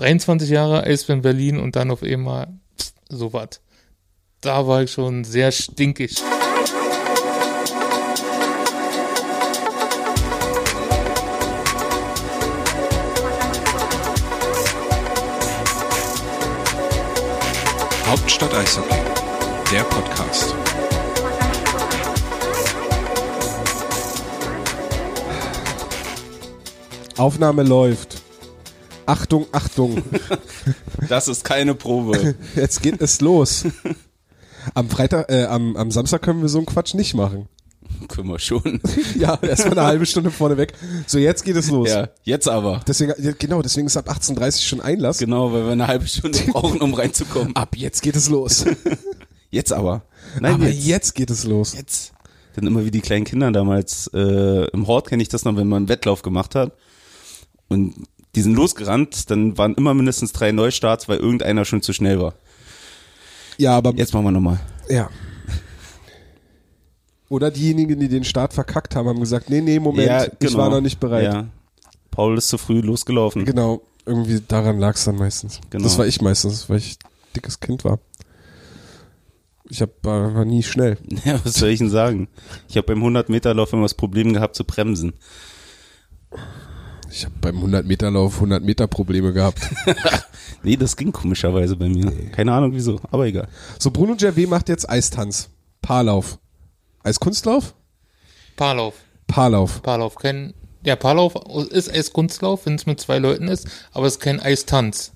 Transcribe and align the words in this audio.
23 0.00 0.48
Jahre 0.48 0.84
Eisbären 0.84 1.20
Berlin 1.20 1.58
und 1.58 1.76
dann 1.76 1.90
auf 1.90 2.02
einmal 2.02 2.48
so 3.10 3.34
was. 3.34 3.60
Da 4.40 4.66
war 4.66 4.82
ich 4.82 4.90
schon 4.90 5.24
sehr 5.24 5.52
stinkig. 5.52 6.16
Hauptstadt 18.06 18.54
Eishockey, 18.54 18.96
der 19.70 19.82
Podcast. 19.82 20.54
Aufnahme 27.18 27.64
läuft. 27.64 28.29
Achtung, 29.10 29.46
Achtung. 29.52 30.02
Das 31.08 31.26
ist 31.26 31.44
keine 31.44 31.74
Probe. 31.74 32.36
Jetzt 32.54 32.82
geht 32.82 33.00
es 33.00 33.20
los. 33.20 33.64
Am 34.74 34.88
Freitag, 34.88 35.30
äh, 35.30 35.46
am, 35.46 35.76
am 35.76 35.90
Samstag 35.90 36.22
können 36.22 36.42
wir 36.42 36.48
so 36.48 36.58
einen 36.58 36.66
Quatsch 36.66 36.94
nicht 36.94 37.14
machen. 37.14 37.48
Können 38.08 38.28
wir 38.28 38.38
schon. 38.38 38.80
Ja, 39.18 39.36
erstmal 39.42 39.78
eine 39.78 39.86
halbe 39.88 40.06
Stunde 40.06 40.30
vorne 40.30 40.56
weg. 40.56 40.74
So, 41.06 41.18
jetzt 41.18 41.44
geht 41.44 41.56
es 41.56 41.70
los. 41.70 41.88
Ja, 41.88 42.08
jetzt 42.22 42.48
aber. 42.48 42.82
Deswegen, 42.86 43.12
ja, 43.18 43.32
genau, 43.36 43.62
deswegen 43.62 43.88
ist 43.88 43.96
ab 43.96 44.08
18.30 44.08 44.62
schon 44.62 44.80
Einlass. 44.80 45.18
Genau, 45.18 45.52
weil 45.52 45.64
wir 45.64 45.72
eine 45.72 45.88
halbe 45.88 46.06
Stunde 46.06 46.38
brauchen, 46.48 46.80
um 46.80 46.94
reinzukommen. 46.94 47.56
Ab 47.56 47.76
jetzt 47.76 48.02
geht 48.02 48.14
es 48.14 48.28
los. 48.28 48.64
Jetzt 49.50 49.72
aber. 49.72 50.02
Nein, 50.38 50.54
Aber 50.54 50.68
jetzt. 50.68 50.86
jetzt. 50.86 51.14
geht 51.16 51.30
es 51.30 51.44
los. 51.44 51.74
Jetzt. 51.74 52.12
Dann 52.54 52.66
immer 52.66 52.84
wie 52.84 52.92
die 52.92 53.00
kleinen 53.00 53.24
Kinder 53.24 53.50
damals. 53.50 54.08
Äh, 54.14 54.66
Im 54.70 54.86
Hort 54.86 55.08
kenne 55.08 55.22
ich 55.22 55.28
das 55.28 55.44
noch, 55.44 55.56
wenn 55.56 55.66
man 55.66 55.78
einen 55.78 55.88
Wettlauf 55.88 56.22
gemacht 56.22 56.54
hat. 56.54 56.72
Und 57.68 57.94
die 58.34 58.42
sind 58.42 58.54
losgerannt, 58.54 59.30
dann 59.30 59.58
waren 59.58 59.74
immer 59.74 59.94
mindestens 59.94 60.32
drei 60.32 60.52
Neustarts, 60.52 61.08
weil 61.08 61.18
irgendeiner 61.18 61.64
schon 61.64 61.82
zu 61.82 61.92
schnell 61.92 62.20
war. 62.20 62.34
Ja, 63.58 63.76
aber 63.76 63.92
Jetzt 63.94 64.14
machen 64.14 64.24
wir 64.24 64.32
nochmal. 64.32 64.60
ja. 64.88 65.08
Oder 67.28 67.52
diejenigen, 67.52 68.00
die 68.00 68.08
den 68.08 68.24
Start 68.24 68.52
verkackt 68.52 68.96
haben, 68.96 69.08
haben 69.08 69.20
gesagt, 69.20 69.50
nee, 69.50 69.60
nee, 69.60 69.78
Moment, 69.78 70.08
ja, 70.08 70.26
ich 70.40 70.54
war 70.56 70.68
noch 70.68 70.80
nicht 70.80 70.98
bereit. 70.98 71.32
Ja. 71.32 71.46
Paul 72.10 72.36
ist 72.36 72.48
zu 72.48 72.58
früh 72.58 72.80
losgelaufen. 72.80 73.44
Genau, 73.44 73.82
irgendwie 74.04 74.40
daran 74.48 74.80
lag 74.80 74.96
es 74.96 75.04
dann 75.04 75.14
meistens. 75.14 75.60
Genau. 75.70 75.84
Das 75.84 75.96
war 75.96 76.06
ich 76.08 76.20
meistens, 76.20 76.68
weil 76.68 76.78
ich 76.78 76.98
dickes 77.36 77.60
Kind 77.60 77.84
war. 77.84 78.00
Ich 79.68 79.80
hab, 79.80 79.90
war, 80.02 80.34
war 80.34 80.44
nie 80.44 80.64
schnell. 80.64 80.98
Ja, 81.24 81.38
was 81.44 81.54
soll 81.54 81.68
ich 81.68 81.78
denn 81.78 81.90
sagen? 81.90 82.26
Ich 82.68 82.76
habe 82.76 82.88
beim 82.92 83.04
100-Meter-Lauf 83.04 83.72
immer 83.74 83.82
das 83.82 83.94
Problem 83.94 84.32
gehabt 84.32 84.56
zu 84.56 84.64
bremsen. 84.64 85.12
Ich 87.10 87.24
habe 87.24 87.34
beim 87.40 87.58
100-Meter-Lauf 87.62 88.36
100 88.36 88.62
Meter 88.62 88.86
Probleme 88.86 89.32
gehabt. 89.32 89.60
Nee, 90.62 90.76
das 90.76 90.96
ging 90.96 91.10
komischerweise 91.10 91.74
bei 91.76 91.88
mir. 91.88 92.12
Keine 92.32 92.52
Ahnung 92.52 92.74
wieso, 92.74 93.00
aber 93.10 93.26
egal. 93.26 93.48
So, 93.78 93.90
Bruno 93.90 94.14
Gervais 94.16 94.46
macht 94.46 94.68
jetzt 94.68 94.88
Eistanz. 94.90 95.48
Paarlauf. 95.80 96.38
Eiskunstlauf? 97.02 97.74
Paarlauf. 98.56 98.94
Paarlauf. 99.26 99.80
Paarlauf. 99.82 100.16
Kein, 100.16 100.52
ja, 100.84 100.96
Paarlauf 100.96 101.34
ist 101.70 101.90
Eiskunstlauf, 101.90 102.66
wenn 102.66 102.74
es 102.74 102.84
mit 102.84 103.00
zwei 103.00 103.18
Leuten 103.18 103.48
ist, 103.48 103.66
aber 103.92 104.06
es 104.06 104.16
ist 104.16 104.20
kein 104.20 104.38
Eistanz. 104.38 105.12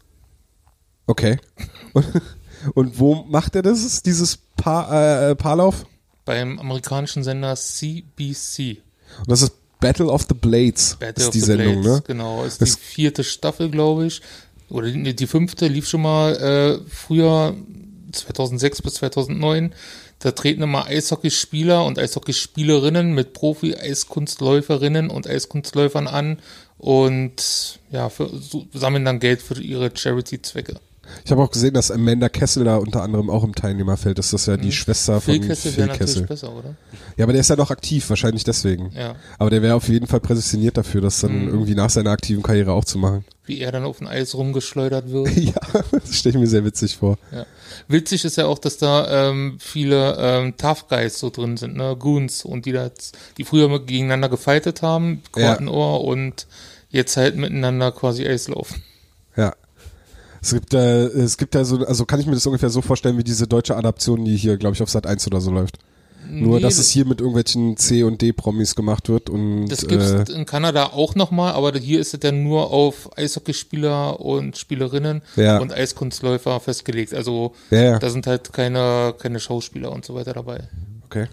Okay. 1.06 1.38
Und, 1.92 2.06
und 2.74 2.98
wo 2.98 3.24
macht 3.24 3.54
er 3.54 3.62
das, 3.62 4.02
dieses 4.02 4.38
Paar, 4.38 5.30
äh, 5.30 5.36
Paarlauf? 5.36 5.84
Beim 6.24 6.58
amerikanischen 6.58 7.22
Sender 7.22 7.54
CBC. 7.54 8.78
Und 9.18 9.30
das 9.30 9.42
ist 9.42 9.52
Battle 9.84 10.06
of 10.10 10.26
the 10.28 10.34
Blades. 10.34 10.96
Battle 10.98 11.22
ist 11.22 11.28
of 11.28 11.32
die 11.32 11.40
the 11.40 11.46
Sendung, 11.46 11.82
Blades, 11.82 11.98
ne? 12.00 12.02
Genau, 12.06 12.44
ist 12.44 12.60
Das- 12.60 12.76
die 12.76 12.80
vierte 12.80 13.22
Staffel, 13.24 13.70
glaube 13.70 14.06
ich. 14.06 14.20
Oder 14.70 14.90
die, 14.90 15.14
die 15.14 15.26
fünfte 15.26 15.66
lief 15.68 15.86
schon 15.88 16.02
mal 16.02 16.34
äh, 16.36 16.90
früher, 16.90 17.54
2006 18.12 18.82
bis 18.82 18.94
2009. 18.94 19.74
Da 20.20 20.30
treten 20.32 20.62
immer 20.62 20.86
Eishockeyspieler 20.86 21.84
und 21.84 21.98
Eishockeyspielerinnen 21.98 23.12
mit 23.12 23.34
Profi-Eiskunstläuferinnen 23.34 25.10
und 25.10 25.26
Eiskunstläufern 25.28 26.06
an 26.06 26.38
und 26.78 27.78
ja, 27.90 28.08
für, 28.08 28.30
sammeln 28.72 29.04
dann 29.04 29.20
Geld 29.20 29.42
für 29.42 29.60
ihre 29.60 29.90
Charity-Zwecke. 29.94 30.76
Ich 31.24 31.30
habe 31.30 31.42
auch 31.42 31.50
gesehen, 31.50 31.74
dass 31.74 31.90
Amanda 31.90 32.28
Kessel 32.28 32.64
da 32.64 32.76
unter 32.76 33.02
anderem 33.02 33.30
auch 33.30 33.44
im 33.44 33.54
Teilnehmerfeld 33.54 34.18
ist. 34.18 34.32
Das 34.32 34.42
ist 34.42 34.46
ja 34.46 34.56
die 34.56 34.72
Schwester 34.72 35.20
von 35.20 35.34
Mhm. 35.34 35.38
Phil 35.40 35.48
Kessel 35.48 35.72
Phil 35.72 35.88
Kessel. 35.88 36.22
besser, 36.26 36.52
oder? 36.52 36.74
Ja, 37.16 37.24
aber 37.24 37.32
der 37.32 37.40
ist 37.40 37.50
ja 37.50 37.56
noch 37.56 37.70
aktiv, 37.70 38.08
wahrscheinlich 38.10 38.44
deswegen. 38.44 38.90
Ja. 38.96 39.14
Aber 39.38 39.50
der 39.50 39.62
wäre 39.62 39.74
auf 39.74 39.88
jeden 39.88 40.06
Fall 40.06 40.20
prädestiniert 40.20 40.76
dafür, 40.76 41.00
das 41.00 41.22
Mhm. 41.22 41.26
dann 41.28 41.48
irgendwie 41.48 41.74
nach 41.74 41.90
seiner 41.90 42.10
aktiven 42.10 42.42
Karriere 42.42 42.72
auch 42.72 42.84
zu 42.84 42.98
machen. 42.98 43.24
Wie 43.46 43.60
er 43.60 43.72
dann 43.72 43.84
auf 43.84 43.98
dem 43.98 44.06
Eis 44.06 44.34
rumgeschleudert 44.34 45.10
wird. 45.10 45.28
ja, 45.36 45.52
das 45.92 46.14
stelle 46.16 46.34
ich 46.36 46.40
mir 46.40 46.46
sehr 46.46 46.64
witzig 46.64 46.96
vor. 46.96 47.18
Ja. 47.32 47.44
Witzig 47.88 48.24
ist 48.24 48.36
ja 48.36 48.46
auch, 48.46 48.58
dass 48.58 48.78
da 48.78 49.28
ähm, 49.30 49.58
viele 49.60 50.16
ähm, 50.18 50.56
Tough 50.56 50.88
Guys 50.88 51.18
so 51.18 51.28
drin 51.30 51.56
sind, 51.56 51.76
ne? 51.76 51.94
Goons 51.98 52.44
und 52.44 52.64
die 52.66 52.72
da, 52.72 52.90
die 53.36 53.44
früher 53.44 53.68
mal 53.68 53.80
gegeneinander 53.80 54.28
gefightet 54.28 54.80
haben, 54.82 55.22
Ja. 55.36 55.48
Kortenohr 55.50 56.04
und 56.04 56.46
jetzt 56.90 57.16
halt 57.16 57.36
miteinander 57.36 57.92
quasi 57.92 58.26
Eis 58.26 58.48
laufen. 58.48 58.82
Es 60.44 60.52
gibt, 60.52 60.74
äh, 60.74 61.06
es 61.06 61.38
gibt 61.38 61.54
ja 61.54 61.64
so, 61.64 61.78
also 61.86 62.04
kann 62.04 62.20
ich 62.20 62.26
mir 62.26 62.34
das 62.34 62.44
ungefähr 62.44 62.68
so 62.68 62.82
vorstellen 62.82 63.16
wie 63.16 63.24
diese 63.24 63.46
deutsche 63.46 63.76
Adaption, 63.76 64.26
die 64.26 64.36
hier, 64.36 64.58
glaube 64.58 64.74
ich, 64.74 64.82
auf 64.82 64.90
Sat 64.90 65.06
1 65.06 65.26
oder 65.26 65.40
so 65.40 65.50
läuft. 65.50 65.78
Nur, 66.28 66.56
Nee, 66.56 66.62
dass 66.62 66.76
es 66.76 66.90
hier 66.90 67.06
mit 67.06 67.20
irgendwelchen 67.20 67.78
C 67.78 68.02
und 68.02 68.20
D 68.20 68.32
Promis 68.34 68.74
gemacht 68.74 69.08
wird 69.08 69.30
und 69.30 69.68
Das 69.68 69.86
gibt's 69.86 70.10
äh, 70.10 70.24
in 70.32 70.44
Kanada 70.44 70.88
auch 70.92 71.14
nochmal, 71.14 71.52
aber 71.54 71.72
hier 71.78 71.98
ist 71.98 72.12
es 72.12 72.20
dann 72.20 72.42
nur 72.42 72.70
auf 72.70 73.16
Eishockeyspieler 73.16 74.20
und 74.20 74.58
Spielerinnen 74.58 75.22
Ja. 75.36 75.58
und 75.60 75.72
Eiskunstläufer 75.72 76.60
festgelegt. 76.60 77.14
Also 77.14 77.54
Ja, 77.70 77.82
ja. 77.82 77.98
da 77.98 78.10
sind 78.10 78.26
halt 78.26 78.52
keine, 78.52 79.14
keine 79.18 79.40
Schauspieler 79.40 79.92
und 79.92 80.04
so 80.04 80.14
weiter 80.14 80.34
dabei. 80.34 80.68
okay. 81.06 81.26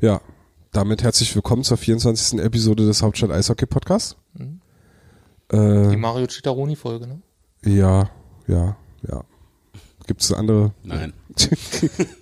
Ja, 0.00 0.20
damit 0.72 1.02
herzlich 1.02 1.34
willkommen 1.34 1.64
zur 1.64 1.76
24. 1.76 2.38
Episode 2.40 2.86
des 2.86 3.02
Hauptstadt 3.02 3.30
Eishockey 3.32 3.66
Podcasts. 3.66 4.14
Die 4.34 5.56
Äh, 5.56 5.96
Mario 5.96 6.26
Citaroni-Folge, 6.26 7.06
ne? 7.06 7.22
Ja, 7.66 8.10
ja, 8.46 8.76
ja. 9.08 9.24
Gibt 10.06 10.22
es 10.22 10.32
andere? 10.32 10.72
Nein. 10.84 11.12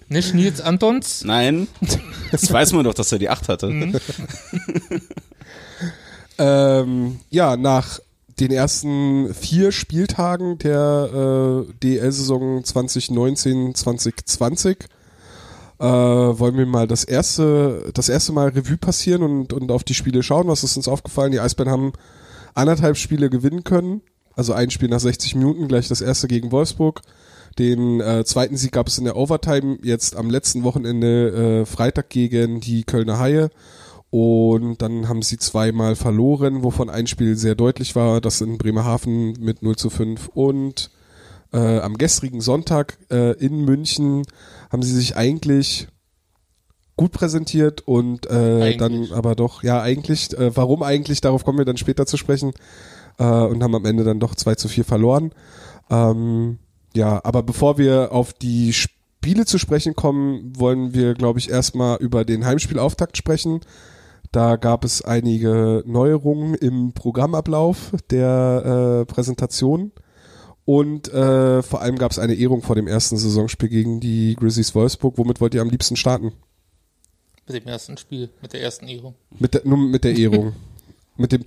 Nicht 0.08 0.34
Nils 0.34 0.60
Antons? 0.60 1.24
Nein. 1.24 1.68
Das 2.30 2.52
weiß 2.52 2.72
man 2.72 2.82
doch, 2.82 2.94
dass 2.94 3.12
er 3.12 3.18
die 3.18 3.28
acht 3.28 3.48
hatte. 3.48 3.68
Ähm, 6.36 7.20
ja, 7.30 7.56
nach 7.56 8.00
den 8.40 8.50
ersten 8.50 9.32
vier 9.34 9.70
Spieltagen 9.70 10.58
der 10.58 11.64
äh, 11.68 11.72
DL-Saison 11.80 12.64
2019-2020 12.64 14.86
äh, 15.78 15.84
wollen 15.84 16.56
wir 16.56 16.66
mal 16.66 16.88
das 16.88 17.04
erste, 17.04 17.88
das 17.94 18.08
erste 18.08 18.32
Mal 18.32 18.48
Revue 18.48 18.78
passieren 18.78 19.22
und, 19.22 19.52
und 19.52 19.70
auf 19.70 19.84
die 19.84 19.94
Spiele 19.94 20.24
schauen. 20.24 20.48
Was 20.48 20.64
ist 20.64 20.76
uns 20.76 20.88
aufgefallen? 20.88 21.30
Die 21.30 21.40
Eisbären 21.40 21.70
haben 21.70 21.92
anderthalb 22.54 22.96
Spiele 22.96 23.30
gewinnen 23.30 23.62
können. 23.62 24.00
Also 24.36 24.52
ein 24.52 24.70
Spiel 24.70 24.88
nach 24.88 25.00
60 25.00 25.34
Minuten, 25.36 25.68
gleich 25.68 25.88
das 25.88 26.00
erste 26.00 26.28
gegen 26.28 26.52
Wolfsburg. 26.52 27.02
Den 27.58 28.00
äh, 28.00 28.24
zweiten 28.24 28.56
Sieg 28.56 28.72
gab 28.72 28.88
es 28.88 28.98
in 28.98 29.04
der 29.04 29.16
Overtime 29.16 29.78
jetzt 29.82 30.16
am 30.16 30.28
letzten 30.28 30.64
Wochenende 30.64 31.62
äh, 31.62 31.66
Freitag 31.66 32.10
gegen 32.10 32.60
die 32.60 32.84
Kölner 32.84 33.18
Haie. 33.18 33.50
Und 34.10 34.82
dann 34.82 35.08
haben 35.08 35.22
sie 35.22 35.38
zweimal 35.38 35.96
verloren, 35.96 36.62
wovon 36.62 36.88
ein 36.88 37.06
Spiel 37.06 37.36
sehr 37.36 37.54
deutlich 37.54 37.96
war, 37.96 38.20
das 38.20 38.40
in 38.40 38.58
Bremerhaven 38.58 39.32
mit 39.40 39.62
0 39.62 39.76
zu 39.76 39.90
5. 39.90 40.28
Und 40.34 40.90
äh, 41.52 41.78
am 41.78 41.98
gestrigen 41.98 42.40
Sonntag 42.40 42.98
äh, 43.10 43.32
in 43.38 43.64
München 43.64 44.22
haben 44.70 44.82
sie 44.82 44.94
sich 44.94 45.16
eigentlich 45.16 45.88
gut 46.96 47.10
präsentiert 47.10 47.82
und 47.86 48.26
äh, 48.26 48.76
dann 48.76 49.08
aber 49.12 49.34
doch, 49.34 49.64
ja 49.64 49.82
eigentlich, 49.82 50.32
äh, 50.38 50.56
warum 50.56 50.84
eigentlich, 50.84 51.20
darauf 51.20 51.44
kommen 51.44 51.58
wir 51.58 51.64
dann 51.64 51.76
später 51.76 52.06
zu 52.06 52.16
sprechen 52.16 52.52
äh, 53.18 53.24
und 53.24 53.62
haben 53.62 53.74
am 53.74 53.84
Ende 53.84 54.04
dann 54.04 54.20
doch 54.20 54.34
2 54.34 54.54
zu 54.54 54.68
4 54.68 54.84
verloren. 54.84 55.32
Ähm, 55.90 56.58
ja, 56.94 57.20
aber 57.24 57.42
bevor 57.42 57.78
wir 57.78 58.12
auf 58.12 58.32
die 58.32 58.72
Spiele 58.72 59.46
zu 59.46 59.58
sprechen 59.58 59.94
kommen, 59.96 60.52
wollen 60.58 60.94
wir, 60.94 61.14
glaube 61.14 61.38
ich, 61.38 61.50
erstmal 61.50 61.98
über 61.98 62.24
den 62.24 62.44
Heimspielauftakt 62.44 63.16
sprechen. 63.16 63.60
Da 64.32 64.56
gab 64.56 64.84
es 64.84 65.02
einige 65.02 65.82
Neuerungen 65.86 66.54
im 66.54 66.92
Programmablauf 66.92 67.92
der 68.10 69.02
äh, 69.02 69.12
Präsentation. 69.12 69.92
Und 70.64 71.12
äh, 71.12 71.62
vor 71.62 71.82
allem 71.82 71.96
gab 71.98 72.10
es 72.10 72.18
eine 72.18 72.34
Ehrung 72.34 72.62
vor 72.62 72.74
dem 72.74 72.86
ersten 72.86 73.16
Saisonspiel 73.16 73.68
gegen 73.68 74.00
die 74.00 74.34
Grizzlies 74.34 74.74
Wolfsburg. 74.74 75.18
Womit 75.18 75.40
wollt 75.40 75.54
ihr 75.54 75.60
am 75.60 75.68
liebsten 75.68 75.96
starten? 75.96 76.32
Mit 77.46 77.62
dem 77.62 77.68
ersten 77.68 77.96
Spiel, 77.98 78.30
mit 78.40 78.54
der 78.54 78.62
ersten 78.62 78.88
Ehrung. 78.88 79.14
Mit 79.38 79.52
der, 79.54 79.62
nur 79.64 79.76
mit 79.76 80.04
der 80.04 80.16
Ehrung. 80.16 80.54
mit 81.16 81.32
dem 81.32 81.44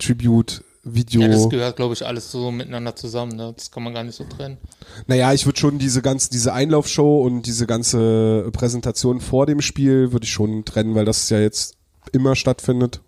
Tribute-Video. 0.82 1.22
Ja, 1.22 1.28
das 1.28 1.48
gehört, 1.48 1.76
glaube 1.76 1.94
ich, 1.94 2.06
alles 2.06 2.30
so 2.30 2.50
miteinander 2.50 2.96
zusammen. 2.96 3.36
Ne? 3.36 3.52
Das 3.54 3.70
kann 3.70 3.82
man 3.82 3.94
gar 3.94 4.04
nicht 4.04 4.16
so 4.16 4.24
trennen. 4.24 4.58
Naja, 5.06 5.32
ich 5.32 5.46
würde 5.46 5.58
schon 5.58 5.78
diese 5.78 6.02
ganze, 6.02 6.30
diese 6.30 6.52
Einlaufshow 6.52 7.22
und 7.22 7.42
diese 7.42 7.66
ganze 7.66 8.48
Präsentation 8.52 9.20
vor 9.20 9.46
dem 9.46 9.60
Spiel 9.60 10.12
würde 10.12 10.24
ich 10.24 10.32
schon 10.32 10.64
trennen, 10.64 10.94
weil 10.94 11.04
das 11.04 11.28
ja 11.30 11.40
jetzt 11.40 11.76
immer 12.12 12.36
stattfindet. 12.36 13.00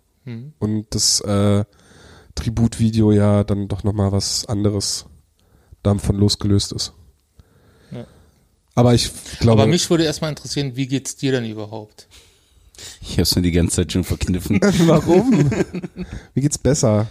Und 0.59 0.85
das 0.91 1.19
äh, 1.21 1.65
Tributvideo 2.35 3.11
ja 3.11 3.43
dann 3.43 3.67
doch 3.67 3.83
nochmal 3.83 4.11
was 4.11 4.45
anderes 4.45 5.05
davon 5.81 6.15
losgelöst 6.15 6.73
ist. 6.73 6.93
Ja. 7.91 8.05
Aber 8.75 8.93
ich 8.93 9.11
glaube, 9.39 9.63
Aber 9.63 9.71
mich 9.71 9.89
würde 9.89 10.03
erstmal 10.03 10.29
interessieren, 10.29 10.75
wie 10.75 10.85
geht's 10.85 11.15
dir 11.15 11.31
denn 11.31 11.49
überhaupt? 11.49 12.07
Ich 13.01 13.17
hab's 13.17 13.35
mir 13.35 13.41
die 13.41 13.51
ganze 13.51 13.77
Zeit 13.77 13.91
schon 13.91 14.03
verkniffen. 14.03 14.59
warum? 14.61 15.31
Mir 16.35 16.41
geht's 16.41 16.59
besser 16.59 17.07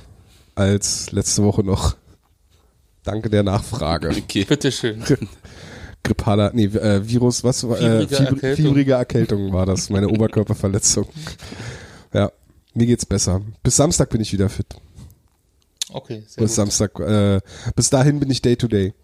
als 0.61 1.11
letzte 1.12 1.43
Woche 1.43 1.65
noch. 1.65 1.97
Danke 3.03 3.31
der 3.31 3.43
Nachfrage. 3.43 4.11
Okay. 4.11 4.45
Bitteschön. 4.45 5.03
Grippaler, 6.03 6.51
nee, 6.55 6.65
äh, 6.65 7.07
Virus, 7.07 7.45
was 7.45 7.67
war, 7.69 7.79
äh, 7.79 8.07
Fiebrige 8.07 8.17
Fieber, 8.17 8.31
Erkältung. 8.31 8.65
fiebrige 8.67 8.93
Erkältung 8.93 9.53
war 9.53 9.67
das, 9.67 9.91
meine 9.91 10.09
Oberkörperverletzung. 10.09 11.07
Ja, 12.12 12.31
mir 12.75 12.87
geht's 12.87 13.05
besser. 13.05 13.43
Bis 13.62 13.77
Samstag 13.77 14.09
bin 14.11 14.21
ich 14.21 14.33
wieder 14.33 14.49
fit. 14.49 14.67
Okay, 15.93 16.23
sehr 16.27 16.43
Bis 16.43 16.51
gut. 16.53 16.57
Samstag, 16.57 16.99
äh, 17.01 17.41
bis 17.75 17.91
dahin 17.91 18.21
bin 18.21 18.31
ich 18.31 18.41
Day 18.41 18.57
to 18.57 18.69
Day. 18.69 18.95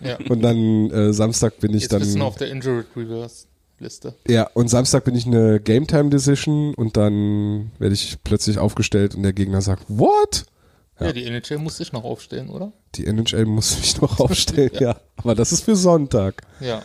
Ja. 0.00 0.18
Und 0.28 0.42
dann 0.42 0.90
äh, 0.90 1.12
Samstag 1.12 1.58
bin 1.60 1.74
ich 1.74 1.82
Jetzt 1.82 1.92
dann. 1.92 2.00
bist 2.00 2.16
du 2.16 2.22
auf 2.22 2.36
der 2.36 2.50
Injured 2.50 2.86
Reverse 2.96 3.46
Liste. 3.78 4.14
Ja, 4.28 4.48
und 4.54 4.68
Samstag 4.68 5.04
bin 5.04 5.14
ich 5.14 5.26
eine 5.26 5.60
Game 5.60 5.86
Time 5.86 6.10
Decision 6.10 6.74
und 6.74 6.96
dann 6.96 7.70
werde 7.78 7.94
ich 7.94 8.18
plötzlich 8.24 8.58
aufgestellt 8.58 9.14
und 9.14 9.22
der 9.22 9.32
Gegner 9.32 9.60
sagt, 9.62 9.84
what? 9.88 10.46
Ja, 11.00 11.06
Ja. 11.06 11.12
die 11.12 11.24
NHL 11.24 11.58
muss 11.58 11.78
sich 11.78 11.92
noch 11.92 12.04
aufstellen, 12.04 12.50
oder? 12.50 12.72
Die 12.94 13.06
NHL 13.06 13.46
muss 13.46 13.78
mich 13.78 14.00
noch 14.00 14.20
aufstellen, 14.20 14.70
ja. 14.80 15.00
Aber 15.16 15.34
das 15.34 15.52
ist 15.52 15.64
für 15.64 15.76
Sonntag. 15.76 16.42
Ja. 16.60 16.82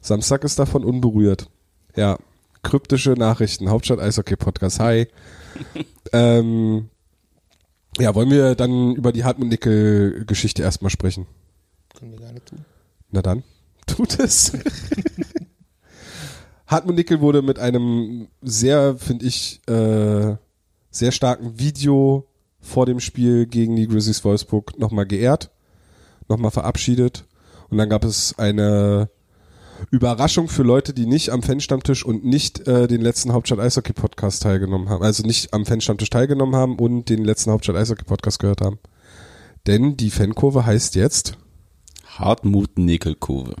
Samstag 0.00 0.44
ist 0.44 0.58
davon 0.58 0.84
unberührt. 0.84 1.48
Ja, 1.96 2.18
kryptische 2.62 3.12
Nachrichten, 3.12 3.68
Hauptstadt 3.70 3.98
Eishockey 4.00 4.36
Podcast. 4.36 4.80
Hi. 4.80 5.08
ähm, 6.12 6.88
ja, 7.98 8.14
wollen 8.14 8.30
wir 8.30 8.54
dann 8.54 8.94
über 8.94 9.12
die 9.12 9.24
Hartmut 9.24 9.48
Nickel 9.48 10.24
Geschichte 10.26 10.62
erstmal 10.62 10.90
sprechen? 10.90 11.26
Können 11.98 12.12
wir 12.12 12.18
gerne 12.20 12.44
tun. 12.44 12.64
Na 13.10 13.22
dann, 13.22 13.42
tut 13.86 14.18
es. 14.20 14.52
Hartmut 16.66 16.96
Nickel 16.96 17.20
wurde 17.20 17.42
mit 17.42 17.58
einem 17.58 18.28
sehr, 18.42 18.96
finde 18.96 19.26
ich, 19.26 19.60
äh, 19.68 20.36
sehr 20.90 21.12
starken 21.12 21.58
Video 21.58 22.26
vor 22.60 22.86
dem 22.86 23.00
Spiel 23.00 23.46
gegen 23.46 23.76
die 23.76 23.86
Grizzlies 23.86 24.24
Wolfsburg 24.24 24.78
nochmal 24.78 25.06
geehrt, 25.06 25.50
nochmal 26.28 26.50
verabschiedet. 26.50 27.24
Und 27.70 27.78
dann 27.78 27.88
gab 27.88 28.04
es 28.04 28.38
eine 28.38 29.10
Überraschung 29.90 30.48
für 30.48 30.62
Leute, 30.62 30.92
die 30.92 31.06
nicht 31.06 31.30
am 31.30 31.42
Fanstammtisch 31.42 32.04
und 32.04 32.24
nicht 32.24 32.66
äh, 32.66 32.88
den 32.88 33.00
letzten 33.00 33.32
Hauptstadt 33.32 33.60
Eishockey 33.60 33.92
Podcast 33.92 34.42
teilgenommen 34.42 34.88
haben, 34.88 35.02
also 35.02 35.22
nicht 35.22 35.54
am 35.54 35.66
Fanstammtisch 35.66 36.10
teilgenommen 36.10 36.56
haben 36.56 36.78
und 36.78 37.08
den 37.08 37.24
letzten 37.24 37.50
Hauptstadt 37.50 37.76
Eishockey 37.76 38.04
Podcast 38.04 38.38
gehört 38.38 38.60
haben. 38.60 38.78
Denn 39.66 39.96
die 39.96 40.10
Fankurve 40.10 40.66
heißt 40.66 40.94
jetzt 40.94 41.38
Hartmut 42.06 42.78
Nickelkurve. 42.78 43.54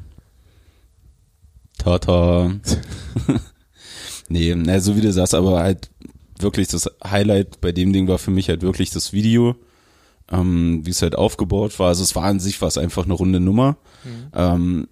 Tata. 1.78 2.50
nee, 4.28 4.54
na, 4.54 4.80
so 4.80 4.96
wie 4.96 5.00
du 5.00 5.12
sagst, 5.12 5.34
aber 5.34 5.60
halt 5.60 5.90
wirklich 6.42 6.68
das 6.68 6.90
Highlight 7.04 7.60
bei 7.60 7.72
dem 7.72 7.92
Ding 7.92 8.08
war 8.08 8.18
für 8.18 8.30
mich 8.30 8.48
halt 8.48 8.62
wirklich 8.62 8.90
das 8.90 9.12
Video, 9.12 9.56
ähm, 10.30 10.80
wie 10.84 10.90
es 10.90 11.02
halt 11.02 11.16
aufgebaut 11.16 11.78
war. 11.78 11.88
Also 11.88 12.02
es 12.02 12.14
war 12.14 12.24
an 12.24 12.40
sich 12.40 12.60
was 12.62 12.78
einfach 12.78 13.04
eine 13.04 13.14
runde 13.14 13.40
Nummer. 13.40 13.76
Ähm, 14.34 14.88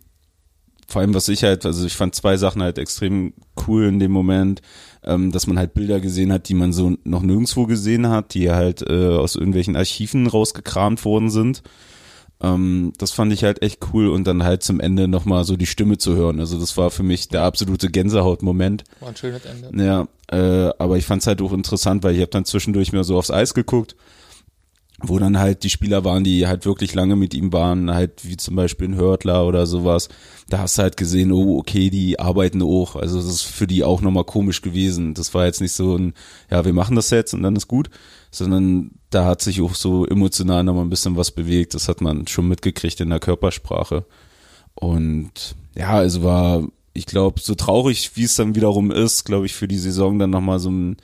vor 0.88 1.00
allem 1.00 1.14
was 1.14 1.28
ich 1.28 1.43
halt, 1.43 1.66
also 1.66 1.84
ich 1.84 1.94
fand 1.94 2.14
zwei 2.14 2.37
Sachen 2.37 2.62
halt 2.62 2.78
extrem 2.78 3.34
cool 3.66 3.84
in 3.87 3.98
dem 3.98 4.12
Moment, 4.12 4.62
ähm, 5.02 5.32
dass 5.32 5.46
man 5.46 5.58
halt 5.58 5.75
Bilder 5.75 6.00
gesehen 6.00 6.32
hat, 6.32 6.48
die 6.48 6.54
man 6.54 6.72
so 6.72 6.96
noch 7.04 7.22
nirgendwo 7.22 7.66
gesehen 7.66 8.08
hat, 8.08 8.34
die 8.34 8.50
halt 8.50 8.82
äh, 8.88 9.08
aus 9.08 9.34
irgendwelchen 9.34 9.76
Archiven 9.76 10.26
rausgekramt 10.26 11.04
worden 11.04 11.31
sind. 11.31 11.62
Ähm, 12.42 12.92
das 12.98 13.12
fand 13.12 13.32
ich 13.32 13.44
halt 13.44 13.62
echt 13.62 13.80
cool 13.92 14.08
und 14.08 14.26
dann 14.26 14.42
halt 14.42 14.62
zum 14.62 14.80
Ende 14.80 15.08
nochmal 15.08 15.44
so 15.44 15.56
die 15.56 15.66
Stimme 15.66 15.96
zu 15.96 16.14
hören. 16.14 16.38
Also 16.38 16.58
das 16.58 16.76
war 16.76 16.90
für 16.90 17.02
mich 17.02 17.28
der 17.28 17.42
absolute 17.42 17.90
Gänsehautmoment. 17.90 18.84
War 19.00 19.08
ein 19.08 19.16
schönes 19.16 19.42
Ende. 19.44 19.84
Ja, 19.84 20.08
äh, 20.28 20.72
aber 20.78 20.98
ich 20.98 21.06
fand 21.06 21.22
es 21.22 21.26
halt 21.26 21.40
auch 21.40 21.52
interessant, 21.52 22.04
weil 22.04 22.14
ich 22.14 22.20
habe 22.20 22.30
dann 22.30 22.44
zwischendurch 22.44 22.92
mir 22.92 23.04
so 23.04 23.16
aufs 23.16 23.30
Eis 23.30 23.54
geguckt, 23.54 23.96
wo 25.00 25.18
dann 25.18 25.38
halt 25.38 25.62
die 25.62 25.70
Spieler 25.70 26.04
waren, 26.04 26.24
die 26.24 26.46
halt 26.46 26.66
wirklich 26.66 26.94
lange 26.94 27.16
mit 27.16 27.34
ihm 27.34 27.52
waren, 27.52 27.92
halt 27.92 28.24
wie 28.24 28.36
zum 28.36 28.56
Beispiel 28.56 28.88
ein 28.88 28.96
Hörtler 28.96 29.46
oder 29.46 29.66
sowas. 29.66 30.08
Da 30.48 30.58
hast 30.58 30.76
du 30.76 30.82
halt 30.82 30.96
gesehen, 30.96 31.32
oh, 31.32 31.58
okay, 31.58 31.90
die 31.90 32.18
arbeiten 32.18 32.62
auch. 32.62 32.96
Also 32.96 33.16
das 33.16 33.26
ist 33.26 33.42
für 33.42 33.66
die 33.66 33.84
auch 33.84 34.00
nochmal 34.02 34.24
komisch 34.24 34.62
gewesen. 34.62 35.14
Das 35.14 35.32
war 35.32 35.46
jetzt 35.46 35.60
nicht 35.60 35.72
so 35.72 35.96
ein, 35.96 36.14
ja, 36.50 36.64
wir 36.64 36.72
machen 36.72 36.96
das 36.96 37.10
jetzt 37.10 37.34
und 37.34 37.42
dann 37.42 37.56
ist 37.56 37.68
gut, 37.68 37.90
sondern 38.30 38.92
da 39.16 39.24
hat 39.24 39.40
sich 39.40 39.62
auch 39.62 39.74
so 39.74 40.06
emotional 40.06 40.62
nochmal 40.62 40.84
ein 40.84 40.90
bisschen 40.90 41.16
was 41.16 41.30
bewegt. 41.30 41.72
Das 41.72 41.88
hat 41.88 42.02
man 42.02 42.26
schon 42.26 42.48
mitgekriegt 42.48 43.00
in 43.00 43.08
der 43.08 43.18
Körpersprache. 43.18 44.04
Und 44.74 45.56
ja, 45.74 45.92
also 45.92 46.22
war, 46.22 46.68
ich 46.92 47.06
glaube, 47.06 47.40
so 47.40 47.54
traurig, 47.54 48.10
wie 48.16 48.24
es 48.24 48.34
dann 48.34 48.54
wiederum 48.54 48.90
ist, 48.90 49.24
glaube 49.24 49.46
ich, 49.46 49.54
für 49.54 49.68
die 49.68 49.78
Saison 49.78 50.18
dann 50.18 50.28
nochmal 50.28 50.58
so 50.58 50.70
ein 50.70 50.98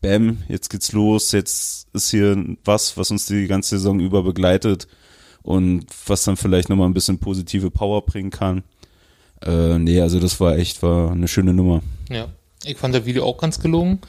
Bam, 0.00 0.38
jetzt 0.48 0.68
geht's 0.68 0.90
los, 0.90 1.30
jetzt 1.30 1.86
ist 1.92 2.10
hier 2.10 2.56
was, 2.64 2.96
was 2.96 3.12
uns 3.12 3.26
die 3.26 3.46
ganze 3.46 3.78
Saison 3.78 4.00
über 4.00 4.24
begleitet 4.24 4.88
und 5.42 5.86
was 6.06 6.24
dann 6.24 6.36
vielleicht 6.36 6.68
nochmal 6.68 6.88
ein 6.88 6.94
bisschen 6.94 7.18
positive 7.18 7.70
Power 7.70 8.04
bringen 8.04 8.30
kann. 8.30 8.64
Äh, 9.42 9.78
nee, 9.78 10.00
also 10.00 10.18
das 10.18 10.40
war 10.40 10.56
echt, 10.56 10.82
war 10.82 11.12
eine 11.12 11.28
schöne 11.28 11.54
Nummer. 11.54 11.82
Ja. 12.10 12.28
Ich 12.64 12.76
fand 12.76 12.94
das 12.94 13.06
Video 13.06 13.24
auch 13.24 13.38
ganz 13.38 13.60
gelungen. 13.60 14.00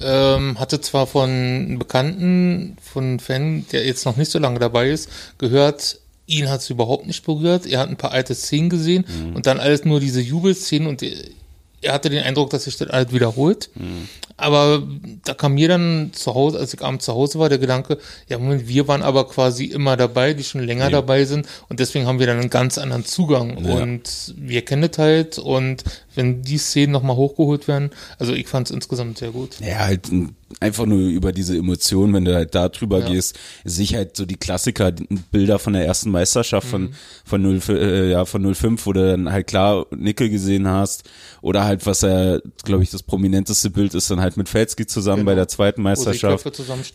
Ähm, 0.00 0.58
hatte 0.60 0.80
zwar 0.80 1.06
von 1.06 1.28
einem 1.28 1.78
Bekannten, 1.78 2.76
von 2.82 3.04
einem 3.04 3.18
Fan, 3.18 3.66
der 3.72 3.84
jetzt 3.84 4.04
noch 4.04 4.16
nicht 4.16 4.30
so 4.30 4.38
lange 4.38 4.58
dabei 4.58 4.90
ist, 4.90 5.08
gehört, 5.38 5.98
ihn 6.26 6.48
hat 6.48 6.60
es 6.60 6.70
überhaupt 6.70 7.06
nicht 7.06 7.24
berührt. 7.24 7.66
Er 7.66 7.80
hat 7.80 7.88
ein 7.88 7.96
paar 7.96 8.12
alte 8.12 8.34
Szenen 8.34 8.70
gesehen 8.70 9.04
und 9.34 9.46
dann 9.46 9.58
alles 9.58 9.84
nur 9.84 9.98
diese 9.98 10.20
Jubelszenen 10.20 10.86
und 10.88 11.02
er, 11.02 11.16
er 11.80 11.92
hatte 11.94 12.10
den 12.10 12.22
Eindruck, 12.22 12.50
dass 12.50 12.64
sich 12.64 12.76
das 12.76 12.90
alles 12.90 13.12
wiederholt. 13.12 13.70
Aber 14.40 14.82
da 15.24 15.34
kam 15.34 15.54
mir 15.54 15.68
dann 15.68 16.10
zu 16.12 16.32
Hause, 16.34 16.58
als 16.58 16.72
ich 16.72 16.82
abends 16.82 17.04
zu 17.04 17.12
Hause 17.12 17.38
war, 17.40 17.48
der 17.48 17.58
Gedanke, 17.58 17.98
ja, 18.28 18.38
Moment, 18.38 18.68
wir 18.68 18.86
waren 18.88 19.02
aber 19.02 19.26
quasi 19.28 19.64
immer 19.64 19.96
dabei, 19.96 20.32
die 20.32 20.44
schon 20.44 20.62
länger 20.62 20.90
dabei 20.90 21.24
sind 21.24 21.46
und 21.68 21.80
deswegen 21.80 22.06
haben 22.06 22.20
wir 22.20 22.26
dann 22.28 22.38
einen 22.38 22.48
ganz 22.50 22.78
anderen 22.78 23.04
Zugang 23.04 23.58
Ja. 23.64 23.74
und 23.82 24.34
wir 24.36 24.62
kennen 24.64 24.88
das 24.88 24.96
halt 24.98 25.38
und 25.38 25.82
wenn 26.14 26.42
die 26.42 26.58
Szenen 26.58 26.92
nochmal 26.92 27.16
hochgeholt 27.16 27.68
werden, 27.68 27.90
also 28.18 28.32
ich 28.32 28.48
fand 28.48 28.68
es 28.68 28.74
insgesamt 28.74 29.18
sehr 29.18 29.30
gut. 29.30 29.60
Ja, 29.60 29.80
halt 29.86 30.08
einfach 30.60 30.86
nur 30.86 30.98
über 30.98 31.30
diese 31.32 31.56
Emotionen, 31.56 32.14
wenn 32.14 32.24
du 32.24 32.34
halt 32.34 32.54
da 32.54 32.68
drüber 32.70 33.00
Ja. 33.00 33.08
gehst, 33.08 33.38
sehe 33.64 33.84
ich 33.84 33.94
halt 33.94 34.16
so 34.16 34.24
die 34.24 34.36
Klassiker, 34.36 34.90
die 34.92 35.06
Bilder 35.30 35.58
von 35.58 35.74
der 35.74 35.84
ersten 35.84 36.10
Meisterschaft 36.10 36.66
Mhm. 36.68 36.70
von 36.70 36.94
von 37.24 37.42
0, 37.42 37.60
äh, 37.68 38.10
ja 38.10 38.24
von 38.24 38.42
05, 38.54 38.86
wo 38.86 38.92
du 38.92 39.06
dann 39.10 39.30
halt 39.30 39.46
klar 39.46 39.86
Nickel 39.90 40.30
gesehen 40.30 40.66
hast 40.66 41.04
oder 41.42 41.64
halt 41.64 41.86
was 41.86 42.02
er, 42.02 42.40
glaube 42.64 42.82
ich, 42.82 42.90
das 42.90 43.02
prominenteste 43.02 43.70
Bild 43.70 43.94
ist 43.94 44.10
dann 44.10 44.20
halt 44.20 44.27
mit 44.36 44.48
Felski 44.48 44.86
zusammen 44.86 45.18
Genau. 45.20 45.30
bei 45.30 45.34
der 45.34 45.48
zweiten 45.48 45.82
Meisterschaft. 45.82 46.44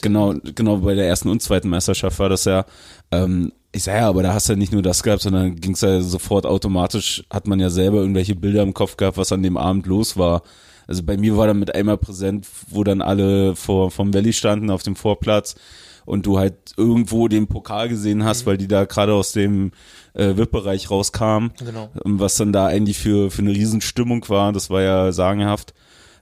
Genau, 0.01 0.33
genau 0.55 0.77
bei 0.77 0.95
der 0.95 1.07
ersten 1.07 1.29
und 1.29 1.41
zweiten 1.41 1.69
Meisterschaft 1.69 2.19
war 2.19 2.29
das 2.29 2.45
ja. 2.45 2.65
Ähm, 3.11 3.51
ich 3.71 3.83
sag 3.83 3.95
ja, 3.95 4.07
aber 4.07 4.21
da 4.23 4.33
hast 4.33 4.47
du 4.49 4.53
ja 4.53 4.57
nicht 4.59 4.71
nur 4.71 4.83
das 4.83 5.01
gehabt, 5.03 5.21
sondern 5.23 5.55
ging's 5.55 5.81
ja 5.81 6.01
sofort 6.01 6.45
automatisch, 6.45 7.23
hat 7.31 7.47
man 7.47 7.59
ja 7.59 7.69
selber 7.69 7.97
irgendwelche 7.97 8.35
Bilder 8.35 8.61
im 8.61 8.73
Kopf 8.75 8.97
gehabt, 8.97 9.17
was 9.17 9.31
an 9.31 9.41
dem 9.41 9.57
Abend 9.57 9.87
los 9.87 10.15
war. 10.15 10.43
Also 10.85 11.01
bei 11.01 11.17
mir 11.17 11.37
war 11.37 11.47
dann 11.47 11.59
mit 11.59 11.73
einmal 11.73 11.97
präsent, 11.97 12.45
wo 12.69 12.83
dann 12.83 13.01
alle 13.01 13.55
vor 13.55 13.89
vom 13.89 14.13
Valley 14.13 14.33
standen 14.33 14.69
auf 14.69 14.83
dem 14.83 14.95
Vorplatz 14.95 15.55
und 16.05 16.25
du 16.25 16.37
halt 16.37 16.55
irgendwo 16.75 17.27
den 17.29 17.47
Pokal 17.47 17.87
gesehen 17.89 18.25
hast, 18.25 18.45
weil 18.45 18.57
die 18.57 18.67
da 18.67 18.83
gerade 18.83 19.13
aus 19.13 19.31
dem 19.31 19.71
äh, 20.13 20.35
VIP-Bereich 20.35 20.91
rauskamen. 20.91 21.53
Genau. 21.57 21.89
Was 22.03 22.35
dann 22.35 22.51
da 22.51 22.67
eigentlich 22.67 22.99
für, 22.99 23.31
für 23.31 23.41
eine 23.41 23.51
Riesenstimmung 23.51 24.27
war, 24.29 24.51
das 24.51 24.69
war 24.69 24.81
ja 24.81 25.11
sagenhaft. 25.13 25.73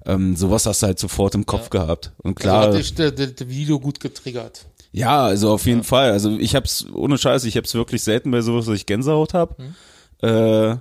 Ähm, 0.06 0.36
sowas 0.36 0.66
hast 0.66 0.82
du 0.82 0.88
halt 0.88 1.00
sofort 1.00 1.36
im 1.36 1.46
Kopf 1.46 1.70
gehabt. 1.70 2.12
Und 2.18 2.36
klar. 2.36 2.68
Also 2.68 2.80
hat 2.80 3.00
dich 3.20 3.36
das, 3.38 3.48
Video 3.48 3.80
gut 3.80 4.00
getriggert. 4.00 4.66
Ja, 4.92 5.24
also 5.24 5.52
auf 5.52 5.66
jeden 5.66 5.84
Fall. 5.84 6.12
Also 6.12 6.38
ich 6.38 6.56
hab's, 6.56 6.86
ohne 6.94 7.18
Scheiß, 7.18 7.44
ich 7.46 7.56
hab's 7.56 7.74
wirklich 7.74 8.04
selten 8.04 8.32
bei 8.32 8.42
sowas, 8.42 8.66
dass 8.66 8.76
ich 8.76 8.86
Gänsehaut 8.86 9.34
hab. 9.34 9.58
Äh, 10.22 10.76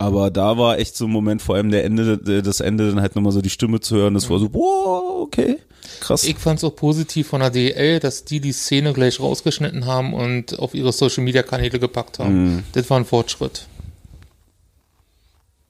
aber 0.00 0.30
da 0.30 0.56
war 0.56 0.78
echt 0.78 0.96
so 0.96 1.04
ein 1.04 1.10
Moment, 1.10 1.42
vor 1.42 1.56
allem 1.56 1.70
der 1.70 1.84
Ende, 1.84 2.16
das 2.42 2.60
Ende 2.60 2.88
dann 2.88 3.02
halt 3.02 3.16
nochmal 3.16 3.32
so 3.32 3.42
die 3.42 3.50
Stimme 3.50 3.80
zu 3.80 3.96
hören, 3.96 4.14
das 4.14 4.30
war 4.30 4.38
so, 4.38 4.52
wow, 4.54 5.20
okay, 5.20 5.58
krass. 6.00 6.24
Ich 6.24 6.38
fand 6.38 6.58
es 6.58 6.64
auch 6.64 6.74
positiv 6.74 7.28
von 7.28 7.42
der 7.42 7.50
DL, 7.50 8.00
dass 8.00 8.24
die 8.24 8.40
die 8.40 8.52
Szene 8.52 8.94
gleich 8.94 9.20
rausgeschnitten 9.20 9.84
haben 9.84 10.14
und 10.14 10.58
auf 10.58 10.74
ihre 10.74 10.92
Social 10.94 11.22
Media 11.22 11.42
Kanäle 11.42 11.78
gepackt 11.78 12.18
haben. 12.18 12.64
Das 12.72 12.88
war 12.88 12.98
ein 12.98 13.04
Fortschritt. 13.04 13.66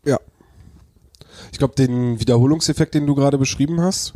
Ja. 0.05 0.21
Ich 1.50 1.50
glaube, 1.61 1.77
den 1.77 2.19
Wiederholungseffekt, 2.19 2.95
den 2.95 3.07
du 3.07 3.15
gerade 3.15 3.39
beschrieben 3.39 3.81
hast, 3.81 4.15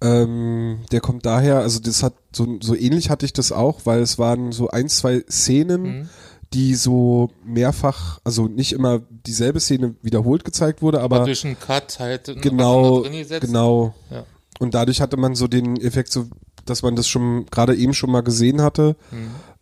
ähm, 0.00 0.80
der 0.92 1.00
kommt 1.00 1.24
daher, 1.24 1.60
also 1.60 1.80
das 1.80 2.02
hat 2.02 2.14
so, 2.32 2.58
so 2.60 2.74
ähnlich 2.74 3.08
hatte 3.08 3.24
ich 3.24 3.32
das 3.32 3.52
auch, 3.52 3.80
weil 3.84 4.00
es 4.00 4.18
waren 4.18 4.52
so 4.52 4.68
ein, 4.68 4.88
zwei 4.90 5.24
Szenen, 5.30 6.10
die 6.52 6.74
so 6.74 7.30
mehrfach, 7.44 8.20
also 8.22 8.46
nicht 8.46 8.72
immer 8.72 9.00
dieselbe 9.26 9.60
Szene 9.60 9.94
wiederholt 10.02 10.44
gezeigt 10.44 10.82
wurde, 10.82 11.00
Aber 11.00 11.16
aber 11.16 11.24
durch 11.24 11.44
einen 11.44 11.58
Cut 11.58 11.98
halt 11.98 12.36
genau, 12.40 13.02
genau. 13.40 13.94
Ja. 14.10 14.24
Und 14.60 14.74
dadurch 14.74 15.00
hatte 15.00 15.16
man 15.16 15.34
so 15.34 15.48
den 15.48 15.76
Effekt, 15.80 16.12
so 16.12 16.26
dass 16.64 16.82
man 16.82 16.96
das 16.96 17.08
schon 17.08 17.46
gerade 17.46 17.74
eben 17.74 17.94
schon 17.94 18.10
mal 18.10 18.22
gesehen 18.22 18.62
hatte. 18.62 18.96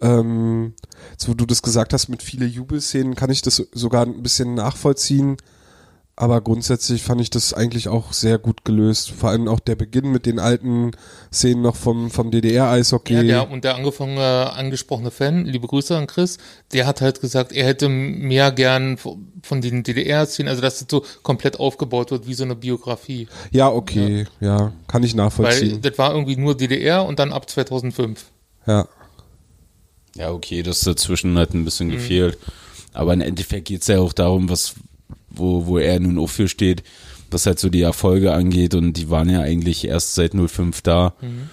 Ähm, 0.01 0.75
jetzt, 1.11 1.29
wo 1.29 1.35
du 1.35 1.47
das 1.47 1.63
gesagt 1.63 1.93
hast 1.93 2.09
mit 2.09 2.23
viele 2.23 2.47
Jubelszenen, 2.47 3.15
kann 3.15 3.31
ich 3.31 3.43
das 3.43 3.57
sogar 3.73 4.07
ein 4.07 4.23
bisschen 4.23 4.55
nachvollziehen. 4.55 5.37
Aber 6.23 6.41
grundsätzlich 6.41 7.03
fand 7.03 7.21
ich 7.21 7.31
das 7.31 7.53
eigentlich 7.53 7.89
auch 7.89 8.13
sehr 8.13 8.39
gut 8.39 8.65
gelöst. 8.65 9.11
Vor 9.11 9.31
allem 9.31 9.49
auch 9.49 9.59
der 9.59 9.75
Beginn 9.75 10.13
mit 10.13 10.25
den 10.25 10.39
alten 10.39 10.93
Szenen 11.33 11.63
noch 11.63 11.75
vom, 11.75 12.13
vom 12.13 12.31
DDR-Eishockey. 12.31 13.15
Ja, 13.15 13.23
der, 13.25 13.51
und 13.51 13.65
der 13.65 13.75
angefangene, 13.75 14.53
angesprochene 14.53 15.11
Fan, 15.11 15.47
liebe 15.47 15.67
Grüße 15.67 15.97
an 15.97 16.07
Chris, 16.07 16.39
der 16.73 16.87
hat 16.87 17.01
halt 17.01 17.21
gesagt, 17.21 17.51
er 17.51 17.67
hätte 17.67 17.89
mehr 17.89 18.53
gern 18.53 18.99
von 18.99 19.61
den 19.61 19.83
DDR-Szenen, 19.83 20.49
also 20.49 20.63
dass 20.63 20.79
das 20.79 20.87
so 20.89 21.05
komplett 21.25 21.59
aufgebaut 21.59 22.13
wird 22.13 22.29
wie 22.29 22.35
so 22.35 22.45
eine 22.45 22.55
Biografie. 22.55 23.27
Ja, 23.51 23.69
okay, 23.69 24.27
ja, 24.39 24.73
kann 24.87 25.03
ich 25.03 25.15
Weil 25.17 25.25
nachvollziehen. 25.25 25.81
das 25.83 25.99
war 25.99 26.13
irgendwie 26.15 26.37
nur 26.37 26.57
DDR 26.57 27.05
und 27.05 27.19
dann 27.19 27.33
ab 27.33 27.51
2005. 27.51 28.27
Ja, 28.69 28.87
Ja, 30.15 30.31
okay, 30.31 30.63
das 30.63 30.83
dazwischen 30.83 31.37
hat 31.37 31.53
ein 31.53 31.63
Mhm. 31.63 31.65
bisschen 31.65 31.91
gefehlt. 31.91 32.39
Aber 32.93 33.13
im 33.13 33.23
Endeffekt 33.23 33.67
geht's 33.67 33.89
ja 33.89 33.99
auch 33.99 34.13
darum, 34.13 34.49
was, 34.49 34.75
wo, 35.35 35.67
wo 35.67 35.79
er 35.79 36.01
nun 36.01 36.19
auch 36.19 36.29
für 36.29 36.49
steht, 36.49 36.83
was 37.31 37.47
halt 37.47 37.59
so 37.59 37.69
die 37.69 37.83
Erfolge 37.83 38.33
angeht 38.33 38.75
und 38.75 38.95
die 38.95 39.11
waren 39.11 39.29
ja 39.29 39.41
eigentlich 39.41 39.87
erst 39.87 40.15
seit 40.15 40.33
05 40.35 40.83
da. 40.83 41.15
Mhm. 41.21 41.51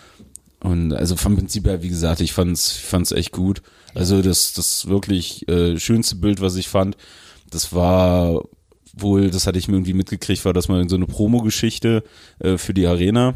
Und 0.62 0.94
also 0.94 1.16
vom 1.16 1.36
Prinzip 1.36 1.68
her, 1.68 1.82
wie 1.84 1.90
gesagt, 1.90 2.20
ich 2.20 2.34
fand's, 2.34 2.78
ich 2.78 2.86
fand's 2.86 3.12
echt 3.12 3.32
gut. 3.32 3.62
Also 3.96 4.22
das, 4.22 4.54
das 4.54 4.88
wirklich 4.88 5.48
äh, 5.48 5.80
schönste 5.80 6.16
Bild, 6.16 6.42
was 6.42 6.58
ich 6.58 6.68
fand, 6.68 6.98
das 7.50 7.74
war 7.74 8.44
wohl, 8.94 9.30
das 9.30 9.48
hatte 9.48 9.58
ich 9.58 9.68
mir 9.68 9.76
irgendwie 9.76 9.94
mitgekriegt, 9.94 10.44
war 10.46 10.54
das 10.54 10.68
mal 10.68 10.88
so 10.90 10.96
eine 10.96 11.06
Promo-Geschichte 11.06 12.04
äh, 12.40 12.58
für 12.58 12.74
die 12.74 12.88
Arena 12.88 13.36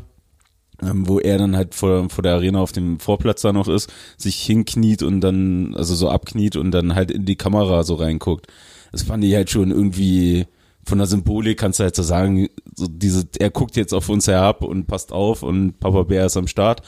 ähm, 0.82 1.08
wo 1.08 1.20
er 1.20 1.38
dann 1.38 1.56
halt 1.56 1.76
vor, 1.76 2.10
vor 2.10 2.24
der 2.24 2.34
Arena 2.34 2.60
auf 2.60 2.72
dem 2.72 3.00
Vorplatz 3.00 3.42
da 3.42 3.54
noch 3.54 3.68
ist, 3.68 3.92
sich 4.18 4.42
hinkniet 4.42 5.04
und 5.04 5.22
dann, 5.22 5.76
also 5.76 5.96
so 5.96 6.10
abkniet 6.10 6.56
und 6.56 6.72
dann 6.72 6.96
halt 6.96 7.12
in 7.12 7.26
die 7.26 7.36
Kamera 7.36 7.84
so 7.84 7.96
reinguckt. 7.96 8.48
Das 8.94 9.04
fand 9.04 9.24
ich 9.26 9.36
halt 9.36 9.50
schon 9.50 9.72
irgendwie 9.72 10.48
von 10.86 10.98
der 10.98 11.08
Symbolik 11.08 11.58
kannst 11.58 11.80
du 11.80 11.84
halt 11.84 11.96
so 11.96 12.04
sagen, 12.04 12.48
so 12.76 12.88
diese, 12.88 13.28
er 13.40 13.50
guckt 13.50 13.76
jetzt 13.76 13.94
auf 13.94 14.10
uns 14.10 14.28
herab 14.28 14.64
und 14.64 14.86
passt 14.86 15.12
auf 15.12 15.44
und 15.44 15.80
Papa 15.80 16.04
Bär 16.04 16.26
ist 16.26 16.38
am 16.38 16.48
Start. 16.48 16.82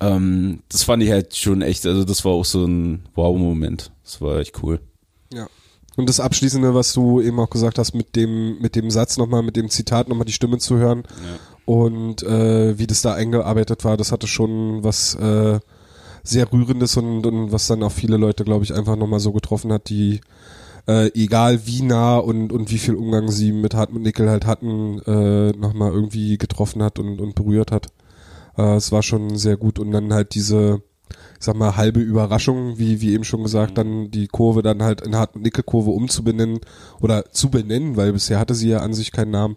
Ähm, 0.00 0.62
das 0.70 0.82
fand 0.82 1.02
ich 1.02 1.10
halt 1.10 1.36
schon 1.36 1.62
echt, 1.62 1.86
also 1.86 2.04
das 2.04 2.24
war 2.24 2.32
auch 2.32 2.44
so 2.44 2.64
ein 2.64 3.04
Wow-Moment. 3.14 3.92
Das 4.02 4.20
war 4.20 4.38
echt 4.38 4.62
cool. 4.62 4.80
ja. 5.32 5.46
Und 5.96 6.08
das 6.08 6.18
Abschließende, 6.18 6.74
was 6.74 6.92
du 6.92 7.20
eben 7.20 7.38
auch 7.38 7.50
gesagt 7.50 7.78
hast, 7.78 7.94
mit 7.94 8.16
dem, 8.16 8.58
mit 8.58 8.74
dem 8.74 8.90
Satz 8.90 9.16
nochmal, 9.16 9.44
mit 9.44 9.54
dem 9.54 9.70
Zitat 9.70 10.08
nochmal 10.08 10.24
die 10.24 10.32
Stimme 10.32 10.58
zu 10.58 10.76
hören 10.76 11.04
und 11.66 12.24
äh, 12.24 12.76
wie 12.76 12.88
das 12.88 13.02
da 13.02 13.14
eingearbeitet 13.14 13.84
war, 13.84 13.96
das 13.96 14.10
hatte 14.10 14.26
schon 14.26 14.82
was 14.82 15.14
äh, 15.14 15.60
sehr 16.24 16.52
Rührendes 16.52 16.96
und, 16.96 17.24
und 17.24 17.52
was 17.52 17.68
dann 17.68 17.84
auch 17.84 17.92
viele 17.92 18.16
Leute, 18.16 18.42
glaube 18.42 18.64
ich, 18.64 18.74
einfach 18.74 18.96
nochmal 18.96 19.20
so 19.20 19.32
getroffen 19.32 19.72
hat, 19.72 19.88
die 19.88 20.20
äh, 20.86 21.10
egal 21.14 21.66
wie 21.66 21.82
nah 21.82 22.18
und, 22.18 22.52
und 22.52 22.70
wie 22.70 22.78
viel 22.78 22.94
Umgang 22.94 23.30
sie 23.30 23.52
mit 23.52 23.74
Hartmut 23.74 24.02
Nickel 24.02 24.28
halt 24.28 24.46
hatten, 24.46 25.00
äh, 25.06 25.52
nochmal 25.52 25.92
irgendwie 25.92 26.36
getroffen 26.38 26.82
hat 26.82 26.98
und, 26.98 27.20
und 27.20 27.34
berührt 27.34 27.72
hat. 27.72 27.88
Äh, 28.58 28.76
es 28.76 28.92
war 28.92 29.02
schon 29.02 29.36
sehr 29.36 29.56
gut. 29.56 29.78
Und 29.78 29.92
dann 29.92 30.12
halt 30.12 30.34
diese, 30.34 30.82
ich 31.38 31.44
sag 31.44 31.56
mal, 31.56 31.76
halbe 31.76 32.00
Überraschung, 32.00 32.78
wie, 32.78 33.00
wie 33.00 33.14
eben 33.14 33.24
schon 33.24 33.42
gesagt, 33.42 33.78
dann 33.78 34.10
die 34.10 34.28
Kurve 34.28 34.62
dann 34.62 34.82
halt 34.82 35.00
in 35.00 35.16
Hartmut-Nickel-Kurve 35.16 35.90
umzubenennen 35.90 36.60
oder 37.00 37.30
zu 37.30 37.50
benennen, 37.50 37.96
weil 37.96 38.12
bisher 38.12 38.38
hatte 38.38 38.54
sie 38.54 38.68
ja 38.68 38.78
an 38.78 38.94
sich 38.94 39.10
keinen 39.10 39.30
Namen, 39.30 39.56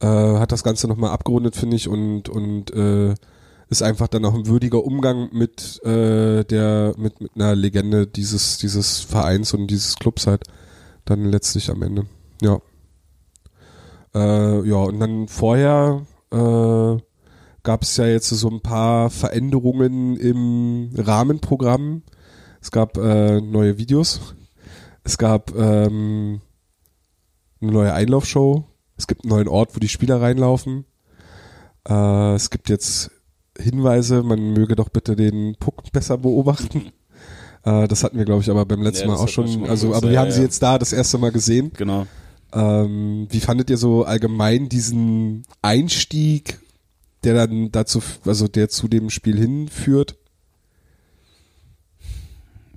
äh, 0.00 0.06
hat 0.06 0.52
das 0.52 0.64
Ganze 0.64 0.88
nochmal 0.88 1.10
abgerundet, 1.10 1.54
finde 1.54 1.76
ich, 1.76 1.88
und, 1.88 2.30
und 2.30 2.70
äh, 2.72 3.14
ist 3.68 3.82
einfach 3.82 4.08
dann 4.08 4.24
auch 4.24 4.34
ein 4.34 4.46
würdiger 4.46 4.84
Umgang 4.84 5.30
mit 5.32 5.82
äh, 5.84 6.44
der, 6.44 6.94
mit, 6.98 7.20
mit 7.20 7.32
einer 7.34 7.54
Legende 7.54 8.06
dieses, 8.06 8.58
dieses 8.58 9.00
Vereins 9.00 9.54
und 9.54 9.66
dieses 9.66 9.96
Clubs 9.96 10.26
halt 10.26 10.44
dann 11.04 11.24
letztlich 11.24 11.70
am 11.70 11.82
Ende. 11.82 12.06
Ja. 12.40 12.60
Äh, 14.14 14.68
ja, 14.68 14.76
und 14.76 15.00
dann 15.00 15.28
vorher 15.28 16.06
äh, 16.30 16.96
gab 17.62 17.82
es 17.82 17.96
ja 17.96 18.06
jetzt 18.06 18.28
so 18.28 18.48
ein 18.48 18.60
paar 18.60 19.10
Veränderungen 19.10 20.16
im 20.16 20.90
Rahmenprogramm. 20.96 22.02
Es 22.60 22.70
gab 22.70 22.96
äh, 22.96 23.40
neue 23.40 23.78
Videos. 23.78 24.34
Es 25.04 25.18
gab 25.18 25.54
ähm, 25.56 26.40
eine 27.60 27.72
neue 27.72 27.92
Einlaufshow. 27.92 28.64
Es 28.96 29.06
gibt 29.06 29.24
einen 29.24 29.30
neuen 29.30 29.48
Ort, 29.48 29.74
wo 29.74 29.80
die 29.80 29.88
Spieler 29.88 30.20
reinlaufen. 30.20 30.84
Äh, 31.88 32.34
es 32.34 32.50
gibt 32.50 32.68
jetzt 32.68 33.10
Hinweise, 33.58 34.22
man 34.22 34.52
möge 34.52 34.76
doch 34.76 34.88
bitte 34.88 35.16
den 35.16 35.56
Puck 35.58 35.90
besser 35.92 36.18
beobachten. 36.18 36.92
Äh, 37.64 37.86
das 37.88 38.02
hatten 38.04 38.18
wir, 38.18 38.24
glaube 38.24 38.42
ich, 38.42 38.50
aber 38.50 38.64
beim 38.66 38.82
letzten 38.82 39.08
Ja, 39.08 39.14
Mal 39.14 39.20
auch 39.20 39.28
schon. 39.28 39.48
schon 39.48 39.66
Also, 39.66 39.94
aber 39.94 40.08
wir 40.08 40.14
ja, 40.14 40.20
haben 40.20 40.30
sie 40.30 40.38
ja. 40.38 40.44
jetzt 40.44 40.62
da 40.62 40.78
das 40.78 40.92
erste 40.92 41.18
Mal 41.18 41.32
gesehen. 41.32 41.70
Genau. 41.76 42.06
Ähm, 42.52 43.26
wie 43.30 43.40
fandet 43.40 43.70
ihr 43.70 43.78
so 43.78 44.04
allgemein 44.04 44.68
diesen 44.68 45.44
Einstieg, 45.62 46.58
der 47.24 47.34
dann 47.34 47.70
dazu, 47.72 48.02
also 48.26 48.48
der 48.48 48.68
zu 48.68 48.88
dem 48.88 49.10
Spiel 49.10 49.38
hinführt? 49.38 50.16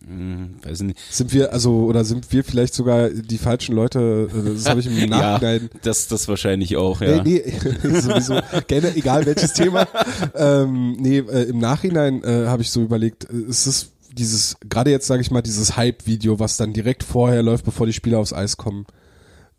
Hm, 0.07 0.59
weiß 0.63 0.81
nicht. 0.81 0.99
Sind 1.09 1.33
wir, 1.33 1.51
also, 1.51 1.85
oder 1.85 2.05
sind 2.05 2.31
wir 2.31 2.43
vielleicht 2.43 2.75
sogar 2.75 3.09
die 3.09 3.39
falschen 3.39 3.73
Leute? 3.75 4.29
äh, 4.31 4.53
Das 4.53 4.69
habe 4.69 4.79
ich 4.79 4.85
im 4.85 4.93
Nachhinein. 5.09 5.61
Ja, 5.73 5.79
das, 5.81 6.07
das 6.07 6.27
wahrscheinlich 6.27 6.77
auch, 6.77 7.01
ja. 7.01 7.23
Nee, 7.23 7.41
nee, 7.43 7.99
sowieso, 8.01 8.39
gerne, 8.67 8.95
egal 8.95 9.25
welches 9.25 9.53
Thema. 9.53 9.87
Ähm, 10.35 10.93
nee, 10.99 11.19
äh, 11.19 11.43
im 11.49 11.57
Nachhinein 11.59 12.23
äh, 12.23 12.45
habe 12.47 12.61
ich 12.61 12.69
so 12.69 12.81
überlegt, 12.83 13.25
äh, 13.25 13.35
es 13.49 13.65
ist 13.67 13.91
dieses, 14.15 14.57
gerade 14.67 14.91
jetzt 14.91 15.07
sage 15.07 15.21
ich 15.21 15.31
mal, 15.31 15.41
dieses 15.41 15.75
Hype-Video, 15.75 16.39
was 16.39 16.57
dann 16.57 16.73
direkt 16.73 17.03
vorher 17.03 17.43
läuft, 17.43 17.65
bevor 17.65 17.85
die 17.85 17.93
Spieler 17.93 18.19
aufs 18.19 18.33
Eis 18.33 18.57
kommen. 18.57 18.85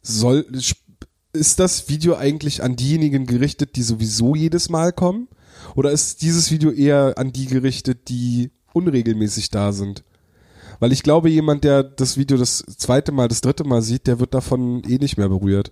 Soll, 0.03 0.47
ist 1.33 1.61
das 1.61 1.89
Video 1.89 2.17
eigentlich 2.17 2.63
an 2.63 2.77
diejenigen 2.77 3.27
gerichtet, 3.27 3.77
die 3.77 3.83
sowieso 3.83 4.35
jedes 4.35 4.69
Mal 4.69 4.93
kommen? 4.93 5.29
Oder 5.75 5.91
ist 5.91 6.23
dieses 6.23 6.51
Video 6.51 6.71
eher 6.71 7.15
an 7.17 7.33
die 7.33 7.47
gerichtet, 7.47 8.09
die 8.09 8.51
unregelmäßig 8.73 9.51
da 9.51 9.73
sind? 9.73 10.05
Weil 10.79 10.93
ich 10.93 11.03
glaube, 11.03 11.31
jemand, 11.31 11.65
der 11.65 11.83
das 11.83 12.17
Video 12.17 12.37
das 12.37 12.65
zweite 12.77 13.13
Mal, 13.13 13.29
das 13.29 13.41
dritte 13.41 13.65
Mal 13.65 13.83
sieht, 13.83 14.07
der 14.07 14.21
wird 14.21 14.35
davon 14.35 14.83
eh 14.85 14.99
nicht 14.99 15.17
mehr 15.17 15.29
berührt. 15.29 15.71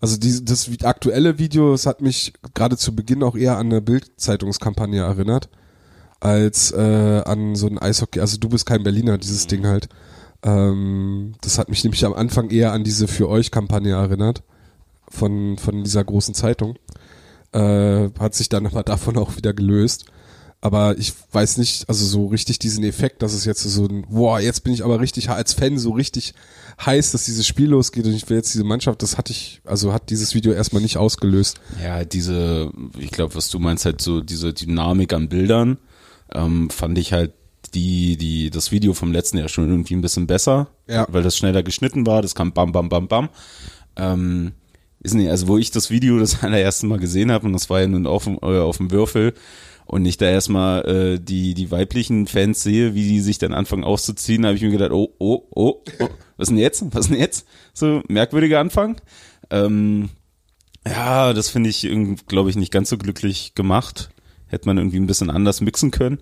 Also 0.00 0.16
die, 0.16 0.44
das 0.44 0.68
aktuelle 0.82 1.38
Video, 1.38 1.72
das 1.72 1.86
hat 1.86 2.00
mich 2.00 2.32
gerade 2.54 2.76
zu 2.76 2.94
Beginn 2.96 3.22
auch 3.22 3.36
eher 3.36 3.58
an 3.58 3.66
eine 3.66 3.82
Bild-Zeitungskampagne 3.82 5.02
erinnert, 5.02 5.48
als 6.20 6.70
äh, 6.72 7.22
an 7.24 7.56
so 7.56 7.66
ein 7.66 7.78
Eishockey. 7.78 8.20
Also 8.20 8.36
du 8.38 8.48
bist 8.48 8.66
kein 8.66 8.82
Berliner, 8.82 9.18
dieses 9.18 9.46
Ding 9.46 9.66
halt. 9.66 9.88
Ähm, 10.42 11.34
das 11.40 11.58
hat 11.58 11.68
mich 11.68 11.82
nämlich 11.82 12.04
am 12.04 12.14
Anfang 12.14 12.50
eher 12.50 12.72
an 12.72 12.84
diese 12.84 13.08
Für 13.08 13.28
euch-Kampagne 13.28 13.94
erinnert, 13.94 14.42
von, 15.08 15.58
von 15.58 15.82
dieser 15.82 16.04
großen 16.04 16.34
Zeitung. 16.34 16.76
Äh, 17.52 18.10
hat 18.18 18.34
sich 18.34 18.48
dann 18.48 18.66
aber 18.66 18.82
davon 18.84 19.16
auch 19.16 19.36
wieder 19.36 19.54
gelöst. 19.54 20.04
Aber 20.62 20.98
ich 20.98 21.14
weiß 21.32 21.56
nicht, 21.56 21.88
also 21.88 22.04
so 22.04 22.26
richtig 22.26 22.58
diesen 22.58 22.84
Effekt, 22.84 23.22
dass 23.22 23.32
es 23.32 23.46
jetzt 23.46 23.62
so 23.62 23.86
ein, 23.86 24.04
boah, 24.10 24.40
jetzt 24.40 24.62
bin 24.62 24.74
ich 24.74 24.84
aber 24.84 25.00
richtig 25.00 25.30
als 25.30 25.54
Fan 25.54 25.78
so 25.78 25.92
richtig 25.92 26.34
heiß, 26.84 27.12
dass 27.12 27.24
dieses 27.24 27.46
Spiel 27.46 27.70
losgeht 27.70 28.04
und 28.04 28.12
ich 28.12 28.28
will 28.28 28.36
jetzt 28.36 28.52
diese 28.52 28.64
Mannschaft, 28.64 29.02
das 29.02 29.16
hatte 29.16 29.32
ich, 29.32 29.62
also 29.64 29.94
hat 29.94 30.10
dieses 30.10 30.34
Video 30.34 30.52
erstmal 30.52 30.82
nicht 30.82 30.98
ausgelöst. 30.98 31.60
Ja, 31.82 32.04
diese, 32.04 32.70
ich 32.98 33.10
glaube, 33.10 33.34
was 33.34 33.48
du 33.48 33.58
meinst, 33.58 33.86
halt 33.86 34.02
so 34.02 34.20
diese 34.20 34.52
Dynamik 34.52 35.14
an 35.14 35.30
Bildern, 35.30 35.78
ähm, 36.34 36.70
fand 36.70 36.98
ich 36.98 37.12
halt 37.12 37.32
die, 37.74 38.16
die, 38.16 38.50
das 38.50 38.72
Video 38.72 38.94
vom 38.94 39.12
letzten 39.12 39.38
Jahr 39.38 39.48
schon 39.48 39.68
irgendwie 39.68 39.94
ein 39.94 40.00
bisschen 40.00 40.26
besser, 40.26 40.68
Ja. 40.88 41.06
weil 41.10 41.22
das 41.22 41.36
schneller 41.36 41.62
geschnitten 41.62 42.06
war, 42.06 42.22
das 42.22 42.34
kam 42.34 42.52
bam, 42.52 42.72
bam, 42.72 42.88
bam, 42.88 43.06
bam. 43.08 43.28
Ähm, 43.96 44.52
ist 45.02 45.14
nicht, 45.14 45.30
also 45.30 45.48
wo 45.48 45.58
ich 45.58 45.70
das 45.70 45.90
Video 45.90 46.18
das 46.18 46.42
allererste 46.42 46.86
Mal 46.86 46.98
gesehen 46.98 47.30
habe, 47.30 47.46
und 47.46 47.52
das 47.52 47.70
war 47.70 47.80
ja 47.80 47.86
nun 47.86 48.06
auf 48.06 48.24
dem, 48.24 48.38
äh, 48.42 48.58
auf 48.58 48.78
dem 48.78 48.90
Würfel, 48.90 49.34
und 49.86 50.04
ich 50.06 50.18
da 50.18 50.26
erstmal 50.30 50.84
äh, 50.86 51.18
die, 51.20 51.52
die 51.54 51.70
weiblichen 51.72 52.28
Fans 52.28 52.62
sehe, 52.62 52.94
wie 52.94 53.08
die 53.08 53.20
sich 53.20 53.38
dann 53.38 53.52
anfangen 53.52 53.82
auszuziehen, 53.82 54.46
habe 54.46 54.54
ich 54.56 54.62
mir 54.62 54.70
gedacht, 54.70 54.92
oh, 54.92 55.12
oh, 55.18 55.42
oh, 55.50 55.82
oh, 55.98 56.08
was 56.36 56.48
denn 56.48 56.58
jetzt? 56.58 56.84
Was 56.92 57.08
denn 57.08 57.18
jetzt? 57.18 57.44
So 57.74 58.00
merkwürdiger 58.08 58.60
Anfang. 58.60 59.00
Ähm, 59.50 60.10
ja, 60.86 61.32
das 61.32 61.50
finde 61.50 61.70
ich, 61.70 61.88
glaube 62.28 62.50
ich, 62.50 62.56
nicht 62.56 62.72
ganz 62.72 62.88
so 62.88 62.98
glücklich 62.98 63.54
gemacht. 63.56 64.10
Hätte 64.50 64.66
man 64.68 64.76
irgendwie 64.76 64.98
ein 64.98 65.06
bisschen 65.06 65.30
anders 65.30 65.60
mixen 65.62 65.90
können. 65.90 66.18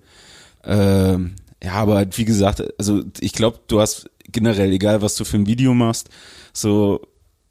Ähm, 0.63 1.35
ja, 1.63 1.73
aber 1.73 2.05
wie 2.15 2.25
gesagt, 2.25 2.63
also 2.77 3.03
ich 3.19 3.33
glaube, 3.33 3.59
du 3.67 3.81
hast 3.81 4.09
generell, 4.31 4.71
egal 4.71 5.01
was 5.01 5.15
du 5.15 5.25
für 5.25 5.37
ein 5.37 5.47
Video 5.47 5.73
machst, 5.73 6.09
so 6.53 7.01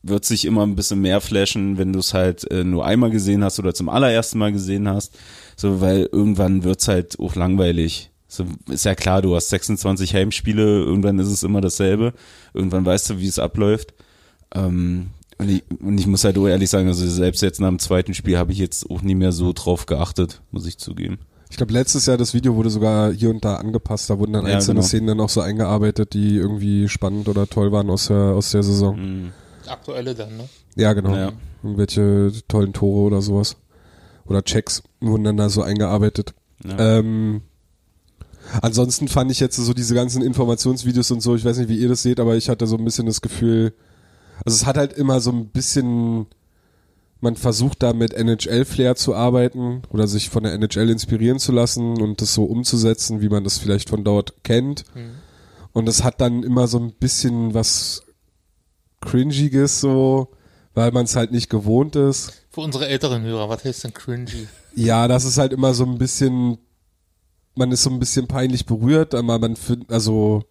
wird 0.02 0.25
sich 0.25 0.44
immer 0.44 0.64
ein 0.64 0.76
bisschen 0.76 1.00
mehr 1.00 1.20
flashen, 1.20 1.76
wenn 1.76 1.92
du 1.92 1.99
es 1.99 2.14
halt 2.14 2.50
äh, 2.50 2.64
nur 2.64 2.87
einmal 2.87 3.11
gesehen 3.11 3.44
hast 3.44 3.58
oder 3.58 3.75
zum 3.75 3.88
allerersten 3.88 4.38
Mal 4.38 4.52
gesehen 4.52 4.88
hast. 4.88 5.18
So, 5.56 5.80
weil 5.80 6.08
irgendwann 6.12 6.64
wird's 6.64 6.88
halt 6.88 7.18
auch 7.18 7.35
langweilig. 7.35 8.11
So, 8.28 8.47
ist 8.70 8.85
ja 8.85 8.94
klar, 8.94 9.23
du 9.23 9.35
hast 9.35 9.49
26 9.49 10.14
Heimspiele, 10.14 10.62
irgendwann 10.62 11.18
ist 11.18 11.28
es 11.28 11.42
immer 11.42 11.61
dasselbe. 11.61 12.14
Irgendwann 12.54 12.87
weißt 12.87 13.11
du, 13.11 13.18
wie 13.18 13.26
es 13.26 13.38
abläuft. 13.38 13.92
Ähm, 14.54 15.08
und, 15.38 15.49
ich, 15.49 15.64
und 15.80 15.99
ich 15.99 16.07
muss 16.07 16.25
halt 16.25 16.37
auch 16.38 16.47
ehrlich 16.47 16.68
sagen, 16.71 16.88
also 16.88 17.09
selbst 17.09 17.42
jetzt 17.42 17.61
nach 17.61 17.68
dem 17.68 17.78
zweiten 17.78 18.14
Spiel 18.14 18.38
habe 18.38 18.52
ich 18.52 18.59
jetzt 18.59 18.90
auch 18.90 19.02
nie 19.02 19.14
mehr 19.14 19.33
so 19.33 19.52
drauf 19.52 19.87
geachtet, 19.87 20.42
muss 20.50 20.66
ich 20.66 20.78
zugeben. 20.78 21.18
Ich 21.50 21.57
glaube, 21.57 21.73
letztes 21.73 22.07
Jahr 22.07 22.16
das 22.16 22.35
Video 22.35 22.57
wurde 22.57 22.71
sogar 22.71 23.12
hier 23.12 23.30
und 23.30 23.45
da 23.45 23.57
angepasst. 23.57 24.11
Da 24.11 24.18
wurden 24.18 24.35
dann 24.35 24.47
Ja, 24.47 24.57
einzelne 24.57 24.80
genau. 24.80 24.87
Szenen 24.87 25.07
dann 25.07 25.21
auch 25.21 25.30
so 25.30 25.40
eingearbeitet, 25.40 26.12
die 26.12 26.37
irgendwie 26.37 26.88
spannend 26.88 27.28
oder 27.28 27.47
toll 27.47 27.73
waren 27.73 27.88
aus 27.88 28.09
der, 28.09 28.16
aus 28.16 28.50
der 28.50 28.62
Saison. 28.62 28.97
Mhm. 28.99 29.33
Aktuelle 29.66 30.14
dann, 30.14 30.37
ne? 30.37 30.49
Ja, 30.76 30.92
genau. 30.92 31.14
Ja. 31.14 31.33
Irgendwelche 31.62 32.33
tollen 32.49 32.73
Tore 32.73 33.07
oder 33.07 33.23
sowas. 33.23 33.57
Oder 34.26 34.42
Checks 34.42 34.83
wurden 35.00 35.25
dann 35.25 35.37
da 35.38 35.49
so 35.49 35.62
eingearbeitet. 35.62 36.35
Ja. 36.64 36.99
Ähm, 36.99 37.42
ansonsten 38.61 39.09
fand 39.09 39.30
ich 39.30 39.40
jetzt 39.40 39.57
so 39.57 39.73
diese 39.73 39.95
ganzen 39.95 40.23
Informationsvideos 40.23 41.11
und 41.11 41.23
so, 41.23 41.35
ich 41.35 41.45
weiß 41.45 41.59
nicht, 41.59 41.68
wie 41.68 41.78
ihr 41.78 41.88
das 41.88 42.02
seht, 42.02 42.21
aber 42.21 42.37
ich 42.37 42.49
hatte 42.49 42.66
so 42.66 42.76
ein 42.76 42.85
bisschen 42.85 43.07
das 43.07 43.21
Gefühl, 43.21 43.73
also 44.45 44.57
es 44.57 44.66
hat 44.66 44.76
halt 44.76 44.92
immer 44.92 45.21
so 45.21 45.30
ein 45.30 45.49
bisschen, 45.49 46.26
man 47.21 47.37
versucht 47.37 47.83
da 47.83 47.92
mit 47.92 48.12
NHL-Flair 48.14 48.95
zu 48.97 49.14
arbeiten 49.14 49.83
oder 49.90 50.07
sich 50.07 50.30
von 50.30 50.42
der 50.42 50.54
NHL 50.54 50.90
inspirieren 50.90 51.38
zu 51.38 51.52
lassen 51.52 52.00
und 52.00 52.21
das 52.21 52.35
so 52.35 52.45
umzusetzen, 52.45 53.21
wie 53.21 53.28
man 53.28 53.45
das 53.45 53.59
vielleicht 53.59 53.88
von 53.90 54.04
dort 54.04 54.45
kennt. 54.45 54.85
Und 55.73 55.87
das 55.87 56.02
hat 56.04 56.21
dann 56.21 56.42
immer 56.42 56.66
so 56.66 56.78
ein 56.78 56.92
bisschen 56.92 57.54
was 57.54 58.02
Cringiges 59.00 59.80
so, 59.80 60.28
weil 60.75 60.92
man 60.92 61.04
es 61.04 61.16
halt 61.16 61.33
nicht 61.33 61.50
gewohnt 61.50 61.97
ist. 61.97 62.33
Für 62.50 62.61
unsere 62.61 62.88
älteren 62.88 63.23
Hörer, 63.23 63.49
was 63.49 63.64
heißt 63.64 63.85
denn 63.85 63.95
cringy? 63.95 64.49
Ja, 64.75 65.09
das 65.09 65.25
ist 65.25 65.38
halt 65.38 65.52
immer 65.52 65.75
so 65.75 65.85
ein 65.85 65.99
bisschen, 65.99 66.59
man 67.54 67.73
ist 67.73 67.83
so 67.83 67.90
ein 67.90 67.99
bisschen 67.99 68.26
peinlich 68.26 68.66
berührt, 68.66 69.14
aber 69.14 69.38
man 69.38 69.57
findet, 69.57 69.90
also, 69.90 70.45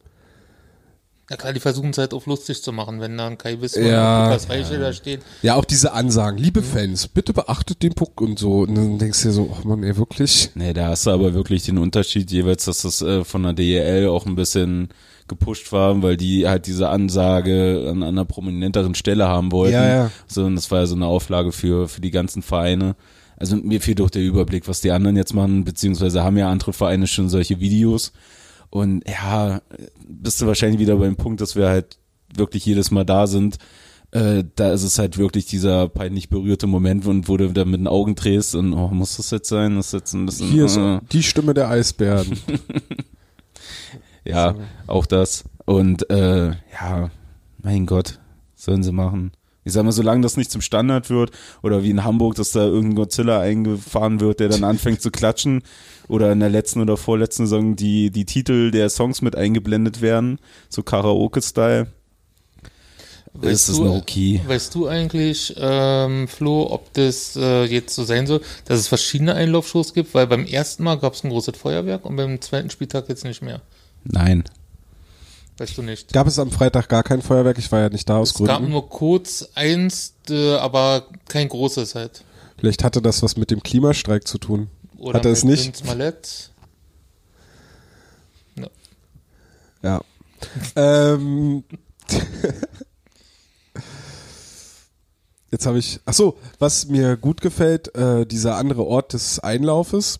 Na 1.29 1.35
klar, 1.35 1.51
die 1.51 1.59
versuchen 1.59 1.89
es 1.89 1.97
halt 1.97 2.13
auf 2.13 2.25
lustig 2.25 2.63
zu 2.63 2.71
machen, 2.71 3.01
wenn 3.01 3.17
dann 3.17 3.37
Kai 3.37 3.59
Wisser 3.59 3.81
Ja. 3.81 4.23
und 4.23 4.29
Lukas 4.29 4.49
Reichel 4.49 4.79
da 4.79 4.93
stehen. 4.93 5.21
ja, 5.41 5.55
auch 5.55 5.65
diese 5.65 5.91
Ansagen, 5.91 6.37
liebe 6.37 6.61
Fans, 6.63 7.09
bitte 7.09 7.33
beachtet 7.33 7.83
den 7.83 7.93
Puck 7.93 8.21
und 8.21 8.39
so. 8.39 8.59
Und 8.61 8.75
dann 8.75 8.97
denkst 8.97 9.21
du 9.23 9.27
dir 9.27 9.33
so, 9.33 9.55
ach 9.57 9.63
man, 9.65 9.83
ey, 9.83 9.97
wirklich? 9.97 10.51
Nee, 10.55 10.71
da 10.73 10.87
hast 10.87 11.05
du 11.05 11.11
aber 11.11 11.33
wirklich 11.33 11.63
den 11.63 11.77
Unterschied 11.77 12.31
jeweils, 12.31 12.63
dass 12.65 12.83
das 12.83 13.01
äh, 13.01 13.25
von 13.25 13.43
der 13.43 13.51
DEL 13.53 14.07
auch 14.07 14.25
ein 14.25 14.35
bisschen 14.35 14.87
gepusht 15.27 15.73
war, 15.73 16.01
weil 16.01 16.15
die 16.15 16.47
halt 16.47 16.67
diese 16.67 16.87
Ansage 16.87 17.87
an 17.89 18.03
einer 18.03 18.23
prominenteren 18.23 18.95
Stelle 18.95 19.27
haben 19.27 19.51
wollten. 19.51 19.73
Ja, 19.73 19.87
ja. 19.89 20.11
So, 20.27 20.45
und 20.45 20.55
das 20.55 20.71
war 20.71 20.79
ja 20.79 20.85
so 20.85 20.95
eine 20.95 21.07
Auflage 21.07 21.51
für, 21.51 21.89
für 21.89 21.99
die 21.99 22.11
ganzen 22.11 22.41
Vereine. 22.41 22.95
Also 23.35 23.57
mir 23.57 23.81
fehlt 23.81 23.99
doch 23.99 24.09
der 24.09 24.21
Überblick, 24.23 24.69
was 24.69 24.79
die 24.79 24.91
anderen 24.91 25.17
jetzt 25.17 25.33
machen, 25.33 25.65
beziehungsweise 25.65 26.23
haben 26.23 26.37
ja 26.37 26.49
andere 26.49 26.71
Vereine 26.71 27.05
schon 27.05 27.27
solche 27.27 27.59
Videos. 27.59 28.13
Und 28.69 29.03
ja, 29.07 29.61
bist 30.07 30.41
du 30.41 30.47
wahrscheinlich 30.47 30.79
wieder 30.79 30.97
beim 30.97 31.15
Punkt, 31.15 31.41
dass 31.41 31.55
wir 31.55 31.67
halt 31.67 31.97
wirklich 32.35 32.65
jedes 32.65 32.91
Mal 32.91 33.05
da 33.05 33.27
sind. 33.27 33.57
Äh, 34.11 34.45
da 34.55 34.71
ist 34.71 34.83
es 34.83 34.99
halt 34.99 35.17
wirklich 35.17 35.45
dieser 35.47 35.89
peinlich 35.89 36.29
berührte 36.29 36.67
Moment, 36.67 37.05
und 37.05 37.27
wo 37.27 37.37
du 37.37 37.51
da 37.51 37.65
mit 37.65 37.79
den 37.79 37.87
Augen 37.87 38.15
drehst 38.15 38.55
und 38.55 38.73
oh, 38.73 38.87
muss 38.89 39.17
das 39.17 39.31
jetzt 39.31 39.49
sein? 39.49 39.75
Das 39.75 39.87
ist 39.87 39.93
jetzt 39.93 40.13
ein 40.13 40.25
bisschen. 40.25 40.47
Hier 40.47 40.65
ist 40.65 40.77
äh, 40.77 40.99
die 41.11 41.23
Stimme 41.23 41.53
der 41.53 41.69
Eisbären. 41.69 42.39
ja, 44.25 44.55
auch 44.87 45.05
das. 45.05 45.43
Und 45.65 46.09
äh, 46.09 46.51
ja, 46.51 47.11
mein 47.61 47.85
Gott, 47.85 48.19
sollen 48.55 48.83
sie 48.83 48.93
machen. 48.93 49.31
Ich 49.65 49.73
sag 49.73 49.83
mal, 49.83 49.91
solange 49.91 50.21
das 50.21 50.37
nicht 50.37 50.49
zum 50.49 50.61
Standard 50.61 51.09
wird 51.09 51.31
oder 51.61 51.83
wie 51.83 51.89
in 51.89 52.05
Hamburg, 52.05 52.35
dass 52.35 52.51
da 52.51 52.63
irgendein 52.63 52.95
Godzilla 52.95 53.41
eingefahren 53.41 54.21
wird, 54.21 54.39
der 54.39 54.47
dann 54.47 54.63
anfängt 54.63 55.01
zu 55.01 55.11
klatschen 55.11 55.61
oder 56.07 56.31
in 56.31 56.39
der 56.39 56.49
letzten 56.49 56.81
oder 56.81 56.97
vorletzten 56.97 57.47
Saison 57.47 57.75
die, 57.75 58.11
die 58.11 58.25
Titel 58.25 58.71
der 58.71 58.89
Songs 58.89 59.21
mit 59.21 59.35
eingeblendet 59.35 60.01
werden, 60.01 60.39
so 60.69 60.83
Karaoke-Style, 60.83 61.87
ist 63.41 63.69
es 63.69 63.77
noch 63.77 63.95
okay. 63.95 64.41
Weißt 64.47 64.73
du 64.73 64.87
eigentlich, 64.87 65.53
ähm, 65.57 66.27
Flo, 66.27 66.67
ob 66.71 66.91
das 66.93 67.35
äh, 67.35 67.65
jetzt 67.65 67.93
so 67.93 68.03
sein 68.03 68.25
soll, 68.25 68.41
dass 68.65 68.79
es 68.79 68.87
verschiedene 68.87 69.35
Einlaufshows 69.35 69.93
gibt? 69.93 70.13
Weil 70.15 70.27
beim 70.27 70.45
ersten 70.45 70.83
Mal 70.83 70.97
gab 70.97 71.13
es 71.13 71.23
ein 71.23 71.29
großes 71.29 71.55
Feuerwerk 71.55 72.05
und 72.05 72.15
beim 72.15 72.41
zweiten 72.41 72.69
Spieltag 72.69 73.09
jetzt 73.09 73.25
nicht 73.25 73.43
mehr. 73.43 73.61
Nein. 74.03 74.43
Weißt 75.59 75.77
du 75.77 75.81
nicht. 75.81 76.13
Gab 76.13 76.27
es 76.27 76.39
am 76.39 76.51
Freitag 76.51 76.87
gar 76.87 77.03
kein 77.03 77.21
Feuerwerk, 77.21 77.57
ich 77.57 77.71
war 77.71 77.79
ja 77.81 77.89
nicht 77.89 78.07
da 78.09 78.17
aus 78.17 78.29
Es 78.31 78.37
gab 78.37 78.57
Gründen. 78.57 78.71
nur 78.71 78.89
kurz 78.89 79.49
eins, 79.55 80.13
äh, 80.29 80.55
aber 80.55 81.05
kein 81.27 81.49
großes 81.49 81.95
halt. 81.95 82.23
Vielleicht 82.57 82.83
hatte 82.83 83.01
das 83.01 83.21
was 83.21 83.37
mit 83.37 83.51
dem 83.51 83.61
Klimastreik 83.61 84.27
zu 84.27 84.39
tun. 84.39 84.67
Oder 84.97 85.19
Hatte 85.19 85.29
es 85.29 85.43
mit 85.43 85.57
nicht? 85.59 85.85
Mallett. 85.85 86.51
Ja. 89.83 90.01
ähm, 90.75 91.63
jetzt 95.51 95.65
habe 95.65 95.79
ich, 95.79 95.99
ach 96.05 96.13
so, 96.13 96.37
was 96.59 96.87
mir 96.87 97.15
gut 97.17 97.41
gefällt, 97.41 97.93
äh, 97.95 98.25
dieser 98.25 98.55
andere 98.57 98.85
Ort 98.85 99.13
des 99.13 99.39
Einlaufes 99.39 100.19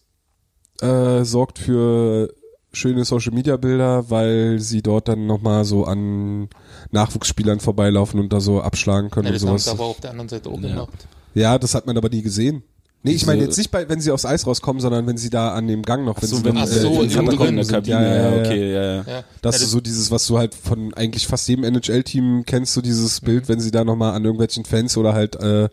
äh, 0.82 1.24
sorgt 1.24 1.60
für 1.60 2.34
schöne 2.72 3.04
Social 3.06 3.34
Media 3.34 3.58
Bilder, 3.58 4.10
weil 4.10 4.60
sie 4.60 4.82
dort 4.84 5.08
dann 5.08 5.26
nochmal 5.26 5.66
so 5.66 5.86
an 5.86 6.50
Nachwuchsspielern 6.92 7.60
vorbeilaufen 7.60 8.20
und 8.20 8.32
da 8.32 8.40
so 8.40 8.62
abschlagen 8.62 9.10
können 9.10 9.26
Ja, 9.28 9.32
und 9.34 9.36
das 9.36 9.42
haben 9.44 9.50
sowas. 9.58 9.64
sie 9.66 9.72
aber 9.72 9.86
auf 9.86 10.00
der 10.00 10.12
anderen 10.12 10.30
Seite 10.30 10.50
auch 10.50 10.60
Ja. 10.62 10.70
gemacht. 10.70 11.08
Ja, 11.34 11.58
das 11.58 11.74
hat 11.76 11.86
man 11.88 11.98
aber 11.98 12.10
nie 12.10 12.22
gesehen. 12.22 12.64
Nee, 13.08 13.16
ich 13.16 13.26
meine 13.26 13.44
jetzt 13.44 13.58
nicht 13.58 13.72
bei, 13.72 13.88
wenn 13.90 14.02
sie 14.02 14.12
aufs 14.12 14.26
Eis 14.26 14.46
rauskommen, 14.46 14.82
sondern 14.82 15.08
wenn 15.08 15.18
sie 15.18 15.30
da 15.30 15.54
an 15.54 15.68
dem 15.68 15.84
Gang 15.84 16.06
noch, 16.06 16.22
wenn 16.22 16.30
so, 16.30 16.38
sie 16.38 16.44
wenn 16.46 16.56
noch, 16.56 16.62
Ach 16.62 16.68
so, 16.68 17.02
äh, 17.02 17.06
in 17.06 17.12
in 17.12 17.56
der. 17.56 17.66
Kabine, 17.66 17.90
ja, 17.90 18.02
ja, 18.02 18.32
ja. 18.32 18.40
okay, 18.40 18.74
ja, 18.74 18.84
ja. 18.84 18.96
Ja. 18.96 19.24
Das 19.42 19.60
ja, 19.60 19.64
ist 19.66 19.72
so 19.72 19.82
dieses, 19.82 20.12
was 20.12 20.28
du 20.28 20.38
halt 20.38 20.54
von 20.54 20.94
eigentlich 20.94 21.28
fast 21.28 21.48
jedem 21.48 21.64
NHL-Team 21.64 22.44
kennst, 22.46 22.74
so 22.74 22.82
dieses 22.82 23.22
Bild, 23.22 23.50
wenn 23.50 23.60
sie 23.60 23.72
da 23.72 23.84
nochmal 23.84 24.14
an 24.14 24.24
irgendwelchen 24.24 24.66
Fans 24.66 24.98
oder 24.98 25.14
halt 25.14 25.36
äh, 25.38 25.70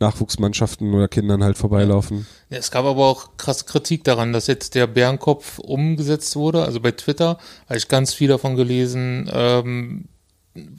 Nachwuchsmannschaften 0.00 0.92
oder 0.94 1.08
Kindern 1.08 1.42
halt 1.42 1.56
vorbeilaufen. 1.56 2.26
Ja, 2.50 2.58
es 2.58 2.70
gab 2.70 2.84
aber 2.84 3.06
auch 3.06 3.36
krasse 3.36 3.64
Kritik 3.64 4.04
daran, 4.04 4.32
dass 4.32 4.46
jetzt 4.46 4.74
der 4.74 4.86
Bärenkopf 4.86 5.58
umgesetzt 5.58 6.36
wurde. 6.36 6.64
Also 6.64 6.80
bei 6.80 6.90
Twitter 6.90 7.38
habe 7.68 7.78
ich 7.78 7.88
ganz 7.88 8.12
viel 8.12 8.28
davon 8.28 8.56
gelesen. 8.56 9.30
Ähm, 9.32 10.04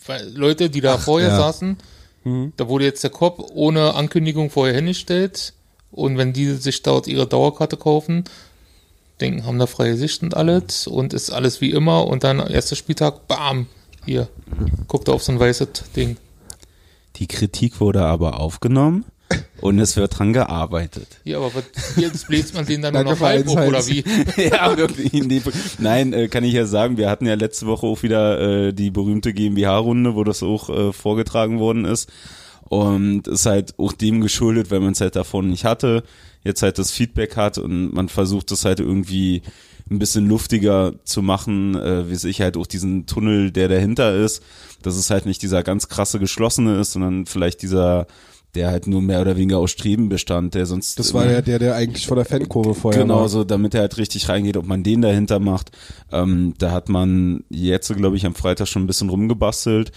weil 0.06 0.30
Leute, 0.30 0.70
die 0.70 0.82
da 0.82 0.98
vorher 0.98 1.30
ja. 1.30 1.38
saßen, 1.38 1.78
da 2.58 2.68
wurde 2.68 2.86
jetzt 2.86 3.04
der 3.04 3.12
Kopf 3.12 3.40
ohne 3.54 3.94
Ankündigung 3.94 4.50
vorher 4.50 4.74
hingestellt. 4.74 5.54
Und 5.96 6.18
wenn 6.18 6.34
die 6.34 6.52
sich 6.54 6.84
dort 6.84 7.08
ihre 7.08 7.26
Dauerkarte 7.26 7.78
kaufen, 7.78 8.26
denken, 9.22 9.46
haben 9.46 9.60
da 9.60 9.66
freie 9.66 9.96
Sicht 9.96 10.22
und 10.24 10.36
alles 10.36 10.88
und 10.88 11.14
ist 11.14 11.30
alles 11.32 11.62
wie 11.62 11.72
immer. 11.72 12.06
Und 12.08 12.24
dann 12.24 12.40
erster 12.40 12.76
Spieltag, 12.76 13.28
bam, 13.28 13.68
hier, 14.06 14.28
guckt 14.88 15.08
auf 15.10 15.24
so 15.24 15.32
ein 15.32 15.40
weißes 15.40 15.70
Ding. 15.96 16.18
Die 17.16 17.28
Kritik 17.28 17.80
wurde 17.80 18.02
aber 18.02 18.42
aufgenommen 18.42 19.06
und 19.62 19.80
es 19.80 19.96
wird 19.96 20.20
dran 20.20 20.34
gearbeitet. 20.34 21.08
Ja, 21.24 21.38
aber 21.38 21.64
jetzt 21.96 22.28
bläst 22.28 22.54
man 22.54 22.66
den 22.66 22.82
dann 22.82 22.94
nur 22.94 23.06
noch 23.06 23.20
halb 23.22 23.48
auf, 23.48 23.56
oder 23.56 23.88
wie? 23.88 24.04
ja, 24.38 24.76
wirklich. 24.76 25.12
dem- 25.12 25.42
Nein, 25.80 26.12
äh, 26.12 26.28
kann 26.28 26.44
ich 26.44 26.54
ja 26.54 26.66
sagen, 26.66 26.98
wir 26.98 27.10
hatten 27.10 27.26
ja 27.26 27.36
letzte 27.36 27.68
Woche 27.68 27.88
auch 27.88 28.04
wieder 28.04 28.68
äh, 28.68 28.74
die 28.74 28.92
berühmte 28.92 29.32
GmbH-Runde, 29.34 30.16
wo 30.16 30.26
das 30.26 30.44
auch 30.44 30.70
äh, 30.70 30.92
vorgetragen 30.92 31.60
worden 31.60 31.86
ist. 31.86 32.10
Und 32.68 33.28
ist 33.28 33.46
halt 33.46 33.78
auch 33.78 33.94
dem 33.94 34.22
geschuldet, 34.22 34.72
weil 34.72 34.80
man 34.80 34.94
es 34.94 35.02
halt 35.02 35.16
davon 35.16 35.50
nicht 35.50 35.66
hatte, 35.66 36.04
jetzt 36.44 36.62
halt 36.64 36.78
das 36.80 36.92
Feedback 36.92 37.38
hat 37.38 37.58
und 37.58 37.94
man 37.94 38.10
versucht 38.10 38.52
es 38.52 38.66
halt 38.66 38.80
irgendwie 38.80 39.42
ein 39.90 40.00
bisschen 40.00 40.28
luftiger 40.28 40.94
zu 41.04 41.22
machen, 41.22 41.76
äh, 41.76 42.10
wie 42.10 42.16
sich 42.16 42.42
halt 42.42 42.58
auch 42.58 42.66
diesen 42.66 43.06
Tunnel, 43.06 43.52
der 43.52 43.68
dahinter 43.68 44.16
ist, 44.16 44.42
dass 44.82 44.96
es 44.96 45.12
halt 45.12 45.28
nicht 45.28 45.44
dieser 45.44 45.62
ganz 45.62 45.88
krasse 45.90 46.18
geschlossene 46.18 46.80
ist, 46.80 46.94
sondern 46.94 47.28
vielleicht 47.28 47.62
dieser, 47.62 48.08
der 48.56 48.72
halt 48.72 48.88
nur 48.88 49.04
mehr 49.04 49.22
oder 49.22 49.38
weniger 49.38 49.60
aus 49.60 49.70
Streben 49.70 50.10
bestand, 50.10 50.56
der 50.56 50.66
sonst 50.66 50.98
Das 50.98 51.14
war 51.14 51.30
ja 51.30 51.42
der, 51.42 51.60
der 51.60 51.76
eigentlich 51.76 52.08
vor 52.08 52.16
der 52.16 52.26
Fankurve 52.26 52.74
vorher 52.74 53.04
Genau, 53.04 53.22
war. 53.22 53.30
so 53.30 53.44
damit 53.44 53.76
er 53.76 53.82
halt 53.82 53.98
richtig 54.00 54.28
reingeht, 54.28 54.58
ob 54.58 54.66
man 54.66 54.82
den 54.82 55.04
dahinter 55.04 55.38
macht. 55.40 55.70
Ähm, 56.12 56.56
da 56.58 56.72
hat 56.72 56.90
man 56.90 57.44
jetzt, 57.50 57.96
glaube 57.96 58.18
ich, 58.18 58.26
am 58.26 58.34
Freitag 58.34 58.68
schon 58.68 58.84
ein 58.84 58.88
bisschen 58.88 59.10
rumgebastelt. 59.10 59.92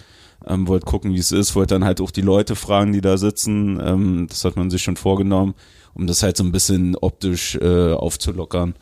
Ähm, 0.46 0.68
wollte 0.68 0.86
gucken, 0.86 1.14
wie 1.14 1.18
es 1.18 1.32
ist, 1.32 1.54
wollte 1.56 1.74
dann 1.74 1.84
halt 1.84 2.00
auch 2.00 2.10
die 2.10 2.20
Leute 2.20 2.54
fragen, 2.56 2.92
die 2.92 3.00
da 3.00 3.18
sitzen. 3.18 3.80
Ähm, 3.82 4.26
das 4.28 4.44
hat 4.44 4.56
man 4.56 4.70
sich 4.70 4.82
schon 4.82 4.96
vorgenommen, 4.96 5.54
um 5.94 6.06
das 6.06 6.22
halt 6.22 6.36
so 6.36 6.44
ein 6.44 6.52
bisschen 6.52 6.96
optisch 6.96 7.56
äh, 7.56 7.92
aufzulockern. 7.92 8.74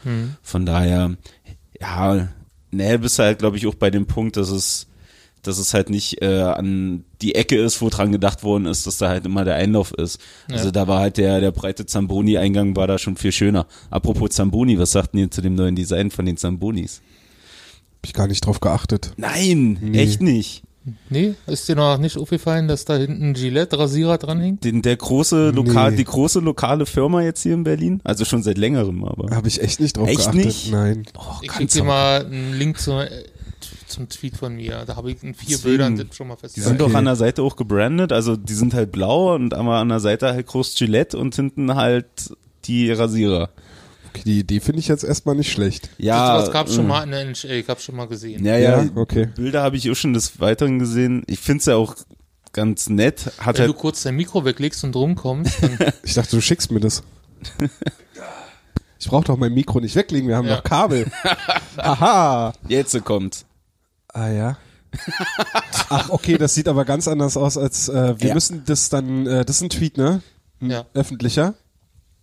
Von 0.42 0.66
daher, 0.66 1.16
ja, 1.81 2.29
ne, 2.71 2.99
bist 2.99 3.19
du 3.19 3.23
halt, 3.23 3.38
glaube 3.38 3.57
ich, 3.57 3.66
auch 3.66 3.75
bei 3.75 3.90
dem 3.90 4.07
Punkt, 4.07 4.37
dass 4.37 4.51
es 4.51 4.87
dass 5.47 5.59
es 5.59 5.75
halt 5.75 5.90
nicht 5.90 6.23
äh, 6.23 6.40
an 6.40 7.05
die 7.23 7.35
Ecke 7.37 7.57
ist, 7.57 7.81
wo 7.81 7.88
dran 7.88 8.11
gedacht 8.11 8.42
worden 8.42 8.66
ist, 8.66 8.87
dass 8.87 8.99
da 8.99 9.09
halt 9.09 9.27
immer 9.27 9.45
der 9.45 9.55
Einlauf 9.55 9.92
ist. 9.92 10.19
Also 10.51 10.71
da 10.73 10.88
war 10.88 10.99
halt 10.99 11.19
der, 11.19 11.40
der 11.40 11.53
breite 11.53 11.87
Zamboni-Eingang 11.87 12.75
war 12.75 12.87
da 12.88 12.99
schon 12.99 13.16
viel 13.16 13.33
schöner. 13.33 13.66
Apropos 13.90 14.31
Zamboni, 14.31 14.79
was 14.79 14.90
sagten 14.92 15.19
ihr 15.19 15.31
zu 15.31 15.42
dem 15.42 15.55
neuen 15.55 15.77
Design 15.77 16.11
von 16.11 16.27
den 16.27 16.37
Zambonis? 16.37 17.01
Hab 17.99 18.07
ich 18.07 18.12
gar 18.12 18.27
nicht 18.27 18.45
drauf 18.45 18.61
geachtet. 18.61 19.12
Nein, 19.16 19.95
echt 19.95 20.21
nicht. 20.21 20.62
Nee, 21.11 21.35
ist 21.46 21.68
dir 21.68 21.75
noch 21.77 21.99
nicht 21.99 22.16
aufgefallen, 22.16 22.68
dass 22.68 22.85
da 22.85 22.96
hinten 22.96 23.35
Gillette-Rasierer 23.35 24.18
dran 24.18 24.40
hängt? 24.40 24.64
Den, 24.64 24.83
der 24.83 24.96
große 24.96 25.51
lokal, 25.51 25.90
Nee. 25.90 25.96
die 25.99 26.05
große 26.05 26.40
lokale 26.40 26.87
Firma 26.87 27.22
jetzt 27.22 27.42
hier 27.42 27.55
in 27.55 27.64
Berlin, 27.64 28.01
also 28.05 28.25
schon 28.25 28.42
seit 28.42 28.57
längerem, 28.59 29.05
aber. 29.05 29.35
Habe 29.35 29.49
ich 29.49 29.61
echt 29.61 29.81
nicht 29.81 29.96
drauf 29.96 30.09
Echt 30.09 30.18
geachtet. 30.18 30.44
nicht? 30.44 30.70
Nein. 30.70 31.05
Oh, 31.18 31.22
Ich 31.42 31.49
krieg 31.49 31.68
dir 31.68 31.83
mal 31.85 32.25
einen 32.25 32.55
Link 32.55 32.79
zu, 32.79 32.92
äh, 32.92 33.25
zum 33.88 34.09
Tweet 34.09 34.37
von 34.37 34.55
mir. 34.55 34.85
Da 34.87 34.96
habe 34.96 35.11
ich 35.11 35.22
in 35.22 35.35
vier 35.35 35.57
Deswegen, 35.57 35.62
Bildern 35.79 35.96
das 35.96 36.16
schon 36.16 36.29
mal 36.29 36.35
Die 36.37 36.40
festgehalten. 36.42 36.70
sind 36.79 36.83
Okay. 36.83 36.92
doch 36.92 36.99
an 36.99 37.05
der 37.05 37.16
Seite 37.16 37.42
auch 37.42 37.57
gebrandet, 37.57 38.12
also 38.12 38.37
die 38.37 38.55
sind 38.55 38.75
halt 38.75 38.92
blau 38.92 39.35
und 39.35 39.55
aber 39.55 39.77
an 39.77 39.88
der 39.88 40.01
Seite 40.01 40.27
halt 40.29 40.46
groß 40.46 40.75
Gillette 40.77 41.16
und 41.18 41.35
hinten 41.35 41.75
halt 41.75 42.07
die 42.66 42.90
Rasierer. 42.92 43.51
Okay, 44.16 44.22
die 44.24 44.38
Idee 44.40 44.61
finde 44.61 44.81
ich 44.81 44.88
jetzt 44.88 45.05
erstmal 45.05 45.35
nicht 45.35 45.50
schlecht. 45.52 45.90
Ja, 45.98 46.38
das 46.40 46.50
gab 46.52 46.66
es 46.68 46.74
schon 46.74 46.85
äh, 46.87 46.88
mal 46.88 47.02
in 47.05 47.11
der 47.11 47.20
NHL, 47.20 47.52
ich 47.61 47.68
hab's 47.68 47.85
schon 47.85 47.96
mal 47.96 48.07
gesehen. 48.09 48.44
Ja, 48.44 48.57
ja, 48.57 48.83
Ja, 48.83 48.90
okay. 48.94 49.29
Bilder 49.35 49.62
habe 49.62 49.76
ich 49.76 49.90
auch 49.90 49.94
schon 49.94 50.12
des 50.14 50.40
Weiteren 50.40 50.79
gesehen. 50.79 51.22
Ich 51.26 51.40
finde 51.40 51.61
es 51.61 51.66
ja 51.66 51.76
auch 51.76 51.94
ganz 52.52 52.88
nett. 52.88 53.26
Hat 53.38 53.55
Wenn 53.57 53.62
halt, 53.62 53.68
du 53.70 53.74
kurz 53.74 54.02
dein 54.02 54.16
Mikro 54.16 54.44
weglegst 54.44 54.83
und 54.85 54.96
rumkommst, 54.96 55.62
dann 55.62 55.79
Ich 56.02 56.14
dachte, 56.14 56.37
du 56.37 56.40
schickst 56.42 56.70
mir 56.70 56.81
das. 56.81 57.02
Ich 58.98 59.09
brauche 59.09 59.24
doch 59.24 59.37
mein 59.37 59.52
Mikro 59.52 59.81
nicht 59.81 59.94
weglegen, 59.94 60.29
wir 60.29 60.37
haben 60.37 60.48
Ja. 60.48 60.57
noch 60.57 60.64
Kabel. 60.64 61.11
Aha. 61.76 62.52
jetzt 62.68 63.02
kommt. 63.05 63.44
Ah 64.09 64.29
ja. 64.31 64.59
Ach, 65.90 66.09
okay, 66.11 66.38
das 66.38 66.55
sieht 66.55 66.68
aber 66.68 66.85
ganz 66.87 67.07
anders 67.07 67.37
aus 67.37 67.59
als 67.59 67.88
äh, 67.90 68.18
wir 68.18 68.29
Ja. 68.29 68.35
müssen 68.35 68.62
das 68.64 68.88
dann, 68.88 69.26
äh, 69.26 69.44
das 69.44 69.57
ist 69.57 69.62
ein 69.62 69.68
Tweet, 69.70 69.98
ne? 69.98 70.22
Ein 70.62 70.70
Ja. 70.70 70.87
öffentlicher 70.94 71.55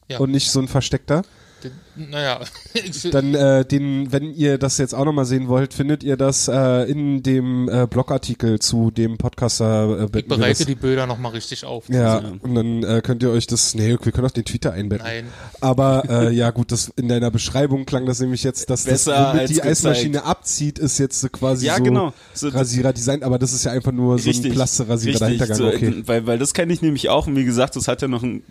Ja. 0.10 0.18
und 0.18 0.32
nicht 0.32 0.50
so 0.50 0.60
ein 0.60 0.68
versteckter. 0.68 1.22
Den- 1.64 2.10
Naja, 2.10 2.40
ich, 2.74 3.02
Dann 3.12 3.34
äh, 3.36 3.64
den, 3.66 4.12
wenn 4.12 4.34
ihr 4.34 4.58
das 4.58 4.78
jetzt 4.78 4.94
auch 4.94 5.06
nochmal 5.06 5.26
sehen 5.26 5.48
wollt, 5.48 5.74
findet 5.74 6.04
ihr 6.04 6.18
das 6.18 6.48
äh, 6.48 6.84
in 6.90 7.24
dem 7.24 7.70
äh, 7.70 7.88
Blogartikel 7.88 8.60
zu 8.60 8.92
dem 8.92 9.18
Podcaster. 9.18 10.00
Äh, 10.00 10.06
ich 10.06 10.12
betten 10.12 10.30
wir 10.32 10.38
bereite 10.38 10.60
das. 10.60 10.68
die 10.68 10.76
Bilder 10.76 11.08
nochmal 11.08 11.32
richtig 11.34 11.66
auf. 11.66 11.88
Ja, 11.90 12.20
Ja. 12.20 12.32
und 12.42 12.56
dann 12.56 12.84
äh, 12.84 13.02
könnt 13.04 13.24
ihr 13.24 13.30
euch 13.32 13.48
das, 13.48 13.76
nee, 13.76 13.90
wir 14.02 14.12
können 14.12 14.28
auch 14.28 14.32
den 14.32 14.46
Twitter 14.46 14.74
einbetten. 14.74 15.06
Nein, 15.06 15.26
Aber 15.62 16.04
äh, 16.10 16.34
ja 16.34 16.50
gut, 16.52 16.72
das 16.72 16.92
in 16.96 17.08
deiner 17.08 17.32
Beschreibung 17.32 17.86
klang 17.86 18.06
das 18.06 18.20
nämlich 18.20 18.44
jetzt, 18.44 18.70
dass 18.70 18.84
das, 18.84 19.06
Besser 19.06 19.28
womit 19.30 19.42
als 19.42 19.50
die 19.50 19.56
gezeigt. 19.56 19.72
Eismaschine 19.72 20.24
abzieht, 20.26 20.80
ist 20.80 20.98
jetzt 20.98 21.22
so 21.22 21.30
quasi 21.30 21.66
Ja, 21.68 21.78
so 21.78 21.84
genau. 21.84 22.14
So, 22.34 22.50
Rasierer-Design, 22.50 23.24
aber 23.24 23.40
das 23.40 23.54
ist 23.54 23.64
ja 23.66 23.72
einfach 23.72 23.92
nur 23.92 24.20
so 24.20 24.30
ein 24.30 24.42
Plasterrasierer 24.52 25.20
dahinter 25.20 25.54
so, 25.56 25.68
Okay. 25.68 25.88
äh, 25.88 26.08
weil, 26.08 26.28
weil 26.28 26.38
das 26.40 26.54
kenne 26.54 26.74
ich 26.74 26.82
nämlich 26.82 27.10
auch 27.10 27.28
und 27.28 27.36
wie 27.36 27.46
gesagt, 27.46 27.76
das 27.76 27.88
hat 27.88 28.02
ja 28.02 28.08
noch 28.08 28.24
ein, 28.24 28.44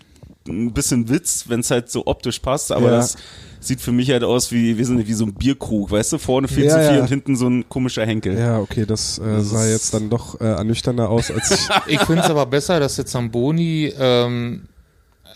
ein 0.47 0.73
bisschen 0.73 1.09
Witz, 1.09 1.45
wenn 1.47 1.61
es 1.61 1.71
halt 1.71 1.89
so 1.89 2.05
optisch 2.05 2.39
passt, 2.39 2.71
aber 2.71 2.87
Ja. 2.91 2.97
das 2.97 3.15
sieht 3.59 3.79
für 3.79 3.93
mich 3.93 4.09
halt 4.11 4.23
aus 4.25 4.51
wie, 4.51 4.77
wir 4.77 4.85
sind 4.85 5.07
wie 5.07 5.13
so 5.13 5.23
ein 5.25 5.33
Bierkrug, 5.33 5.89
weißt 5.91 6.11
du, 6.13 6.17
vorne 6.17 6.47
viel 6.49 6.65
Ja, 6.65 6.71
zu 6.73 6.79
viel 6.87 6.95
ja. 6.97 7.01
und 7.01 7.07
hinten 7.07 7.35
so 7.37 7.47
ein 7.47 7.67
komischer 7.69 8.05
Henkel. 8.05 8.37
Ja, 8.37 8.59
okay, 8.59 8.85
das, 8.85 9.19
äh, 9.19 9.23
Das 9.23 9.49
sah 9.51 9.65
jetzt 9.65 9.93
dann 9.93 10.09
doch 10.09 10.39
äh, 10.41 10.45
ernüchternder 10.45 11.09
aus, 11.09 11.31
als 11.31 11.51
ich. 11.51 11.59
ich 11.93 11.99
finde 12.01 12.23
es 12.23 12.29
aber 12.29 12.45
besser, 12.45 12.79
dass 12.81 12.97
jetzt 12.97 13.11
Zamboni 13.11 13.93
ähm, 13.97 14.63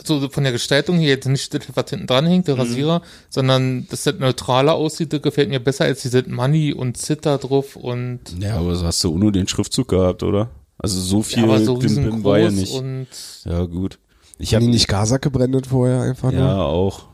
so 0.03 0.27
von 0.29 0.43
der 0.43 0.51
Gestaltung 0.51 0.97
hier 0.99 1.09
jetzt 1.09 1.27
nicht 1.27 1.53
das, 1.53 1.61
was 1.73 1.89
hinten 1.89 2.05
dran 2.07 2.25
hängt, 2.27 2.47
der 2.49 2.55
Mhm. 2.55 2.61
Rasierer, 2.61 3.01
sondern 3.29 3.87
dass 3.89 4.03
das 4.03 4.15
neutraler 4.19 4.73
aussieht, 4.75 5.11
das 5.13 5.21
gefällt 5.21 5.49
mir 5.49 5.59
besser 5.61 5.85
als 5.85 6.01
diese 6.01 6.23
Money 6.27 6.73
und 6.73 6.97
Zitter 6.97 7.37
drauf 7.37 7.75
und 7.77 8.19
Ja, 8.39 8.57
aber 8.57 8.75
so 8.75 8.85
hast 8.85 9.03
du 9.05 9.17
nur 9.17 9.31
den 9.31 9.47
Schriftzug 9.47 9.87
gehabt, 9.87 10.21
oder? 10.23 10.49
Also 10.77 10.99
so 10.99 11.23
viel 11.23 11.39
ja, 11.39 11.43
aber 11.45 11.59
so 11.63 11.81
war 12.23 12.37
ja 12.39 12.51
nicht. 12.51 12.73
und 12.73 13.07
Ja, 13.45 13.63
gut. 13.63 13.97
Ich 14.39 14.49
Haben 14.53 14.61
habe 14.61 14.65
die 14.65 14.71
nicht 14.71 14.87
Gasak 14.87 15.21
gebrandet 15.23 15.67
vorher 15.67 16.01
einfach 16.01 16.31
nur? 16.31 16.41
ja 16.41 16.61
auch 16.61 17.05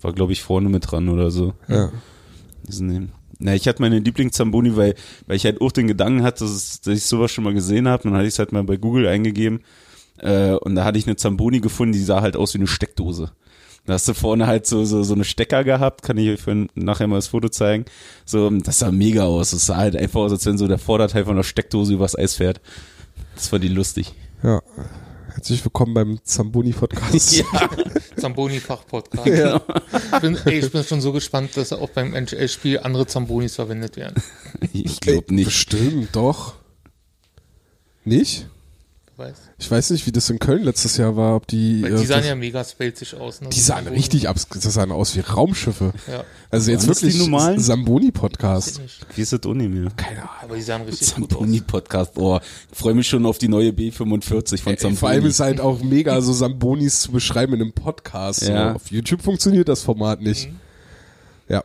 war 0.00 0.12
glaube 0.12 0.32
ich 0.32 0.42
vorne 0.42 0.68
mit 0.68 0.90
dran 0.90 1.08
oder 1.08 1.30
so. 1.30 1.52
Ja. 1.68 1.90
Diesen, 2.66 3.12
na, 3.38 3.54
ich 3.54 3.68
hatte 3.68 3.80
meine 3.82 3.98
Lieblings-Zamboni, 4.00 4.76
weil, 4.76 4.94
weil 5.26 5.36
ich 5.36 5.44
halt 5.44 5.60
auch 5.60 5.70
den 5.72 5.86
Gedanken 5.86 6.22
hatte, 6.24 6.40
dass, 6.44 6.50
es- 6.52 6.80
dass 6.80 6.94
ich 6.96 7.04
sowas 7.04 7.30
schon 7.30 7.44
mal 7.44 7.54
gesehen 7.54 7.86
habe. 7.88 8.02
Dann 8.04 8.14
hatte 8.14 8.24
ich 8.26 8.34
es 8.34 8.38
halt 8.40 8.50
mal 8.52 8.64
bei 8.64 8.76
Google 8.76 9.06
eingegeben. 9.06 9.60
Äh, 10.18 10.54
und 10.54 10.74
da 10.74 10.84
hatte 10.84 10.98
ich 10.98 11.06
eine 11.06 11.14
Zamboni 11.16 11.60
gefunden, 11.60 11.92
die 11.92 12.02
sah 12.02 12.20
halt 12.20 12.36
aus 12.36 12.52
wie 12.54 12.58
eine 12.58 12.66
Steckdose. 12.66 13.30
Da 13.86 13.94
hast 13.94 14.06
du 14.08 14.14
vorne 14.14 14.46
halt 14.46 14.66
so, 14.66 14.84
so, 14.84 15.02
so 15.04 15.14
eine 15.14 15.24
Stecker 15.24 15.62
gehabt, 15.64 16.02
kann 16.02 16.16
ich 16.18 16.28
euch 16.30 16.40
für 16.40 16.66
nachher 16.74 17.06
mal 17.08 17.16
das 17.16 17.28
Foto 17.28 17.48
zeigen. 17.48 17.84
So, 18.24 18.48
das 18.50 18.78
sah 18.80 18.90
mega 18.92 19.24
aus. 19.24 19.50
Das 19.52 19.66
sah 19.66 19.76
halt 19.76 19.96
einfach 19.96 20.20
aus, 20.20 20.32
als 20.32 20.46
wenn 20.46 20.58
so 20.58 20.66
der 20.68 20.78
Vorderteil 20.78 21.24
von 21.24 21.36
der 21.36 21.42
Steckdose 21.44 21.92
übers 21.94 22.16
Eis 22.18 22.34
fährt. 22.36 22.60
Das 23.36 23.50
war 23.52 23.58
die 23.60 23.68
lustig. 23.68 24.14
ja. 24.42 24.60
Herzlich 25.42 25.64
willkommen 25.64 25.92
beim 25.92 26.20
Zamboni-Podcast. 26.22 27.32
Ja, 27.52 27.68
Zamboni-Fachpodcast. 28.16 29.26
Ja. 29.26 29.60
Ich, 29.92 30.20
bin, 30.20 30.38
ey, 30.44 30.60
ich 30.60 30.70
bin 30.70 30.84
schon 30.84 31.00
so 31.00 31.10
gespannt, 31.10 31.56
dass 31.56 31.72
auch 31.72 31.90
beim 31.90 32.14
NHL-Spiel 32.14 32.78
andere 32.78 33.08
Zambonis 33.08 33.56
verwendet 33.56 33.96
werden. 33.96 34.22
ich 34.72 35.00
glaube 35.00 35.34
nicht. 35.34 35.46
Bestimmt, 35.46 36.14
doch. 36.14 36.54
Nicht? 38.04 38.46
Weiß. 39.22 39.36
Ich 39.58 39.70
weiß 39.70 39.90
nicht, 39.90 40.06
wie 40.06 40.12
das 40.12 40.28
in 40.30 40.38
Köln 40.40 40.64
letztes 40.64 40.96
Jahr 40.96 41.14
war, 41.16 41.36
ob 41.36 41.46
die. 41.46 41.82
Weil 41.82 41.94
äh, 41.94 42.00
die 42.00 42.06
sahen 42.06 42.18
das- 42.18 42.26
ja 42.26 42.34
mega 42.34 42.64
spelzig 42.64 43.14
aus. 43.14 43.40
Ne? 43.40 43.50
die 43.50 43.60
sahen 43.60 43.86
richtig 43.86 44.28
abs 44.28 44.48
das 44.48 44.64
sahen 44.74 44.90
aus 44.90 45.14
wie 45.14 45.20
Raumschiffe. 45.20 45.92
Ja, 46.10 46.24
Also 46.50 46.72
jetzt 46.72 46.82
Waren 46.82 46.88
das 46.88 46.98
die 46.98 47.06
wirklich 47.06 47.20
normalen? 47.22 47.60
Samboni-Podcast. 47.60 48.80
Wie 49.14 49.20
ist 49.20 49.32
das 49.32 49.46
ohne 49.46 49.68
mir? 49.68 49.90
Keine 49.96 50.18
Ahnung. 50.22 50.30
Aber 50.42 50.56
die 50.56 50.62
sahen 50.62 50.82
richtig. 50.82 51.06
Zamboni-Podcast, 51.08 52.14
boah. 52.14 52.40
Ich 52.72 52.78
freue 52.78 52.94
mich 52.94 53.06
schon 53.06 53.24
auf 53.24 53.38
die 53.38 53.48
neue 53.48 53.70
B45 53.70 54.60
von 54.60 54.72
Ey, 54.72 54.78
Zamboni. 54.78 54.96
vor 54.96 55.08
allem 55.10 55.26
ist 55.26 55.38
halt 55.40 55.60
auch 55.60 55.80
mega, 55.82 56.20
so 56.20 56.32
Sambonis 56.32 57.00
zu 57.02 57.12
beschreiben 57.12 57.54
in 57.54 57.60
einem 57.62 57.72
Podcast. 57.72 58.40
So. 58.40 58.50
Ja. 58.52 58.74
Auf 58.74 58.90
YouTube 58.90 59.22
funktioniert 59.22 59.68
das 59.68 59.82
Format 59.82 60.20
nicht. 60.20 60.48
Ja. 61.48 61.62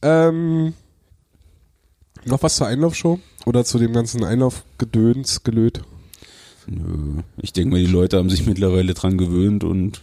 Ähm, 0.00 0.72
noch 2.24 2.42
was 2.42 2.56
zur 2.56 2.66
Einlaufshow? 2.66 3.20
Oder 3.44 3.64
zu 3.64 3.78
dem 3.78 3.92
ganzen 3.92 4.24
Einlaufgedöns, 4.24 5.44
gelöt? 5.44 5.82
Nö. 6.66 7.22
Ich 7.36 7.52
denke 7.52 7.70
mal, 7.70 7.80
die 7.80 7.90
Leute 7.90 8.18
haben 8.18 8.30
sich 8.30 8.46
mittlerweile 8.46 8.94
dran 8.94 9.18
gewöhnt 9.18 9.64
und 9.64 10.02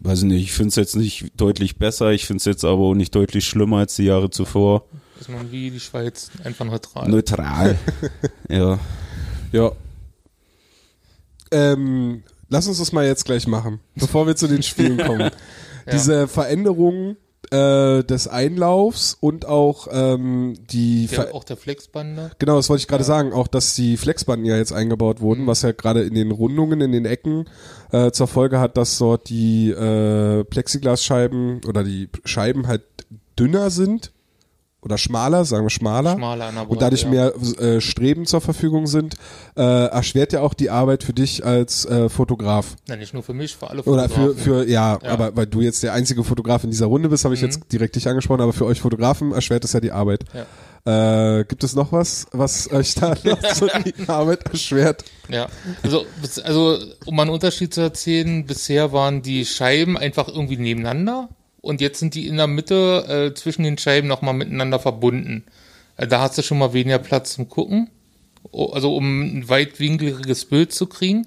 weiß 0.00 0.22
nicht, 0.22 0.42
ich 0.42 0.52
finde 0.52 0.68
es 0.68 0.76
jetzt 0.76 0.96
nicht 0.96 1.32
deutlich 1.36 1.76
besser, 1.76 2.12
ich 2.12 2.26
finde 2.26 2.38
es 2.38 2.44
jetzt 2.44 2.64
aber 2.64 2.82
auch 2.82 2.94
nicht 2.94 3.14
deutlich 3.14 3.44
schlimmer 3.46 3.78
als 3.78 3.96
die 3.96 4.04
Jahre 4.04 4.30
zuvor. 4.30 4.84
Ist 5.18 5.28
man 5.28 5.50
wie 5.50 5.70
die 5.70 5.80
Schweiz 5.80 6.30
einfach 6.44 6.66
neutral. 6.66 7.08
Neutral. 7.08 7.78
ja. 8.48 8.78
Ja. 9.52 9.72
Ähm, 11.50 12.22
lass 12.48 12.66
uns 12.68 12.78
das 12.78 12.92
mal 12.92 13.06
jetzt 13.06 13.24
gleich 13.24 13.46
machen, 13.46 13.80
bevor 13.94 14.26
wir 14.26 14.36
zu 14.36 14.46
den 14.46 14.62
Spielen 14.62 14.98
kommen. 14.98 15.30
Diese 15.92 16.28
Veränderungen 16.28 17.16
äh, 17.52 18.02
des 18.04 18.28
Einlaufs 18.28 19.16
und 19.20 19.46
auch 19.46 19.88
ähm, 19.90 20.54
die 20.70 21.06
Der, 21.06 21.34
auch 21.34 21.44
der 21.44 21.56
Flexbande. 21.56 22.30
Genau, 22.38 22.56
das 22.56 22.68
wollte 22.68 22.80
ich 22.82 22.88
gerade 22.88 23.04
sagen, 23.04 23.32
auch 23.32 23.48
dass 23.48 23.74
die 23.74 23.96
Flexbanden 23.96 24.46
ja 24.46 24.56
jetzt 24.56 24.72
eingebaut 24.72 25.20
wurden, 25.20 25.42
Mhm. 25.42 25.46
was 25.46 25.62
ja 25.62 25.72
gerade 25.72 26.02
in 26.02 26.14
den 26.14 26.30
Rundungen, 26.30 26.80
in 26.80 26.92
den 26.92 27.04
Ecken 27.04 27.46
äh, 27.92 28.10
zur 28.10 28.26
Folge 28.26 28.58
hat, 28.60 28.76
dass 28.76 28.98
dort 28.98 29.28
die 29.28 29.70
äh, 29.70 30.44
Plexiglasscheiben 30.44 31.60
oder 31.68 31.84
die 31.84 32.08
Scheiben 32.24 32.66
halt 32.66 32.82
dünner 33.38 33.70
sind 33.70 34.12
oder 34.86 34.96
schmaler, 34.98 35.44
sagen 35.44 35.66
wir 35.66 35.70
schmaler. 35.70 36.12
Schmaler 36.14 36.46
an 36.46 36.54
der 36.54 36.70
und 36.70 36.80
dadurch 36.80 37.02
ja. 37.02 37.08
mehr 37.10 37.34
äh, 37.58 37.80
Streben 37.80 38.24
zur 38.24 38.40
Verfügung 38.40 38.86
sind, 38.86 39.16
äh, 39.56 39.62
erschwert 39.86 40.32
ja 40.32 40.40
auch 40.40 40.54
die 40.54 40.70
Arbeit 40.70 41.02
für 41.02 41.12
dich 41.12 41.44
als 41.44 41.84
äh, 41.86 42.08
Fotograf. 42.08 42.76
Nein, 42.88 43.00
nicht 43.00 43.12
nur 43.12 43.22
für 43.24 43.34
mich, 43.34 43.56
für 43.56 43.68
alle 43.68 43.82
Oder 43.82 44.08
für, 44.08 44.14
Fotografen. 44.34 44.42
für 44.42 44.68
ja, 44.68 44.98
Ja. 45.02 45.10
aber 45.10 45.36
weil 45.36 45.46
du 45.46 45.60
jetzt 45.60 45.82
der 45.82 45.92
einzige 45.92 46.22
Fotograf 46.24 46.62
in 46.64 46.70
dieser 46.70 46.86
Runde 46.86 47.08
bist, 47.08 47.24
habe 47.24 47.34
ich 47.34 47.42
Mhm. 47.42 47.46
jetzt 47.48 47.72
direkt 47.72 47.96
dich 47.96 48.08
angesprochen, 48.08 48.40
aber 48.40 48.52
für 48.52 48.64
euch 48.64 48.80
Fotografen 48.80 49.32
erschwert 49.32 49.64
es 49.64 49.72
ja 49.72 49.80
die 49.80 49.90
Arbeit. 49.92 50.24
Äh, 50.84 51.44
gibt 51.46 51.64
es 51.64 51.74
noch 51.74 51.90
was, 51.90 52.28
was 52.30 52.70
euch 52.70 52.94
da 52.94 53.08
noch 53.24 53.44
so 53.54 53.66
die 53.84 54.08
Arbeit 54.08 54.44
erschwert? 54.52 55.04
Ja, 55.28 55.48
also, 55.82 56.06
also 56.44 56.78
um 57.06 57.16
mal 57.16 57.22
einen 57.22 57.32
Unterschied 57.32 57.74
zu 57.74 57.80
erzählen, 57.80 58.46
bisher 58.46 58.92
waren 58.92 59.20
die 59.20 59.44
Scheiben 59.44 59.98
einfach 59.98 60.28
irgendwie 60.28 60.56
nebeneinander 60.58 61.28
und 61.60 61.80
jetzt 61.80 61.98
sind 61.98 62.14
die 62.14 62.26
in 62.26 62.36
der 62.36 62.46
Mitte 62.46 63.32
äh, 63.32 63.34
zwischen 63.34 63.62
den 63.62 63.78
Scheiben 63.78 64.08
nochmal 64.08 64.34
miteinander 64.34 64.78
verbunden. 64.78 65.44
Äh, 65.96 66.06
da 66.06 66.20
hast 66.20 66.38
du 66.38 66.42
schon 66.42 66.58
mal 66.58 66.72
weniger 66.72 66.98
Platz 66.98 67.34
zum 67.34 67.48
Gucken, 67.48 67.90
also 68.52 68.94
um 68.94 69.20
ein 69.20 69.48
weitwinkliges 69.48 70.44
Bild 70.46 70.72
zu 70.72 70.86
kriegen. 70.86 71.26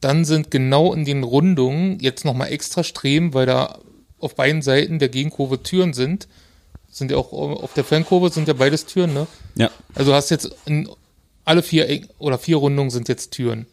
Dann 0.00 0.24
sind 0.24 0.50
genau 0.50 0.92
in 0.92 1.04
den 1.04 1.22
Rundungen 1.22 1.98
jetzt 2.00 2.24
nochmal 2.24 2.52
extra 2.52 2.82
Streben, 2.82 3.34
weil 3.34 3.46
da 3.46 3.78
auf 4.18 4.34
beiden 4.34 4.62
Seiten 4.62 4.98
der 4.98 5.08
Gegenkurve 5.08 5.62
Türen 5.62 5.92
sind. 5.92 6.28
Sind 6.90 7.10
ja 7.10 7.16
auch 7.16 7.32
auf 7.32 7.72
der 7.74 7.84
Fernkurve 7.84 8.30
sind 8.30 8.48
ja 8.48 8.54
beides 8.54 8.84
Türen, 8.84 9.14
ne? 9.14 9.26
Ja. 9.54 9.70
Also 9.94 10.10
du 10.10 10.16
hast 10.16 10.30
jetzt 10.30 10.50
in 10.66 10.88
alle 11.44 11.62
vier 11.62 12.02
oder 12.18 12.38
vier 12.38 12.56
Rundungen 12.56 12.90
sind 12.90 13.08
jetzt 13.08 13.30
Türen. 13.30 13.66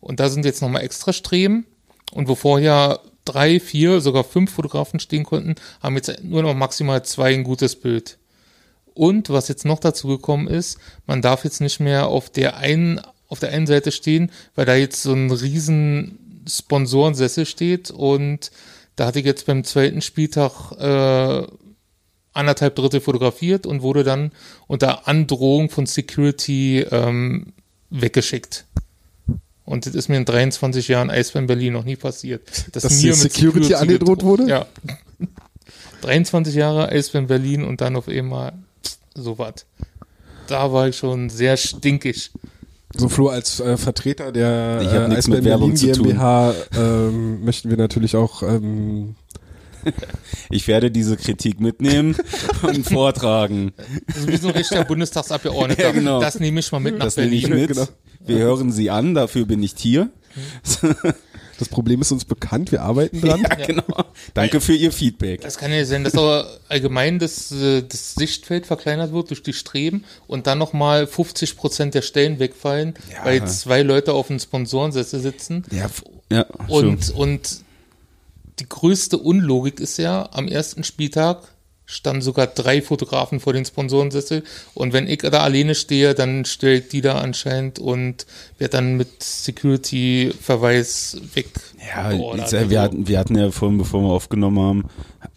Und 0.00 0.20
da 0.20 0.28
sind 0.28 0.44
jetzt 0.44 0.62
nochmal 0.62 0.82
extra 0.82 1.12
Streben. 1.12 1.66
Und 2.12 2.28
wo 2.28 2.34
vorher 2.34 3.00
drei, 3.24 3.60
vier, 3.60 4.00
sogar 4.00 4.24
fünf 4.24 4.52
Fotografen 4.52 5.00
stehen 5.00 5.24
konnten, 5.24 5.54
haben 5.82 5.96
jetzt 5.96 6.22
nur 6.22 6.42
noch 6.42 6.54
maximal 6.54 7.04
zwei 7.04 7.34
ein 7.34 7.44
gutes 7.44 7.76
Bild. 7.76 8.18
Und 8.94 9.30
was 9.30 9.48
jetzt 9.48 9.64
noch 9.64 9.80
dazu 9.80 10.08
gekommen 10.08 10.46
ist, 10.46 10.78
man 11.06 11.20
darf 11.20 11.44
jetzt 11.44 11.60
nicht 11.60 11.80
mehr 11.80 12.06
auf 12.06 12.30
der 12.30 12.56
einen, 12.56 13.00
auf 13.28 13.40
der 13.40 13.50
einen 13.50 13.66
Seite 13.66 13.90
stehen, 13.90 14.30
weil 14.54 14.66
da 14.66 14.74
jetzt 14.74 15.02
so 15.02 15.12
ein 15.12 15.30
riesen 15.30 16.44
Sponsorensessel 16.48 17.46
steht 17.46 17.90
und 17.90 18.50
da 18.96 19.06
hatte 19.06 19.18
ich 19.18 19.24
jetzt 19.24 19.46
beim 19.46 19.64
zweiten 19.64 20.02
Spieltag 20.02 20.72
äh, 20.78 21.46
anderthalb 22.32 22.76
Drittel 22.76 23.00
fotografiert 23.00 23.66
und 23.66 23.82
wurde 23.82 24.04
dann 24.04 24.32
unter 24.66 25.08
Androhung 25.08 25.70
von 25.70 25.86
Security 25.86 26.80
ähm, 26.90 27.52
weggeschickt. 27.90 28.66
Und 29.64 29.86
das 29.86 29.94
ist 29.94 30.08
mir 30.08 30.16
in 30.18 30.24
23 30.26 30.88
Jahren 30.88 31.10
Eisbären 31.10 31.46
Berlin 31.46 31.72
noch 31.72 31.84
nie 31.84 31.96
passiert. 31.96 32.42
Dass 32.72 32.86
dir 32.98 33.14
Security 33.14 33.74
angedroht 33.74 34.18
gedro- 34.20 34.26
wurde? 34.26 34.46
Ja. 34.48 34.66
23 36.02 36.54
Jahre 36.54 36.90
Eisbären 36.90 37.26
Berlin 37.28 37.64
und 37.64 37.80
dann 37.80 37.96
auf 37.96 38.08
einmal 38.08 38.52
so 39.14 39.38
was. 39.38 39.64
Da 40.48 40.72
war 40.72 40.88
ich 40.88 40.96
schon 40.98 41.30
sehr 41.30 41.56
stinkig. 41.56 42.30
So 42.96 43.08
Flo, 43.08 43.28
als 43.28 43.58
äh, 43.60 43.76
Vertreter 43.76 44.30
der 44.30 44.80
Ich 44.82 44.88
äh, 44.92 45.16
Eisbären 45.16 45.44
Berlin. 45.44 45.74
GmbH 45.74 46.54
ähm, 46.76 47.44
möchten 47.44 47.70
wir 47.70 47.76
natürlich 47.78 48.14
auch 48.16 48.42
ähm, 48.42 49.16
Ich 50.50 50.66
werde 50.68 50.90
diese 50.90 51.16
Kritik 51.16 51.60
mitnehmen 51.60 52.16
und 52.62 52.84
vortragen. 52.88 53.72
Das 54.06 54.16
ist 54.18 54.28
wie 54.28 54.36
so 54.36 54.48
ein 54.48 54.54
richtiger 54.54 54.84
Bundestagsabgeordneter. 54.84 55.82
Ja, 55.82 55.90
genau. 55.92 56.20
Das 56.20 56.38
nehme 56.40 56.60
ich 56.60 56.70
mal 56.72 56.80
mit 56.80 56.98
nach 56.98 57.06
Das 57.06 57.16
nehme 57.16 57.34
ich 57.34 57.44
Berlin. 57.48 57.60
mit. 57.66 57.68
Genau. 57.76 57.88
Wir 58.26 58.38
hören 58.38 58.72
Sie 58.72 58.90
an, 58.90 59.14
dafür 59.14 59.46
bin 59.46 59.62
ich 59.62 59.74
hier. 59.76 60.10
Das 61.58 61.68
Problem 61.68 62.00
ist 62.00 62.10
uns 62.10 62.24
bekannt, 62.24 62.72
wir 62.72 62.82
arbeiten 62.82 63.20
dran. 63.20 63.40
Ja, 63.42 63.54
genau. 63.66 63.84
Danke 64.34 64.60
für 64.60 64.74
Ihr 64.74 64.90
Feedback. 64.90 65.40
Das 65.42 65.56
kann 65.56 65.72
ja 65.72 65.84
sein, 65.84 66.02
dass 66.02 66.14
aber 66.16 66.48
allgemein 66.68 67.20
das, 67.20 67.52
äh, 67.52 67.82
das 67.82 68.14
Sichtfeld 68.16 68.66
verkleinert 68.66 69.12
wird 69.12 69.30
durch 69.30 69.42
die 69.44 69.52
Streben 69.52 70.04
und 70.26 70.48
dann 70.48 70.58
nochmal 70.58 71.06
50 71.06 71.56
Prozent 71.56 71.94
der 71.94 72.02
Stellen 72.02 72.40
wegfallen, 72.40 72.94
Ja. 73.12 73.24
weil 73.24 73.46
zwei 73.46 73.82
Leute 73.82 74.14
auf 74.14 74.26
dem 74.26 74.40
Sponsorensessel 74.40 75.20
sitzen. 75.20 75.64
Ja, 75.70 75.88
ja 76.30 76.46
Und, 76.66 77.10
und 77.10 77.60
die 78.60 78.68
größte 78.68 79.18
Unlogik 79.18 79.80
ist 79.80 79.98
ja, 79.98 80.28
am 80.32 80.48
ersten 80.48 80.84
Spieltag 80.84 81.42
standen 81.86 82.22
sogar 82.22 82.46
drei 82.46 82.80
Fotografen 82.80 83.40
vor 83.40 83.52
den 83.52 83.64
Sponsorensessel 83.64 84.42
und 84.72 84.92
wenn 84.92 85.06
ich 85.06 85.18
da 85.18 85.40
alleine 85.40 85.74
stehe, 85.74 86.14
dann 86.14 86.44
stellt 86.46 86.92
die 86.92 87.02
da 87.02 87.18
anscheinend 87.18 87.78
und 87.78 88.26
wird 88.58 88.72
dann 88.74 88.96
mit 88.96 89.22
Security-Verweis 89.22 91.18
weg. 91.34 91.50
Ja, 91.86 92.10
sag, 92.46 92.70
wir, 92.70 92.80
Also, 92.80 92.80
hatten, 92.80 93.08
wir 93.08 93.18
hatten 93.18 93.36
ja 93.36 93.50
vorhin, 93.50 93.78
bevor 93.78 94.00
wir 94.00 94.08
aufgenommen 94.08 94.60
haben, 94.60 94.84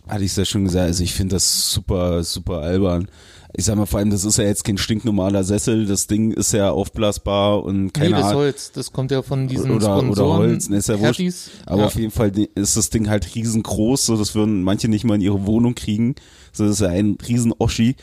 hatte 0.07 0.23
ich 0.23 0.31
es 0.31 0.37
ja 0.37 0.45
schon 0.45 0.63
gesagt, 0.63 0.85
also 0.85 1.03
ich 1.03 1.13
finde 1.13 1.35
das 1.35 1.69
super, 1.69 2.23
super 2.23 2.59
albern. 2.59 3.09
Ich 3.55 3.65
sag 3.65 3.75
mal, 3.77 3.85
vor 3.85 3.99
allem, 3.99 4.09
das 4.09 4.25
ist 4.25 4.37
ja 4.37 4.43
jetzt 4.43 4.63
kein 4.63 4.77
stinknormaler 4.77 5.43
Sessel, 5.43 5.85
das 5.85 6.07
Ding 6.07 6.31
ist 6.31 6.51
ja 6.51 6.69
aufblasbar 6.71 7.63
und 7.63 7.85
Nee, 7.85 7.91
keine 7.91 8.15
das 8.15 8.25
Ahnung. 8.25 8.41
Holz, 8.41 8.71
das 8.73 8.91
kommt 8.91 9.11
ja 9.11 9.21
von 9.21 9.47
diesen 9.47 9.71
Oder, 9.71 9.95
oder 9.95 10.01
Sponsoren. 10.01 10.37
Holz, 10.39 10.69
ne, 10.69 10.77
ist 10.77 10.89
ja 10.89 10.99
wurscht. 10.99 11.21
Aber 11.65 11.81
ja. 11.81 11.85
auf 11.87 11.95
jeden 11.95 12.11
Fall 12.11 12.31
ist 12.55 12.75
das 12.75 12.89
Ding 12.89 13.09
halt 13.09 13.33
riesengroß, 13.35 14.05
so 14.05 14.17
das 14.17 14.35
würden 14.35 14.63
manche 14.63 14.89
nicht 14.89 15.05
mal 15.05 15.15
in 15.15 15.21
ihre 15.21 15.45
Wohnung 15.45 15.75
kriegen. 15.75 16.15
So, 16.51 16.65
das 16.65 16.73
ist 16.73 16.81
ja 16.81 16.89
ein 16.89 17.17
riesen 17.27 17.53
Oschi. 17.57 17.95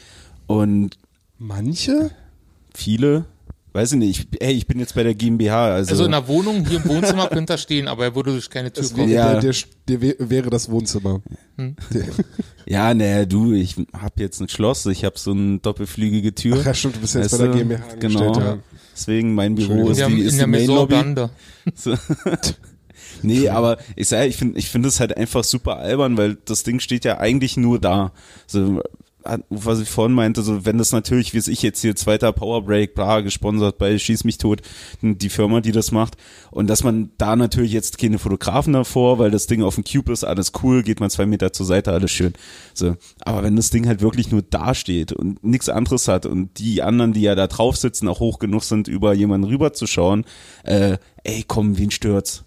Und 0.47 0.97
Manche? 1.39 2.11
viele, 2.75 3.27
weiß 3.75 3.93
ich 3.93 3.99
nicht, 3.99 4.29
ich, 4.33 4.41
ey, 4.43 4.53
ich 4.55 4.67
bin 4.67 4.79
jetzt 4.79 4.95
bei 4.95 5.03
der 5.03 5.15
GmbH, 5.15 5.75
also, 5.75 5.91
Also 5.91 6.05
in 6.07 6.13
der 6.13 6.27
Wohnung, 6.29 6.65
hier 6.67 6.79
im 6.83 6.89
Wohnzimmer 6.89 7.27
könnte 7.29 7.55
er 7.55 7.59
stehen, 7.59 7.89
aber 7.89 8.05
er 8.05 8.15
würde 8.15 8.31
durch 8.33 8.49
keine 8.49 8.73
Tür 8.73 8.83
Das 8.85 8.95
kommen. 8.95 9.09
Ja. 9.11 9.33
der, 9.41 9.53
der, 9.53 9.55
der 9.89 10.01
wär- 10.01 10.17
wäre 10.31 10.49
das 10.51 10.71
Wohnzimmer. 10.71 11.21
Der, 11.59 12.05
ja, 12.67 12.95
naja, 12.95 13.25
du, 13.27 13.53
ich 13.53 13.75
hab 13.93 14.19
jetzt 14.21 14.41
ein 14.41 14.49
Schloss, 14.49 14.87
ich 14.87 15.05
habe 15.05 15.19
so 15.19 15.33
eine 15.33 15.59
doppelflügige 15.59 16.35
Tür. 16.35 16.57
ach 16.61 16.67
ja, 16.67 16.75
stimmt, 16.75 16.97
du 16.97 17.01
bist 17.01 17.15
jetzt 17.17 17.33
Weißt 17.33 17.39
bei 17.43 17.49
der? 17.49 17.57
GmbH 17.57 17.95
Genau. 18.01 18.39
ja. 18.39 18.59
Deswegen 18.95 19.35
mein 19.35 19.57
Büro 19.57 19.91
ist 19.91 19.99
Wir 19.99 20.07
die, 20.07 20.21
ist 20.21 20.35
in 20.35 20.39
die 20.39 20.47
Main 20.47 20.67
Lobby. 20.69 20.95
So. 21.75 21.95
nee, 23.23 23.49
aber 23.49 23.79
ich 23.97 24.09
sag, 24.09 24.29
ich 24.29 24.37
finde 24.37 24.59
ich 24.59 24.69
finde 24.69 24.89
es 24.89 25.01
halt 25.01 25.17
einfach 25.17 25.43
super 25.45 25.79
albern, 25.79 26.17
weil 26.17 26.37
das 26.45 26.63
Ding 26.63 26.79
steht 26.81 27.05
ja 27.05 27.19
eigentlich 27.19 27.57
nur 27.57 27.81
da. 27.81 28.13
So, 28.47 28.81
was 29.49 29.81
ich 29.81 29.89
vorhin 29.89 30.15
meinte, 30.15 30.43
so 30.43 30.65
wenn 30.65 30.79
das 30.79 30.93
natürlich, 30.93 31.33
wie 31.33 31.39
es 31.39 31.49
ich 31.49 31.63
jetzt 31.63 31.81
hier, 31.81 31.97
zweiter 31.97 32.33
Powerbreak, 32.33 32.95
bla, 32.95 33.21
gesponsert 33.21 33.79
bei 33.79 33.99
Schieß 33.99 34.25
mich 34.25 34.39
tot, 34.39 34.63
die 35.01 35.29
Firma, 35.29 35.61
die 35.61 35.73
das 35.73 35.93
macht, 35.93 36.17
und 36.51 36.69
dass 36.69 36.85
man 36.85 37.11
da 37.19 37.37
natürlich 37.37 37.73
jetzt 37.73 37.99
keine 37.99 38.19
Fotografen 38.19 38.73
davor, 38.73 39.19
weil 39.19 39.31
das 39.31 39.47
Ding 39.47 39.63
auf 39.63 39.77
dem 39.77 39.85
Cube 39.85 40.13
ist, 40.13 40.25
alles 40.25 40.53
cool, 40.63 40.83
geht 40.83 41.01
man 41.01 41.11
zwei 41.11 41.27
Meter 41.27 41.53
zur 41.53 41.67
Seite, 41.67 41.93
alles 41.93 42.11
schön. 42.11 42.35
So, 42.75 42.97
aber 43.21 43.43
wenn 43.43 43.57
das 43.57 43.71
Ding 43.71 43.87
halt 43.87 44.03
wirklich 44.03 44.31
nur 44.31 44.43
da 44.43 44.75
steht 44.75 45.13
und 45.13 45.43
nichts 45.43 45.69
anderes 45.69 46.09
hat 46.09 46.27
und 46.27 46.59
die 46.59 46.83
anderen, 46.83 47.13
die 47.13 47.23
ja 47.23 47.35
da 47.35 47.47
drauf 47.47 47.77
sitzen, 47.77 48.09
auch 48.09 48.21
hoch 48.21 48.39
genug 48.39 48.63
sind, 48.65 48.89
über 48.89 49.15
jemanden 49.15 49.49
rüberzuschauen, 49.49 50.25
äh, 50.65 50.99
ey, 51.23 51.45
komm, 51.47 51.79
wen 51.79 51.91
stört's? 51.91 52.44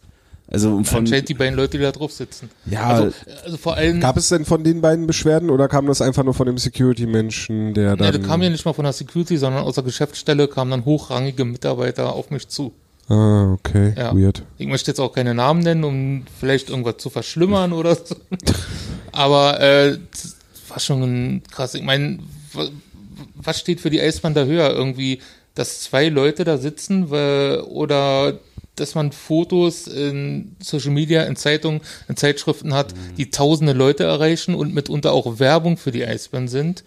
Also 0.50 0.74
und 0.74 0.86
von 0.86 1.00
Anscheinend 1.00 1.28
die 1.28 1.34
beiden 1.34 1.56
Leute, 1.58 1.78
die 1.78 1.84
da 1.84 1.92
drauf 1.92 2.14
sitzen. 2.14 2.50
Ja. 2.66 2.84
Also, 2.88 3.14
also 3.44 3.58
vor 3.58 3.76
allem, 3.76 4.00
Gab 4.00 4.16
es 4.16 4.30
denn 4.30 4.46
von 4.46 4.64
den 4.64 4.80
beiden 4.80 5.06
Beschwerden 5.06 5.50
oder 5.50 5.68
kam 5.68 5.88
das 5.88 6.02
einfach 6.02 6.24
nur 6.24 6.34
von 6.34 6.46
dem 6.48 6.58
Security-Menschen, 6.58 7.74
der 7.74 7.84
ja, 7.84 7.96
dann... 7.98 8.14
da 8.14 8.20
kam 8.26 8.42
ja 8.42 8.50
nicht 8.50 8.64
mal 8.64 8.72
von 8.74 8.84
der 8.86 8.94
Security, 8.94 9.36
sondern 9.38 9.64
aus 9.64 9.76
der 9.76 9.84
Geschäftsstelle 9.84 10.48
kamen 10.48 10.72
dann 10.72 10.86
hochrangige 10.86 11.44
Mitarbeiter 11.44 12.14
auf 12.14 12.30
mich 12.32 12.48
zu. 12.48 12.72
ah, 13.10 13.52
okay, 13.52 13.94
Ja. 13.98 14.16
weird. 14.16 14.44
Ich 14.58 14.68
möchte 14.68 14.92
jetzt 14.92 15.00
auch 15.02 15.12
keine 15.14 15.34
Namen 15.34 15.62
nennen, 15.64 15.84
um 15.84 16.24
vielleicht 16.40 16.70
irgendwas 16.70 16.98
zu 17.00 17.10
verschlimmern 17.10 17.74
oder 17.74 17.96
so. 17.96 18.16
Aber 19.12 19.60
äh, 19.60 19.98
das 20.12 20.36
war 20.70 20.80
schon 20.80 21.42
krass. 21.52 21.74
Ich 21.74 21.84
meine, 21.84 22.20
wa- 22.54 22.70
was 23.36 23.60
steht 23.60 23.82
für 23.82 23.90
die 23.90 24.02
Eisbahn 24.02 24.34
da 24.34 24.46
höher? 24.46 24.70
Irgendwie, 24.70 25.20
dass 25.56 25.82
zwei 25.82 26.08
Leute 26.10 26.44
da 26.44 26.58
sitzen 26.58 27.10
weil, 27.10 27.62
oder 27.62 28.40
dass 28.80 28.96
man 28.96 29.12
Fotos 29.12 29.88
in 29.88 30.56
Social 30.62 30.92
Media, 30.92 31.24
in 31.24 31.36
Zeitungen, 31.36 31.82
in 32.08 32.16
Zeitschriften 32.16 32.74
hat, 32.74 32.94
die 33.18 33.30
tausende 33.30 33.74
Leute 33.74 34.04
erreichen 34.04 34.56
und 34.56 34.74
mitunter 34.74 35.12
auch 35.14 35.40
Werbung 35.40 35.78
für 35.78 35.92
die 35.92 36.06
Eisbahn 36.06 36.48
sind. 36.48 36.84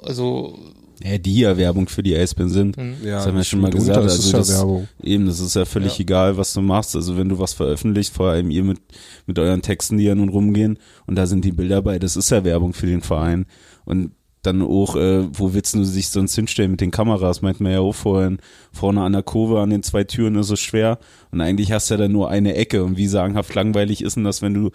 Also, 0.00 0.58
ja, 1.02 1.16
die 1.16 1.38
ja 1.38 1.56
Werbung 1.56 1.88
für 1.88 2.02
die 2.02 2.16
Eisbären 2.16 2.50
sind. 2.50 2.76
Ja, 3.04 3.16
das 3.18 3.26
haben 3.26 3.36
wir 3.36 3.44
schon 3.44 3.60
mal 3.60 3.70
gesagt. 3.70 4.04
ist 4.04 4.14
es 4.14 4.18
Also 4.18 4.30
ja 4.32 4.38
das, 4.38 4.48
Werbung. 4.50 4.88
Eben, 5.02 5.26
das 5.26 5.38
ist 5.40 5.54
ja 5.54 5.64
völlig 5.64 5.94
Ja. 5.98 6.00
egal, 6.02 6.36
was 6.36 6.52
du 6.52 6.60
machst. 6.60 6.96
Also 6.96 7.16
wenn 7.16 7.28
du 7.28 7.38
was 7.38 7.52
veröffentlicht, 7.52 8.12
vor 8.12 8.30
allem 8.30 8.50
ihr 8.50 8.64
mit, 8.64 8.78
mit 9.26 9.38
euren 9.38 9.62
Texten, 9.62 9.98
die 9.98 10.04
ja 10.04 10.14
nun 10.16 10.28
rumgehen, 10.28 10.78
und 11.06 11.14
da 11.14 11.26
sind 11.26 11.44
die 11.44 11.52
Bilder 11.52 11.82
bei, 11.82 11.98
das 12.00 12.16
ist 12.16 12.30
ja 12.30 12.42
Werbung 12.44 12.72
für 12.74 12.86
den 12.86 13.02
Verein. 13.02 13.46
Und 13.84 14.10
dann 14.42 14.62
auch, 14.62 14.94
äh, 14.96 15.26
wo 15.32 15.52
willst 15.52 15.74
du 15.74 15.84
dich 15.84 16.08
sonst 16.10 16.34
hinstellen 16.34 16.70
mit 16.70 16.80
den 16.80 16.90
Kameras, 16.90 17.42
meint 17.42 17.60
man 17.60 17.72
ja 17.72 17.80
auch 17.80 17.94
vorhin, 17.94 18.38
vorne 18.72 19.02
an 19.02 19.12
der 19.12 19.22
Kurve 19.22 19.60
an 19.60 19.70
den 19.70 19.82
zwei 19.82 20.04
Türen 20.04 20.36
ist 20.36 20.50
es 20.50 20.60
schwer 20.60 20.98
und 21.32 21.40
eigentlich 21.40 21.72
hast 21.72 21.90
du 21.90 21.94
ja 21.94 21.98
dann 21.98 22.12
nur 22.12 22.30
eine 22.30 22.54
Ecke 22.54 22.84
und 22.84 22.96
wie 22.96 23.08
sagenhaft 23.08 23.54
langweilig 23.54 24.02
ist 24.02 24.16
denn 24.16 24.24
das, 24.24 24.40
wenn 24.42 24.54
du 24.54 24.70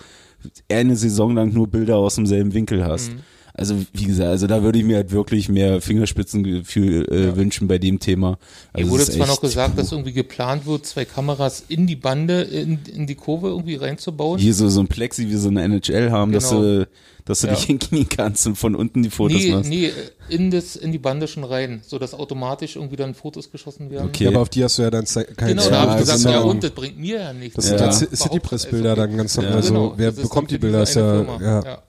eine 0.70 0.96
Saison 0.96 1.34
lang 1.36 1.54
nur 1.54 1.68
Bilder 1.68 1.98
aus 1.98 2.16
demselben 2.16 2.54
Winkel 2.54 2.86
hast. 2.86 3.12
Mhm. 3.14 3.20
Also 3.56 3.76
wie 3.94 4.06
gesagt, 4.06 4.30
also 4.30 4.48
da 4.48 4.64
würde 4.64 4.80
ich 4.80 4.84
mir 4.84 4.96
halt 4.96 5.12
wirklich 5.12 5.48
mehr 5.48 5.80
Fingerspitzengefühl 5.80 7.06
äh, 7.12 7.36
wünschen 7.36 7.68
bei 7.68 7.78
dem 7.78 8.00
Thema. 8.00 8.40
Also 8.74 8.88
Mir 8.88 8.92
wurde 8.92 9.06
zwar 9.06 9.28
noch 9.28 9.42
gesagt, 9.42 9.78
dass 9.78 9.92
irgendwie 9.92 10.14
geplant 10.14 10.66
wird, 10.66 10.86
zwei 10.86 11.06
Kameras 11.06 11.64
in 11.68 11.86
die 11.86 11.96
Bande, 11.96 12.42
in, 12.42 12.80
in 12.94 13.06
die 13.06 13.16
Kurve 13.16 13.50
irgendwie 13.50 13.76
reinzubauen. 13.76 14.40
hier 14.40 14.54
so, 14.54 14.70
so 14.70 14.80
ein 14.80 14.88
Plexi 14.88 15.30
wie 15.30 15.36
so 15.36 15.50
eine 15.50 15.62
NHL 15.64 16.12
haben, 16.12 16.32
dass 16.32 16.50
Genau. 16.50 16.62
du, 16.62 16.88
dass 17.26 17.40
du 17.42 17.48
Ja. 17.48 17.54
dich 17.56 17.64
hinknien 17.64 18.08
kannst 18.10 18.46
und 18.48 18.56
von 18.58 18.76
unten 18.76 19.02
die 19.04 19.10
Fotos 19.10 19.38
nee, 19.42 19.52
machst. 19.52 19.70
nee, 19.70 19.92
in, 20.30 20.52
das, 20.52 20.76
in 20.76 20.92
die 20.92 20.98
Bande 20.98 21.28
schon 21.28 21.44
rein, 21.46 21.82
sodass 21.88 22.14
automatisch 22.14 22.76
irgendwie 22.76 22.96
dann 22.98 23.14
Fotos 23.16 23.50
geschossen 23.52 23.90
werden. 23.90 24.10
Okay. 24.10 24.26
Ja, 24.26 24.30
aber 24.32 24.42
auf 24.42 24.50
die 24.50 24.64
hast 24.64 24.78
du 24.78 24.82
ja 24.82 24.90
dann 24.92 25.06
ze- 25.06 25.24
kein 25.26 25.50
Genau, 25.50 25.62
Zeit. 25.64 25.72
da 25.72 25.82
habe 25.82 25.92
ich 25.94 25.98
gesagt, 26.00 26.20
genau. 26.20 26.32
ja 26.32 26.40
und, 26.42 26.64
das 26.64 26.72
bringt 26.72 26.98
mir 27.00 27.20
ja 27.22 27.34
nichts. 27.34 27.56
Das 27.56 27.66
sind 27.66 27.80
ja, 27.80 27.86
Ja. 27.86 27.92
Ci- 27.92 28.14
Citypress-Bilder 28.16 28.96
dann 28.96 29.16
ganz 29.16 29.36
normal. 29.38 29.52
Ja. 29.52 29.58
Also, 29.58 29.74
Genau, 29.74 29.94
wer 29.98 30.12
bekommt 30.12 30.52
die 30.52 30.56
dann 30.56 30.62
Bilder? 30.62 30.84
Ist 30.84 30.96
ja. 30.96 31.80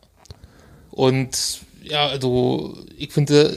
Und 0.91 1.61
ja, 1.83 2.07
also 2.07 2.79
ich 2.97 3.13
finde, 3.13 3.57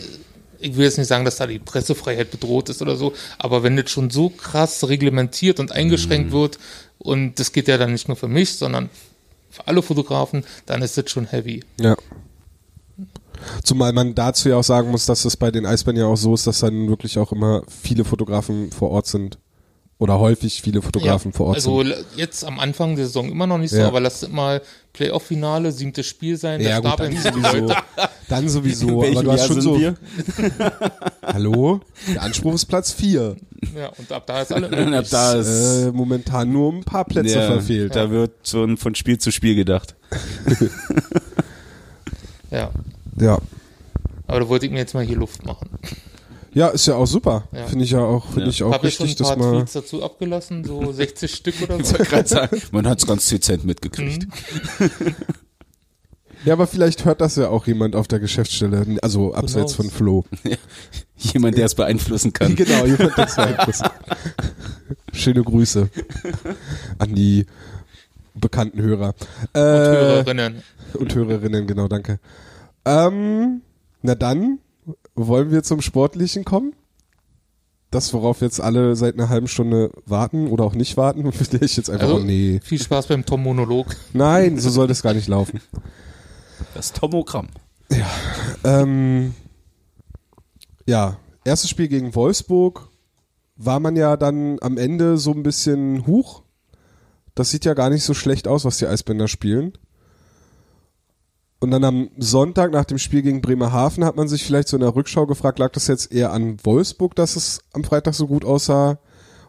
ich 0.59 0.75
will 0.75 0.85
jetzt 0.85 0.97
nicht 0.97 1.07
sagen, 1.07 1.23
dass 1.25 1.37
da 1.37 1.45
die 1.47 1.59
Pressefreiheit 1.59 2.31
bedroht 2.31 2.69
ist 2.69 2.81
oder 2.81 2.95
so, 2.95 3.13
aber 3.37 3.63
wenn 3.63 3.77
das 3.77 3.89
schon 3.91 4.09
so 4.09 4.29
krass 4.29 4.87
reglementiert 4.87 5.59
und 5.59 5.69
Mhm. 5.69 5.75
eingeschränkt 5.75 6.31
wird, 6.31 6.57
und 6.99 7.39
das 7.39 7.51
geht 7.51 7.67
ja 7.67 7.77
dann 7.77 7.91
nicht 7.91 8.07
nur 8.07 8.17
für 8.17 8.27
mich, 8.27 8.55
sondern 8.55 8.89
für 9.57 9.67
alle 9.67 9.81
Fotografen, 9.81 10.45
dann 10.65 10.81
ist 10.81 10.97
das 10.97 11.09
schon 11.09 11.25
heavy. 11.25 11.63
Ja. 11.79 11.95
Zumal 13.63 13.93
man 13.93 14.15
dazu 14.15 14.49
ja 14.49 14.57
auch 14.57 14.63
sagen 14.63 14.89
muss, 14.89 15.05
dass 15.05 15.25
es 15.25 15.37
bei 15.37 15.51
den 15.51 15.65
Eisbären 15.65 15.99
ja 15.99 16.05
auch 16.05 16.15
so 16.15 16.33
ist, 16.33 16.47
dass 16.47 16.59
dann 16.59 16.87
wirklich 16.87 17.19
auch 17.19 17.31
immer 17.31 17.63
viele 17.67 18.03
Fotografen 18.03 18.71
vor 18.71 18.89
Ort 18.89 19.07
sind. 19.07 19.37
Oder 19.99 20.19
häufig 20.19 20.61
viele 20.61 20.83
Fotografen 20.83 21.33
vor 21.33 21.47
Ort 21.47 21.55
also 21.55 21.81
sind. 21.81 21.91
l- 21.93 22.05
jetzt 22.15 22.45
am 22.45 22.59
Anfang 22.59 22.95
der 22.95 23.05
Saison 23.07 23.29
immer 23.31 23.47
noch 23.47 23.57
nicht 23.57 23.71
so, 23.71 23.77
Ja. 23.77 23.87
aber 23.87 23.99
lasst 23.99 24.21
es 24.21 24.29
mal 24.29 24.61
Playoff-Finale, 24.93 25.71
siebtes 25.71 26.05
Spiel 26.05 26.37
sein, 26.37 26.61
Ja, 26.61 26.79
da 26.81 26.91
gut, 26.91 26.99
dann 26.99 27.17
sowieso. 27.17 27.73
Dann 28.27 28.49
sowieso. 28.49 29.03
In 29.03 29.13
Aber 29.17 29.23
du 29.23 29.31
hast 29.31 29.47
schon 29.47 29.61
so. 29.61 29.79
Hallo? 31.23 31.81
Der 32.13 32.21
Anspruch 32.21 32.53
ist 32.53 32.65
Platz 32.65 32.91
4. 32.91 33.37
Ja, 33.75 33.87
und 33.97 34.11
ab 34.11 34.27
da 34.27 34.41
ist 34.43 34.53
alle 34.53 34.67
Und 34.69 34.93
ab 34.93 35.05
da 35.09 35.33
ist 35.33 35.87
Äh, 35.87 35.91
momentan 35.91 36.51
nur 36.51 36.73
ein 36.73 36.83
paar 36.83 37.05
Plätze 37.05 37.39
ja, 37.39 37.47
verfehlt. 37.47 37.95
Da 37.95 38.11
wird 38.11 38.31
schon 38.47 38.77
von 38.77 38.93
Spiel 38.93 39.17
zu 39.17 39.31
Spiel 39.31 39.55
gedacht. 39.55 39.95
Ja, 42.51 42.71
Ja. 43.19 43.39
aber 44.25 44.39
da 44.39 44.47
wollte 44.47 44.65
ich 44.67 44.71
mir 44.71 44.77
jetzt 44.79 44.93
mal 44.93 45.03
hier 45.03 45.17
Luft 45.17 45.45
machen. 45.45 45.69
Ja, 46.57 46.69
ist 46.69 46.87
ja 46.87 46.95
auch 46.95 47.05
super. 47.05 47.43
Ja. 47.51 47.67
Finde 47.67 47.85
ich 47.85 47.91
ja 47.91 47.99
auch, 47.99 48.25
finde 48.25 48.41
Ja. 48.45 48.49
ich 48.49 48.63
auch 48.63 48.71
Habe 48.73 48.87
ich 48.87 48.95
schon 48.95 49.03
ein 49.05 49.09
richtig, 49.09 49.27
dass 49.27 49.35
paar 49.35 49.45
man. 49.45 49.55
Tweets 49.59 49.73
dazu 49.73 50.03
abgelassen, 50.03 50.63
so 50.63 50.91
60 50.91 51.31
Stück 51.31 51.61
oder 51.61 51.79
Ich 51.79 51.85
so. 51.85 51.91
wollte 51.99 52.09
gerade 52.09 52.27
sagen, 52.27 52.61
man 52.71 52.87
hat 52.87 52.97
es 52.99 53.05
ganz 53.05 53.29
dezent 53.29 53.63
mitgekriegt. 53.63 54.25
Ja, 56.45 56.53
aber 56.53 56.65
vielleicht 56.67 57.05
hört 57.05 57.21
das 57.21 57.35
ja 57.35 57.49
auch 57.49 57.67
jemand 57.67 57.95
auf 57.95 58.07
der 58.07 58.19
Geschäftsstelle, 58.19 58.97
also 59.01 59.33
abseits 59.33 59.73
von? 59.73 59.89
Flo. 59.89 60.23
Jemand, 61.17 61.57
der 61.57 61.65
es 61.65 61.75
beeinflussen 61.75 62.31
kann. 62.33 62.55
Genau, 62.55 62.85
jemand, 62.85 63.17
der 63.17 63.37
Einfluss. 63.37 63.81
Schöne 65.13 65.43
Grüße 65.43 65.89
an 66.99 67.15
die 67.15 67.45
bekannten 68.35 68.81
Hörer. 68.81 69.13
Äh, 69.53 69.59
Hörerinnen. 69.59 70.61
und 70.93 71.13
Hörerinnen, 71.15 71.65
genau, 71.67 71.87
danke. 71.87 72.19
Ähm, 72.85 73.61
na 74.03 74.15
dann, 74.15 74.59
wollen 75.17 75.51
wir 75.51 75.63
zum 75.63 75.81
Sportlichen 75.81 76.45
kommen? 76.45 76.73
das, 77.91 78.13
worauf 78.13 78.41
jetzt 78.41 78.59
alle 78.59 78.95
seit 78.95 79.15
einer 79.15 79.29
halben 79.29 79.47
Stunde 79.47 79.91
warten 80.05 80.47
oder 80.47 80.65
auch 80.65 80.75
nicht 80.75 80.97
warten, 80.97 81.31
für 81.31 81.45
der 81.45 81.61
ich 81.61 81.77
jetzt 81.77 81.89
einfach, 81.89 82.07
Also, 82.07 82.17
oh 82.17 82.23
nee. 82.23 82.59
Viel 82.63 82.81
Spaß 82.81 83.07
beim 83.07 83.25
Tom-Monolog. 83.25 83.95
Nein, 84.13 84.59
so 84.59 84.69
soll 84.69 84.87
das 84.87 85.01
gar 85.01 85.13
nicht 85.13 85.27
laufen. 85.27 85.61
Das 86.73 86.91
Tomogramm. 86.91 87.47
Ähm, 88.63 89.33
ja, 90.85 91.17
erstes 91.45 91.69
Spiel 91.69 91.87
gegen 91.87 92.13
Wolfsburg 92.15 92.89
war 93.55 93.79
man 93.79 93.95
ja 93.95 94.17
dann 94.17 94.57
am 94.61 94.77
Ende 94.77 95.17
so 95.17 95.31
ein 95.31 95.43
bisschen 95.43 96.05
huch. 96.05 96.43
Das 97.35 97.51
sieht 97.51 97.65
ja 97.65 97.73
gar 97.73 97.89
nicht 97.89 98.03
so 98.03 98.13
schlecht 98.13 98.47
aus, 98.47 98.65
was 98.65 98.77
die 98.77 98.87
Eisbänder 98.87 99.27
spielen. 99.27 99.73
Und 101.59 101.71
dann 101.71 101.83
am 101.83 102.09
Sonntag 102.19 102.71
nach 102.71 102.85
dem 102.85 102.99
Spiel 102.99 103.23
gegen 103.23 103.41
Bremerhaven 103.41 104.05
hat 104.05 104.15
man 104.15 104.27
sich 104.27 104.43
vielleicht 104.43 104.67
so 104.67 104.77
in 104.77 104.81
der 104.81 104.95
Rückschau 104.95 105.25
gefragt, 105.25 105.57
lag 105.57 105.71
das 105.71 105.87
jetzt 105.87 106.11
eher 106.11 106.31
an 106.31 106.57
Wolfsburg, 106.63 107.15
dass 107.15 107.35
es 107.35 107.61
am 107.73 107.83
Freitag 107.83 108.13
so 108.13 108.27
gut 108.27 108.45
aussah? 108.45 108.99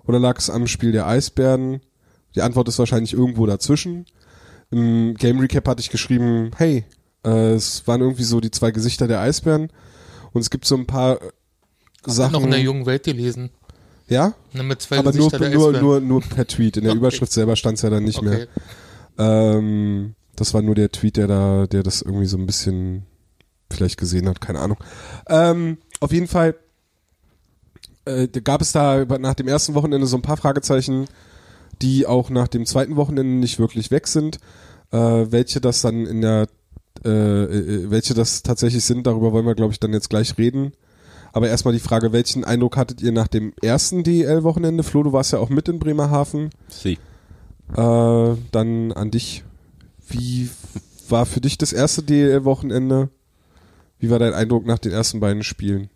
Oder 0.06 0.18
lag 0.18 0.38
es 0.38 0.48
am 0.48 0.66
Spiel 0.66 0.92
der 0.92 1.06
Eisbären? 1.06 1.80
Die 2.34 2.40
Antwort 2.40 2.66
ist 2.68 2.78
wahrscheinlich 2.78 3.12
irgendwo 3.12 3.44
dazwischen. 3.44 4.06
Im 4.70 5.14
Game 5.14 5.38
Recap 5.38 5.68
hatte 5.68 5.80
ich 5.80 5.90
geschrieben, 5.90 6.50
hey, 6.56 6.84
äh, 7.26 7.52
es 7.52 7.86
waren 7.86 8.00
irgendwie 8.00 8.24
so 8.24 8.40
die 8.40 8.50
zwei 8.50 8.70
Gesichter 8.70 9.06
der 9.06 9.20
Eisbären. 9.20 9.70
Und 10.32 10.40
es 10.40 10.48
gibt 10.50 10.64
so 10.64 10.76
ein 10.76 10.86
paar 10.86 11.20
äh, 11.20 11.30
Sachen. 12.06 12.32
Noch 12.32 12.44
in 12.44 12.50
der 12.50 12.60
jungen 12.60 12.86
Welt 12.86 13.02
gelesen. 13.04 13.50
ja? 14.08 14.32
Ne, 14.54 14.62
mit 14.62 14.80
zwei 14.80 14.98
Aber 14.98 15.12
nur, 15.12 15.28
Gesichter 15.28 15.38
der 15.40 15.50
nur, 15.50 15.66
Eisbären. 15.68 15.86
nur, 15.86 16.00
nur 16.00 16.20
per 16.22 16.46
Tweet. 16.46 16.78
In 16.78 16.84
der 16.84 16.92
Okay. 16.92 16.98
Überschrift 17.00 17.32
selber 17.32 17.54
stand 17.56 17.76
es 17.76 17.82
ja 17.82 17.90
dann 17.90 18.04
nicht 18.04 18.22
mehr. 18.22 18.32
okay. 18.34 18.46
Ähm, 19.18 20.14
das 20.40 20.54
war 20.54 20.62
nur 20.62 20.74
der 20.74 20.90
Tweet, 20.90 21.16
der 21.16 21.26
da, 21.26 21.66
der 21.66 21.82
das 21.82 22.02
irgendwie 22.02 22.26
so 22.26 22.36
ein 22.36 22.46
bisschen 22.46 23.04
vielleicht 23.70 23.98
gesehen 23.98 24.28
hat, 24.28 24.40
keine 24.40 24.60
Ahnung. 24.60 24.78
Ähm, 25.28 25.78
auf 26.00 26.12
jeden 26.12 26.28
Fall 26.28 26.54
äh, 28.04 28.28
gab 28.28 28.62
es 28.62 28.72
da 28.72 29.04
nach 29.04 29.34
dem 29.34 29.48
ersten 29.48 29.74
Wochenende 29.74 30.06
so 30.06 30.16
ein 30.16 30.22
paar 30.22 30.36
Fragezeichen, 30.36 31.06
die 31.82 32.06
auch 32.06 32.30
nach 32.30 32.48
dem 32.48 32.66
zweiten 32.66 32.96
Wochenende 32.96 33.34
nicht 33.34 33.58
wirklich 33.58 33.90
weg 33.90 34.06
sind. 34.06 34.38
Äh, 34.90 34.96
welche 34.96 35.60
das 35.60 35.82
dann 35.82 36.06
in 36.06 36.22
der, 36.22 36.46
äh, 37.04 37.08
äh, 37.10 37.90
welche 37.90 38.14
das 38.14 38.42
tatsächlich 38.42 38.84
sind, 38.84 39.06
darüber 39.06 39.32
wollen 39.32 39.46
wir, 39.46 39.54
glaube 39.54 39.72
ich, 39.72 39.80
dann 39.80 39.92
jetzt 39.92 40.08
gleich 40.08 40.38
reden. 40.38 40.72
Aber 41.32 41.48
erstmal 41.48 41.74
die 41.74 41.80
Frage, 41.80 42.12
welchen 42.12 42.44
Eindruck 42.44 42.76
hattet 42.76 43.02
ihr 43.02 43.12
nach 43.12 43.28
dem 43.28 43.52
ersten 43.60 44.02
DEL-Wochenende? 44.02 44.82
Flo, 44.82 45.02
du 45.02 45.12
warst 45.12 45.32
ja 45.32 45.38
auch 45.38 45.50
mit 45.50 45.68
in 45.68 45.78
Bremerhaven. 45.78 46.50
Sie. 46.68 46.98
Äh, 47.76 48.36
dann 48.50 48.92
an 48.92 49.10
dich. 49.10 49.44
Wie 50.08 50.50
war 51.08 51.26
für 51.26 51.40
dich 51.40 51.58
das 51.58 51.72
erste 51.72 52.02
DEL-Wochenende? 52.02 53.10
Wie 53.98 54.10
war 54.10 54.18
dein 54.18 54.34
Eindruck 54.34 54.66
nach 54.66 54.78
den 54.78 54.92
ersten 54.92 55.20
beiden 55.20 55.42
Spielen? 55.42 55.90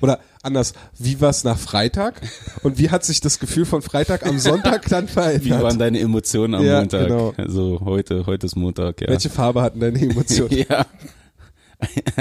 Oder 0.00 0.20
anders, 0.42 0.72
wie 0.98 1.20
war 1.20 1.30
es 1.30 1.44
nach 1.44 1.58
Freitag? 1.58 2.20
Und 2.62 2.78
wie 2.78 2.90
hat 2.90 3.04
sich 3.04 3.20
das 3.20 3.38
Gefühl 3.38 3.64
von 3.64 3.82
Freitag 3.82 4.26
am 4.26 4.38
Sonntag 4.38 4.88
dann 4.88 5.06
verändert? 5.08 5.44
Wie 5.44 5.50
waren 5.50 5.78
deine 5.78 6.00
Emotionen 6.00 6.54
am 6.54 6.64
Ja, 6.64 6.80
Montag? 6.80 7.06
genau. 7.08 7.34
Also 7.36 7.80
heute, 7.84 8.26
heute 8.26 8.46
ist 8.46 8.56
Montag, 8.56 9.00
ja. 9.00 9.08
Welche 9.08 9.30
Farbe 9.30 9.62
hatten 9.62 9.80
deine 9.80 10.00
Emotionen? 10.00 10.50
ja. 10.68 10.86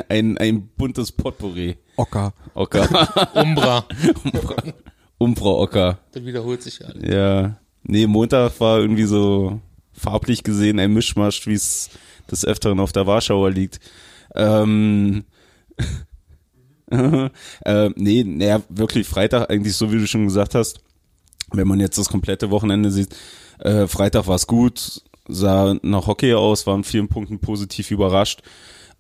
Ein, 0.10 0.38
ein 0.38 0.68
buntes 0.76 1.12
Potpourri. 1.12 1.78
Ocker. 1.96 2.34
Ocker. 2.54 3.32
Umbra. 3.36 3.86
Umbra 5.18 5.50
Ocker. 5.50 6.00
Das 6.12 6.26
wiederholt 6.26 6.64
sich 6.64 6.80
ja. 6.80 6.88
alles. 6.88 7.04
Ja. 7.08 7.58
Nee, 7.84 8.06
Montag 8.08 8.60
war 8.60 8.80
irgendwie 8.80 9.06
so 9.06 9.60
farblich 9.94 10.44
gesehen 10.44 10.80
ein 10.80 10.94
Mischmasch, 10.94 11.48
wie 11.48 11.54
es 11.54 11.90
des 12.30 12.46
Öfteren 12.46 12.80
auf 12.80 12.92
der 12.92 13.08
Warschauer 13.08 13.52
liegt. 13.52 13.80
Ähm, 14.36 15.26
äh, 17.66 17.90
nee, 17.96 18.24
naja, 18.24 18.62
wirklich 18.70 19.08
Freitag 19.08 19.50
eigentlich 19.50 19.76
so, 19.76 19.92
wie 19.92 20.00
du 20.00 20.08
schon 20.08 20.26
gesagt 20.26 20.56
hast, 20.56 20.82
wenn 21.52 21.68
man 21.68 21.80
jetzt 21.80 21.98
das 21.98 22.10
komplette 22.10 22.50
Wochenende 22.50 22.92
sieht, 22.92 23.16
äh, 23.60 23.88
Freitag 23.88 24.28
war 24.28 24.36
es 24.36 24.48
gut, 24.48 25.04
sah 25.28 25.76
nach 25.82 26.08
Hockey 26.08 26.34
aus, 26.34 26.68
war 26.68 26.76
in 26.76 26.84
vielen 26.84 27.08
Punkten 27.08 27.40
positiv 27.40 27.92
überrascht. 27.92 28.42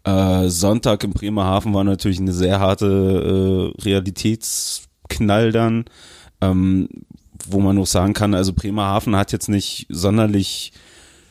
Äh, 0.03 0.47
Sonntag 0.47 1.03
in 1.03 1.11
Bremerhaven 1.11 1.73
war 1.73 1.83
natürlich 1.83 2.19
eine 2.19 2.33
sehr 2.33 2.59
harte 2.59 3.73
äh, 3.77 3.81
Realitätsknall 3.81 5.51
dann, 5.51 5.85
ähm, 6.41 6.89
wo 7.47 7.59
man 7.59 7.75
noch 7.75 7.87
sagen 7.87 8.13
kann, 8.13 8.33
also 8.33 8.53
Bremerhaven 8.53 9.15
hat 9.15 9.31
jetzt 9.31 9.49
nicht 9.49 9.87
sonderlich 9.89 10.73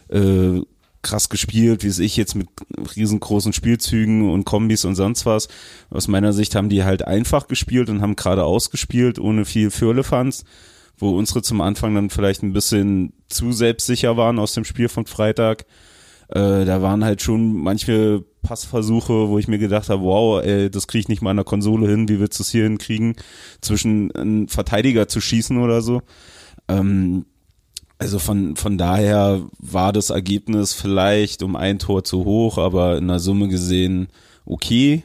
äh, 0.08 0.60
krass 1.02 1.28
gespielt, 1.28 1.82
wie 1.82 1.88
es 1.88 1.98
ich 1.98 2.16
jetzt 2.16 2.34
mit 2.34 2.48
riesengroßen 2.96 3.52
Spielzügen 3.52 4.30
und 4.30 4.44
Kombis 4.44 4.84
und 4.84 4.96
sonst 4.96 5.24
was. 5.24 5.48
Aus 5.88 6.08
meiner 6.08 6.32
Sicht 6.32 6.54
haben 6.54 6.68
die 6.68 6.84
halt 6.84 7.06
einfach 7.06 7.48
gespielt 7.48 7.88
und 7.88 8.02
haben 8.02 8.16
gerade 8.16 8.44
ausgespielt, 8.44 9.18
ohne 9.18 9.44
viel 9.44 9.70
Firlefanz, 9.70 10.44
wo 10.98 11.16
unsere 11.16 11.42
zum 11.42 11.60
Anfang 11.60 11.94
dann 11.94 12.10
vielleicht 12.10 12.42
ein 12.42 12.52
bisschen 12.52 13.14
zu 13.28 13.52
selbstsicher 13.52 14.16
waren 14.16 14.38
aus 14.38 14.52
dem 14.52 14.64
Spiel 14.64 14.88
von 14.88 15.06
Freitag. 15.06 15.64
Äh, 16.28 16.64
da 16.64 16.82
waren 16.82 17.04
halt 17.04 17.22
schon 17.22 17.54
manche 17.54 18.24
Passversuche, 18.42 19.28
wo 19.28 19.38
ich 19.38 19.48
mir 19.48 19.58
gedacht 19.58 19.88
habe, 19.88 20.02
wow, 20.02 20.42
ey, 20.42 20.70
das 20.70 20.86
kriege 20.86 21.00
ich 21.00 21.08
nicht 21.08 21.22
mal 21.22 21.30
an 21.30 21.36
der 21.36 21.44
Konsole 21.44 21.88
hin, 21.88 22.08
wie 22.08 22.20
willst 22.20 22.38
du 22.38 22.42
es 22.42 22.50
hier 22.50 22.64
hinkriegen, 22.64 23.16
zwischen 23.60 24.10
einen 24.12 24.48
Verteidiger 24.48 25.08
zu 25.08 25.20
schießen 25.20 25.58
oder 25.58 25.82
so. 25.82 26.02
Ähm, 26.68 27.26
also 27.98 28.18
von, 28.18 28.56
von 28.56 28.78
daher 28.78 29.42
war 29.58 29.92
das 29.92 30.08
Ergebnis 30.08 30.72
vielleicht 30.72 31.42
um 31.42 31.54
ein 31.54 31.78
Tor 31.78 32.02
zu 32.02 32.24
hoch, 32.24 32.56
aber 32.56 32.96
in 32.96 33.08
der 33.08 33.18
Summe 33.18 33.48
gesehen 33.48 34.08
okay. 34.46 35.02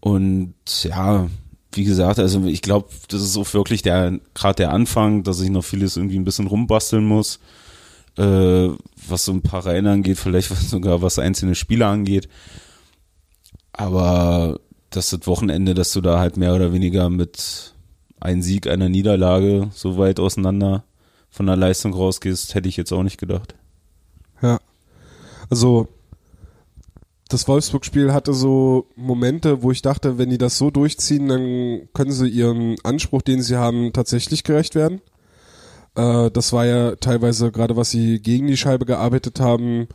Und 0.00 0.54
ja, 0.82 1.28
wie 1.72 1.84
gesagt, 1.84 2.18
also 2.18 2.44
ich 2.46 2.62
glaube, 2.62 2.88
das 3.08 3.22
ist 3.22 3.36
auch 3.36 3.54
wirklich 3.54 3.82
der 3.82 4.18
gerade 4.34 4.56
der 4.56 4.72
Anfang, 4.72 5.22
dass 5.22 5.40
ich 5.40 5.50
noch 5.50 5.64
vieles 5.64 5.96
irgendwie 5.96 6.18
ein 6.18 6.24
bisschen 6.24 6.48
rumbasteln 6.48 7.04
muss, 7.04 7.38
äh, 8.18 8.68
was 9.06 9.24
so 9.24 9.32
ein 9.32 9.42
paar 9.42 9.64
Reihen 9.64 9.86
angeht, 9.86 10.18
vielleicht 10.18 10.48
sogar 10.48 11.02
was 11.02 11.18
einzelne 11.18 11.54
Spieler 11.54 11.88
angeht. 11.88 12.28
Aber 13.72 14.60
das 14.90 15.12
ist 15.12 15.26
Wochenende, 15.26 15.74
dass 15.74 15.92
du 15.92 16.00
da 16.00 16.18
halt 16.18 16.36
mehr 16.36 16.54
oder 16.54 16.72
weniger 16.72 17.08
mit 17.10 17.74
einem 18.20 18.42
Sieg, 18.42 18.66
einer 18.66 18.88
Niederlage 18.88 19.70
so 19.72 19.96
weit 19.98 20.18
auseinander 20.18 20.84
von 21.30 21.46
der 21.46 21.56
Leistung 21.56 21.94
rausgehst, 21.94 22.54
hätte 22.54 22.68
ich 22.68 22.76
jetzt 22.76 22.92
auch 22.92 23.02
nicht 23.02 23.18
gedacht. 23.18 23.54
Ja. 24.42 24.58
Also, 25.50 25.88
das 27.28 27.46
Wolfsburg-Spiel 27.46 28.12
hatte 28.12 28.34
so 28.34 28.86
Momente, 28.96 29.62
wo 29.62 29.70
ich 29.70 29.82
dachte, 29.82 30.18
wenn 30.18 30.30
die 30.30 30.38
das 30.38 30.58
so 30.58 30.70
durchziehen, 30.70 31.28
dann 31.28 31.88
können 31.92 32.10
sie 32.10 32.28
ihrem 32.28 32.76
Anspruch, 32.82 33.22
den 33.22 33.42
sie 33.42 33.56
haben, 33.56 33.92
tatsächlich 33.92 34.42
gerecht 34.42 34.74
werden. 34.74 35.00
Äh, 35.98 36.30
das 36.30 36.52
war 36.52 36.64
ja 36.64 36.94
teilweise, 36.96 37.50
gerade 37.50 37.76
was 37.76 37.90
sie 37.90 38.20
gegen 38.20 38.46
die 38.46 38.56
Scheibe 38.56 38.86
gearbeitet 38.86 39.40
haben, 39.40 39.88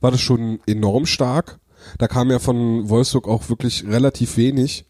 war 0.00 0.12
das 0.12 0.20
schon 0.20 0.60
enorm 0.66 1.04
stark. 1.04 1.58
Da 1.98 2.06
kam 2.06 2.30
ja 2.30 2.38
von 2.38 2.88
Wolfsburg 2.88 3.28
auch 3.28 3.48
wirklich 3.48 3.84
relativ 3.86 4.36
wenig. 4.36 4.86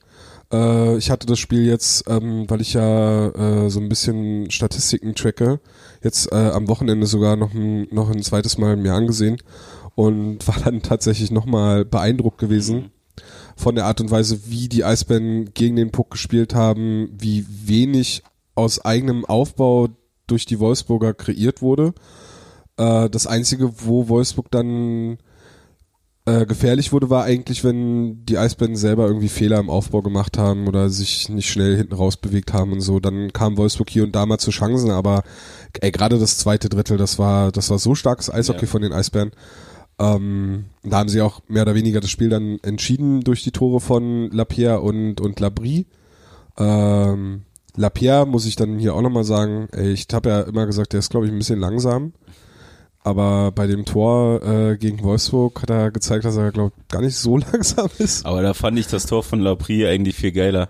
Äh, 0.52 0.98
ich 0.98 1.10
hatte 1.10 1.26
das 1.26 1.38
Spiel 1.38 1.64
jetzt, 1.66 2.04
ähm, 2.08 2.44
weil 2.48 2.60
ich 2.60 2.74
ja 2.74 3.28
äh, 3.28 3.70
so 3.70 3.80
ein 3.80 3.88
bisschen 3.88 4.50
Statistiken 4.50 5.14
tracke, 5.14 5.60
jetzt 6.02 6.30
äh, 6.32 6.50
am 6.50 6.68
Wochenende 6.68 7.06
sogar 7.06 7.36
noch 7.36 7.54
ein, 7.54 7.88
noch 7.90 8.10
ein 8.10 8.22
zweites 8.22 8.58
Mal 8.58 8.76
mir 8.76 8.92
angesehen 8.92 9.38
und 9.94 10.46
war 10.48 10.56
dann 10.62 10.82
tatsächlich 10.82 11.30
nochmal 11.30 11.84
beeindruckt 11.84 12.38
gewesen 12.38 12.90
von 13.56 13.74
der 13.74 13.86
Art 13.86 14.00
und 14.00 14.10
Weise, 14.10 14.40
wie 14.46 14.68
die 14.68 14.84
Eisbären 14.84 15.52
gegen 15.54 15.76
den 15.76 15.90
Puck 15.90 16.12
gespielt 16.12 16.54
haben, 16.54 17.08
wie 17.18 17.44
wenig 17.48 18.22
aus 18.54 18.84
eigenem 18.84 19.24
Aufbau 19.24 19.88
durch 20.28 20.46
die 20.46 20.60
Wolfsburger 20.60 21.12
kreiert 21.14 21.60
wurde. 21.60 21.92
Äh, 22.76 23.10
das 23.10 23.26
Einzige, 23.26 23.72
wo 23.84 24.08
Wolfsburg 24.08 24.50
dann 24.50 25.18
äh, 26.26 26.44
gefährlich 26.46 26.92
wurde, 26.92 27.08
war 27.10 27.24
eigentlich, 27.24 27.64
wenn 27.64 28.24
die 28.26 28.38
Eisbären 28.38 28.76
selber 28.76 29.06
irgendwie 29.06 29.28
Fehler 29.28 29.58
im 29.58 29.70
Aufbau 29.70 30.02
gemacht 30.02 30.36
haben 30.36 30.68
oder 30.68 30.90
sich 30.90 31.28
nicht 31.30 31.50
schnell 31.50 31.76
hinten 31.76 31.94
raus 31.94 32.18
bewegt 32.18 32.52
haben 32.52 32.72
und 32.72 32.80
so. 32.82 33.00
Dann 33.00 33.32
kam 33.32 33.56
Wolfsburg 33.56 33.88
hier 33.90 34.04
und 34.04 34.14
da 34.14 34.26
mal 34.26 34.38
zu 34.38 34.50
Chancen, 34.50 34.90
aber 34.90 35.22
ey, 35.80 35.90
gerade 35.90 36.18
das 36.18 36.38
zweite 36.38 36.68
Drittel, 36.68 36.98
das 36.98 37.18
war, 37.18 37.50
das 37.50 37.70
war 37.70 37.78
so 37.78 37.94
starkes 37.94 38.30
Eishockey 38.30 38.66
Ja. 38.66 38.70
von 38.70 38.82
den 38.82 38.92
Eisbären. 38.92 39.30
Ähm, 39.98 40.66
da 40.84 40.98
haben 40.98 41.08
sie 41.08 41.22
auch 41.22 41.40
mehr 41.48 41.62
oder 41.62 41.74
weniger 41.74 42.00
das 42.00 42.10
Spiel 42.10 42.28
dann 42.28 42.58
entschieden 42.62 43.22
durch 43.22 43.42
die 43.42 43.50
Tore 43.50 43.80
von 43.80 44.30
Lapierre 44.30 44.80
und, 44.80 45.20
und 45.20 45.40
Labrie. 45.40 45.86
Ähm, 46.58 47.42
Lapierre 47.76 48.26
muss 48.26 48.46
ich 48.46 48.56
dann 48.56 48.78
hier 48.78 48.94
auch 48.94 49.02
nochmal 49.02 49.24
sagen, 49.24 49.68
ich 49.76 50.06
habe 50.12 50.28
ja 50.28 50.40
immer 50.42 50.66
gesagt, 50.66 50.92
der 50.92 51.00
ist 51.00 51.10
glaube 51.10 51.26
ich 51.26 51.32
ein 51.32 51.38
bisschen 51.38 51.60
langsam. 51.60 52.12
Aber 53.04 53.52
bei 53.52 53.66
dem 53.66 53.84
Tor 53.84 54.42
äh, 54.42 54.76
gegen 54.76 55.02
Wolfsburg 55.02 55.62
hat 55.62 55.70
er 55.70 55.90
gezeigt, 55.90 56.24
dass 56.24 56.36
er, 56.36 56.52
glaube 56.52 56.74
gar 56.90 57.00
nicht 57.00 57.16
so 57.16 57.36
langsam 57.52 57.88
ist. 57.98 58.26
Aber 58.26 58.42
da 58.42 58.54
fand 58.54 58.78
ich 58.78 58.88
das 58.88 59.06
Tor 59.06 59.22
von 59.22 59.40
Laprie 59.40 59.86
eigentlich 59.86 60.16
viel 60.16 60.32
geiler. 60.32 60.68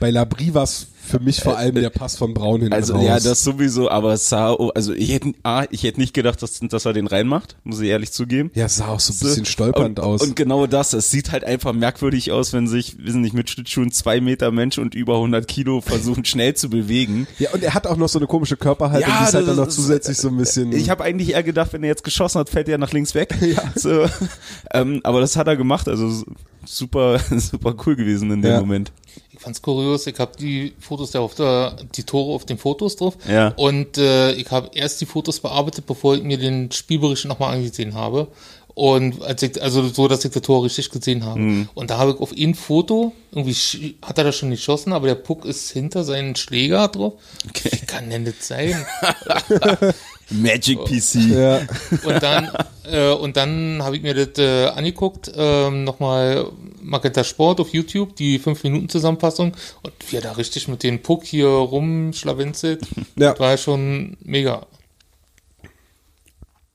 Bei 0.00 0.10
Labrie 0.10 0.54
war 0.54 0.64
es 0.64 0.86
für 1.02 1.18
mich 1.18 1.40
vor 1.40 1.56
allem 1.56 1.74
der 1.74 1.90
Pass 1.90 2.16
von 2.16 2.34
Braun 2.34 2.60
hin 2.60 2.72
Also 2.72 2.94
raus. 2.94 3.04
ja, 3.04 3.18
das 3.18 3.42
sowieso, 3.42 3.90
aber 3.90 4.12
es 4.12 4.28
sah, 4.28 4.54
also 4.74 4.92
ich 4.92 5.10
hätte, 5.12 5.32
ah, 5.42 5.64
ich 5.70 5.82
hätte 5.82 5.98
nicht 5.98 6.14
gedacht, 6.14 6.40
dass, 6.42 6.60
dass 6.60 6.84
er 6.84 6.92
den 6.92 7.06
reinmacht, 7.08 7.56
muss 7.64 7.80
ich 7.80 7.88
ehrlich 7.88 8.12
zugeben. 8.12 8.50
ja, 8.54 8.66
es 8.66 8.76
sah 8.76 8.88
auch 8.88 9.00
so 9.00 9.12
ein 9.12 9.18
bisschen 9.28 9.44
stolpernd 9.44 9.98
und, 9.98 10.04
aus. 10.04 10.22
Und 10.22 10.36
genau 10.36 10.66
das, 10.66 10.92
es 10.92 11.10
sieht 11.10 11.32
halt 11.32 11.42
einfach 11.44 11.72
merkwürdig 11.72 12.30
aus, 12.32 12.52
wenn 12.52 12.68
sich, 12.68 12.96
wissen 13.04 13.22
nicht, 13.22 13.34
mit 13.34 13.50
Schlittschuhen 13.50 13.90
zwei 13.90 14.20
Meter 14.20 14.52
Mensch 14.52 14.78
und 14.78 14.94
über 14.94 15.16
100 15.16 15.48
Kilo 15.48 15.80
versuchen 15.80 16.24
schnell 16.26 16.54
zu 16.54 16.70
bewegen. 16.70 17.26
ja, 17.38 17.50
und 17.50 17.62
er 17.64 17.74
hat 17.74 17.86
auch 17.88 17.96
noch 17.96 18.08
so 18.08 18.18
eine 18.20 18.28
komische 18.28 18.56
Körperhaltung, 18.56 19.10
die 19.20 19.24
ist 19.24 19.34
halt 19.34 19.48
dann 19.48 19.56
noch 19.56 19.68
zusätzlich 19.68 20.16
so 20.16 20.28
ein 20.28 20.36
bisschen. 20.36 20.70
Ich 20.72 20.90
habe 20.90 21.02
eigentlich 21.02 21.30
eher 21.32 21.42
gedacht, 21.42 21.72
wenn 21.72 21.82
er 21.82 21.88
jetzt 21.88 22.04
geschossen 22.04 22.38
hat, 22.38 22.48
fällt 22.50 22.68
er 22.68 22.78
nach 22.78 22.92
links 22.92 23.14
weg. 23.14 23.34
So, 23.74 24.06
ähm, 24.72 25.00
aber 25.02 25.20
das 25.20 25.36
hat 25.36 25.46
er 25.48 25.56
gemacht, 25.56 25.88
also 25.88 26.24
super, 26.64 27.18
super 27.30 27.74
cool 27.86 27.96
gewesen 27.96 28.30
in 28.30 28.42
dem 28.42 28.50
Ja. 28.52 28.60
Moment. 28.60 28.92
Ich 29.40 29.44
fand's 29.44 29.62
kurios, 29.62 30.06
ich 30.06 30.18
habe 30.18 30.32
die 30.38 30.74
Fotos 30.80 31.12
da 31.12 31.20
auf 31.20 31.34
der, 31.34 31.74
die 31.96 32.02
Tore 32.02 32.34
auf 32.34 32.44
den 32.44 32.58
Fotos 32.58 32.96
drauf. 32.96 33.16
Ja. 33.26 33.54
Und 33.56 33.96
äh, 33.96 34.32
ich 34.32 34.50
habe 34.50 34.68
erst 34.74 35.00
die 35.00 35.06
Fotos 35.06 35.40
bearbeitet, 35.40 35.86
bevor 35.86 36.14
ich 36.14 36.22
mir 36.22 36.36
den 36.36 36.70
Spielbericht 36.70 37.24
nochmal 37.24 37.54
angesehen 37.54 37.94
habe. 37.94 38.28
Und 38.74 39.22
als 39.22 39.42
ich, 39.42 39.62
also 39.62 39.88
so, 39.88 40.08
dass 40.08 40.26
ich 40.26 40.30
das 40.30 40.42
Tor 40.42 40.62
richtig 40.62 40.90
gesehen 40.90 41.24
habe. 41.24 41.40
Mhm. 41.40 41.68
Und 41.72 41.88
da 41.90 41.96
habe 41.96 42.10
ich 42.10 42.20
auf 42.20 42.34
ein 42.38 42.54
Foto, 42.54 43.12
irgendwie 43.32 43.96
hat 44.02 44.18
er 44.18 44.24
das 44.24 44.36
schon 44.36 44.50
geschossen, 44.50 44.92
aber 44.92 45.06
der 45.06 45.14
Puck 45.14 45.46
ist 45.46 45.70
hinter 45.70 46.04
seinen 46.04 46.36
Schläger 46.36 46.88
drauf. 46.88 47.14
Okay. 47.48 47.70
Wie 47.72 47.86
kann 47.86 48.10
denn 48.10 48.26
das 48.26 48.46
sein? 48.46 48.84
Magic 50.30 50.78
PC. 50.84 51.14
ja, 51.30 51.58
Und 52.04 52.22
dann, 52.22 52.50
äh, 52.84 53.12
und 53.12 53.36
dann 53.36 53.82
habe 53.82 53.96
ich 53.96 54.02
mir 54.02 54.14
das 54.14 54.38
äh, 54.38 54.66
angeguckt, 54.66 55.30
ähm, 55.34 55.84
nochmal 55.84 56.50
Magenta 56.82 57.24
Sport 57.24 57.60
auf 57.60 57.72
YouTube, 57.72 58.14
die 58.16 58.38
5-Minuten-Zusammenfassung. 58.38 59.52
Und 59.82 59.92
wie 60.08 60.16
er 60.16 60.22
da 60.22 60.32
richtig 60.32 60.68
mit 60.68 60.82
dem 60.82 61.02
Puck 61.02 61.24
hier 61.24 61.48
rumschlawenzelt, 61.48 62.82
Ja. 63.16 63.30
das 63.32 63.40
war 63.40 63.56
schon 63.56 64.16
mega. 64.22 64.66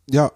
ja. 0.10 0.32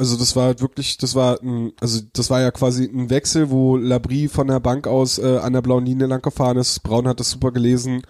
Also 0.00 0.16
das 0.16 0.36
war 0.36 0.44
halt 0.44 0.60
wirklich, 0.60 0.96
das 0.98 1.16
war 1.16 1.42
ein, 1.42 1.72
also 1.80 2.00
das 2.12 2.30
war 2.30 2.40
ja 2.40 2.52
quasi 2.52 2.84
ein 2.84 3.10
Wechsel, 3.10 3.50
wo 3.50 3.76
Labrie 3.76 4.28
von 4.28 4.46
der 4.46 4.60
Bank 4.60 4.86
aus 4.86 5.18
äh, 5.18 5.38
an 5.38 5.52
der 5.54 5.60
blauen 5.60 5.84
Linie 5.86 6.06
lang 6.06 6.22
gefahren 6.22 6.56
ist. 6.56 6.84
Braun 6.84 7.08
hat 7.08 7.18
das 7.18 7.30
super 7.30 7.50
gelesen, 7.50 8.02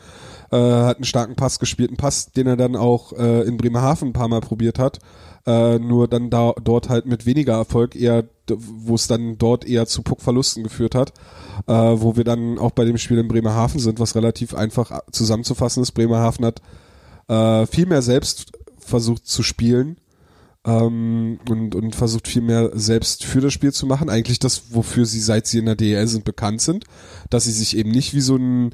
äh, 0.51 0.57
hat 0.57 0.96
einen 0.96 1.05
starken 1.05 1.36
Pass 1.36 1.59
gespielt, 1.59 1.90
einen 1.90 1.96
Pass, 1.96 2.32
den 2.32 2.46
er 2.46 2.57
dann 2.57 2.76
auch 2.76 3.12
äh, 3.12 3.42
in 3.42 3.57
Bremerhaven 3.57 4.09
ein 4.09 4.12
paar 4.12 4.28
Mal 4.28 4.40
probiert 4.40 4.78
hat. 4.78 4.99
Äh, 5.46 5.78
nur 5.78 6.09
dann 6.09 6.30
da 6.30 6.53
dort 6.62 6.88
halt 6.88 7.07
mit 7.07 7.24
weniger 7.24 7.55
Erfolg 7.55 7.96
eher, 7.96 8.24
wo 8.49 8.94
es 8.94 9.07
dann 9.07 9.38
dort 9.38 9.66
eher 9.66 9.86
zu 9.86 10.03
Puckverlusten 10.03 10.62
geführt 10.62 10.94
hat, 10.94 11.12
äh, 11.66 11.72
wo 11.72 12.16
wir 12.16 12.24
dann 12.24 12.59
auch 12.59 12.72
bei 12.72 12.84
dem 12.84 12.99
Spiel 12.99 13.18
in 13.18 13.28
Bremerhaven 13.28 13.80
sind, 13.80 13.99
was 13.99 14.14
relativ 14.14 14.55
einfach 14.55 15.01
zusammenzufassen 15.11 15.82
ist. 15.82 15.92
Bremerhaven 15.92 16.44
hat 16.44 16.61
äh, 17.28 17.66
viel 17.66 17.86
mehr 17.86 18.03
selbst 18.03 18.53
versucht 18.78 19.26
zu 19.26 19.42
spielen 19.42 19.96
ähm, 20.66 21.38
und, 21.49 21.74
und 21.74 21.94
versucht 21.94 22.28
viel 22.28 22.42
mehr 22.42 22.70
selbst 22.74 23.24
für 23.24 23.40
das 23.40 23.53
Spiel 23.53 23.72
zu 23.72 23.86
machen. 23.86 24.11
Eigentlich 24.11 24.38
das, 24.38 24.74
wofür 24.74 25.07
sie, 25.07 25.20
seit 25.20 25.46
sie 25.46 25.59
in 25.59 25.66
der 25.66 25.76
DEL 25.76 26.07
sind, 26.09 26.24
bekannt 26.24 26.61
sind, 26.61 26.84
dass 27.30 27.44
sie 27.44 27.53
sich 27.53 27.76
eben 27.76 27.90
nicht 27.90 28.14
wie 28.14 28.20
so 28.20 28.36
ein 28.36 28.72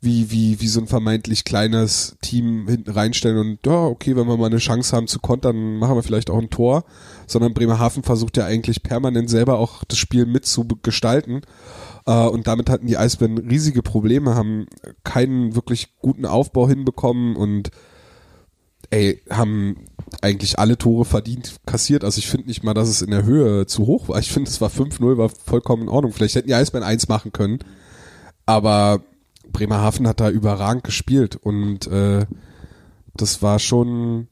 wie, 0.00 0.30
wie, 0.30 0.60
wie 0.60 0.68
so 0.68 0.80
ein 0.80 0.86
vermeintlich 0.86 1.44
kleines 1.44 2.16
Team 2.22 2.68
hinten 2.68 2.90
reinstellen 2.90 3.38
und 3.38 3.66
ja, 3.66 3.84
okay, 3.84 4.16
wenn 4.16 4.26
wir 4.26 4.36
mal 4.36 4.46
eine 4.46 4.58
Chance 4.58 4.94
haben 4.94 5.06
zu 5.06 5.18
kontern, 5.18 5.78
machen 5.78 5.96
wir 5.96 6.02
vielleicht 6.02 6.30
auch 6.30 6.38
ein 6.38 6.50
Tor, 6.50 6.84
sondern 7.26 7.54
Bremerhaven 7.54 8.02
versucht 8.02 8.36
ja 8.36 8.44
eigentlich 8.44 8.82
permanent 8.82 9.30
selber 9.30 9.58
auch 9.58 9.84
das 9.84 9.98
Spiel 9.98 10.26
mitzugestalten 10.26 11.42
äh, 12.06 12.26
und 12.26 12.46
damit 12.46 12.70
hatten 12.70 12.86
die 12.86 12.96
Eisbären 12.96 13.38
riesige 13.38 13.82
Probleme, 13.82 14.34
haben 14.34 14.66
keinen 15.04 15.54
wirklich 15.54 15.96
guten 15.98 16.26
Aufbau 16.26 16.68
hinbekommen 16.68 17.36
und 17.36 17.70
ey, 18.90 19.22
haben 19.30 19.86
eigentlich 20.22 20.58
alle 20.58 20.78
Tore 20.78 21.04
verdient 21.04 21.56
kassiert. 21.66 22.04
Also 22.04 22.18
ich 22.18 22.28
finde 22.28 22.46
nicht 22.46 22.62
mal, 22.62 22.74
dass 22.74 22.88
es 22.88 23.02
in 23.02 23.10
der 23.10 23.24
Höhe 23.24 23.66
zu 23.66 23.86
hoch 23.86 24.08
war. 24.08 24.18
Ich 24.18 24.32
finde, 24.32 24.50
es 24.50 24.60
war 24.60 24.70
5-0, 24.70 25.18
war 25.18 25.28
vollkommen 25.28 25.84
in 25.84 25.88
Ordnung. 25.88 26.12
Vielleicht 26.12 26.36
hätten 26.36 26.48
die 26.48 26.54
Eisbären 26.54 26.86
1 26.86 27.08
machen 27.08 27.32
können. 27.32 27.58
Aber 28.44 29.02
Bremerhaven 29.56 30.06
hat 30.06 30.20
da 30.20 30.28
überragend 30.28 30.84
gespielt 30.84 31.36
und 31.36 31.86
äh, 31.86 32.26
das 33.16 33.40
war 33.40 33.58
schon, 33.58 34.28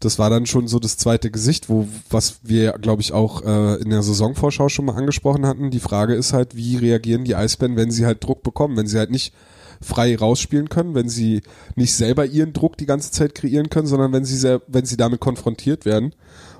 das 0.00 0.18
war 0.18 0.30
dann 0.30 0.46
schon 0.46 0.66
so 0.66 0.78
das 0.78 0.96
zweite 0.96 1.30
Gesicht, 1.30 1.68
wo 1.68 1.86
was 2.08 2.40
wir, 2.42 2.72
glaube 2.72 3.02
ich, 3.02 3.12
auch 3.12 3.42
äh, 3.44 3.74
in 3.82 3.90
der 3.90 4.02
Saisonvorschau 4.02 4.70
schon 4.70 4.86
mal 4.86 4.96
angesprochen 4.96 5.44
hatten. 5.44 5.70
Die 5.70 5.78
Frage 5.80 6.14
ist 6.14 6.32
halt, 6.32 6.56
wie 6.56 6.76
reagieren 6.76 7.24
die 7.24 7.36
Eisbären, 7.36 7.76
wenn 7.76 7.90
sie 7.90 8.06
halt 8.06 8.24
Druck 8.24 8.42
bekommen, 8.42 8.78
wenn 8.78 8.86
sie 8.86 8.96
halt 8.98 9.10
nicht 9.10 9.34
frei 9.82 10.16
rausspielen 10.16 10.70
können, 10.70 10.94
wenn 10.94 11.10
sie 11.10 11.42
nicht 11.74 11.94
selber 11.94 12.24
ihren 12.24 12.54
Druck 12.54 12.78
die 12.78 12.86
ganze 12.86 13.10
Zeit 13.10 13.34
kreieren 13.34 13.68
können, 13.68 13.86
sondern 13.86 14.12
wenn 14.14 14.24
sie 14.24 14.36
sel- 14.38 14.62
wenn 14.68 14.86
sie 14.86 14.96
damit 14.96 15.20
konfrontiert 15.20 15.84
werden 15.84 16.14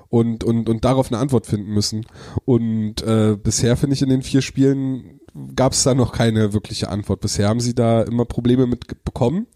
und 0.09 0.43
und 0.43 0.69
und 0.69 0.85
darauf 0.85 1.11
eine 1.11 1.19
Antwort 1.19 1.47
finden 1.47 1.73
müssen. 1.73 2.05
Und 2.45 3.01
äh, 3.01 3.35
bisher 3.41 3.75
finde 3.75 3.95
ich 3.95 4.03
in 4.03 4.09
den 4.09 4.21
vier 4.21 4.43
Spielen 4.43 5.19
gab 5.55 5.73
es 5.73 5.83
da 5.83 5.93
noch 5.93 6.13
keine 6.13 6.53
wirkliche 6.53 6.89
Antwort. 6.89 7.21
Bisher 7.21 7.49
haben 7.49 7.59
sie 7.59 7.75
da 7.75 8.01
immer 8.03 8.25
Probleme 8.25 8.67
mit 8.67 9.03
bekommen. 9.03 9.47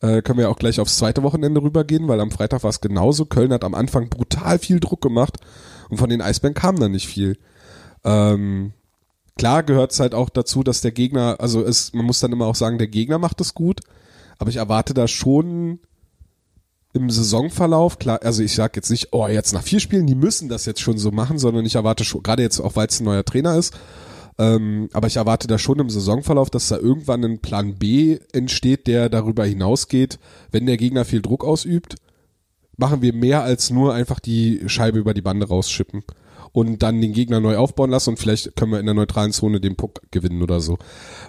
Äh, 0.00 0.22
können 0.22 0.38
wir 0.38 0.50
auch 0.50 0.58
gleich 0.58 0.80
aufs 0.80 0.96
zweite 0.96 1.22
Wochenende 1.22 1.62
rübergehen, 1.62 2.08
weil 2.08 2.20
am 2.20 2.30
Freitag 2.30 2.62
war 2.62 2.70
es 2.70 2.80
genauso. 2.80 3.26
Köln 3.26 3.52
hat 3.52 3.64
am 3.64 3.74
Anfang 3.74 4.08
brutal 4.08 4.58
viel 4.58 4.80
Druck 4.80 5.02
gemacht 5.02 5.38
und 5.90 5.98
von 5.98 6.08
den 6.08 6.22
Eisbären 6.22 6.54
kam 6.54 6.76
da 6.76 6.88
nicht 6.88 7.06
viel. 7.06 7.36
Ähm, 8.04 8.72
klar 9.36 9.62
gehört 9.62 9.92
es 9.92 10.00
halt 10.00 10.14
auch 10.14 10.30
dazu, 10.30 10.62
dass 10.62 10.80
der 10.80 10.92
Gegner, 10.92 11.36
also 11.38 11.62
es, 11.62 11.92
man 11.92 12.06
muss 12.06 12.20
dann 12.20 12.32
immer 12.32 12.46
auch 12.46 12.54
sagen, 12.54 12.78
der 12.78 12.88
Gegner 12.88 13.18
macht 13.18 13.40
es 13.40 13.52
gut, 13.52 13.80
aber 14.38 14.48
ich 14.48 14.56
erwarte 14.56 14.94
da 14.94 15.06
schon 15.06 15.80
im 16.92 17.10
Saisonverlauf, 17.10 17.98
klar, 17.98 18.20
also 18.22 18.42
ich 18.42 18.54
sag 18.54 18.74
jetzt 18.76 18.90
nicht, 18.90 19.08
oh, 19.12 19.28
jetzt 19.28 19.52
nach 19.52 19.62
vier 19.62 19.80
Spielen, 19.80 20.06
die 20.06 20.14
müssen 20.14 20.48
das 20.48 20.66
jetzt 20.66 20.80
schon 20.80 20.98
so 20.98 21.12
machen, 21.12 21.38
sondern 21.38 21.64
ich 21.64 21.76
erwarte 21.76 22.04
schon, 22.04 22.22
gerade 22.22 22.42
jetzt 22.42 22.58
auch, 22.58 22.74
weil 22.74 22.88
es 22.88 23.00
ein 23.00 23.04
neuer 23.04 23.24
Trainer 23.24 23.56
ist, 23.56 23.74
ähm, 24.40 24.88
aber 24.94 25.06
ich 25.06 25.16
erwarte 25.16 25.48
da 25.48 25.58
schon 25.58 25.80
im 25.80 25.90
Saisonverlauf, 25.90 26.48
dass 26.48 26.68
da 26.68 26.78
irgendwann 26.78 27.22
ein 27.24 27.40
Plan 27.40 27.74
B 27.74 28.18
entsteht, 28.32 28.86
der 28.86 29.10
darüber 29.10 29.44
hinausgeht, 29.44 30.18
wenn 30.50 30.64
der 30.64 30.78
Gegner 30.78 31.04
viel 31.04 31.20
Druck 31.20 31.44
ausübt, 31.44 31.96
machen 32.78 33.02
wir 33.02 33.12
mehr 33.12 33.42
als 33.42 33.68
nur 33.68 33.92
einfach 33.92 34.18
die 34.18 34.62
Scheibe 34.66 34.98
über 34.98 35.12
die 35.12 35.20
Bande 35.20 35.46
rausschippen 35.46 36.04
und 36.52 36.82
dann 36.82 37.02
den 37.02 37.12
Gegner 37.12 37.40
neu 37.40 37.58
aufbauen 37.58 37.90
lassen 37.90 38.10
und 38.10 38.16
vielleicht 38.16 38.56
können 38.56 38.72
wir 38.72 38.80
in 38.80 38.86
der 38.86 38.94
neutralen 38.94 39.32
Zone 39.32 39.60
den 39.60 39.76
Puck 39.76 40.00
gewinnen 40.10 40.42
oder 40.42 40.60
so. 40.60 40.78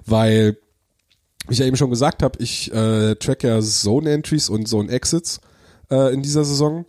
Weil, 0.06 0.58
wie 1.48 1.54
ich 1.54 1.60
ja 1.60 1.66
eben 1.66 1.76
schon 1.76 1.90
gesagt 1.90 2.24
habe, 2.24 2.42
ich 2.42 2.74
äh, 2.74 3.16
track 3.16 3.44
ja 3.44 3.60
Zone 3.60 4.10
Entries 4.10 4.48
und 4.48 4.70
Zone 4.70 4.90
Exits 4.90 5.42
äh, 5.90 6.14
in 6.14 6.22
dieser 6.22 6.46
Saison. 6.46 6.86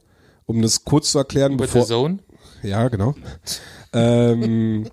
Um 0.47 0.63
das 0.63 0.85
kurz 0.85 1.11
zu 1.11 1.19
erklären, 1.19 1.53
Mit 1.53 1.63
bevor. 1.63 1.81
der 1.81 1.89
Zone. 1.89 2.19
Ja, 2.63 2.87
genau. 2.89 3.15
ähm, 3.93 4.87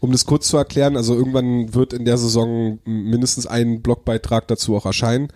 um 0.00 0.12
das 0.12 0.26
kurz 0.26 0.48
zu 0.48 0.56
erklären, 0.56 0.96
also 0.96 1.14
irgendwann 1.14 1.74
wird 1.74 1.92
in 1.92 2.04
der 2.04 2.18
Saison 2.18 2.78
mindestens 2.84 3.46
ein 3.46 3.82
Blogbeitrag 3.82 4.48
dazu 4.48 4.76
auch 4.76 4.86
erscheinen. 4.86 5.28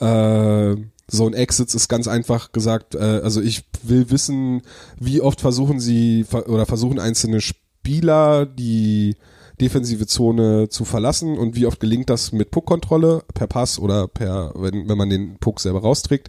Äh, 0.00 0.76
so 1.10 1.26
ein 1.26 1.34
Exits 1.34 1.74
ist 1.74 1.88
ganz 1.88 2.06
einfach 2.06 2.52
gesagt, 2.52 2.94
äh, 2.94 3.20
also 3.22 3.40
ich 3.40 3.64
will 3.82 4.10
wissen, 4.10 4.62
wie 4.98 5.20
oft 5.20 5.40
versuchen 5.40 5.80
sie 5.80 6.26
oder 6.46 6.66
versuchen 6.66 6.98
einzelne 6.98 7.40
Spieler 7.40 8.44
die 8.44 9.16
defensive 9.60 10.06
Zone 10.06 10.68
zu 10.68 10.84
verlassen 10.84 11.36
und 11.36 11.56
wie 11.56 11.66
oft 11.66 11.80
gelingt 11.80 12.10
das 12.10 12.32
mit 12.32 12.50
Puckkontrolle 12.50 13.22
per 13.34 13.46
Pass 13.46 13.78
oder 13.78 14.06
per, 14.06 14.52
wenn, 14.56 14.88
wenn 14.88 14.98
man 14.98 15.10
den 15.10 15.38
Puck 15.38 15.60
selber 15.60 15.80
rausträgt. 15.80 16.28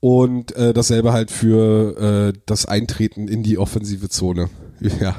Und 0.00 0.54
äh, 0.56 0.72
dasselbe 0.74 1.12
halt 1.12 1.30
für 1.30 2.32
äh, 2.34 2.38
das 2.46 2.66
Eintreten 2.66 3.28
in 3.28 3.42
die 3.42 3.58
offensive 3.58 4.08
Zone. 4.08 4.50
Ja. 5.00 5.14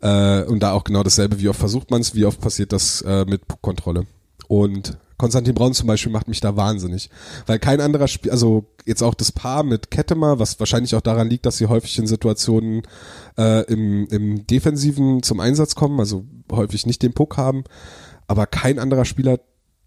Äh, 0.00 0.44
und 0.44 0.62
da 0.62 0.72
auch 0.72 0.84
genau 0.84 1.02
dasselbe, 1.02 1.40
wie 1.40 1.48
oft 1.48 1.60
versucht 1.60 1.90
man 1.90 2.00
es, 2.00 2.14
wie 2.14 2.24
oft 2.24 2.40
passiert 2.40 2.72
das 2.72 3.02
äh, 3.02 3.24
mit 3.26 3.46
Puckkontrolle. 3.46 4.06
Und 4.48 4.98
Konstantin 5.20 5.54
Braun 5.54 5.74
zum 5.74 5.86
Beispiel 5.86 6.10
macht 6.10 6.28
mich 6.28 6.40
da 6.40 6.56
wahnsinnig. 6.56 7.10
Weil 7.46 7.58
kein 7.58 7.82
anderer 7.82 8.08
Spiel, 8.08 8.30
also 8.32 8.64
jetzt 8.86 9.02
auch 9.02 9.14
das 9.14 9.32
Paar 9.32 9.62
mit 9.64 9.90
Kettemer, 9.90 10.38
was 10.38 10.58
wahrscheinlich 10.58 10.94
auch 10.94 11.02
daran 11.02 11.28
liegt, 11.28 11.44
dass 11.44 11.58
sie 11.58 11.66
häufig 11.66 11.98
in 11.98 12.06
Situationen 12.06 12.82
äh, 13.36 13.64
im, 13.70 14.06
im 14.08 14.46
Defensiven 14.46 15.22
zum 15.22 15.40
Einsatz 15.40 15.74
kommen, 15.74 16.00
also 16.00 16.24
häufig 16.50 16.86
nicht 16.86 17.02
den 17.02 17.12
Puck 17.12 17.36
haben. 17.36 17.64
Aber 18.28 18.46
kein 18.46 18.78
anderer 18.78 19.04
Spieler 19.04 19.40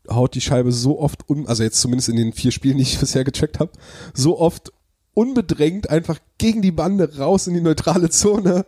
haut 0.08 0.36
die 0.36 0.42
Scheibe 0.42 0.72
so 0.72 1.00
oft 1.00 1.28
un, 1.28 1.48
also 1.48 1.64
jetzt 1.64 1.82
zumindest 1.82 2.10
in 2.10 2.18
den 2.18 2.34
vier 2.34 2.52
Spielen, 2.52 2.78
die 2.78 2.84
ich 2.84 3.00
bisher 3.02 3.24
gecheckt 3.24 3.60
habe, 3.60 3.72
so 4.14 4.40
oft 4.40 4.72
unbedrängt 5.16 5.90
einfach 5.90 6.20
gegen 6.38 6.62
die 6.62 6.72
Bande 6.72 7.18
raus 7.18 7.48
in 7.48 7.56
die 7.56 7.62
neutrale 7.62 8.10
Zone. 8.12 8.66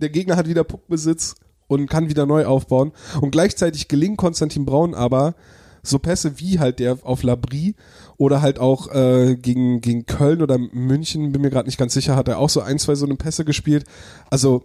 Der 0.00 0.10
Gegner 0.10 0.36
hat 0.36 0.48
wieder 0.48 0.64
Puckbesitz 0.64 1.34
und 1.66 1.88
kann 1.88 2.08
wieder 2.08 2.26
neu 2.26 2.46
aufbauen. 2.46 2.92
Und 3.20 3.30
gleichzeitig 3.30 3.88
gelingt 3.88 4.18
Konstantin 4.18 4.64
Braun 4.64 4.94
aber 4.94 5.34
so 5.82 5.98
Pässe 5.98 6.38
wie 6.40 6.58
halt 6.58 6.78
der 6.78 6.98
auf 7.02 7.22
Labrie 7.22 7.74
oder 8.16 8.40
halt 8.40 8.58
auch 8.58 8.92
äh, 8.92 9.36
gegen, 9.36 9.80
gegen 9.80 10.06
Köln 10.06 10.40
oder 10.40 10.58
München, 10.58 11.32
bin 11.32 11.42
mir 11.42 11.50
gerade 11.50 11.68
nicht 11.68 11.78
ganz 11.78 11.92
sicher, 11.92 12.16
hat 12.16 12.28
er 12.28 12.38
auch 12.38 12.48
so 12.48 12.62
ein, 12.62 12.78
zwei 12.78 12.94
so 12.94 13.04
eine 13.04 13.16
Pässe 13.16 13.44
gespielt. 13.44 13.84
Also 14.30 14.64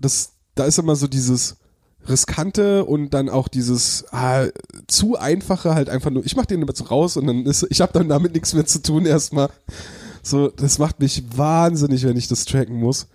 das, 0.00 0.32
da 0.54 0.64
ist 0.64 0.78
immer 0.78 0.96
so 0.96 1.06
dieses 1.06 1.56
riskante 2.08 2.84
und 2.84 3.12
dann 3.12 3.28
auch 3.28 3.48
dieses, 3.48 4.06
ah, 4.12 4.46
zu 4.86 5.18
einfache 5.18 5.74
halt 5.74 5.90
einfach 5.90 6.10
nur, 6.10 6.24
ich 6.24 6.36
mach 6.36 6.46
den 6.46 6.66
jetzt 6.66 6.90
raus 6.90 7.16
und 7.16 7.26
dann 7.26 7.44
ist, 7.44 7.66
ich 7.68 7.80
habe 7.80 7.92
dann 7.92 8.08
damit 8.08 8.32
nichts 8.32 8.54
mehr 8.54 8.66
zu 8.66 8.80
tun 8.80 9.06
erstmal. 9.06 9.50
So, 10.22 10.48
das 10.48 10.78
macht 10.78 11.00
mich 11.00 11.24
wahnsinnig, 11.36 12.04
wenn 12.04 12.16
ich 12.16 12.28
das 12.28 12.44
tracken 12.44 12.76
muss. 12.80 13.08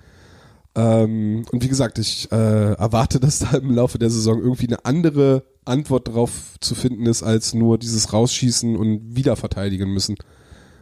Ähm, 0.76 1.46
und 1.52 1.64
wie 1.64 1.68
gesagt, 1.68 2.00
ich 2.00 2.32
äh, 2.32 2.74
erwarte, 2.74 3.20
dass 3.22 3.40
da 3.40 3.58
im 3.58 3.72
Laufe 3.76 4.00
der 4.00 4.10
Saison 4.10 4.40
irgendwie 4.40 4.68
eine 4.68 4.86
andere 4.86 5.44
Antwort 5.66 6.08
drauf 6.08 6.56
zu 6.60 6.76
finden 6.76 7.06
ist, 7.06 7.24
als 7.24 7.54
nur 7.54 7.78
dieses 7.78 8.14
Rausschießen 8.14 8.76
und 8.76 9.16
wieder 9.16 9.36
verteidigen 9.36 9.94
müssen. 9.94 10.16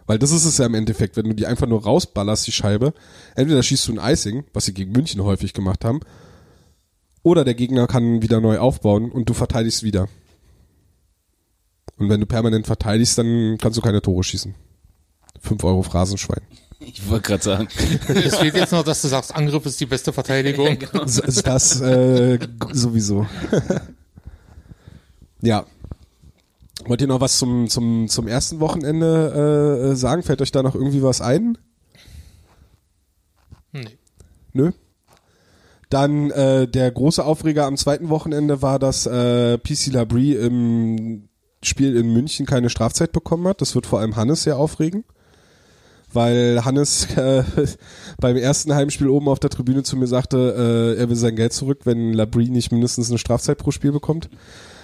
Weil 0.05 0.19
das 0.19 0.31
ist 0.31 0.45
es 0.45 0.57
ja 0.57 0.65
im 0.65 0.73
Endeffekt, 0.73 1.17
wenn 1.17 1.25
du 1.25 1.35
die 1.35 1.45
einfach 1.45 1.67
nur 1.67 1.83
rausballerst, 1.83 2.47
die 2.47 2.51
Scheibe, 2.51 2.93
entweder 3.35 3.61
schießt 3.61 3.87
du 3.87 3.93
ein 3.99 4.13
Icing, 4.13 4.43
was 4.53 4.65
sie 4.65 4.73
gegen 4.73 4.91
München 4.91 5.23
häufig 5.23 5.53
gemacht 5.53 5.85
haben, 5.85 5.99
oder 7.21 7.43
der 7.43 7.53
Gegner 7.53 7.85
kann 7.85 8.21
wieder 8.21 8.41
neu 8.41 8.57
aufbauen 8.57 9.11
und 9.11 9.29
du 9.29 9.33
verteidigst 9.33 9.83
wieder. 9.83 10.07
Und 11.97 12.09
wenn 12.09 12.21
du 12.21 12.25
permanent 12.25 12.65
verteidigst, 12.65 13.17
dann 13.17 13.57
kannst 13.59 13.77
du 13.77 13.81
keine 13.81 14.01
Tore 14.01 14.23
schießen. 14.23 14.55
5 15.41 15.63
Euro 15.63 15.83
Phrasenschwein. 15.83 16.41
Ich 16.79 17.09
wollte 17.09 17.27
gerade 17.27 17.43
sagen. 17.43 17.67
Es 18.07 18.37
fehlt 18.37 18.55
jetzt 18.55 18.71
noch, 18.71 18.83
dass 18.83 19.01
du 19.01 19.07
sagst, 19.09 19.35
Angriff 19.35 19.65
ist 19.65 19.79
die 19.79 19.85
beste 19.85 20.13
Verteidigung. 20.13 20.77
Ist 21.05 21.45
Das 21.45 21.81
äh, 21.81 22.39
sowieso. 22.71 23.27
ja. 25.41 25.65
Wollt 26.85 27.01
ihr 27.01 27.07
noch 27.07 27.19
was 27.19 27.37
zum, 27.37 27.67
zum, 27.67 28.07
zum 28.07 28.27
ersten 28.27 28.61
Wochenende 28.61 29.91
äh, 29.91 29.95
sagen? 29.95 30.23
Fällt 30.23 30.41
euch 30.41 30.51
da 30.51 30.63
noch 30.63 30.75
irgendwie 30.75 31.03
was 31.03 31.19
ein? 31.19 31.57
Nee. 33.73 33.97
Nö. 34.53 34.71
Dann 35.89 36.31
äh, 36.31 36.67
der 36.67 36.91
große 36.91 37.23
Aufreger 37.23 37.65
am 37.65 37.75
zweiten 37.75 38.09
Wochenende 38.09 38.61
war, 38.61 38.79
dass 38.79 39.05
äh, 39.05 39.57
PC 39.57 39.87
Labrie 39.87 40.35
im 40.35 41.29
Spiel 41.63 41.97
in 41.97 42.13
München 42.13 42.45
keine 42.45 42.69
Strafzeit 42.69 43.11
bekommen 43.11 43.47
hat. 43.47 43.61
Das 43.61 43.75
wird 43.75 43.85
vor 43.85 43.99
allem 43.99 44.15
Hannes 44.15 44.43
sehr 44.43 44.57
aufregen, 44.57 45.03
weil 46.13 46.63
Hannes 46.65 47.05
äh, 47.15 47.43
beim 48.19 48.37
ersten 48.37 48.73
Heimspiel 48.73 49.07
oben 49.07 49.27
auf 49.27 49.39
der 49.39 49.49
Tribüne 49.49 49.83
zu 49.83 49.97
mir 49.97 50.07
sagte, 50.07 50.95
äh, 50.97 51.01
er 51.01 51.09
will 51.09 51.15
sein 51.15 51.35
Geld 51.35 51.53
zurück, 51.53 51.81
wenn 51.85 52.13
Labrie 52.13 52.49
nicht 52.49 52.71
mindestens 52.71 53.09
eine 53.09 53.17
Strafzeit 53.17 53.57
pro 53.57 53.71
Spiel 53.71 53.91
bekommt. 53.91 54.29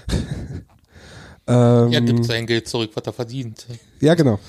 ähm, 1.48 1.92
Er 1.92 2.02
gibt 2.02 2.26
sein 2.26 2.46
Geld 2.46 2.68
zurück, 2.68 2.92
was 2.94 3.04
er 3.06 3.14
verdient. 3.14 3.66
ja, 4.00 4.14
genau. 4.16 4.40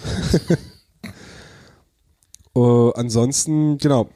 äh, 2.54 2.92
ansonsten, 2.98 3.78
genau. 3.78 4.08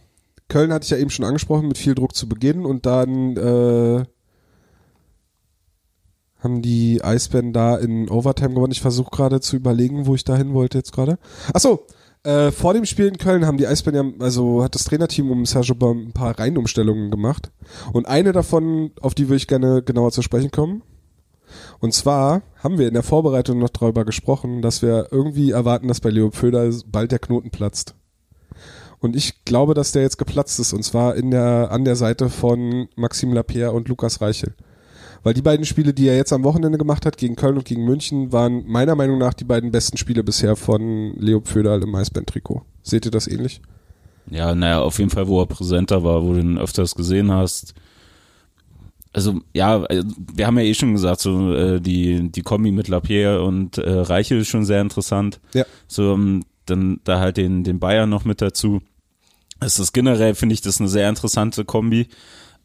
Köln 0.48 0.72
hatte 0.72 0.84
ich 0.84 0.90
ja 0.90 0.96
eben 0.96 1.10
schon 1.10 1.24
angesprochen, 1.24 1.68
mit 1.68 1.78
viel 1.78 1.94
Druck 1.94 2.14
zu 2.14 2.28
beginnen 2.28 2.66
und 2.66 2.84
dann 2.84 3.36
äh, 3.36 4.04
haben 6.40 6.62
die 6.62 7.02
Eisbären 7.04 7.52
da 7.52 7.76
in 7.76 8.08
Overtime 8.08 8.54
gewonnen. 8.54 8.72
Ich 8.72 8.80
versuche 8.80 9.10
gerade 9.10 9.40
zu 9.40 9.56
überlegen, 9.56 10.06
wo 10.06 10.14
ich 10.14 10.24
da 10.24 10.36
hin 10.36 10.52
wollte 10.52 10.78
jetzt 10.78 10.92
gerade. 10.92 11.18
Achso, 11.52 11.86
äh, 12.22 12.50
vor 12.50 12.74
dem 12.74 12.84
Spiel 12.84 13.06
in 13.06 13.18
Köln 13.18 13.46
haben 13.46 13.56
die 13.56 13.66
Eisbären 13.66 14.14
ja, 14.18 14.24
also 14.24 14.62
hat 14.62 14.74
das 14.74 14.84
Trainerteam 14.84 15.30
um 15.30 15.46
Sergio 15.46 15.74
Baum 15.74 16.08
ein 16.08 16.12
paar 16.12 16.38
Reihenumstellungen 16.38 17.10
gemacht. 17.10 17.50
Und 17.92 18.06
eine 18.06 18.32
davon, 18.32 18.92
auf 19.00 19.14
die 19.14 19.28
würde 19.28 19.36
ich 19.36 19.46
gerne 19.46 19.82
genauer 19.82 20.12
zu 20.12 20.22
sprechen 20.22 20.50
kommen. 20.50 20.82
Und 21.80 21.94
zwar 21.94 22.42
haben 22.62 22.78
wir 22.78 22.88
in 22.88 22.94
der 22.94 23.02
Vorbereitung 23.02 23.58
noch 23.58 23.70
darüber 23.70 24.04
gesprochen, 24.04 24.62
dass 24.62 24.82
wir 24.82 25.08
irgendwie 25.10 25.50
erwarten, 25.50 25.88
dass 25.88 26.00
bei 26.00 26.10
Leo 26.10 26.30
Pföder 26.30 26.70
bald 26.86 27.10
der 27.10 27.18
Knoten 27.18 27.50
platzt. 27.50 27.94
Und 28.98 29.16
ich 29.16 29.44
glaube, 29.44 29.74
dass 29.74 29.92
der 29.92 30.02
jetzt 30.02 30.18
geplatzt 30.18 30.60
ist, 30.60 30.74
und 30.74 30.82
zwar 30.82 31.16
in 31.16 31.30
der, 31.30 31.70
an 31.70 31.84
der 31.84 31.96
Seite 31.96 32.28
von 32.28 32.88
Maxime 32.96 33.34
Lapierre 33.34 33.72
und 33.72 33.88
Lukas 33.88 34.20
Reichel. 34.20 34.54
Weil 35.22 35.34
die 35.34 35.42
beiden 35.42 35.66
Spiele, 35.66 35.92
die 35.92 36.08
er 36.08 36.16
jetzt 36.16 36.32
am 36.32 36.44
Wochenende 36.44 36.78
gemacht 36.78 37.04
hat, 37.04 37.16
gegen 37.16 37.36
Köln 37.36 37.56
und 37.58 37.66
gegen 37.66 37.84
München, 37.84 38.32
waren 38.32 38.64
meiner 38.66 38.94
Meinung 38.94 39.18
nach 39.18 39.34
die 39.34 39.44
beiden 39.44 39.70
besten 39.70 39.98
Spiele 39.98 40.24
bisher 40.24 40.56
von 40.56 41.14
Leo 41.18 41.40
Pföderl 41.40 41.82
im 41.82 41.94
Eisbären-Trikot. 41.94 42.62
Seht 42.82 43.04
ihr 43.04 43.10
das 43.10 43.28
ähnlich? 43.28 43.60
Ja, 44.30 44.54
naja, 44.54 44.80
auf 44.80 44.98
jeden 44.98 45.10
Fall, 45.10 45.28
wo 45.28 45.40
er 45.40 45.46
präsenter 45.46 46.02
war, 46.04 46.22
wo 46.22 46.32
du 46.32 46.40
ihn 46.40 46.58
öfters 46.58 46.94
gesehen 46.94 47.30
hast. 47.32 47.74
Also, 49.12 49.40
ja, 49.52 49.84
äh, 49.86 50.04
wir 50.32 50.46
haben 50.46 50.58
ja 50.58 50.64
eh 50.64 50.74
schon 50.74 50.92
gesagt, 50.92 51.20
so 51.20 51.52
äh, 51.52 51.80
die, 51.80 52.30
die 52.30 52.42
Kombi 52.42 52.70
mit 52.70 52.88
Lapierre 52.88 53.42
und 53.42 53.76
äh, 53.78 53.90
Reichel 53.90 54.40
ist 54.40 54.48
schon 54.48 54.64
sehr 54.64 54.80
interessant. 54.80 55.40
Ja. 55.52 55.64
So, 55.88 56.14
ähm, 56.14 56.44
dann 56.66 57.00
da 57.04 57.18
halt 57.18 57.36
den, 57.36 57.64
den 57.64 57.80
Bayern 57.80 58.08
noch 58.08 58.24
mit 58.24 58.40
dazu. 58.40 58.80
Es 59.58 59.78
ist 59.78 59.92
generell, 59.92 60.34
finde 60.34 60.54
ich, 60.54 60.60
das 60.60 60.80
eine 60.80 60.88
sehr 60.88 61.08
interessante 61.08 61.64
Kombi. 61.64 62.06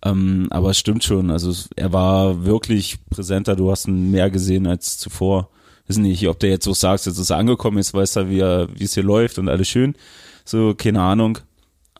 Ähm, 0.05 0.47
aber 0.51 0.69
es 0.69 0.77
stimmt 0.77 1.03
schon, 1.03 1.31
also 1.31 1.51
er 1.75 1.91
war 1.91 2.45
wirklich 2.45 2.99
präsenter, 3.09 3.55
du 3.55 3.71
hast 3.71 3.87
ihn 3.87 4.11
mehr 4.11 4.29
gesehen 4.29 4.67
als 4.67 4.99
zuvor. 4.99 5.49
Wissen 5.87 6.03
nicht, 6.03 6.27
ob 6.27 6.39
der 6.39 6.51
jetzt 6.51 6.65
so 6.65 6.73
sagst, 6.73 7.07
jetzt 7.07 7.17
ist 7.17 7.31
er 7.31 7.37
angekommen, 7.37 7.77
jetzt 7.77 7.93
weiß 7.93 8.15
er, 8.15 8.29
wie 8.29 8.39
er, 8.39 8.67
wie 8.73 8.83
es 8.83 8.93
hier 8.93 9.03
läuft 9.03 9.39
und 9.39 9.49
alles 9.49 9.67
schön. 9.67 9.95
So, 10.43 10.75
keine 10.75 11.01
Ahnung. 11.01 11.39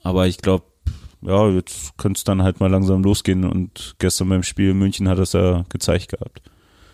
Aber 0.03 0.28
ich 0.28 0.38
glaube, 0.38 0.66
ja, 1.22 1.49
jetzt 1.49 1.97
könnte 1.97 2.20
es 2.20 2.24
dann 2.24 2.43
halt 2.43 2.60
mal 2.60 2.70
langsam 2.70 3.03
losgehen 3.03 3.43
und 3.43 3.95
gestern 3.97 4.30
beim 4.30 4.43
Spiel 4.43 4.72
in 4.72 4.78
München 4.78 5.10
hat 5.10 5.18
er 5.18 5.24
es 5.24 5.34
ja 5.34 5.66
gezeigt 5.70 6.10
gehabt. 6.10 6.41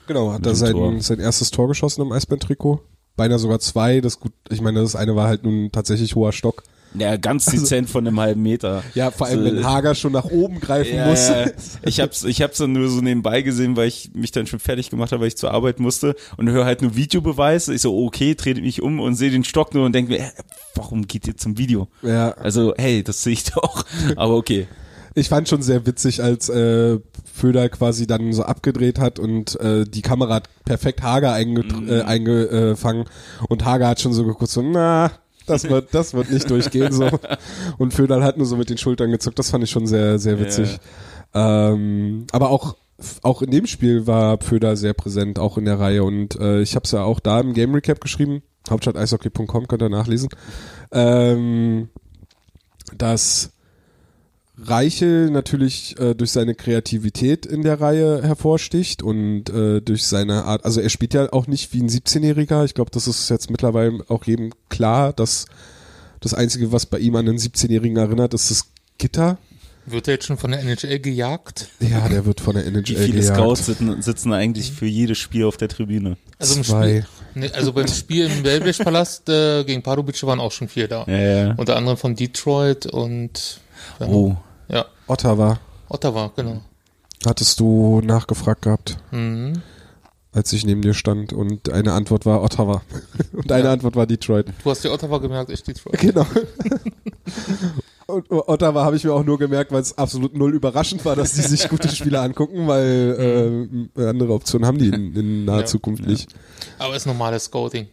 Genau, 0.08 0.32
hat 0.32 0.46
er 0.46 0.56
sein, 0.56 0.72
Tor. 0.72 1.02
sein 1.02 1.20
erstes 1.20 1.52
Tor 1.52 1.68
geschossen 1.68 2.02
im 2.02 2.12
Eisbären-Trikot. 2.14 2.82
Beinahe 3.18 3.40
sogar 3.40 3.60
zwei, 3.60 4.00
das 4.00 4.20
gut, 4.20 4.32
ich 4.50 4.62
meine, 4.62 4.82
das 4.82 4.96
eine 4.96 5.16
war 5.16 5.28
halt 5.28 5.44
nun 5.44 5.72
tatsächlich 5.74 6.16
hoher 6.16 6.32
Stock. 6.32 6.64
Ja, 6.94 7.16
ganz 7.16 7.46
dezent 7.46 7.90
von 7.90 8.06
einem 8.06 8.20
halben 8.20 8.42
Meter. 8.42 8.84
Ja, 8.96 9.12
vor 9.12 9.28
allem, 9.28 9.40
So, 9.40 9.46
wenn 9.46 9.64
Hager 9.66 9.96
schon 9.96 10.12
nach 10.12 10.26
oben 10.26 10.60
greifen 10.60 10.96
Ja, 10.96 11.08
muss. 11.08 11.30
ja. 11.30 11.46
Ich 11.86 12.00
hab's, 12.02 12.24
ich 12.26 12.42
hab's 12.42 12.58
dann 12.58 12.74
nur 12.74 12.90
so 12.90 13.00
nebenbei 13.02 13.42
gesehen, 13.44 13.78
weil 13.78 13.88
ich 13.88 14.12
mich 14.14 14.32
dann 14.32 14.46
schon 14.48 14.60
fertig 14.60 14.90
gemacht 14.90 15.12
habe, 15.12 15.22
weil 15.22 15.30
ich 15.30 15.38
zur 15.38 15.52
Arbeit 15.52 15.80
musste 15.80 16.16
und 16.38 16.50
höre 16.50 16.66
halt 16.66 16.82
nur 16.82 16.96
Videobeweis. 16.96 17.70
Ich 17.70 17.82
so, 17.82 17.98
okay, 18.06 18.36
trete 18.36 18.60
mich 18.62 18.82
um 18.82 19.00
und 19.00 19.16
sehe 19.16 19.32
den 19.32 19.44
Stock 19.46 19.74
nur 19.74 19.86
und 19.86 19.94
denke 19.94 20.12
mir, 20.12 20.20
äh, 20.20 20.32
warum 20.76 21.08
geht 21.08 21.28
ihr 21.28 21.38
zum 21.38 21.58
Video? 21.58 21.88
Ja, 22.02 22.32
Also, 22.32 22.74
hey, 22.78 23.04
das 23.04 23.24
sehe 23.24 23.34
ich 23.34 23.44
doch. 23.54 23.86
Aber 24.18 24.36
okay. 24.36 24.68
ich 25.16 25.30
fand 25.30 25.48
schon 25.48 25.62
sehr 25.62 25.86
witzig, 25.86 26.22
als 26.22 26.50
äh, 26.50 27.00
Föder 27.34 27.70
quasi 27.70 28.06
dann 28.06 28.34
so 28.34 28.44
abgedreht 28.44 29.00
hat 29.00 29.18
und 29.18 29.58
äh, 29.62 29.86
die 29.86 30.02
Kamera 30.02 30.34
hat 30.36 30.50
perfekt 30.66 31.02
Hager 31.02 31.34
einget- 31.34 31.90
äh, 31.90 32.02
eingefangen 32.02 33.06
und 33.48 33.64
Hager 33.64 33.88
hat 33.88 34.02
schon 34.02 34.12
so 34.14 34.26
geguckt, 34.26 34.52
so, 34.52 34.62
na, 34.62 35.12
das 35.52 35.70
wird, 35.70 35.94
das 35.94 36.14
wird 36.14 36.32
nicht 36.32 36.50
durchgehen 36.50 36.92
so. 36.92 37.10
Und 37.78 37.94
Föder 37.94 38.24
hat 38.24 38.38
nur 38.38 38.46
so 38.46 38.58
mit 38.58 38.70
den 38.70 38.78
Schultern 38.78 39.12
gezuckt, 39.12 39.38
das 39.38 39.52
fand 39.52 39.64
ich 39.64 39.70
schon 39.70 39.88
sehr, 39.88 40.20
sehr 40.20 40.40
witzig. 40.40 40.80
Ähm, 41.34 42.26
aber 42.32 42.50
auch 42.50 42.76
auch 43.24 43.42
in 43.42 43.52
dem 43.52 43.66
Spiel 43.66 44.08
war 44.08 44.38
Pföder 44.38 44.76
sehr 44.76 44.94
präsent, 44.94 45.40
auch 45.40 45.58
in 45.58 45.66
der 45.66 45.80
Reihe. 45.80 46.04
Und 46.04 46.40
äh, 46.40 46.62
ich 46.62 46.76
habe 46.76 46.84
es 46.84 46.92
ja 46.92 47.04
auch 47.04 47.20
da 47.20 47.40
im 47.40 47.54
Game 47.54 47.74
Recap 47.74 48.00
geschrieben. 48.00 48.44
Hauptstadt-eishockey.com 48.70 49.68
könnt 49.68 49.82
ihr 49.82 49.90
nachlesen. 49.90 50.30
Ähm, 50.92 51.90
dass 52.96 53.52
Reichel 54.64 55.32
natürlich 55.32 56.00
äh, 56.00 56.14
durch 56.14 56.32
seine 56.32 56.54
Kreativität 56.56 57.46
in 57.46 57.64
der 57.64 57.82
Reihe 57.82 58.22
hervorsticht 58.22 59.02
und 59.02 59.50
äh, 59.50 59.82
durch 59.82 60.04
seine 60.04 60.46
Art, 60.46 60.66
also 60.66 60.82
er 60.82 60.90
spielt 60.90 61.14
ja 61.14 61.32
auch 61.34 61.48
nicht 61.48 61.74
wie 61.74 61.82
ein 61.82 61.90
17-Jähriger. 61.90 62.64
Ich 62.66 62.74
glaube, 62.74 62.92
das 62.92 63.08
ist 63.08 63.30
jetzt 63.30 63.50
mittlerweile 63.50 64.04
auch 64.08 64.26
jedem 64.26 64.52
klar, 64.70 65.14
dass 65.14 65.46
das 66.20 66.34
Einzige, 66.34 66.72
was 66.72 66.86
bei 66.86 67.00
ihm 67.00 67.16
an 67.16 67.28
einen 67.28 67.38
17-Jährigen 67.40 67.98
erinnert, 67.98 68.34
ist 68.34 68.52
das 68.52 68.66
Gitter. 68.98 69.38
Wird 69.88 70.08
er 70.08 70.14
jetzt 70.14 70.28
schon 70.28 70.38
von 70.38 70.52
der 70.52 70.60
NHL 70.62 71.00
gejagt? 71.00 71.70
Ja, 71.80 72.08
der 72.08 72.26
wird 72.26 72.40
von 72.40 72.54
der 72.54 72.68
NHL 72.68 72.88
Wie 72.88 72.96
viele 72.96 73.22
gejagt. 73.22 73.36
Scouts 73.36 73.66
sitzen, 73.66 74.02
sitzen 74.04 74.32
eigentlich 74.32 74.72
für 74.72 74.86
jedes 74.86 75.18
Spiel 75.18 75.46
auf 75.46 75.58
der 75.58 75.70
Tribüne? 75.70 76.18
Also 76.38 76.58
im 76.58 76.64
Zwei. 76.64 76.88
Spiel, 76.88 77.06
nee, 77.34 77.50
also 77.52 77.74
beim 77.74 77.88
Spiel 77.88 78.28
im 78.28 78.44
Wellblechpalast 78.44 79.28
äh, 79.30 79.64
gegen 79.64 79.82
Pardubice 79.82 80.24
waren 80.28 80.40
auch 80.40 80.52
schon 80.52 80.68
vier 80.68 80.88
da. 80.88 81.06
Ja, 81.08 81.18
ja. 81.18 81.54
Unter 81.58 81.78
anderem 81.78 81.98
von 81.98 82.16
Detroit 82.16 82.86
und 82.86 83.60
Oh, 84.00 84.36
Ottawa. 85.12 85.60
Ottawa, 85.90 86.32
genau. 86.36 86.62
Hattest 87.26 87.60
du 87.60 88.02
nachgefragt 88.02 88.62
gehabt, 88.64 88.98
Mhm. 89.12 89.62
als 90.32 90.54
ich 90.54 90.66
neben 90.66 90.82
dir 90.82 90.94
stand 90.94 91.34
und 91.34 91.70
eine 91.70 91.94
Antwort 91.94 92.26
war 92.26 92.42
Ottawa 92.42 92.82
und 93.34 93.52
eine 93.52 93.66
Ja. 93.66 93.74
Antwort 93.74 93.96
war 93.96 94.08
Detroit. 94.08 94.48
Du 94.64 94.70
hast 94.70 94.84
dir 94.84 94.92
Ottawa 94.92 95.18
gemerkt, 95.20 95.52
ich 95.52 95.64
Detroit. 95.64 96.00
Genau. 96.00 96.26
Und 98.08 98.30
Ottawa 98.30 98.84
habe 98.84 98.98
ich 98.98 99.06
mir 99.06 99.14
auch 99.14 99.24
nur 99.24 99.38
gemerkt, 99.40 99.72
weil 99.72 99.82
es 99.82 99.98
absolut 99.98 100.36
null 100.36 100.54
überraschend 100.54 101.06
war, 101.06 101.16
dass 101.16 101.32
die 101.34 101.42
sich 101.44 101.70
gute 101.70 101.88
Spiele 101.88 102.20
angucken, 102.20 102.68
weil 102.68 103.88
äh, 103.96 104.06
andere 104.06 104.34
Optionen 104.34 104.68
haben 104.68 104.78
die 104.80 104.88
in, 104.90 105.16
in 105.16 105.46
naher 105.46 105.62
Ja. 105.62 105.66
Zukunft 105.66 106.06
nicht. 106.06 106.28
Aber 106.78 106.94
ist 106.94 107.06
normales 107.06 107.46
Scouting. 107.46 107.88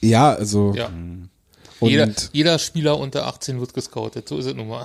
Ja, 0.00 0.32
also 0.34 0.72
Ja. 0.74 0.86
und 0.88 1.88
Jeder, 1.88 2.10
jeder 2.32 2.58
Spieler 2.58 2.98
unter 2.98 3.26
18 3.28 3.60
wird 3.60 3.72
gescoutet, 3.72 4.28
so 4.28 4.36
ist 4.38 4.46
es 4.46 4.54
nun 4.54 4.66
mal. 4.66 4.84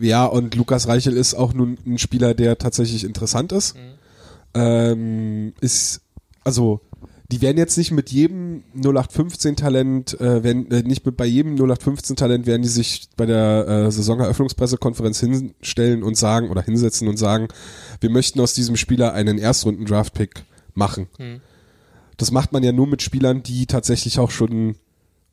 Ja 0.00 0.24
und 0.24 0.54
Lukas 0.54 0.88
Reichel 0.88 1.16
ist 1.16 1.34
auch 1.34 1.54
nun 1.54 1.78
ein 1.86 1.98
Spieler, 1.98 2.34
der 2.34 2.58
tatsächlich 2.58 3.04
interessant 3.04 3.52
ist. 3.52 3.76
Ähm, 4.54 5.52
ist 5.60 6.00
also 6.44 6.80
die 7.30 7.42
werden 7.42 7.58
jetzt 7.58 7.76
nicht 7.76 7.90
mit 7.90 8.10
jedem 8.10 8.64
0815 8.74 9.56
Talent, 9.56 10.18
äh, 10.18 10.42
werden 10.42 10.70
äh, 10.70 10.82
nicht 10.82 11.04
mit 11.04 11.16
bei 11.16 11.26
jedem 11.26 11.52
0815 11.56 12.16
Talent 12.16 12.46
werden 12.46 12.62
die 12.62 12.68
sich 12.68 13.08
bei 13.16 13.26
der 13.26 13.68
äh, 13.68 13.92
Saisoneröffnungspressekonferenz 13.92 15.20
hinstellen 15.20 16.02
und 16.02 16.16
sagen 16.16 16.48
oder 16.48 16.62
hinsetzen 16.62 17.06
und 17.06 17.18
sagen, 17.18 17.48
wir 18.00 18.08
möchten 18.08 18.40
aus 18.40 18.54
diesem 18.54 18.76
Spieler 18.76 19.12
einen 19.12 19.36
Erstrunden 19.36 19.84
Draft 19.84 20.14
Pick 20.14 20.44
machen. 20.74 21.08
Hm. 21.18 21.40
das 22.16 22.30
macht 22.30 22.52
man 22.52 22.62
ja 22.62 22.72
nur 22.72 22.86
mit 22.86 23.02
Spielern, 23.02 23.42
die 23.42 23.66
tatsächlich 23.66 24.18
auch 24.20 24.30
schon, 24.30 24.76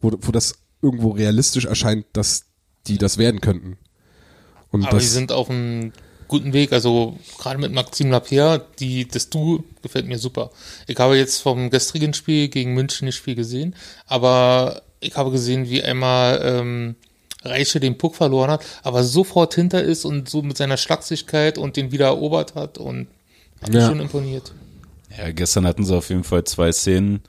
wo, 0.01 0.11
wo 0.19 0.31
das 0.31 0.55
irgendwo 0.81 1.11
realistisch 1.11 1.65
erscheint, 1.65 2.05
dass 2.13 2.45
die 2.87 2.97
das 2.97 3.17
werden 3.17 3.41
könnten. 3.41 3.77
Und 4.83 4.87
Aber 4.87 4.99
die 4.99 5.05
sind 5.05 5.31
auf 5.31 5.49
einem 5.49 5.91
guten 6.27 6.53
Weg. 6.53 6.73
Also 6.73 7.17
gerade 7.37 7.59
mit 7.59 7.71
Maxime 7.71 8.09
Lapierre, 8.11 8.65
die, 8.79 9.07
das 9.07 9.29
Du 9.29 9.63
gefällt 9.81 10.07
mir 10.07 10.17
super. 10.19 10.51
Ich 10.87 10.97
habe 10.97 11.17
jetzt 11.17 11.41
vom 11.41 11.69
gestrigen 11.69 12.13
Spiel 12.13 12.47
gegen 12.49 12.73
München 12.73 13.05
das 13.07 13.15
Spiel 13.15 13.35
gesehen, 13.35 13.75
aber 14.07 14.81
ich 14.99 15.15
habe 15.15 15.31
gesehen, 15.31 15.69
wie 15.69 15.83
einmal 15.83 16.41
ähm, 16.43 16.95
Reiche 17.43 17.79
den 17.79 17.97
Puck 17.97 18.15
verloren 18.15 18.49
hat, 18.49 18.65
aber 18.81 19.03
sofort 19.03 19.53
hinter 19.53 19.83
ist 19.83 20.03
und 20.03 20.27
so 20.27 20.41
mit 20.41 20.57
seiner 20.57 20.77
Schlagsigkeit 20.77 21.57
und 21.59 21.77
den 21.77 21.91
wieder 21.91 22.07
erobert 22.07 22.55
hat 22.55 22.79
und 22.79 23.07
hat 23.61 23.69
mich 23.69 23.81
Ja. 23.81 23.87
schon 23.89 23.99
imponiert. 23.99 24.51
Ja, 25.15 25.31
gestern 25.31 25.67
hatten 25.67 25.85
sie 25.85 25.95
auf 25.95 26.09
jeden 26.09 26.23
Fall 26.23 26.43
zwei 26.43 26.71
Szenen, 26.71 27.21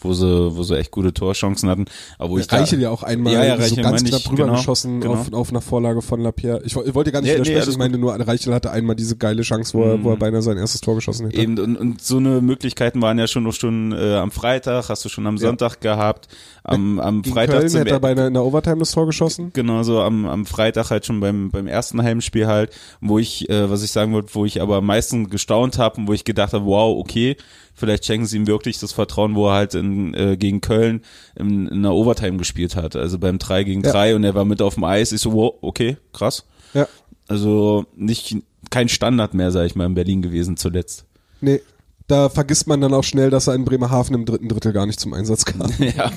wo 0.00 0.12
sie, 0.12 0.56
wo 0.56 0.62
sie 0.62 0.78
echt 0.78 0.90
gute 0.90 1.12
Torchancen 1.12 1.68
hatten. 1.68 1.86
Aber 2.18 2.30
wo 2.30 2.38
ich 2.38 2.50
Reichel 2.50 2.80
ja 2.80 2.90
auch 2.90 3.02
einmal 3.02 3.32
Ja, 3.32 3.44
ja, 3.44 3.60
so 3.60 3.76
ganz 3.76 4.04
knapp 4.04 4.20
ich, 4.20 4.30
rüber 4.30 4.44
genau, 4.44 4.56
geschossen 4.56 5.00
genau. 5.00 5.14
Auf, 5.14 5.32
auf 5.32 5.50
einer 5.50 5.60
Vorlage 5.60 6.02
von 6.02 6.20
Lapierre. 6.20 6.62
Ich, 6.64 6.76
ich 6.76 6.94
wollte 6.94 7.12
gar 7.12 7.20
nicht 7.20 7.28
Nee, 7.28 7.34
nee, 7.34 7.40
widersprechen, 7.40 7.62
alles 7.62 7.74
ich 7.74 7.78
meine 7.78 7.98
nur, 7.98 8.14
Reichel 8.14 8.54
hatte 8.54 8.70
einmal 8.70 8.96
diese 8.96 9.16
geile 9.16 9.42
Chance, 9.42 9.74
wo, 9.74 9.84
er, 9.84 10.02
wo 10.04 10.10
er 10.10 10.16
beinahe 10.16 10.42
sein 10.42 10.56
erstes 10.56 10.80
Tor 10.80 10.94
geschossen 10.94 11.26
hätte. 11.26 11.40
Eben, 11.40 11.58
und, 11.58 11.76
und 11.76 12.02
so 12.02 12.18
eine 12.18 12.40
Möglichkeiten 12.40 13.02
waren 13.02 13.18
ja 13.18 13.26
schon 13.26 13.42
noch 13.42 13.54
schon 13.54 13.92
äh, 13.92 14.14
am 14.14 14.30
Freitag, 14.30 14.88
hast 14.88 15.04
du 15.04 15.08
schon 15.08 15.26
am 15.26 15.38
Sonntag 15.38 15.80
gehabt, 15.80 16.28
am, 16.62 17.00
am 17.00 17.22
Gegen 17.22 17.34
Freitag 17.34 17.58
Köln 17.58 17.68
zum 17.68 17.78
hätte 17.80 17.90
er 17.90 18.00
beinahe 18.00 18.28
in 18.28 18.34
der 18.34 18.44
Overtime 18.44 18.78
das 18.78 18.92
Tor 18.92 19.06
geschossen. 19.06 19.50
Genau 19.52 19.82
so 19.82 20.00
am, 20.00 20.26
am 20.26 20.46
Freitag 20.46 20.90
halt 20.90 21.06
schon 21.06 21.20
beim, 21.20 21.50
beim 21.50 21.66
ersten 21.66 22.02
Heimspiel 22.02 22.46
halt, 22.46 22.70
wo 23.00 23.18
ich, 23.18 23.48
äh, 23.48 23.70
was 23.70 23.82
ich 23.82 23.90
sagen 23.90 24.12
wollte, 24.12 24.34
wo 24.34 24.44
ich 24.44 24.60
aber 24.60 24.76
am 24.76 24.86
meisten 24.86 25.30
gestaunt 25.30 25.78
habe 25.78 26.00
und 26.00 26.08
wo 26.08 26.12
ich 26.12 26.24
gedacht 26.24 26.52
habe, 26.52 26.64
wow, 26.64 26.98
okay, 26.98 27.36
vielleicht 27.78 28.04
schenken 28.04 28.26
sie 28.26 28.36
ihm 28.36 28.46
wirklich 28.46 28.78
das 28.78 28.92
Vertrauen, 28.92 29.34
wo 29.34 29.48
er 29.48 29.54
halt 29.54 29.74
in, 29.74 30.12
äh, 30.14 30.36
gegen 30.36 30.60
Köln 30.60 31.02
in, 31.36 31.66
in 31.66 31.78
einer 31.78 31.94
Overtime 31.94 32.36
gespielt 32.36 32.76
hat, 32.76 32.96
also 32.96 33.18
beim 33.18 33.38
3 33.38 33.64
gegen 33.64 33.82
Ja. 33.82 33.92
3 33.92 34.16
und 34.16 34.24
er 34.24 34.34
war 34.34 34.44
mit 34.44 34.60
auf 34.60 34.74
dem 34.74 34.84
Eis, 34.84 35.12
ich 35.12 35.20
so, 35.20 35.32
wow, 35.32 35.54
okay, 35.60 35.96
krass. 36.12 36.44
Ja. 36.74 36.86
Also 37.28 37.86
nicht 37.96 38.36
kein 38.70 38.88
Standard 38.88 39.34
mehr, 39.34 39.50
sag 39.50 39.66
ich 39.66 39.74
mal, 39.74 39.86
in 39.86 39.94
Berlin 39.94 40.22
gewesen 40.22 40.56
zuletzt. 40.56 41.04
Nee. 41.40 41.60
Da 42.06 42.30
vergisst 42.30 42.66
man 42.66 42.80
dann 42.80 42.94
auch 42.94 43.04
schnell, 43.04 43.28
dass 43.28 43.48
er 43.48 43.54
in 43.54 43.66
Bremerhaven 43.66 44.14
im 44.14 44.24
dritten 44.24 44.48
Drittel 44.48 44.72
gar 44.72 44.86
nicht 44.86 44.98
zum 44.98 45.12
Einsatz 45.12 45.44
kam. 45.44 45.70
ja, 45.78 46.10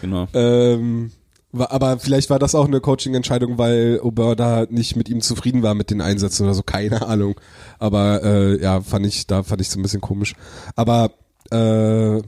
genau. 0.00 0.26
ähm, 0.32 1.12
aber 1.58 1.98
vielleicht 1.98 2.30
war 2.30 2.38
das 2.38 2.54
auch 2.54 2.66
eine 2.66 2.80
Coaching-Entscheidung, 2.80 3.58
weil 3.58 4.00
Aubin 4.02 4.36
da 4.36 4.66
nicht 4.68 4.96
mit 4.96 5.08
ihm 5.08 5.20
zufrieden 5.20 5.62
war 5.62 5.74
mit 5.74 5.90
den 5.90 6.00
Einsätzen 6.00 6.44
oder 6.44 6.54
so, 6.54 6.62
keine 6.62 7.06
Ahnung. 7.06 7.34
Aber 7.78 8.22
äh, 8.22 8.60
ja, 8.62 8.80
fand 8.80 9.06
ich, 9.06 9.26
da 9.26 9.42
fand 9.42 9.60
ich 9.60 9.70
so 9.70 9.78
ein 9.78 9.82
bisschen 9.82 10.00
komisch. 10.00 10.34
Aber 10.76 11.10
äh, 11.50 12.22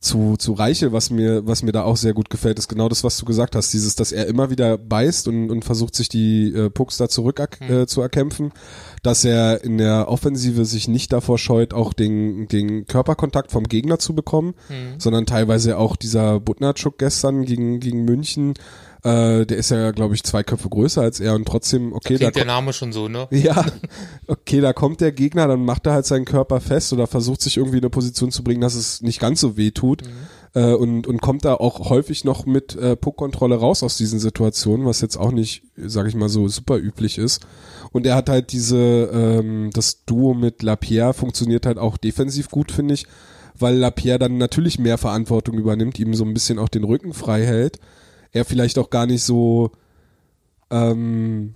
zu, 0.00 0.36
zu 0.36 0.52
Reichel, 0.52 0.92
was 0.92 1.10
mir, 1.10 1.46
was 1.46 1.62
mir 1.62 1.72
da 1.72 1.82
auch 1.82 1.96
sehr 1.96 2.12
gut 2.12 2.30
gefällt, 2.30 2.58
ist 2.58 2.68
genau 2.68 2.88
das, 2.88 3.04
was 3.04 3.16
du 3.16 3.24
gesagt 3.24 3.56
hast. 3.56 3.72
Dieses, 3.72 3.96
dass 3.96 4.12
er 4.12 4.26
immer 4.26 4.50
wieder 4.50 4.78
beißt 4.78 5.28
und, 5.28 5.50
und 5.50 5.64
versucht, 5.64 5.94
sich 5.94 6.08
die 6.08 6.52
äh, 6.52 6.70
Pucks 6.70 6.96
da 6.96 7.08
zurück 7.08 7.40
äh, 7.60 7.86
zu 7.86 8.00
erkämpfen. 8.00 8.52
Dass 9.02 9.24
er 9.24 9.62
in 9.62 9.78
der 9.78 10.08
Offensive 10.08 10.64
sich 10.64 10.88
nicht 10.88 11.12
davor 11.12 11.38
scheut, 11.38 11.74
auch 11.74 11.92
den, 11.92 12.48
den 12.48 12.86
Körperkontakt 12.86 13.52
vom 13.52 13.64
Gegner 13.64 13.98
zu 13.98 14.14
bekommen, 14.14 14.54
sondern 14.98 15.26
teilweise 15.26 15.78
auch 15.78 15.96
dieser 15.96 16.40
Butnarczuk 16.40 16.98
gestern 16.98 17.44
gegen, 17.44 17.78
gegen 17.78 18.04
München, 18.04 18.54
äh, 19.06 19.46
der 19.46 19.56
ist 19.56 19.70
ja, 19.70 19.92
glaube 19.92 20.16
ich, 20.16 20.24
zwei 20.24 20.42
Köpfe 20.42 20.68
größer 20.68 21.00
als 21.00 21.20
er 21.20 21.34
und 21.34 21.46
trotzdem, 21.46 21.92
okay, 21.92 22.14
da, 22.14 22.18
Klingt 22.18 22.36
der 22.36 22.44
Name 22.44 22.72
schon 22.72 22.92
so, 22.92 23.08
ne? 23.08 23.28
ja, 23.30 23.64
okay, 24.26 24.60
da 24.60 24.72
kommt 24.72 25.00
der 25.00 25.12
Gegner, 25.12 25.46
dann 25.46 25.64
macht 25.64 25.86
er 25.86 25.92
halt 25.92 26.06
seinen 26.06 26.24
Körper 26.24 26.60
fest 26.60 26.92
oder 26.92 27.06
versucht 27.06 27.40
sich 27.40 27.56
irgendwie 27.56 27.78
in 27.78 27.84
eine 27.84 27.90
Position 27.90 28.32
zu 28.32 28.42
bringen, 28.42 28.60
dass 28.60 28.74
es 28.74 29.02
nicht 29.02 29.20
ganz 29.20 29.40
so 29.40 29.56
weh 29.56 29.70
tut 29.70 30.02
äh, 30.54 30.72
und, 30.72 31.06
und 31.06 31.20
kommt 31.22 31.44
da 31.44 31.54
auch 31.54 31.88
häufig 31.88 32.24
noch 32.24 32.46
mit 32.46 32.74
äh, 32.74 32.96
Puckkontrolle 32.96 33.54
raus 33.54 33.84
aus 33.84 33.96
diesen 33.96 34.18
Situationen, 34.18 34.86
was 34.86 35.00
jetzt 35.00 35.16
auch 35.16 35.30
nicht, 35.30 35.62
sag 35.76 36.08
ich 36.08 36.16
mal 36.16 36.28
so, 36.28 36.48
super 36.48 36.76
üblich 36.76 37.18
ist. 37.18 37.46
Und 37.92 38.06
er 38.06 38.16
hat 38.16 38.28
halt 38.28 38.50
diese, 38.50 39.10
ähm, 39.12 39.70
das 39.72 40.04
Duo 40.04 40.34
mit 40.34 40.64
Lapierre 40.64 41.14
funktioniert 41.14 41.64
halt 41.64 41.78
auch 41.78 41.96
defensiv 41.96 42.48
gut, 42.48 42.72
finde 42.72 42.94
ich, 42.94 43.06
weil 43.56 43.76
Lapierre 43.76 44.18
dann 44.18 44.36
natürlich 44.36 44.80
mehr 44.80 44.98
Verantwortung 44.98 45.58
übernimmt, 45.58 45.98
ihm 46.00 46.12
so 46.14 46.24
ein 46.24 46.34
bisschen 46.34 46.58
auch 46.58 46.68
den 46.68 46.84
Rücken 46.84 47.12
frei 47.14 47.44
hält. 47.44 47.78
Er 48.36 48.44
vielleicht 48.44 48.78
auch 48.78 48.90
gar 48.90 49.06
nicht 49.06 49.22
so 49.22 49.72
ähm, 50.70 51.54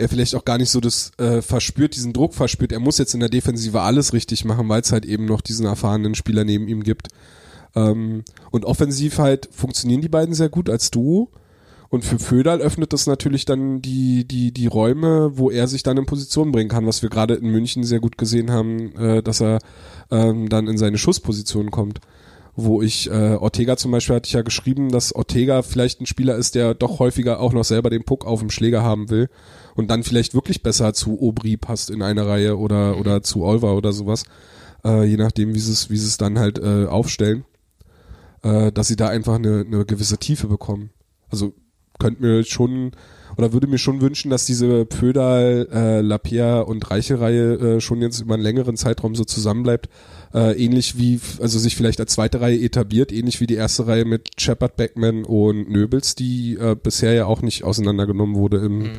er 0.00 0.08
vielleicht 0.08 0.34
auch 0.34 0.44
gar 0.44 0.58
nicht 0.58 0.70
so 0.70 0.80
das 0.80 1.12
äh, 1.18 1.42
verspürt, 1.42 1.94
diesen 1.94 2.12
Druck 2.12 2.34
verspürt. 2.34 2.72
Er 2.72 2.80
muss 2.80 2.98
jetzt 2.98 3.14
in 3.14 3.20
der 3.20 3.28
Defensive 3.28 3.80
alles 3.80 4.12
richtig 4.12 4.44
machen, 4.44 4.68
weil 4.68 4.80
es 4.80 4.92
halt 4.92 5.04
eben 5.04 5.26
noch 5.26 5.42
diesen 5.42 5.66
erfahrenen 5.66 6.14
Spieler 6.14 6.44
neben 6.44 6.68
ihm 6.68 6.82
gibt. 6.82 7.08
Ähm, 7.76 8.24
und 8.50 8.64
offensiv 8.64 9.18
halt 9.18 9.48
funktionieren 9.52 10.00
die 10.00 10.08
beiden 10.08 10.34
sehr 10.34 10.48
gut 10.48 10.70
als 10.70 10.90
Duo. 10.90 11.30
Und 11.90 12.04
für 12.04 12.18
Föderl 12.18 12.60
öffnet 12.60 12.92
das 12.92 13.06
natürlich 13.06 13.44
dann 13.44 13.82
die, 13.82 14.24
die, 14.26 14.52
die 14.52 14.68
Räume, 14.68 15.36
wo 15.36 15.50
er 15.50 15.66
sich 15.66 15.82
dann 15.82 15.98
in 15.98 16.06
Position 16.06 16.52
bringen 16.52 16.70
kann, 16.70 16.86
was 16.86 17.02
wir 17.02 17.10
gerade 17.10 17.34
in 17.34 17.50
München 17.50 17.84
sehr 17.84 18.00
gut 18.00 18.16
gesehen 18.16 18.50
haben, 18.50 18.96
äh, 18.96 19.22
dass 19.22 19.40
er 19.40 19.58
ähm, 20.10 20.48
dann 20.48 20.68
in 20.68 20.78
seine 20.78 20.98
Schussposition 20.98 21.70
kommt. 21.70 22.00
Wo 22.56 22.82
ich, 22.82 23.10
äh, 23.10 23.34
Ortega 23.34 23.76
zum 23.76 23.92
Beispiel 23.92 24.16
hatte 24.16 24.26
ich 24.26 24.32
ja 24.32 24.42
geschrieben, 24.42 24.90
dass 24.90 25.14
Ortega 25.14 25.62
vielleicht 25.62 26.00
ein 26.00 26.06
Spieler 26.06 26.36
ist, 26.36 26.54
der 26.54 26.74
doch 26.74 26.98
häufiger 26.98 27.40
auch 27.40 27.52
noch 27.52 27.64
selber 27.64 27.90
den 27.90 28.04
Puck 28.04 28.26
auf 28.26 28.40
dem 28.40 28.50
Schläger 28.50 28.82
haben 28.82 29.08
will 29.08 29.28
und 29.76 29.88
dann 29.88 30.02
vielleicht 30.02 30.34
wirklich 30.34 30.62
besser 30.62 30.92
zu 30.92 31.20
Aubry 31.20 31.56
passt 31.56 31.90
in 31.90 32.02
einer 32.02 32.26
Reihe 32.26 32.58
oder, 32.58 32.98
oder 32.98 33.22
zu 33.22 33.44
Olver 33.44 33.76
oder 33.76 33.92
sowas. 33.92 34.24
Äh, 34.84 35.04
je 35.04 35.16
nachdem, 35.16 35.54
wie 35.54 35.60
sie 35.60 35.72
es, 35.72 35.90
wie 35.90 35.96
sie 35.96 36.06
es 36.06 36.16
dann 36.16 36.38
halt 36.38 36.58
äh, 36.58 36.86
aufstellen, 36.86 37.44
äh, 38.42 38.72
dass 38.72 38.88
sie 38.88 38.96
da 38.96 39.08
einfach 39.08 39.34
eine, 39.36 39.64
eine 39.66 39.84
gewisse 39.84 40.18
Tiefe 40.18 40.48
bekommen. 40.48 40.90
Also 41.30 41.54
könnte 42.00 42.22
mir 42.22 42.42
schon 42.44 42.90
oder 43.36 43.52
würde 43.52 43.66
mir 43.66 43.78
schon 43.78 44.00
wünschen, 44.00 44.30
dass 44.30 44.44
diese 44.44 44.84
Pödal, 44.84 45.68
äh, 45.72 46.00
Lapierre 46.00 46.66
und 46.66 46.90
Reiche-Reihe 46.90 47.76
äh, 47.76 47.80
schon 47.80 48.02
jetzt 48.02 48.20
über 48.20 48.34
einen 48.34 48.42
längeren 48.42 48.76
Zeitraum 48.76 49.14
so 49.14 49.24
zusammenbleibt. 49.24 49.88
Äh, 50.34 50.62
ähnlich 50.62 50.98
wie, 50.98 51.20
also 51.40 51.58
sich 51.58 51.76
vielleicht 51.76 52.00
als 52.00 52.12
zweite 52.12 52.40
Reihe 52.40 52.60
etabliert, 52.60 53.12
ähnlich 53.12 53.40
wie 53.40 53.46
die 53.46 53.54
erste 53.54 53.86
Reihe 53.86 54.04
mit 54.04 54.40
Shepard, 54.40 54.76
Beckman 54.76 55.24
und 55.24 55.70
Nöbels, 55.70 56.14
die 56.14 56.56
äh, 56.56 56.76
bisher 56.80 57.14
ja 57.14 57.26
auch 57.26 57.42
nicht 57.42 57.64
auseinandergenommen 57.64 58.36
wurde 58.36 58.58
im, 58.58 58.90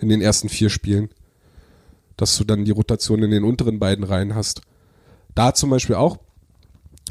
in 0.00 0.08
den 0.08 0.20
ersten 0.20 0.48
vier 0.48 0.70
Spielen. 0.70 1.10
Dass 2.16 2.36
du 2.36 2.44
dann 2.44 2.64
die 2.64 2.70
Rotation 2.70 3.22
in 3.22 3.30
den 3.30 3.44
unteren 3.44 3.78
beiden 3.78 4.04
Reihen 4.04 4.34
hast. 4.34 4.62
Da 5.34 5.54
zum 5.54 5.70
Beispiel 5.70 5.96
auch. 5.96 6.18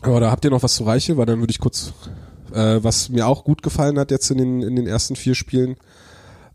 Oder 0.05 0.31
habt 0.31 0.45
ihr 0.45 0.51
noch 0.51 0.63
was 0.63 0.75
zu 0.75 0.83
Reiche? 0.83 1.17
Weil 1.17 1.25
dann 1.25 1.39
würde 1.39 1.51
ich 1.51 1.59
kurz, 1.59 1.93
äh, 2.53 2.83
was 2.83 3.09
mir 3.09 3.27
auch 3.27 3.43
gut 3.43 3.63
gefallen 3.63 3.99
hat 3.99 4.11
jetzt 4.11 4.29
in 4.31 4.37
den, 4.37 4.61
in 4.61 4.75
den 4.75 4.87
ersten 4.87 5.15
vier 5.15 5.35
Spielen, 5.35 5.75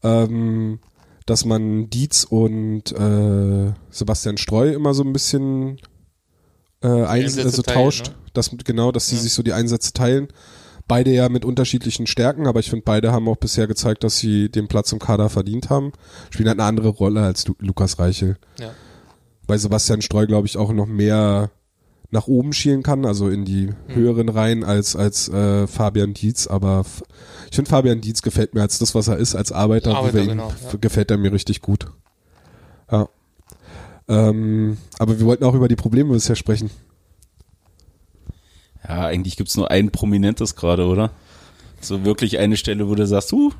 ähm, 0.02 0.78
dass 1.26 1.44
man 1.44 1.90
Dietz 1.90 2.24
und 2.24 2.92
äh, 2.92 3.72
Sebastian 3.90 4.38
Streu 4.38 4.70
immer 4.72 4.94
so 4.94 5.02
ein 5.02 5.12
bisschen 5.12 5.78
äh, 6.82 6.88
eins, 6.88 7.08
Einsätze 7.36 7.44
also 7.46 7.62
teilen, 7.62 7.78
tauscht. 7.84 8.06
ne? 8.08 8.14
Das, 8.32 8.50
genau, 8.64 8.92
dass 8.92 9.08
sie 9.08 9.16
Ja. 9.16 9.22
sich 9.22 9.32
so 9.32 9.42
die 9.42 9.52
Einsätze 9.52 9.92
teilen. 9.92 10.28
Beide 10.86 11.10
ja 11.12 11.28
mit 11.28 11.44
unterschiedlichen 11.44 12.06
Stärken, 12.06 12.46
aber 12.46 12.60
ich 12.60 12.70
finde, 12.70 12.84
beide 12.86 13.12
haben 13.12 13.28
auch 13.28 13.36
bisher 13.36 13.66
gezeigt, 13.66 14.04
dass 14.04 14.16
sie 14.16 14.48
den 14.48 14.68
Platz 14.68 14.90
im 14.92 14.98
Kader 14.98 15.28
verdient 15.28 15.68
haben. 15.68 15.92
Spielen 16.30 16.48
halt 16.48 16.58
eine 16.60 16.66
andere 16.68 16.88
Rolle 16.88 17.22
als 17.22 17.46
Lu 17.46 17.54
Lukas 17.58 17.98
Reichel. 17.98 18.38
Ja. 18.58 18.70
Bei 19.46 19.58
Sebastian 19.58 20.00
Streu, 20.00 20.26
glaube 20.26 20.46
ich, 20.46 20.56
auch 20.56 20.72
noch 20.72 20.86
mehr 20.86 21.50
nach 22.10 22.26
oben 22.26 22.52
schielen 22.52 22.82
kann, 22.82 23.04
also 23.04 23.28
in 23.28 23.44
die 23.44 23.70
höheren 23.88 24.28
Reihen 24.28 24.64
als 24.64 24.96
als 24.96 25.28
äh, 25.28 25.66
Fabian 25.66 26.14
Dietz, 26.14 26.46
aber 26.46 26.84
ich 27.50 27.56
finde 27.56 27.70
Fabian 27.70 28.00
Dietz 28.00 28.22
gefällt 28.22 28.54
mir 28.54 28.62
als 28.62 28.78
das, 28.78 28.94
was 28.94 29.08
er 29.08 29.18
ist, 29.18 29.34
als 29.34 29.52
Arbeiter, 29.52 29.96
Arbeiter, 29.96 30.14
wie 30.14 30.16
wir 30.16 30.22
ihn, 30.22 30.28
genau, 30.30 30.52
ja. 30.72 30.78
gefällt 30.80 31.10
er 31.10 31.18
mir 31.18 31.32
richtig 31.32 31.60
gut. 31.60 31.86
Ja. 32.90 33.08
Ähm, 34.08 34.78
aber 34.98 35.18
wir 35.18 35.26
wollten 35.26 35.44
auch 35.44 35.54
über 35.54 35.68
die 35.68 35.76
Probleme 35.76 36.12
bisher 36.14 36.36
sprechen. 36.36 36.70
Ja, 38.86 39.04
eigentlich 39.04 39.36
gibt's 39.36 39.56
nur 39.56 39.70
ein 39.70 39.90
prominentes 39.90 40.56
gerade, 40.56 40.86
oder? 40.86 41.10
So 41.80 42.04
wirklich 42.04 42.38
eine 42.38 42.56
Stelle, 42.56 42.88
wo 42.88 42.94
du 42.94 43.06
sagst, 43.06 43.32
uh, 43.34 43.52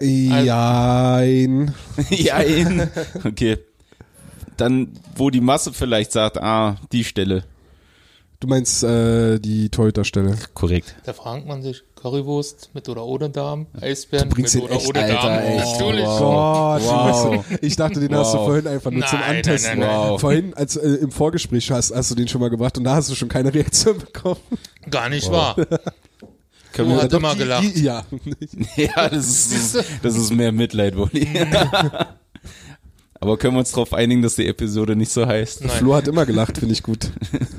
Jein. 0.00 1.74
ja, 2.10 2.36
ein. 2.36 2.90
Okay. 3.24 3.58
Dann, 4.60 4.92
wo 5.16 5.30
die 5.30 5.40
Masse 5.40 5.72
vielleicht 5.72 6.12
sagt, 6.12 6.38
ah, 6.38 6.76
die 6.92 7.04
Stelle. 7.04 7.44
Du 8.40 8.48
meinst 8.48 8.82
äh, 8.82 9.38
die 9.38 9.68
Torhüterstelle. 9.68 10.34
Korrekt. 10.54 10.94
Da 11.04 11.12
fragt 11.12 11.46
man 11.46 11.60
sich, 11.62 11.82
Currywurst 11.94 12.70
mit 12.72 12.88
oder 12.88 13.04
ohne 13.04 13.28
Darm, 13.28 13.66
Eisbären 13.78 14.30
Du 14.30 14.34
bringst 14.34 14.54
mit 14.54 14.64
oder 14.64 14.76
echt, 14.76 14.88
ohne 14.88 14.98
Alter, 15.00 15.14
Darm. 15.14 15.38
echt. 15.44 15.80
Natürlich. 15.80 16.04
Wow. 16.06 16.18
Gott, 16.80 16.82
Wow. 16.82 17.44
ich 17.60 17.76
dachte, 17.76 18.00
den 18.00 18.14
hast 18.14 18.32
du 18.32 18.38
Wow. 18.38 18.46
vorhin 18.46 18.66
einfach 18.66 18.90
nur 18.90 19.04
zum 19.06 19.18
Nein, 19.18 19.28
nein, 19.28 19.36
Antesten. 19.36 19.78
nein, 19.80 19.88
nein. 19.88 20.08
Wow. 20.10 20.20
Vorhin, 20.22 20.54
als 20.54 20.76
äh, 20.76 20.88
im 20.88 21.10
Vorgespräch 21.10 21.70
hast, 21.70 21.94
hast 21.94 22.10
du 22.10 22.14
den 22.14 22.28
schon 22.28 22.40
mal 22.40 22.48
gebracht 22.48 22.78
und 22.78 22.84
da 22.84 22.94
hast 22.94 23.10
du 23.10 23.14
schon 23.14 23.28
keine 23.28 23.52
Reaktion 23.52 23.98
bekommen. 24.12 24.40
Gar 24.90 25.10
nicht 25.10 25.30
wahr. 25.30 25.54
Können 26.72 26.90
wir, 26.90 27.02
hat 27.02 27.12
immer 27.12 27.34
gelacht. 27.34 27.64
Die, 27.76 27.82
ja. 27.82 28.04
ja, 28.76 29.08
das 29.08 29.26
ist, 29.52 29.84
das 30.02 30.16
ist 30.16 30.32
mehr 30.32 30.52
Mitleid, 30.52 30.96
Wolli. 30.96 31.28
Aber 33.20 33.36
können 33.36 33.54
wir 33.54 33.58
uns 33.60 33.70
darauf 33.72 33.92
einigen, 33.92 34.22
dass 34.22 34.36
die 34.36 34.46
Episode 34.46 34.96
nicht 34.96 35.12
so 35.12 35.26
heißt? 35.26 35.60
Nein. 35.62 35.70
Flo 35.70 35.94
hat 35.94 36.08
immer 36.08 36.24
gelacht, 36.26 36.58
finde 36.58 36.72
ich 36.72 36.82
gut. 36.82 37.10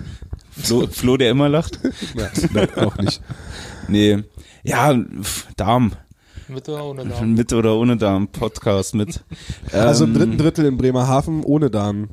Flo, 0.52 0.88
Flo, 0.88 1.18
der 1.18 1.30
immer 1.32 1.50
lacht? 1.50 1.80
Ja, 2.16 2.30
nein, 2.52 2.70
auch 2.78 2.98
nicht. 2.98 3.22
Nee. 3.88 4.24
Ja, 4.64 4.94
Darm. 5.58 5.94
Mit 6.48 6.68
oder 6.68 6.84
ohne 6.86 7.06
Namen? 7.06 7.34
Mit 7.36 7.54
oder 7.54 7.76
ohne 7.76 7.96
Darm. 7.98 8.28
Podcast 8.28 8.96
mit. 8.96 9.22
Also 9.72 10.04
im 10.06 10.12
Ähm, 10.12 10.18
dritten 10.18 10.38
Drittel 10.38 10.66
in 10.66 10.78
Bremerhaven 10.78 11.44
ohne 11.44 11.70
Damen. 11.70 12.10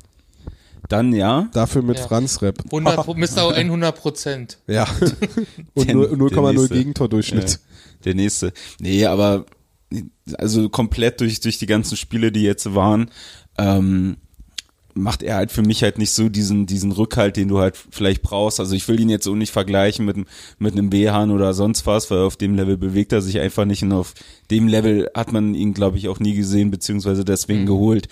Dann 0.87 1.13
ja. 1.13 1.49
Dafür 1.53 1.81
mit 1.81 1.97
Ja. 1.99 2.07
Franz 2.07 2.41
Rap. 2.41 2.59
100, 2.65 2.95
Pro- 3.03 3.13
Mr. 3.15 3.53
100 3.55 3.95
Prozent. 3.95 4.57
Ja. 4.67 4.87
Und 5.73 5.87
Der- 5.87 5.95
nur- 5.95 6.07
der 6.07 6.17
0,0 6.17 6.53
nächste. 6.53 6.75
Gegentordurchschnitt. 6.75 7.49
Ja, 7.51 7.57
der 8.05 8.15
nächste. 8.15 8.53
Nee, 8.79 9.05
aber 9.05 9.45
also 10.37 10.69
komplett 10.69 11.19
durch, 11.19 11.39
durch 11.41 11.57
die 11.57 11.65
ganzen 11.65 11.97
Spiele, 11.97 12.31
die 12.31 12.43
jetzt 12.43 12.73
waren, 12.75 13.09
ähm, 13.59 14.17
macht 14.93 15.21
er 15.21 15.35
halt 15.35 15.51
für 15.51 15.61
mich 15.61 15.83
halt 15.83 15.97
nicht 15.97 16.11
so 16.11 16.29
diesen, 16.29 16.65
diesen 16.65 16.91
Rückhalt, 16.91 17.37
den 17.37 17.47
du 17.47 17.59
halt 17.59 17.77
vielleicht 17.91 18.21
brauchst. 18.21 18.59
Also 18.59 18.75
ich 18.75 18.87
will 18.87 18.99
ihn 18.99 19.09
jetzt 19.09 19.27
auch 19.27 19.35
nicht 19.35 19.51
vergleichen 19.51 20.05
mit, 20.05 20.17
mit 20.57 20.73
einem 20.73 20.89
Behan 20.89 21.31
oder 21.31 21.53
sonst 21.53 21.85
was, 21.85 22.09
weil 22.09 22.19
auf 22.19 22.37
dem 22.37 22.55
Level 22.55 22.77
bewegt 22.77 23.11
er 23.11 23.21
sich 23.21 23.39
einfach 23.39 23.65
nicht 23.65 23.83
und 23.83 23.91
auf 23.91 24.13
dem 24.49 24.67
Level 24.67 25.09
hat 25.15 25.31
man 25.31 25.53
ihn, 25.53 25.73
glaube 25.73 25.97
ich, 25.97 26.07
auch 26.09 26.19
nie 26.19 26.33
gesehen, 26.33 26.71
beziehungsweise 26.71 27.23
deswegen 27.23 27.65
geholt. 27.65 28.07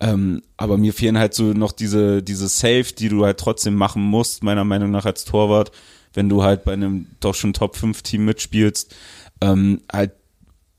Ähm, 0.00 0.42
aber 0.56 0.78
mir 0.78 0.92
fehlen 0.92 1.18
halt 1.18 1.34
so 1.34 1.52
noch 1.52 1.72
diese, 1.72 2.22
diese 2.22 2.48
Safe, 2.48 2.86
die 2.96 3.08
du 3.08 3.24
halt 3.24 3.38
trotzdem 3.38 3.74
machen 3.74 4.02
musst, 4.02 4.42
meiner 4.42 4.64
Meinung 4.64 4.90
nach 4.90 5.06
als 5.06 5.24
Torwart, 5.24 5.70
wenn 6.14 6.28
du 6.28 6.42
halt 6.42 6.64
bei 6.64 6.72
einem 6.72 7.06
doch 7.20 7.34
schon 7.34 7.52
Top 7.52 7.76
5 7.76 8.02
Team 8.02 8.24
mitspielst, 8.24 8.94
ähm, 9.40 9.80
halt 9.92 10.12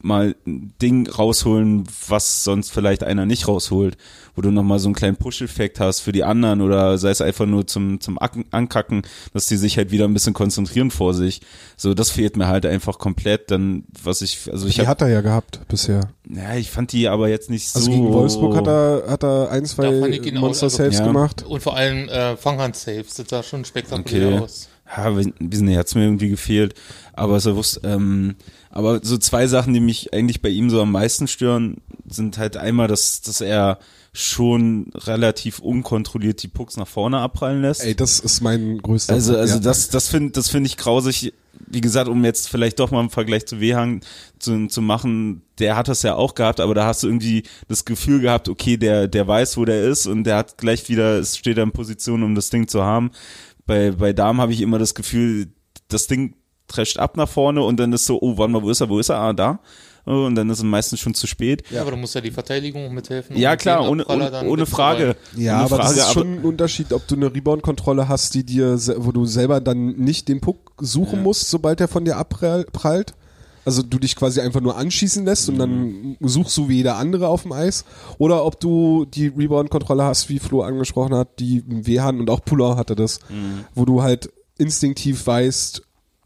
mal 0.04 0.36
ein 0.46 0.74
Ding 0.82 1.10
rausholen, 1.10 1.86
was 2.08 2.44
sonst 2.44 2.72
vielleicht 2.72 3.04
einer 3.04 3.26
nicht 3.26 3.48
rausholt, 3.48 3.98
wo 4.36 4.42
du 4.42 4.52
nochmal 4.52 4.78
so 4.80 4.88
einen 4.88 4.96
kleinen 4.96 5.16
Push-Effekt 5.16 5.80
hast 5.80 6.02
für 6.02 6.12
die 6.12 6.24
anderen 6.24 6.62
oder 6.62 6.98
sei 6.98 7.10
es 7.10 7.22
einfach 7.22 7.46
nur 7.46 7.66
zum, 7.68 8.00
zum 8.02 8.20
Acken- 8.20 8.46
Ankacken, 8.52 9.04
dass 9.34 9.48
die 9.48 9.58
sich 9.58 9.78
halt 9.78 9.92
wieder 9.92 10.06
ein 10.06 10.14
bisschen 10.14 10.34
konzentrieren 10.34 10.92
vor 10.92 11.14
sich. 11.14 11.42
So, 11.78 11.94
das 11.94 12.10
fehlt 12.12 12.36
mir 12.38 12.48
halt 12.48 12.66
einfach 12.66 13.00
komplett. 13.00 13.50
Dann, 13.50 13.86
was 14.04 14.22
ich, 14.22 14.52
also 14.52 14.68
ich 14.68 14.76
Die 14.76 14.82
hab, 14.82 14.88
hat 14.88 15.02
er 15.02 15.10
ja 15.10 15.22
gehabt 15.22 15.62
bisher. 15.68 16.02
ja, 16.30 16.56
ich 16.56 16.70
fand 16.70 16.92
die 16.92 17.08
aber 17.08 17.30
jetzt 17.30 17.50
nicht 17.50 17.74
Also 17.76 17.86
so. 17.88 17.92
gegen 17.92 18.12
Wolfsburg 18.14 18.56
hat 18.58 18.68
er, 18.68 19.04
hat 19.08 19.24
er 19.24 19.50
ein, 19.52 19.66
zwei 19.66 20.00
fand 20.02 20.14
ich 20.16 20.26
ihn 20.26 20.38
auch- 20.38 20.42
Monster 20.42 20.66
also- 20.66 20.78
Saves 20.78 21.00
Ja. 21.00 21.06
gemacht. 21.08 21.44
Und 21.48 21.64
vor 21.64 21.76
allem 21.78 22.10
äh, 22.10 22.36
Fanghand-Saves, 22.36 23.14
das 23.16 23.30
sah 23.30 23.42
schon 23.44 23.64
spektakulär 23.66 24.28
Okay. 24.34 24.40
aus. 24.40 24.70
Ja, 24.98 25.06
ein 25.06 25.34
bisschen 25.50 25.76
hat's 25.78 25.96
mir 25.96 26.04
irgendwie 26.04 26.30
gefehlt. 26.30 26.76
Aber 27.14 27.40
so 27.40 27.56
wusst, 27.56 27.80
ähm, 27.84 28.36
aber 28.76 29.02
so 29.04 29.20
zwei 29.20 29.46
Sachen, 29.46 29.76
die 29.76 29.80
mich 29.80 30.16
eigentlich 30.16 30.42
bei 30.42 30.50
ihm 30.50 30.72
so 30.72 30.82
am 30.82 30.92
meisten 30.92 31.28
stören, 31.28 31.78
sind 32.08 32.40
halt 32.40 32.58
einmal, 32.58 32.88
dass, 32.88 33.22
dass 33.22 33.40
er 33.40 33.78
schon 34.14 34.92
relativ 34.96 35.60
unkontrolliert 35.60 36.42
die 36.42 36.48
Pucks 36.48 36.76
nach 36.76 36.88
vorne 36.88 37.20
abprallen 37.20 37.62
lässt. 37.62 37.84
Ey, 37.84 37.96
das 37.96 38.20
ist 38.20 38.42
mein 38.42 38.80
größter 38.80 39.14
Also, 39.14 39.38
also 39.38 39.56
ja. 39.56 39.60
das, 39.60 39.90
das 39.90 40.08
finde 40.08 40.32
das 40.32 40.50
finde 40.50 40.68
ich 40.68 40.78
grausig. 40.78 41.34
Wie 41.68 41.82
gesagt, 41.82 42.10
um 42.10 42.26
jetzt 42.26 42.50
vielleicht 42.50 42.80
doch 42.80 42.90
mal 42.90 43.02
im 43.02 43.12
Vergleich 43.12 43.46
zu 43.46 43.60
Wehang 43.60 44.02
zu, 44.40 44.66
zu 44.66 44.82
machen, 44.82 45.44
der 45.60 45.76
hat 45.76 45.88
das 45.88 46.02
ja 46.02 46.16
auch 46.16 46.34
gehabt, 46.34 46.60
aber 46.60 46.74
da 46.74 46.88
hast 46.88 47.04
du 47.04 47.08
irgendwie 47.08 47.44
das 47.68 47.86
Gefühl 47.86 48.22
gehabt, 48.22 48.50
okay, 48.50 48.78
der, 48.78 49.08
der 49.08 49.28
weiß, 49.28 49.56
wo 49.58 49.66
der 49.66 49.84
ist 49.84 50.08
und 50.08 50.24
der 50.24 50.38
hat 50.38 50.58
gleich 50.58 50.90
wieder, 50.90 51.20
es 51.20 51.38
steht 51.38 51.58
er 51.58 51.64
in 51.64 51.72
Position, 51.72 52.24
um 52.24 52.34
das 52.34 52.50
Ding 52.50 52.68
zu 52.68 52.84
haben. 52.84 53.12
Bei, 53.68 53.92
bei 53.92 54.14
Damen 54.14 54.42
habe 54.42 54.52
ich 54.52 54.62
immer 54.62 54.80
das 54.80 54.96
Gefühl, 54.96 55.54
das 55.90 56.08
Ding 56.08 56.34
trescht 56.68 56.98
ab 56.98 57.18
nach 57.18 57.30
vorne 57.30 57.62
und 57.62 57.80
dann 57.80 57.94
ist 57.94 58.06
so, 58.06 58.20
oh, 58.22 58.38
warte 58.38 58.52
mal, 58.52 58.62
wo 58.64 58.70
ist 58.70 58.82
er, 58.82 58.90
wo 58.90 59.00
ist 59.00 59.10
er? 59.10 59.18
Ah, 59.18 59.34
da. 59.34 59.60
Oh, 60.06 60.26
Und 60.26 60.36
dann 60.36 60.50
ist 60.50 60.58
es 60.58 60.64
meistens 60.64 61.00
schon 61.00 61.14
zu 61.14 61.28
spät. 61.28 61.64
Ja, 61.72 61.82
aber 61.82 61.92
da 61.92 61.98
muss 61.98 62.14
ja 62.14 62.20
die 62.20 62.32
Verteidigung 62.32 62.94
mithelfen. 62.94 63.38
Ja, 63.38 63.56
klar, 63.56 63.90
ohne, 63.90 64.06
ohne, 64.06 64.44
ohne 64.46 64.66
Frage. 64.66 65.16
Ja, 65.38 65.56
ohne 65.56 65.66
aber 65.66 65.76
Frage, 65.78 65.96
das 65.96 66.08
ist 66.08 66.14
schon 66.14 66.40
ein 66.40 66.44
Unterschied, 66.44 66.92
ob 66.92 67.08
du 67.08 67.16
eine 67.16 67.34
Rebound-Kontrolle 67.34 68.10
hast, 68.10 68.34
die 68.34 68.44
dir, 68.44 68.78
wo 68.98 69.14
du 69.14 69.26
selber 69.26 69.62
dann 69.62 69.96
nicht 69.96 70.28
den 70.28 70.42
Puck 70.42 70.74
suchen 70.82 71.24
musst, 71.24 71.50
sobald 71.50 71.80
er 71.80 71.88
von 71.88 72.04
dir 72.04 72.18
abprallt. 72.18 73.14
Also 73.66 73.82
du 73.82 73.98
dich 73.98 74.18
quasi 74.18 74.42
einfach 74.42 74.60
nur 74.60 74.76
anschießen 74.76 75.24
lässt 75.24 75.48
und 75.48 75.58
dann 75.58 76.18
suchst 76.20 76.58
du 76.58 76.68
wie 76.68 76.76
jeder 76.78 76.98
andere 76.98 77.30
auf 77.30 77.44
dem 77.44 77.54
Eis. 77.54 77.86
Oder 78.18 78.44
ob 78.44 78.60
du 78.60 79.06
die 79.06 79.28
Rebound-Kontrolle 79.28 80.04
hast, 80.04 80.28
wie 80.28 80.40
Flo 80.40 80.64
angesprochen 80.64 81.16
hat, 81.16 81.40
die 81.40 81.64
Wehan 81.66 82.20
und 82.20 82.30
auch 82.30 82.44
Puller 82.44 82.76
hatte 82.76 82.96
das, 82.96 83.22
wo 83.74 83.86
du 83.86 84.02
halt 84.02 84.34
instinktiv 84.58 85.26
weißt, 85.26 85.82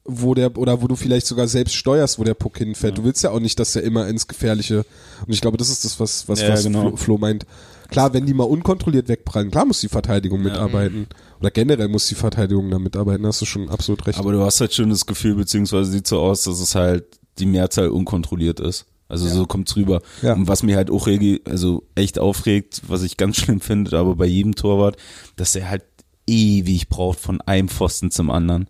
wo 0.08 0.34
der, 0.34 0.58
oder 0.58 0.82
wo 0.82 0.88
du 0.88 0.96
vielleicht 0.96 1.28
sogar 1.28 1.48
selbst 1.48 1.76
steuerst, 1.76 2.18
wo 2.18 2.24
der 2.24 2.34
Puck 2.34 2.58
hinfällt. 2.58 2.98
Du 2.98 3.04
willst 3.04 3.24
ja 3.24 3.32
auch 3.32 3.40
nicht, 3.40 3.60
dass 3.60 3.74
der 3.74 3.84
immer 3.84 4.08
ins 4.08 4.28
Gefährliche, 4.28 4.86
und 5.26 5.34
ich 5.34 5.42
glaube, 5.42 5.58
das 5.58 5.70
ist 5.70 5.86
das, 5.86 6.00
was, 6.00 6.28
was, 6.28 6.42
Ja, 6.42 6.50
was 6.50 6.64
genau. 6.64 6.82
Flo, 6.90 6.96
Flo 6.96 7.18
meint. 7.18 7.46
Klar, 7.90 8.14
wenn 8.14 8.26
die 8.26 8.34
mal 8.34 8.44
unkontrolliert 8.44 9.08
wegprallen, 9.08 9.52
klar 9.52 9.66
muss 9.66 9.80
die 9.80 9.88
Verteidigung 9.88 10.42
mitarbeiten. 10.42 11.08
Oder 11.40 11.52
generell 11.52 11.88
muss 11.88 12.08
die 12.08 12.16
Verteidigung 12.16 12.70
da 12.70 12.80
mitarbeiten, 12.80 13.26
hast 13.26 13.42
du 13.42 13.46
schon 13.46 13.70
absolut 13.70 14.06
recht. 14.08 14.20
Aber 14.20 14.32
du 14.32 14.42
hast 14.42 14.60
halt 14.60 14.74
schon 14.74 14.90
das 14.90 15.06
Gefühl, 15.06 15.36
beziehungsweise 15.36 15.92
sieht 15.92 16.08
so 16.08 16.20
aus, 16.20 16.44
dass 16.44 16.60
es 16.60 16.76
halt 16.76 17.06
die 17.40 17.46
Mehrzahl 17.46 17.90
unkontrolliert 17.90 18.60
ist. 18.60 18.86
Also 19.10 19.28
so 19.30 19.46
kommt's 19.46 19.76
rüber. 19.78 20.02
Ja. 20.22 20.34
Und 20.34 20.48
was 20.48 20.64
mir 20.64 20.76
halt 20.76 20.92
auch 20.92 21.08
regi 21.08 21.42
also 21.46 21.84
echt 21.96 22.20
aufregt, 22.20 22.82
was 22.88 23.04
ich 23.04 23.16
ganz 23.16 23.38
schlimm 23.42 23.62
finde, 23.62 23.98
aber 23.98 24.16
bei 24.16 24.26
jedem 24.26 24.56
Torwart, 24.56 24.98
dass 25.38 25.56
er 25.56 25.70
halt 25.70 25.84
ewig 26.28 26.90
braucht 26.90 27.20
von 27.20 27.40
einem 27.42 27.70
Pfosten 27.70 28.12
zum 28.12 28.30
anderen. 28.30 28.68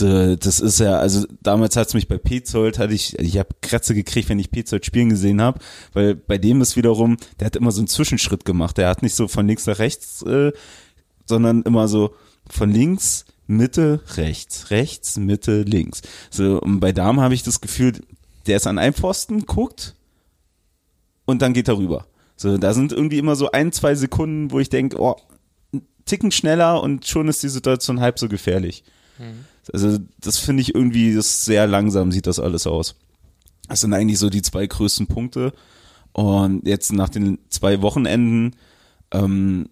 Das 0.00 0.60
ist 0.60 0.80
ja, 0.80 0.98
also 0.98 1.26
damals 1.42 1.76
hat's 1.76 1.94
mich 1.94 2.08
bei 2.08 2.18
Petzold, 2.18 2.78
hatte 2.78 2.94
ich, 2.94 3.18
ich 3.18 3.38
habe 3.38 3.50
Kratze 3.60 3.94
gekriegt, 3.94 4.28
wenn 4.28 4.38
ich 4.38 4.50
Petzold 4.50 4.86
spielen 4.86 5.10
gesehen 5.10 5.40
habe, 5.40 5.60
weil 5.92 6.14
bei 6.14 6.38
dem 6.38 6.60
ist 6.60 6.76
wiederum, 6.76 7.16
der 7.38 7.46
hat 7.46 7.56
immer 7.56 7.72
so 7.72 7.80
einen 7.80 7.88
Zwischenschritt 7.88 8.44
gemacht. 8.44 8.78
Der 8.78 8.88
hat 8.88 9.02
nicht 9.02 9.14
so 9.14 9.28
von 9.28 9.46
links 9.46 9.66
nach 9.66 9.78
rechts, 9.78 10.22
äh, 10.22 10.52
sondern 11.26 11.62
immer 11.62 11.88
so 11.88 12.14
von 12.48 12.70
links, 12.70 13.24
Mitte, 13.46 14.00
rechts, 14.16 14.70
rechts, 14.70 15.16
Mitte, 15.16 15.62
links. 15.62 16.02
So, 16.30 16.60
und 16.60 16.80
bei 16.80 16.92
Damen 16.92 17.20
habe 17.20 17.34
ich 17.34 17.42
das 17.42 17.60
Gefühl, 17.60 18.00
der 18.46 18.56
ist 18.56 18.66
an 18.66 18.78
einem 18.78 18.94
Pfosten, 18.94 19.46
guckt 19.46 19.94
und 21.24 21.42
dann 21.42 21.52
geht 21.52 21.68
er 21.68 21.76
rüber. 21.76 22.06
So, 22.36 22.56
da 22.58 22.72
sind 22.72 22.92
irgendwie 22.92 23.18
immer 23.18 23.36
so 23.36 23.50
ein, 23.50 23.72
zwei 23.72 23.94
Sekunden, 23.94 24.50
wo 24.50 24.60
ich 24.60 24.70
denke, 24.70 25.00
oh, 25.00 25.16
Ticken 26.06 26.32
schneller 26.32 26.82
und 26.82 27.06
schon 27.06 27.28
ist 27.28 27.42
die 27.42 27.48
Situation 27.48 28.00
halb 28.00 28.18
so 28.18 28.28
gefährlich. 28.28 28.82
Also, 29.72 29.98
das 30.18 30.38
finde 30.38 30.62
ich 30.62 30.74
irgendwie, 30.74 31.14
das 31.14 31.44
sehr 31.44 31.66
langsam 31.66 32.12
sieht 32.12 32.26
das 32.26 32.38
alles 32.38 32.66
aus. 32.66 32.96
Das 33.68 33.80
sind 33.80 33.92
eigentlich 33.92 34.18
so 34.18 34.30
die 34.30 34.42
zwei 34.42 34.66
größten 34.66 35.06
Punkte. 35.06 35.52
Und 36.12 36.66
jetzt 36.66 36.92
nach 36.92 37.08
den 37.08 37.38
zwei 37.50 37.82
Wochenenden 37.82 38.56
ähm, 39.12 39.68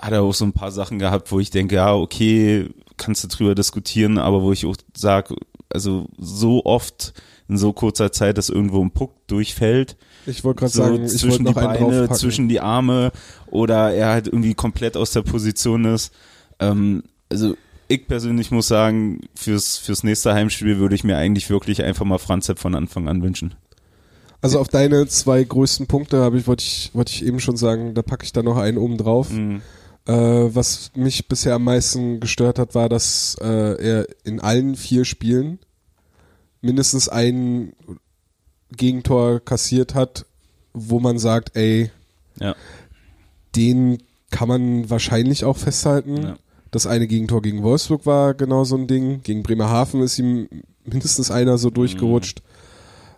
hat 0.00 0.12
er 0.12 0.22
auch 0.22 0.34
so 0.34 0.44
ein 0.44 0.52
paar 0.52 0.70
Sachen 0.70 0.98
gehabt, 0.98 1.30
wo 1.30 1.40
ich 1.40 1.50
denke, 1.50 1.76
ja, 1.76 1.94
okay, 1.94 2.70
kannst 2.96 3.24
du 3.24 3.28
drüber 3.28 3.54
diskutieren, 3.54 4.18
aber 4.18 4.42
wo 4.42 4.52
ich 4.52 4.64
auch 4.66 4.76
sage, 4.96 5.36
also 5.68 6.06
so 6.18 6.64
oft 6.64 7.12
in 7.48 7.58
so 7.58 7.72
kurzer 7.72 8.12
Zeit, 8.12 8.38
dass 8.38 8.48
irgendwo 8.48 8.82
ein 8.82 8.92
Puck 8.92 9.26
durchfällt, 9.26 9.96
ich 10.26 10.42
wollte 10.44 10.60
gerade 10.60 10.72
so 10.72 10.82
sagen, 10.82 11.08
zwischen 11.08 11.44
die 11.44 11.52
Beine, 11.52 12.08
zwischen 12.10 12.48
die 12.48 12.60
Arme 12.60 13.12
oder 13.46 13.92
er 13.92 14.08
halt 14.08 14.26
irgendwie 14.26 14.54
komplett 14.54 14.96
aus 14.96 15.12
der 15.12 15.22
Position 15.22 15.84
ist. 15.84 16.12
Ähm, 16.60 17.02
also 17.30 17.56
ich 17.88 18.06
persönlich 18.06 18.50
muss 18.50 18.68
sagen, 18.68 19.20
fürs, 19.34 19.76
fürs 19.78 20.02
nächste 20.04 20.34
Heimspiel 20.34 20.78
würde 20.78 20.94
ich 20.94 21.04
mir 21.04 21.16
eigentlich 21.16 21.50
wirklich 21.50 21.82
einfach 21.82 22.04
mal 22.04 22.18
Franz 22.18 22.46
Sepp 22.46 22.58
von 22.58 22.74
Anfang 22.74 23.08
an 23.08 23.22
wünschen. 23.22 23.54
Also 24.40 24.58
auf 24.60 24.68
deine 24.68 25.06
zwei 25.06 25.42
größten 25.42 25.86
Punkte 25.86 26.20
habe 26.22 26.36
ich, 26.38 26.46
wollte 26.46 26.62
ich, 26.64 26.90
wollte 26.92 27.12
ich 27.12 27.24
eben 27.24 27.40
schon 27.40 27.56
sagen, 27.56 27.94
da 27.94 28.02
packe 28.02 28.24
ich 28.24 28.32
da 28.32 28.42
noch 28.42 28.56
einen 28.58 28.78
oben 28.78 28.98
drauf. 28.98 29.30
Mhm. 29.30 29.62
Äh, 30.06 30.12
was 30.12 30.90
mich 30.94 31.28
bisher 31.28 31.54
am 31.54 31.64
meisten 31.64 32.20
gestört 32.20 32.58
hat, 32.58 32.74
war, 32.74 32.90
dass 32.90 33.36
äh, 33.40 33.46
er 33.82 34.06
in 34.24 34.40
allen 34.40 34.76
vier 34.76 35.06
Spielen 35.06 35.58
mindestens 36.60 37.08
ein 37.08 37.72
Gegentor 38.76 39.40
kassiert 39.40 39.94
hat, 39.94 40.26
wo 40.74 41.00
man 41.00 41.18
sagt, 41.18 41.56
ey, 41.56 41.90
Ja. 42.38 42.54
den 43.56 43.98
kann 44.30 44.48
man 44.48 44.90
wahrscheinlich 44.90 45.44
auch 45.44 45.56
festhalten. 45.56 46.22
Ja. 46.22 46.36
Das 46.74 46.88
eine 46.88 47.06
Gegentor 47.06 47.40
gegen 47.40 47.62
Wolfsburg 47.62 48.04
war 48.04 48.34
genau 48.34 48.64
so 48.64 48.76
ein 48.76 48.88
Ding. 48.88 49.20
Gegen 49.22 49.44
Bremerhaven 49.44 50.02
ist 50.02 50.18
ihm 50.18 50.48
mindestens 50.84 51.30
einer 51.30 51.56
so 51.56 51.70
durchgerutscht. 51.70 52.42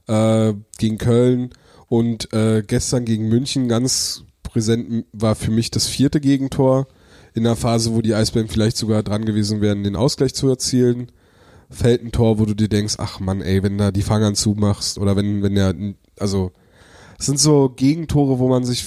Äh, 0.07 0.52
gegen 0.76 0.98
Köln 0.98 1.48
und 1.88 2.30
äh, 2.34 2.62
gestern 2.66 3.07
gegen 3.07 3.30
München 3.30 3.66
ganz 3.66 4.24
präsent 4.42 5.07
war 5.12 5.34
für 5.34 5.50
mich 5.50 5.70
das 5.70 5.86
vierte 5.86 6.20
Gegentor. 6.20 6.86
In 7.32 7.44
der 7.44 7.57
Phase, 7.57 7.94
wo 7.94 8.02
die 8.02 8.12
Eisbären 8.12 8.48
vielleicht 8.48 8.76
sogar 8.76 9.02
dran 9.02 9.24
gewesen 9.24 9.62
wären, 9.62 9.84
den 9.84 9.96
Ausgleich 9.96 10.34
zu 10.34 10.50
erzielen. 10.50 11.11
Fällt 11.70 12.04
ein 12.04 12.12
Tor, 12.12 12.38
wo 12.38 12.44
du 12.44 12.52
dir 12.52 12.68
denkst, 12.68 12.96
ach 12.98 13.20
man, 13.20 13.40
ey, 13.40 13.62
wenn 13.62 13.78
da 13.78 13.90
die 13.90 14.02
Fangern 14.02 14.34
zumachst 14.34 14.98
oder 14.98 15.16
wenn, 15.16 15.42
wenn 15.42 15.54
der, 15.54 15.74
also, 16.20 16.52
es 17.18 17.24
sind 17.24 17.40
so 17.40 17.70
Gegentore, 17.70 18.38
wo 18.38 18.48
man 18.48 18.66
sich 18.66 18.84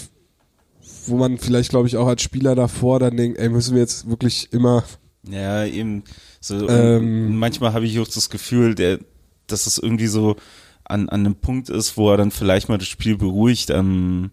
wo 1.10 1.18
man 1.18 1.38
vielleicht, 1.38 1.70
glaube 1.70 1.88
ich, 1.88 1.98
auch 1.98 2.08
als 2.08 2.22
Spieler 2.22 2.56
davor 2.56 3.00
dann 3.00 3.18
denkt, 3.18 3.38
ey, 3.40 3.50
müssen 3.50 3.76
wir 3.76 3.82
jetzt 3.82 4.10
wirklich 4.10 4.52
immer, 4.52 4.84
Ja, 5.30 5.66
eben 5.66 6.04
so. 6.40 6.68
Ähm. 6.70 7.36
manchmal 7.38 7.74
habe 7.74 7.86
ich 7.86 8.00
auch 8.00 8.08
das 8.08 8.30
Gefühl, 8.30 8.76
der, 8.76 9.00
dass 9.48 9.68
es 9.68 9.78
irgendwie 9.78 10.08
so 10.08 10.36
an, 10.84 11.10
an 11.10 11.26
einem 11.26 11.36
Punkt 11.36 11.70
ist, 11.70 11.98
wo 11.98 12.10
er 12.12 12.18
dann 12.18 12.32
vielleicht 12.32 12.70
mal 12.70 12.78
das 12.78 12.88
Spiel 12.88 13.18
beruhigt. 13.18 13.70
Ähm, 13.70 14.32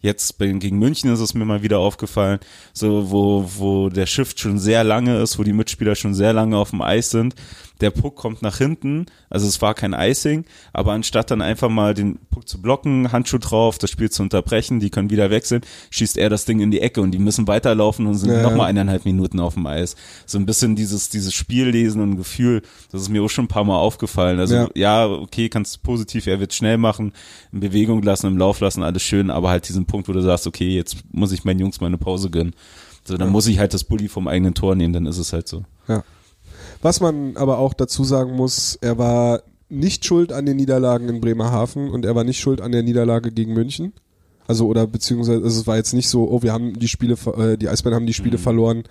Jetzt 0.00 0.38
gegen 0.38 0.78
München 0.78 1.12
ist 1.12 1.18
es 1.18 1.34
mir 1.34 1.44
mal 1.44 1.62
wieder 1.62 1.80
aufgefallen, 1.80 2.38
so 2.72 3.10
wo, 3.10 3.50
wo 3.56 3.88
der 3.88 4.06
Shift 4.06 4.38
schon 4.38 4.58
sehr 4.60 4.84
lange 4.84 5.20
ist, 5.20 5.40
wo 5.40 5.42
die 5.42 5.52
Mitspieler 5.52 5.96
schon 5.96 6.14
sehr 6.14 6.32
lange 6.32 6.56
auf 6.56 6.70
dem 6.70 6.82
Eis 6.82 7.10
sind. 7.10 7.34
Der 7.80 7.90
Puck 7.90 8.16
kommt 8.16 8.42
nach 8.42 8.58
hinten, 8.58 9.06
also 9.30 9.46
es 9.46 9.62
war 9.62 9.74
kein 9.74 9.92
Icing, 9.92 10.44
aber 10.72 10.92
anstatt 10.92 11.30
dann 11.30 11.40
einfach 11.42 11.68
mal 11.68 11.94
den 11.94 12.18
Puck 12.30 12.48
zu 12.48 12.60
blocken, 12.60 13.12
Handschuh 13.12 13.38
drauf, 13.38 13.78
das 13.78 13.90
Spiel 13.90 14.10
zu 14.10 14.22
unterbrechen, 14.22 14.80
die 14.80 14.90
können 14.90 15.10
wieder 15.10 15.30
wechseln, 15.30 15.62
schießt 15.90 16.18
er 16.18 16.28
das 16.28 16.44
Ding 16.44 16.60
in 16.60 16.70
die 16.70 16.80
Ecke 16.80 17.00
und 17.00 17.12
die 17.12 17.18
müssen 17.18 17.46
weiterlaufen 17.46 18.06
und 18.06 18.14
sind 18.14 18.30
Ja. 18.32 18.42
nochmal 18.42 18.66
eineinhalb 18.66 19.04
Minuten 19.04 19.38
auf 19.38 19.54
dem 19.54 19.66
Eis. 19.66 19.94
So 20.26 20.38
ein 20.38 20.46
bisschen 20.46 20.74
dieses, 20.74 21.08
dieses 21.08 21.32
Spiellesen 21.34 22.02
und 22.02 22.16
Gefühl, 22.16 22.62
das 22.90 23.02
ist 23.02 23.08
mir 23.10 23.22
auch 23.22 23.28
schon 23.30 23.44
ein 23.44 23.48
paar 23.48 23.64
Mal 23.64 23.76
aufgefallen. 23.78 24.40
Also 24.40 24.54
Ja. 24.54 24.68
ja, 24.74 25.06
okay, 25.06 25.48
kannst 25.48 25.76
du 25.76 25.80
positiv, 25.82 26.26
er 26.26 26.40
wird 26.40 26.54
schnell 26.54 26.78
machen, 26.78 27.12
in 27.52 27.60
Bewegung 27.60 28.02
lassen, 28.02 28.26
im 28.26 28.38
Lauf 28.38 28.60
lassen, 28.60 28.82
alles 28.82 29.02
schön, 29.02 29.30
aber 29.30 29.50
halt 29.50 29.68
diesen 29.68 29.86
Punkt, 29.86 30.08
wo 30.08 30.12
du 30.12 30.20
sagst, 30.20 30.46
okay, 30.46 30.74
jetzt 30.74 30.96
muss 31.12 31.32
ich 31.32 31.44
meinen 31.44 31.60
Jungs 31.60 31.80
mal 31.80 31.86
eine 31.86 31.98
Pause 31.98 32.30
gönnen. 32.30 32.54
So, 33.04 33.16
dann 33.16 33.30
muss 33.30 33.46
ich 33.46 33.58
halt 33.58 33.72
das 33.72 33.84
Bulli 33.84 34.08
vom 34.08 34.28
eigenen 34.28 34.52
Tor 34.54 34.74
nehmen, 34.74 34.92
dann 34.92 35.06
ist 35.06 35.16
es 35.18 35.32
halt 35.32 35.48
so. 35.48 35.64
Ja. 35.86 36.02
Was 36.82 37.00
man 37.00 37.36
aber 37.36 37.58
auch 37.58 37.74
dazu 37.74 38.04
sagen 38.04 38.34
muss, 38.34 38.78
er 38.80 38.98
war 38.98 39.42
nicht 39.68 40.04
schuld 40.04 40.32
an 40.32 40.46
den 40.46 40.56
Niederlagen 40.56 41.08
in 41.08 41.20
Bremerhaven 41.20 41.90
und 41.90 42.04
er 42.04 42.14
war 42.14 42.24
nicht 42.24 42.40
schuld 42.40 42.60
an 42.60 42.72
der 42.72 42.82
Niederlage 42.82 43.32
gegen 43.32 43.52
München. 43.52 43.92
Also 44.46 44.66
oder 44.66 44.86
beziehungsweise 44.86 45.42
also 45.42 45.60
es 45.60 45.66
war 45.66 45.76
jetzt 45.76 45.92
nicht 45.92 46.08
so, 46.08 46.30
oh, 46.30 46.42
wir 46.42 46.52
haben 46.52 46.78
die 46.78 46.88
Spiele, 46.88 47.16
äh, 47.36 47.58
die 47.58 47.68
Eisbären 47.68 47.94
haben 47.94 48.06
die 48.06 48.14
Spiele 48.14 48.38
verloren, 48.38 48.84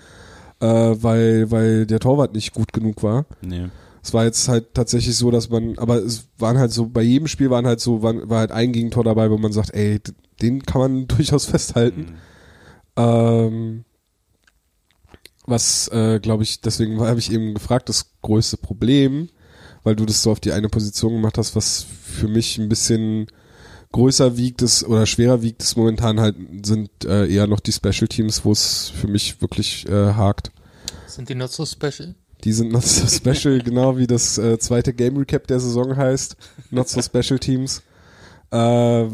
äh, 0.60 0.68
weil 0.68 1.50
weil 1.50 1.86
der 1.88 2.00
Torwart 2.00 2.34
nicht 2.34 2.54
gut 2.54 2.74
genug 2.74 3.02
war. 3.02 3.26
Nee. 3.42 3.70
Es 4.04 4.14
war 4.14 4.24
jetzt 4.24 4.48
halt 4.48 4.74
tatsächlich 4.74 5.18
so, 5.18 5.32
dass 5.32 5.50
man, 5.50 5.78
aber 5.80 5.98
es 5.98 6.28
waren 6.38 6.58
halt 6.58 6.72
so, 6.72 6.86
bei 6.86 7.02
jedem 7.02 7.28
Spiel 7.28 7.50
waren 7.50 7.66
halt 7.68 7.82
so, 7.82 8.04
waren, 8.04 8.30
war 8.30 8.40
halt 8.40 8.52
ein 8.52 8.72
Gegentor 8.72 9.04
dabei, 9.04 9.30
wo 9.32 9.38
man 9.38 9.52
sagt, 9.52 9.74
ey, 9.74 10.00
den 10.42 10.64
kann 10.64 10.80
man 10.80 11.08
durchaus 11.08 11.46
festhalten. 11.46 12.16
Ähm, 12.96 13.84
was, 15.48 15.88
äh, 15.88 16.20
glaube 16.20 16.43
ich, 16.43 16.62
deswegen 16.62 17.00
habe 17.00 17.20
ich 17.20 17.32
eben 17.32 17.54
gefragt, 17.54 17.89
das 17.89 18.12
größte 18.22 18.58
Problem, 18.58 19.30
weil 19.84 19.95
du 19.95 20.06
das 20.06 20.22
so 20.22 20.32
auf 20.32 20.39
die 20.39 20.52
eine 20.52 20.70
Position 20.70 21.14
gemacht 21.14 21.38
hast, 21.38 21.56
was 21.56 21.84
für 21.84 22.28
mich 22.28 22.58
ein 22.58 22.70
bisschen 22.70 23.28
größer 23.93 24.36
wiegt 24.36 24.62
ist 24.62 24.84
oder 24.84 25.06
schwerer 25.06 25.41
wiegt 25.41 25.64
ist 25.64 25.78
momentan 25.78 26.20
halt, 26.20 26.36
sind 26.64 26.89
äh, 27.06 27.34
eher 27.34 27.48
noch 27.48 27.62
die 27.62 27.72
Special 27.72 28.08
Teams, 28.08 28.43
wo 28.43 28.52
es 28.52 28.89
für 28.89 29.08
mich 29.08 29.41
wirklich 29.41 29.88
äh, 29.88 30.14
hakt. 30.14 30.52
Sind 31.08 31.30
die 31.30 31.36
not 31.36 31.52
so 31.52 31.66
special? 31.66 32.14
Die 32.43 32.52
sind 32.52 32.72
not 32.72 32.84
so 32.84 33.08
special, 33.08 33.60
genau 33.64 33.98
wie 33.98 34.08
das 34.08 34.38
äh, 34.38 34.60
zweite 34.60 34.93
Game 34.93 35.16
Recap 35.18 35.48
der 35.48 35.62
Saison 35.62 35.95
heißt. 35.95 36.36
Not 36.70 36.89
so 36.89 37.02
special 37.02 37.39
Teams. 37.39 37.82
Äh, 38.52 39.06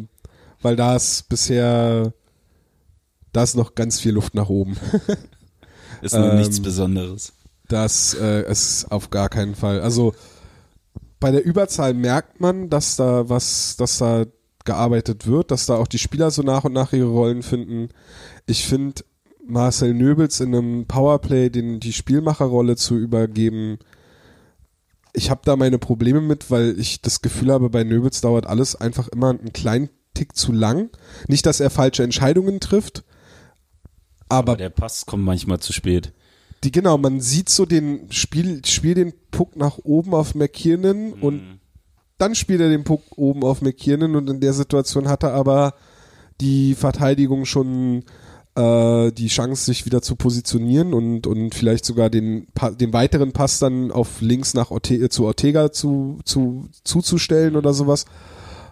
weil 0.61 0.75
da 0.75 0.95
ist 0.95 1.29
bisher, 1.29 2.13
da 3.31 3.43
ist 3.43 3.55
noch 3.55 3.75
ganz 3.75 3.99
viel 3.99 4.13
Luft 4.13 4.33
nach 4.33 4.49
oben. 4.49 4.77
Ist 6.03 6.13
Ähm, 6.13 6.35
nichts 6.35 6.61
Besonderes. 6.61 7.33
Das 7.67 8.15
äh, 8.19 8.49
ist 8.51 8.91
auf 8.91 9.09
gar 9.09 9.29
keinen 9.29 9.55
Fall. 9.55 9.81
Also 9.81 10.13
bei 11.19 11.31
der 11.31 11.45
Überzahl 11.45 11.93
merkt 11.93 12.41
man, 12.41 12.69
dass 12.69 12.97
da 12.97 13.29
was, 13.29 13.77
dass 13.77 13.97
da 13.97 14.25
gearbeitet 14.65 15.27
wird, 15.27 15.51
dass 15.51 15.65
da 15.65 15.75
auch 15.75 15.87
die 15.87 15.99
Spieler 15.99 16.31
so 16.31 16.41
nach 16.41 16.65
und 16.65 16.73
nach 16.73 16.93
ihre 16.93 17.07
Rollen 17.07 17.43
finden. 17.43 17.89
Ich 18.45 18.65
finde 18.67 19.03
Marcel 19.45 19.93
Nöbels 19.93 20.39
in 20.39 20.53
einem 20.53 20.85
Powerplay 20.85 21.49
den 21.49 21.79
die 21.79 21.93
Spielmacherrolle 21.93 22.75
zu 22.75 22.97
übergeben. 22.97 23.79
Ich 25.13 25.29
habe 25.29 25.41
da 25.45 25.55
meine 25.55 25.79
Probleme 25.79 26.21
mit, 26.21 26.49
weil 26.49 26.77
ich 26.79 27.01
das 27.01 27.21
Gefühl 27.21 27.51
habe, 27.51 27.69
bei 27.69 27.83
Nöbels 27.83 28.21
dauert 28.21 28.47
alles 28.47 28.75
einfach 28.75 29.07
immer 29.09 29.29
einen 29.29 29.53
kleinen 29.53 29.89
Tick 30.13 30.35
zu 30.35 30.51
lang. 30.51 30.89
Nicht, 31.27 31.45
dass 31.45 31.59
er 31.59 31.69
falsche 31.69 32.03
Entscheidungen 32.03 32.59
trifft, 32.59 33.03
aber 34.33 34.53
Aber 34.53 34.57
der 34.57 34.69
Pass 34.69 35.05
kommt 35.05 35.23
manchmal 35.23 35.59
zu 35.59 35.73
spät. 35.73 36.13
die 36.63 36.71
genau, 36.71 36.97
man 36.97 37.19
sieht 37.19 37.49
so 37.49 37.65
den 37.65 38.11
Spiel, 38.11 38.61
spiel 38.65 38.95
den 38.95 39.13
Puck 39.31 39.55
nach 39.55 39.79
oben 39.83 40.13
auf 40.13 40.35
McKiernan 40.35 41.13
und 41.13 41.59
dann 42.17 42.35
spielt 42.35 42.61
er 42.61 42.69
den 42.69 42.83
Puck 42.83 43.01
oben 43.17 43.43
auf 43.43 43.61
McKiernan 43.61 44.15
und 44.15 44.29
in 44.29 44.39
der 44.39 44.53
Situation 44.53 45.09
hat 45.09 45.23
er 45.23 45.33
aber 45.33 45.73
die 46.39 46.75
Verteidigung 46.75 47.45
schon 47.45 48.03
äh, 48.55 49.11
die 49.11 49.27
Chance, 49.27 49.65
sich 49.65 49.85
wieder 49.85 50.01
zu 50.01 50.15
positionieren 50.15 50.93
und, 50.93 51.27
und 51.27 51.55
vielleicht 51.55 51.85
sogar 51.85 52.09
den, 52.09 52.47
den 52.79 52.93
weiteren 52.93 53.33
Pass 53.33 53.59
dann 53.59 53.91
auf 53.91 54.21
links 54.21 54.53
nach 54.53 54.71
Orte 54.71 55.09
zu 55.09 55.25
Ortega 55.25 55.71
zu, 55.71 56.19
zu, 56.23 56.69
zuzustellen 56.83 57.55
oder 57.55 57.73
sowas. 57.73 58.05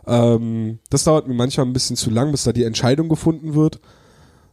Ähm, 0.08 0.80
das 0.90 1.04
dauert 1.04 1.28
mir 1.28 1.34
manchmal 1.34 1.66
ein 1.66 1.74
bisschen 1.74 1.96
zu 1.96 2.10
lang, 2.10 2.32
bis 2.32 2.44
da 2.44 2.54
die 2.54 2.64
Entscheidung 2.64 3.10
gefunden 3.10 3.56
wird. 3.56 3.80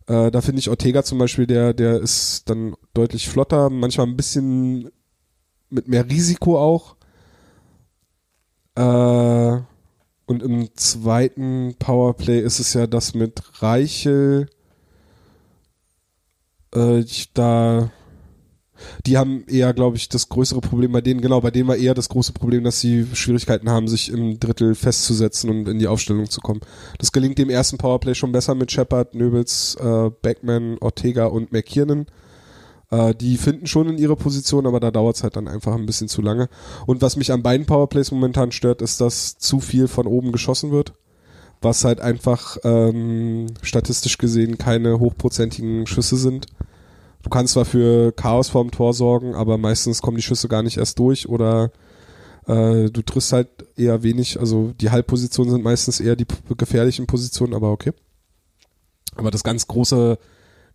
Äh, 0.08 0.30
da 0.30 0.40
finde 0.40 0.60
ich 0.60 0.70
Ortega 0.70 1.02
zum 1.02 1.18
Beispiel, 1.18 1.46
der, 1.46 1.74
der 1.74 2.00
ist 2.00 2.48
dann 2.48 2.74
deutlich 2.94 3.28
flotter, 3.28 3.68
manchmal 3.68 4.06
ein 4.06 4.16
bisschen 4.16 4.90
mit 5.68 5.86
mehr 5.86 6.08
Risiko 6.08 6.58
auch. 6.58 6.96
Äh, 8.74 9.60
und 10.26 10.42
im 10.42 10.74
zweiten 10.76 11.74
Powerplay 11.78 12.40
ist 12.40 12.58
es 12.58 12.72
ja 12.72 12.86
das 12.86 13.14
mit 13.14 13.62
Reichel. 13.62 14.48
Äh, 16.74 17.00
ich, 17.00 17.32
da, 17.34 17.90
die 19.06 19.16
haben 19.16 19.44
eher, 19.46 19.72
glaube 19.74 19.96
ich, 19.96 20.08
das 20.08 20.28
größere 20.28 20.60
Problem 20.60 20.92
bei 20.92 21.00
denen, 21.00 21.20
genau, 21.20 21.40
bei 21.40 21.50
denen 21.50 21.68
war 21.68 21.76
eher 21.76 21.94
das 21.94 22.08
große 22.08 22.32
Problem, 22.32 22.64
dass 22.64 22.80
sie 22.80 23.06
Schwierigkeiten 23.12 23.70
haben, 23.70 23.88
sich 23.88 24.10
im 24.10 24.38
Drittel 24.38 24.74
festzusetzen 24.74 25.50
und 25.50 25.68
in 25.68 25.78
die 25.78 25.88
Aufstellung 25.88 26.28
zu 26.30 26.40
kommen. 26.40 26.60
Das 26.98 27.12
gelingt 27.12 27.38
dem 27.38 27.50
ersten 27.50 27.78
Powerplay 27.78 28.14
schon 28.14 28.32
besser 28.32 28.54
mit 28.54 28.70
Shepard, 28.72 29.14
Nöbels, 29.14 29.76
äh, 29.76 30.10
Beckman, 30.22 30.78
Ortega 30.80 31.26
und 31.26 31.52
McKiernan. 31.52 32.06
Äh, 32.90 33.14
die 33.14 33.36
finden 33.36 33.66
schon 33.66 33.88
in 33.88 33.98
ihre 33.98 34.16
Position, 34.16 34.66
aber 34.66 34.80
da 34.80 34.90
dauert 34.90 35.16
es 35.16 35.22
halt 35.22 35.36
dann 35.36 35.48
einfach 35.48 35.74
ein 35.74 35.86
bisschen 35.86 36.08
zu 36.08 36.22
lange. 36.22 36.48
Und 36.86 37.02
was 37.02 37.16
mich 37.16 37.32
an 37.32 37.42
beiden 37.42 37.66
Powerplays 37.66 38.10
momentan 38.10 38.52
stört, 38.52 38.82
ist, 38.82 39.00
dass 39.00 39.38
zu 39.38 39.60
viel 39.60 39.88
von 39.88 40.06
oben 40.06 40.32
geschossen 40.32 40.70
wird. 40.70 40.94
Was 41.60 41.84
halt 41.84 42.00
einfach 42.00 42.56
ähm, 42.62 43.46
statistisch 43.62 44.18
gesehen 44.18 44.58
keine 44.58 45.00
hochprozentigen 45.00 45.86
Schüsse 45.86 46.16
sind. 46.16 46.46
Du 47.28 47.34
kannst 47.34 47.52
zwar 47.52 47.66
für 47.66 48.10
Chaos 48.12 48.48
vorm 48.48 48.70
Tor 48.70 48.94
sorgen, 48.94 49.34
aber 49.34 49.58
meistens 49.58 50.00
kommen 50.00 50.16
die 50.16 50.22
Schüsse 50.22 50.48
gar 50.48 50.62
nicht 50.62 50.78
erst 50.78 50.98
durch 50.98 51.28
oder 51.28 51.72
äh, 52.46 52.88
du 52.88 53.02
triffst 53.02 53.34
halt 53.34 53.48
eher 53.76 54.02
wenig. 54.02 54.40
Also 54.40 54.72
die 54.80 54.88
Halbpositionen 54.88 55.52
sind 55.52 55.62
meistens 55.62 56.00
eher 56.00 56.16
die 56.16 56.24
gefährlichen 56.56 57.06
Positionen, 57.06 57.52
aber 57.52 57.70
okay. 57.70 57.92
Aber 59.14 59.30
das 59.30 59.44
ganz 59.44 59.66
große, 59.66 60.16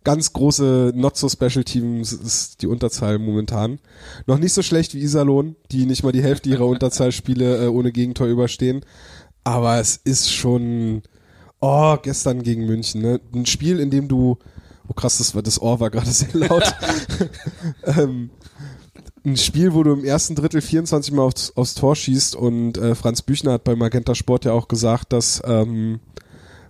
ganz 0.04 0.32
große 0.32 0.92
Not 0.94 1.16
so 1.16 1.28
Special 1.28 1.64
Teams 1.64 2.12
ist 2.12 2.62
die 2.62 2.68
Unterzahl 2.68 3.18
momentan. 3.18 3.80
Noch 4.28 4.38
nicht 4.38 4.52
so 4.52 4.62
schlecht 4.62 4.94
wie 4.94 5.00
Iserlohn, 5.00 5.56
die 5.72 5.86
nicht 5.86 6.04
mal 6.04 6.12
die 6.12 6.22
Hälfte 6.22 6.50
ihrer 6.50 6.68
Unterzahlspiele 6.68 7.64
äh, 7.64 7.66
ohne 7.66 7.90
Gegentor 7.90 8.28
überstehen. 8.28 8.84
Aber 9.42 9.80
es 9.80 9.96
ist 9.96 10.32
schon, 10.32 11.02
oh, 11.58 11.96
gestern 12.00 12.44
gegen 12.44 12.64
München, 12.64 13.02
ne? 13.02 13.20
Ein 13.34 13.46
Spiel, 13.46 13.80
in 13.80 13.90
dem 13.90 14.06
du, 14.06 14.38
oh 14.88 14.94
krass, 14.94 15.18
das 15.18 15.34
war, 15.34 15.42
das 15.42 15.60
Ohr 15.60 15.80
war 15.80 15.90
gerade 15.90 16.10
sehr 16.10 16.32
laut. 16.32 16.74
ähm, 17.84 18.30
ein 19.24 19.36
Spiel, 19.36 19.72
wo 19.72 19.82
du 19.82 19.92
im 19.92 20.04
ersten 20.04 20.34
Drittel 20.34 20.60
24 20.60 21.14
Mal 21.14 21.22
aufs, 21.22 21.52
aufs 21.56 21.74
Tor 21.74 21.96
schießt 21.96 22.36
und 22.36 22.76
äh, 22.76 22.94
Franz 22.94 23.22
Büchner 23.22 23.52
hat 23.52 23.64
bei 23.64 23.74
Magenta 23.74 24.14
Sport 24.14 24.44
ja 24.44 24.52
auch 24.52 24.68
gesagt, 24.68 25.12
dass 25.12 25.42
ähm, 25.46 26.00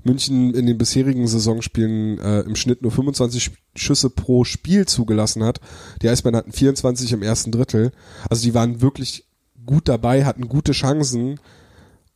München 0.05 0.55
in 0.55 0.67
den 0.67 0.79
bisherigen 0.79 1.27
Saisonspielen 1.27 2.19
äh, 2.19 2.41
im 2.41 2.55
Schnitt 2.55 2.83
nur 2.83 2.93
25 2.93 3.51
Schüsse 3.75 4.11
pro 4.11 4.45
Spiel 4.45 4.87
zugelassen 4.87 5.43
hat. 5.43 5.61
Die 6.03 6.09
Eisbären 6.09 6.37
hatten 6.37 6.53
24 6.53 7.12
im 7.12 7.23
ersten 7.23 7.51
Drittel. 7.51 7.91
Also 8.29 8.43
die 8.43 8.55
waren 8.55 8.81
wirklich 8.83 9.27
gut 9.67 9.89
dabei, 9.89 10.25
hatten 10.25 10.49
gute 10.49 10.73
Chancen 10.73 11.41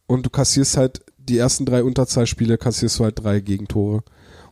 und 0.07 0.27
du 0.27 0.31
kassierst 0.31 0.77
halt 0.77 1.01
die 1.17 1.39
ersten 1.39 1.65
drei 1.65 1.83
Unterzahlspiele, 1.83 2.59
kassierst 2.59 2.99
du 2.99 3.05
halt 3.05 3.19
drei 3.23 3.41
Gegentore 3.41 4.03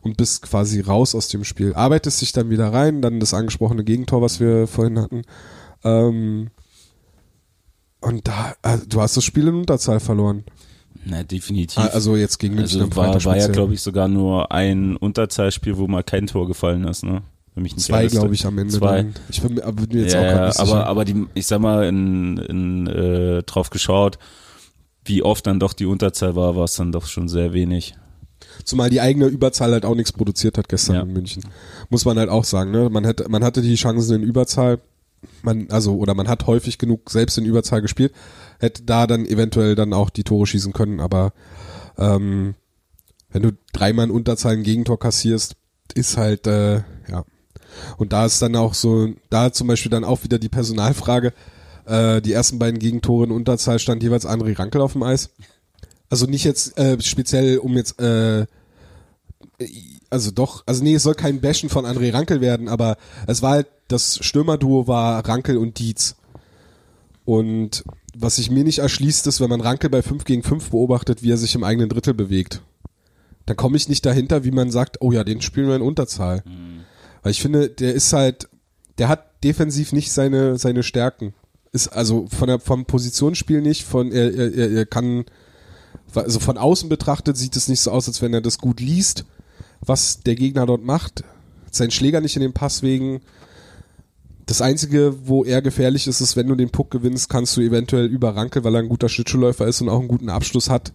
und 0.01 0.17
bist 0.17 0.41
quasi 0.41 0.81
raus 0.81 1.15
aus 1.15 1.27
dem 1.27 1.43
Spiel. 1.43 1.73
Arbeitest 1.73 2.21
dich 2.21 2.31
dann 2.31 2.49
wieder 2.49 2.71
rein, 2.71 3.01
dann 3.01 3.19
das 3.19 3.33
angesprochene 3.33 3.83
Gegentor, 3.83 4.21
was 4.21 4.39
wir 4.39 4.67
vorhin 4.67 4.99
hatten. 4.99 5.21
Ähm, 5.83 6.49
und 8.01 8.27
da, 8.27 8.55
also 8.61 8.85
du 8.87 9.01
hast 9.01 9.17
das 9.17 9.23
Spiel 9.23 9.47
in 9.47 9.55
Unterzahl 9.55 9.99
verloren. 9.99 10.43
Na, 11.05 11.23
definitiv. 11.23 11.77
Ah, 11.77 11.89
Also 11.93 12.15
jetzt 12.15 12.37
gegen 12.37 12.55
München 12.55 12.81
also 12.81 12.95
war, 12.95 13.23
war 13.23 13.37
ja, 13.37 13.47
glaube 13.47 13.73
ich, 13.73 13.81
sogar 13.81 14.07
nur 14.07 14.51
ein 14.51 14.97
Unterzahlspiel, 14.97 15.77
wo 15.77 15.87
mal 15.87 16.03
kein 16.03 16.27
Tor 16.27 16.47
gefallen 16.47 16.85
ist, 16.85 17.03
ne? 17.03 17.23
Zwei, 17.77 18.05
glaube 18.05 18.35
ich, 18.35 18.45
am 18.45 18.57
Ende. 18.59 18.73
Zwei. 18.73 18.97
Dann. 18.97 19.13
Ich 19.29 19.41
bin 19.41 19.55
bin 19.55 19.87
mir 19.91 20.01
jetzt 20.01 20.13
ja, 20.13 20.19
auch 20.19 20.25
ja, 20.25 20.45
nicht 20.47 20.59
aber, 20.59 20.67
sicher. 20.67 20.85
aber 20.85 21.05
die, 21.05 21.25
ich 21.33 21.47
sag 21.47 21.59
mal, 21.59 21.87
in, 21.87 22.37
in, 22.37 22.87
äh, 22.87 23.41
drauf 23.43 23.71
geschaut, 23.71 24.19
wie 25.05 25.23
oft 25.23 25.47
dann 25.47 25.59
doch 25.59 25.73
die 25.73 25.87
Unterzahl 25.87 26.35
war, 26.35 26.55
war 26.55 26.65
es 26.65 26.75
dann 26.75 26.91
doch 26.91 27.07
schon 27.07 27.27
sehr 27.27 27.53
wenig. 27.53 27.95
Zumal 28.63 28.89
die 28.89 29.01
eigene 29.01 29.27
Überzahl 29.27 29.71
halt 29.71 29.85
auch 29.85 29.95
nichts 29.95 30.11
produziert 30.11 30.57
hat 30.57 30.69
gestern 30.69 30.95
Ja. 30.95 31.01
in 31.01 31.13
München. 31.13 31.43
Muss 31.89 32.05
man 32.05 32.17
halt 32.17 32.29
auch 32.29 32.43
sagen, 32.43 32.71
ne? 32.71 32.89
Man 32.89 33.05
hätte, 33.05 33.29
man 33.29 33.43
hatte 33.43 33.61
die 33.61 33.75
Chancen 33.75 34.15
in 34.17 34.23
Überzahl, 34.23 34.79
man, 35.41 35.67
also, 35.69 35.95
oder 35.97 36.13
man 36.13 36.27
hat 36.27 36.47
häufig 36.47 36.77
genug 36.77 37.09
selbst 37.09 37.37
in 37.37 37.45
Überzahl 37.45 37.81
gespielt, 37.81 38.13
hätte 38.59 38.83
da 38.83 39.07
dann 39.07 39.25
eventuell 39.25 39.75
dann 39.75 39.93
auch 39.93 40.09
die 40.09 40.23
Tore 40.23 40.45
schießen 40.47 40.73
können, 40.73 40.99
aber 40.99 41.33
ähm, 41.97 42.55
wenn 43.29 43.41
du 43.43 43.51
dreimal 43.73 44.05
in 44.05 44.11
Unterzahl 44.11 44.53
ein 44.53 44.63
Gegentor 44.63 44.99
kassierst, 44.99 45.55
ist 45.93 46.17
halt, 46.17 46.47
äh, 46.47 46.81
ja. 47.09 47.25
Und 47.97 48.13
da 48.13 48.25
ist 48.25 48.41
dann 48.41 48.55
auch 48.55 48.73
so, 48.73 49.09
da 49.29 49.51
zum 49.51 49.67
Beispiel 49.67 49.91
dann 49.91 50.03
auch 50.03 50.23
wieder 50.23 50.39
die 50.39 50.49
Personalfrage, 50.49 51.33
äh, 51.85 52.21
die 52.21 52.33
ersten 52.33 52.59
beiden 52.59 52.79
Gegentore 52.79 53.25
in 53.25 53.31
Unterzahl 53.31 53.79
stand 53.79 54.03
jeweils 54.03 54.25
André 54.27 54.57
Rankel 54.57 54.81
auf 54.81 54.93
dem 54.93 55.03
Eis. 55.03 55.29
Also 56.09 56.25
nicht 56.25 56.43
jetzt 56.43 56.77
äh, 56.77 57.01
speziell, 57.01 57.57
um 57.57 57.75
jetzt, 57.75 57.99
äh, 57.99 58.45
also 60.09 60.31
doch, 60.31 60.63
also 60.65 60.83
nee, 60.83 60.95
es 60.95 61.03
soll 61.03 61.15
kein 61.15 61.41
Bashen 61.41 61.69
von 61.69 61.85
André 61.85 62.13
Rankel 62.13 62.41
werden, 62.41 62.69
aber 62.69 62.97
es 63.27 63.41
war 63.41 63.51
halt, 63.51 63.67
das 63.87 64.19
Stürmerduo 64.21 64.87
war 64.87 65.27
Rankel 65.27 65.57
und 65.57 65.79
Dietz. 65.79 66.15
Und 67.25 67.83
was 68.15 68.37
sich 68.37 68.49
mir 68.49 68.63
nicht 68.63 68.79
erschließt, 68.79 69.27
ist, 69.27 69.41
wenn 69.41 69.49
man 69.49 69.61
Rankel 69.61 69.89
bei 69.89 70.01
5 70.01 70.23
gegen 70.23 70.43
5 70.43 70.71
beobachtet, 70.71 71.23
wie 71.23 71.31
er 71.31 71.37
sich 71.37 71.55
im 71.55 71.63
eigenen 71.63 71.89
Drittel 71.89 72.13
bewegt. 72.13 72.61
Dann 73.45 73.57
komme 73.57 73.77
ich 73.77 73.89
nicht 73.89 74.05
dahinter, 74.05 74.43
wie 74.43 74.51
man 74.51 74.71
sagt, 74.71 75.01
oh 75.01 75.11
ja, 75.11 75.23
den 75.23 75.41
spielen 75.41 75.67
wir 75.67 75.75
in 75.75 75.81
Unterzahl. 75.81 76.43
Weil 77.23 77.31
ich 77.31 77.41
finde, 77.41 77.69
der 77.69 77.93
ist 77.93 78.13
halt, 78.13 78.49
der 78.97 79.07
hat 79.09 79.43
defensiv 79.43 79.93
nicht 79.93 80.11
seine, 80.11 80.57
seine 80.57 80.83
Stärken. 80.83 81.33
Ist 81.71 81.89
also 81.89 82.27
von 82.27 82.47
der, 82.47 82.59
vom 82.59 82.85
Positionsspiel 82.85 83.61
nicht, 83.61 83.83
von, 83.83 84.11
er, 84.11 84.33
er, 84.33 84.53
er 84.53 84.71
er 84.71 84.85
kann, 84.85 85.25
also 86.13 86.39
von 86.39 86.57
außen 86.57 86.89
betrachtet 86.89 87.37
sieht 87.37 87.55
es 87.55 87.67
nicht 87.67 87.81
so 87.81 87.91
aus, 87.91 88.07
als 88.07 88.21
wenn 88.21 88.33
er 88.33 88.41
das 88.41 88.57
gut 88.57 88.79
liest, 88.79 89.25
was 89.81 90.21
der 90.21 90.35
Gegner 90.35 90.65
dort 90.65 90.83
macht. 90.83 91.23
Sein 91.71 91.91
Schläger 91.91 92.21
nicht 92.21 92.35
in 92.35 92.41
den 92.41 92.53
Passwegen. 92.53 93.21
Das 94.45 94.61
Einzige, 94.61 95.27
wo 95.27 95.43
er 95.43 95.61
gefährlich 95.61 96.07
ist, 96.07 96.21
ist, 96.21 96.37
wenn 96.37 96.47
du 96.47 96.55
den 96.55 96.69
Puck 96.69 96.89
gewinnst, 96.89 97.29
kannst 97.29 97.57
du 97.57 97.61
eventuell 97.61 98.05
über 98.05 98.35
Ranke, 98.35 98.63
weil 98.63 98.75
er 98.75 98.81
ein 98.81 98.89
guter 98.89 99.09
Schlittschuhläufer 99.09 99.67
ist 99.67 99.81
und 99.81 99.89
auch 99.89 99.99
einen 99.99 100.07
guten 100.07 100.29
Abschluss 100.29 100.69
hat, 100.69 100.93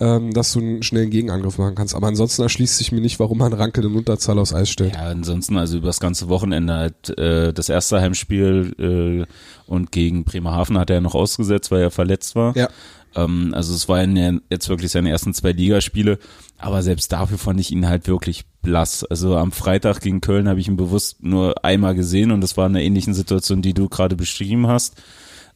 ähm, 0.00 0.32
dass 0.32 0.52
du 0.52 0.60
einen 0.60 0.82
schnellen 0.82 1.10
Gegenangriff 1.10 1.58
machen 1.58 1.74
kannst. 1.74 1.94
Aber 1.94 2.08
ansonsten 2.08 2.42
erschließt 2.42 2.78
sich 2.78 2.92
mir 2.92 3.00
nicht, 3.00 3.20
warum 3.20 3.38
man 3.38 3.52
Ranke 3.52 3.80
in 3.80 3.94
Unterzahl 3.94 4.38
aufs 4.38 4.54
Eis 4.54 4.70
stellt. 4.70 4.94
Ja, 4.94 5.04
ansonsten 5.04 5.56
also 5.56 5.78
über 5.78 5.86
das 5.86 6.00
ganze 6.00 6.28
Wochenende 6.28 6.74
halt 6.74 7.18
äh, 7.18 7.52
das 7.52 7.68
erste 7.68 8.00
Heimspiel 8.00 9.26
äh, 9.28 9.70
und 9.70 9.92
gegen 9.92 10.24
Bremerhaven 10.24 10.78
hat 10.78 10.90
er 10.90 11.00
noch 11.00 11.14
ausgesetzt, 11.14 11.70
weil 11.70 11.82
er 11.82 11.90
verletzt 11.90 12.34
war. 12.34 12.56
Ja. 12.56 12.68
Ähm, 13.14 13.52
also 13.54 13.74
es 13.74 13.88
waren 13.88 14.16
ja 14.16 14.32
jetzt 14.50 14.68
wirklich 14.68 14.90
seine 14.90 15.10
ersten 15.10 15.34
zwei 15.34 15.52
Ligaspiele, 15.52 16.18
aber 16.58 16.82
selbst 16.82 17.12
dafür 17.12 17.38
fand 17.38 17.60
ich 17.60 17.70
ihn 17.70 17.88
halt 17.88 18.08
wirklich 18.08 18.44
blass. 18.62 19.04
Also 19.04 19.36
am 19.36 19.52
Freitag 19.52 20.00
gegen 20.00 20.20
Köln 20.20 20.48
habe 20.48 20.60
ich 20.60 20.68
ihn 20.68 20.76
bewusst 20.76 21.22
nur 21.22 21.64
einmal 21.64 21.94
gesehen 21.94 22.32
und 22.32 22.40
das 22.40 22.56
war 22.56 22.66
in 22.66 22.72
einer 22.74 22.84
ähnlichen 22.84 23.14
Situation, 23.14 23.62
die 23.62 23.74
du 23.74 23.88
gerade 23.88 24.16
beschrieben 24.16 24.66
hast. 24.66 25.02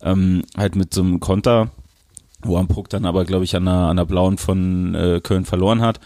Ähm, 0.00 0.42
halt 0.56 0.76
mit 0.76 0.94
so 0.94 1.02
einem 1.02 1.18
Konter, 1.18 1.72
wo 2.42 2.56
am 2.56 2.68
Puck 2.68 2.88
dann 2.88 3.04
aber, 3.04 3.24
glaube 3.24 3.44
ich, 3.44 3.56
an 3.56 3.64
der, 3.64 3.74
an 3.74 3.96
der 3.96 4.04
blauen 4.04 4.38
von 4.38 4.94
äh, 4.94 5.20
Köln 5.22 5.44
verloren 5.44 5.80
hat. 5.80 6.00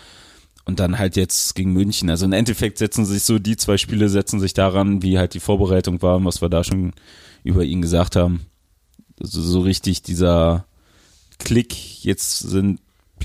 Und 0.65 0.79
dann 0.79 0.99
halt 0.99 1.17
jetzt 1.17 1.57
gegen 1.57 1.73
München. 1.73 2.09
Also 2.09 2.25
im 2.25 2.33
Endeffekt 2.33 2.79
setzen 2.79 3.05
sich 3.05 3.25
so, 3.25 3.41
die 3.41 3.57
zwei 3.57 3.77
Spiele 3.77 4.09
setzen 4.09 4.39
sich 4.39 4.55
daran, 4.55 5.03
wie 5.03 5.19
halt 5.19 5.35
die 5.35 5.41
Vorbereitung 5.41 6.01
war 6.03 6.17
und 6.17 6.25
was 6.25 6.41
wir 6.41 6.49
da 6.49 6.63
schon 6.63 6.93
über 7.43 7.65
ihn 7.65 7.83
gesagt 7.83 8.15
haben. 8.15 8.47
Also 9.21 9.41
so 9.43 9.61
richtig 9.61 10.03
dieser 10.03 10.65
Klick, 11.39 12.05
jetzt 12.05 12.39
sind 12.39 12.79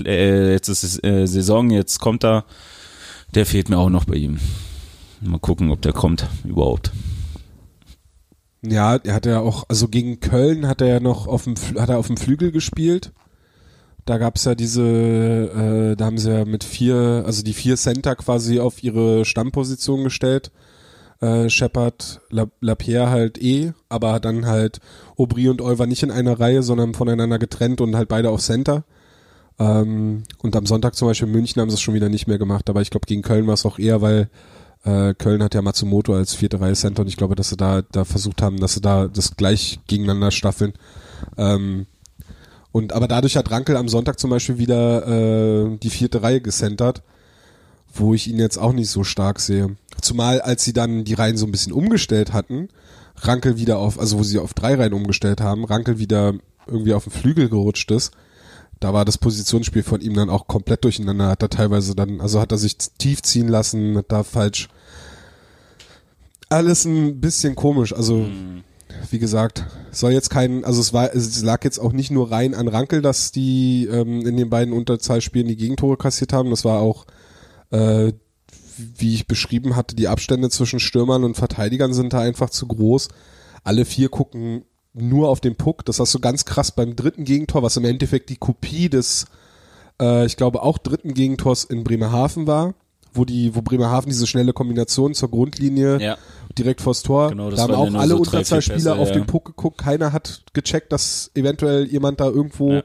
äh, 0.04 0.52
jetzt 0.52 0.68
ist 0.68 0.82
es, 0.82 1.02
äh, 1.02 1.26
Saison, 1.26 1.70
jetzt 1.70 1.98
kommt 1.98 2.24
er, 2.24 2.44
der 3.34 3.46
fehlt 3.46 3.68
mir 3.68 3.78
auch 3.78 3.90
noch 3.90 4.04
bei 4.04 4.14
ihm. 4.14 4.38
Mal 5.20 5.38
gucken, 5.38 5.70
ob 5.70 5.82
der 5.82 5.92
kommt 5.92 6.26
überhaupt. 6.44 6.92
Ja, 8.62 8.96
er 8.96 9.14
hat 9.14 9.26
ja 9.26 9.40
auch, 9.40 9.64
also 9.68 9.88
gegen 9.88 10.20
Köln 10.20 10.66
hat 10.66 10.80
er 10.80 10.88
ja 10.88 11.00
noch 11.00 11.26
auf 11.26 11.44
dem, 11.44 11.54
hat 11.78 11.88
er 11.90 11.98
auf 11.98 12.08
dem 12.08 12.16
Flügel 12.16 12.50
gespielt. 12.50 13.12
Da 14.04 14.18
gab's 14.18 14.44
ja 14.44 14.54
diese, 14.54 14.82
äh, 14.82 15.96
da 15.96 16.06
haben 16.06 16.18
sie 16.18 16.32
ja 16.32 16.44
mit 16.44 16.64
vier, 16.64 17.22
also 17.26 17.42
die 17.42 17.52
vier 17.52 17.76
Center 17.76 18.16
quasi 18.16 18.58
auf 18.58 18.82
ihre 18.82 19.24
Stammposition 19.24 20.02
gestellt. 20.02 20.50
Äh, 21.20 21.50
Shepard, 21.50 22.20
La, 22.30 22.46
Lapierre 22.60 23.10
halt 23.10 23.42
eh, 23.42 23.72
aber 23.88 24.18
dann 24.20 24.46
halt 24.46 24.80
Aubry 25.16 25.48
und 25.48 25.60
Olver 25.60 25.86
nicht 25.86 26.02
in 26.02 26.10
einer 26.10 26.40
Reihe, 26.40 26.62
sondern 26.62 26.94
voneinander 26.94 27.38
getrennt 27.38 27.80
und 27.80 27.96
halt 27.96 28.08
beide 28.08 28.30
auf 28.30 28.40
Center. 28.40 28.84
Ähm, 29.58 30.22
und 30.38 30.56
am 30.56 30.66
Sonntag 30.66 30.94
zum 30.94 31.08
Beispiel 31.08 31.28
in 31.28 31.34
München 31.34 31.60
haben 31.60 31.70
sie 31.70 31.74
es 31.74 31.80
schon 31.80 31.94
wieder 31.94 32.08
nicht 32.08 32.28
mehr 32.28 32.38
gemacht, 32.38 32.70
aber 32.70 32.80
ich 32.80 32.90
glaube 32.90 33.06
gegen 33.06 33.22
Köln 33.22 33.46
war 33.46 33.54
es 33.54 33.66
auch 33.66 33.78
eher, 33.78 34.00
weil 34.00 34.30
äh, 34.84 35.14
Köln 35.14 35.42
hat 35.42 35.54
ja 35.54 35.62
Matsumoto 35.62 36.14
als 36.14 36.34
vierte 36.34 36.60
Reihe 36.60 36.74
Center 36.74 37.02
und 37.02 37.08
ich 37.08 37.16
glaube, 37.16 37.34
dass 37.34 37.50
sie 37.50 37.56
da, 37.56 37.82
da 37.82 38.04
versucht 38.04 38.42
haben, 38.42 38.60
dass 38.60 38.74
sie 38.74 38.80
da 38.80 39.08
das 39.08 39.36
gleich 39.36 39.80
gegeneinander 39.86 40.30
staffeln. 40.30 40.72
Ähm, 41.36 41.86
und 42.72 42.92
aber 42.92 43.08
dadurch 43.08 43.36
hat 43.36 43.50
Rankel 43.50 43.76
am 43.76 43.88
Sonntag 43.88 44.18
zum 44.18 44.30
Beispiel 44.30 44.58
wieder 44.58 45.06
äh, 45.06 45.76
die 45.78 45.90
vierte 45.90 46.22
Reihe 46.22 46.40
gecentert, 46.40 47.02
wo 47.92 48.14
ich 48.14 48.28
ihn 48.28 48.38
jetzt 48.38 48.58
auch 48.58 48.72
nicht 48.72 48.90
so 48.90 49.04
stark 49.04 49.40
sehe. 49.40 49.76
Zumal 50.00 50.40
als 50.40 50.64
sie 50.64 50.72
dann 50.72 51.04
die 51.04 51.14
Reihen 51.14 51.36
so 51.36 51.46
ein 51.46 51.52
bisschen 51.52 51.72
umgestellt 51.72 52.32
hatten, 52.32 52.68
Rankel 53.16 53.58
wieder 53.58 53.78
auf, 53.78 53.98
also 53.98 54.18
wo 54.18 54.22
sie 54.22 54.38
auf 54.38 54.54
drei 54.54 54.74
Reihen 54.74 54.92
umgestellt 54.92 55.40
haben, 55.40 55.64
Rankel 55.64 55.98
wieder 55.98 56.34
irgendwie 56.66 56.92
auf 56.92 57.04
den 57.04 57.12
Flügel 57.12 57.48
gerutscht 57.48 57.90
ist, 57.90 58.12
da 58.80 58.92
war 58.92 59.04
das 59.04 59.18
Positionsspiel 59.18 59.82
von 59.82 60.00
ihm 60.00 60.14
dann 60.14 60.30
auch 60.30 60.46
komplett 60.46 60.84
durcheinander. 60.84 61.28
Hat 61.28 61.42
er 61.42 61.50
teilweise 61.50 61.94
dann, 61.94 62.20
also 62.20 62.40
hat 62.40 62.52
er 62.52 62.58
sich 62.58 62.76
tief 62.76 63.22
ziehen 63.22 63.48
lassen, 63.48 63.96
hat 63.96 64.12
da 64.12 64.22
falsch. 64.22 64.68
Alles 66.48 66.84
ein 66.84 67.20
bisschen 67.20 67.56
komisch. 67.56 67.92
Also, 67.92 68.26
wie 69.10 69.18
gesagt, 69.18 69.64
soll 69.90 70.12
jetzt 70.12 70.30
kein, 70.30 70.64
also 70.64 70.80
es 70.80 70.92
war, 70.92 71.14
es 71.14 71.42
lag 71.42 71.64
jetzt 71.64 71.78
auch 71.78 71.92
nicht 71.92 72.10
nur 72.10 72.30
rein 72.30 72.54
an 72.54 72.68
Rankel, 72.68 73.02
dass 73.02 73.32
die 73.32 73.86
ähm, 73.90 74.24
in 74.24 74.36
den 74.36 74.48
beiden 74.48 74.72
Unterzahlspielen 74.72 75.48
die 75.48 75.56
Gegentore 75.56 75.96
kassiert 75.96 76.32
haben. 76.32 76.50
Das 76.50 76.64
war 76.64 76.80
auch, 76.80 77.04
äh, 77.70 78.12
wie 78.76 79.14
ich 79.14 79.26
beschrieben 79.26 79.76
hatte, 79.76 79.96
die 79.96 80.08
Abstände 80.08 80.50
zwischen 80.50 80.80
Stürmern 80.80 81.24
und 81.24 81.36
Verteidigern 81.36 81.92
sind 81.92 82.12
da 82.12 82.20
einfach 82.20 82.50
zu 82.50 82.66
groß. 82.66 83.08
Alle 83.64 83.84
vier 83.84 84.08
gucken 84.08 84.62
nur 84.94 85.28
auf 85.28 85.40
den 85.40 85.56
Puck. 85.56 85.84
Das 85.84 86.00
hast 86.00 86.14
du 86.14 86.18
ganz 86.20 86.44
krass 86.44 86.72
beim 86.72 86.96
dritten 86.96 87.24
Gegentor, 87.24 87.62
was 87.62 87.76
im 87.76 87.84
Endeffekt 87.84 88.30
die 88.30 88.36
Kopie 88.36 88.88
des, 88.88 89.26
äh, 90.00 90.26
ich 90.26 90.36
glaube 90.36 90.62
auch 90.62 90.78
dritten 90.78 91.14
Gegentors 91.14 91.64
in 91.64 91.84
Bremerhaven 91.84 92.46
war, 92.46 92.74
wo 93.12 93.24
die, 93.24 93.54
wo 93.54 93.62
Bremerhaven 93.62 94.10
diese 94.10 94.26
schnelle 94.26 94.52
Kombination 94.52 95.14
zur 95.14 95.30
Grundlinie 95.30 96.00
Ja. 96.00 96.18
direkt 96.58 96.80
vors 96.80 97.02
Tor. 97.02 97.30
Genau, 97.30 97.50
da 97.50 97.62
haben 97.62 97.74
auch 97.74 97.94
alle 97.94 98.14
so 98.14 98.18
Unterzahlspieler 98.18 98.98
auf 98.98 99.08
ja. 99.08 99.14
den 99.14 99.26
Puck 99.26 99.44
geguckt. 99.46 99.78
Keiner 99.78 100.12
hat 100.12 100.42
gecheckt, 100.52 100.92
dass 100.92 101.30
eventuell 101.34 101.86
jemand 101.86 102.20
da 102.20 102.26
irgendwo 102.26 102.72
Ja. 102.74 102.82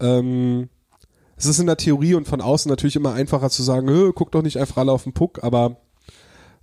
ähm, 0.00 0.68
es 1.36 1.46
ist 1.46 1.58
in 1.58 1.66
der 1.66 1.78
Theorie 1.78 2.14
und 2.14 2.28
von 2.28 2.42
außen 2.42 2.68
natürlich 2.68 2.96
immer 2.96 3.14
einfacher 3.14 3.48
zu 3.48 3.62
sagen, 3.62 3.88
"Hö, 3.88 4.12
guck 4.12 4.30
doch 4.30 4.42
nicht 4.42 4.58
einfach 4.58 4.76
alle 4.76 4.92
auf 4.92 5.04
den 5.04 5.14
Puck, 5.14 5.42
aber 5.42 5.76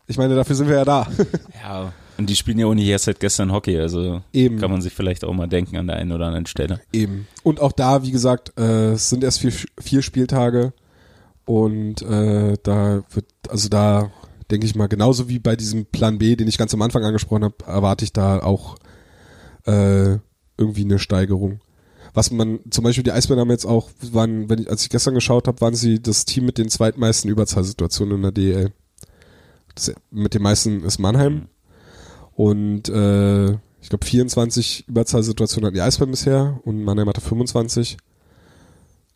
ich 0.06 0.18
meine, 0.20 0.36
dafür 0.36 0.56
sind 0.56 0.70
wir 0.70 0.76
ja 0.78 0.86
da. 0.86 1.08
Ja. 1.64 1.94
Und 2.18 2.30
die 2.30 2.36
spielen 2.36 2.58
ja 2.58 2.66
ohne 2.66 2.82
hier 2.82 2.98
seit 2.98 3.20
gestern 3.20 3.52
Hockey, 3.52 3.78
also 3.80 4.22
Eben. 4.34 4.60
kann 4.60 4.72
man 4.72 4.82
sich 4.82 4.94
vielleicht 4.94 5.24
auch 5.24 5.34
mal 5.34 5.48
denken 5.48 5.78
an 5.78 5.88
der 5.88 5.98
einen 5.98 6.12
oder 6.12 6.26
anderen 6.26 6.48
Stelle. 6.48 6.82
Eben. 6.92 7.28
Und 7.44 7.60
auch 7.60 7.72
da, 7.72 8.04
wie 8.04 8.12
gesagt, 8.12 8.54
äh, 8.58 8.94
es 8.94 9.10
sind 9.10 9.24
erst 9.24 9.40
vier, 9.40 9.54
vier 9.80 10.02
Spieltage 10.02 10.74
und 11.46 12.02
äh, 12.02 12.58
da 12.64 13.04
wird, 13.12 13.26
also 13.50 13.70
da 13.70 14.12
denke 14.50 14.66
ich 14.66 14.76
mal, 14.76 14.88
genauso 14.88 15.30
wie 15.30 15.40
bei 15.40 15.56
diesem 15.56 15.86
Plan 15.86 16.18
B, 16.18 16.36
den 16.36 16.48
ich 16.48 16.58
ganz 16.58 16.74
am 16.74 16.82
Anfang 16.82 17.04
angesprochen 17.04 17.44
habe, 17.44 17.56
erwarte 17.66 18.06
ich 18.06 18.14
da 18.14 18.40
auch 18.40 18.78
äh, 19.66 20.18
irgendwie 20.58 20.84
eine 20.84 21.00
Steigerung. 21.00 21.60
Was 22.14 22.32
man, 22.32 22.60
zum 22.72 22.84
Beispiel 22.84 23.04
die 23.04 23.12
Eisbären 23.12 23.40
haben 23.40 23.52
jetzt 23.52 23.66
auch, 23.66 23.92
waren, 24.12 24.50
wenn 24.50 24.60
ich, 24.60 24.70
als 24.70 24.82
ich 24.84 24.90
gestern 24.90 25.14
geschaut 25.14 25.48
habe, 25.48 25.62
waren 25.62 25.76
sie 25.76 26.02
das 26.02 26.26
Team 26.26 26.46
mit 26.46 26.58
den 26.58 26.70
zweitmeisten 26.70 27.30
Überzahlsituationen 27.30 28.16
in 28.16 28.22
der 28.24 28.32
DEL. 28.32 28.72
Das, 29.76 29.94
mit 30.10 30.34
den 30.34 30.42
meisten 30.42 30.84
ist 30.84 30.98
Mannheim. 30.98 31.48
Und 32.38 32.88
äh, 32.88 33.50
ich 33.82 33.90
glaube 33.90 34.06
24 34.06 34.88
Überzahlsituationen 34.88 35.66
hatten 35.66 35.76
die 35.76 35.82
Eisbären 35.82 36.12
bisher 36.12 36.60
und 36.66 36.84
Mannheim 36.84 37.10
hatte 37.10 37.20
25. 37.20 37.98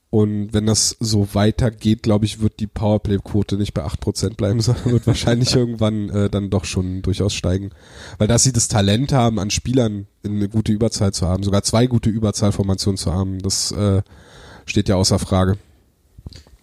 Und 0.10 0.54
wenn 0.54 0.66
das 0.66 0.98
so 1.00 1.28
weitergeht, 1.34 2.02
glaube 2.02 2.26
ich, 2.26 2.42
wird 2.42 2.60
die 2.60 2.66
Powerplay-Quote 2.66 3.58
nicht 3.58 3.76
bei 3.76 3.86
8% 3.86 4.38
bleiben, 4.38 4.60
sondern 4.62 4.92
wird 4.92 5.06
wahrscheinlich 5.06 5.56
irgendwann 5.56 6.10
äh, 6.10 6.30
dann 6.32 6.50
doch 6.50 6.66
schon 6.66 7.04
durchaus 7.04 7.36
steigen. 7.36 7.70
Weil 8.18 8.28
dass 8.28 8.42
sie 8.42 8.54
das 8.54 8.70
Talent 8.70 9.14
haben, 9.14 9.38
an 9.38 9.52
Spielern 9.52 10.08
eine 10.26 10.50
gute 10.50 10.72
Überzahl 10.72 11.14
zu 11.14 11.28
haben, 11.28 11.44
sogar 11.44 11.62
zwei 11.62 11.86
gute 11.86 12.10
Überzahlformationen 12.10 12.98
zu 12.98 13.14
haben, 13.14 13.38
das 13.38 13.72
äh, 13.72 14.02
steht 14.66 14.90
ja 14.90 14.96
außer 14.96 15.20
Frage. 15.20 15.60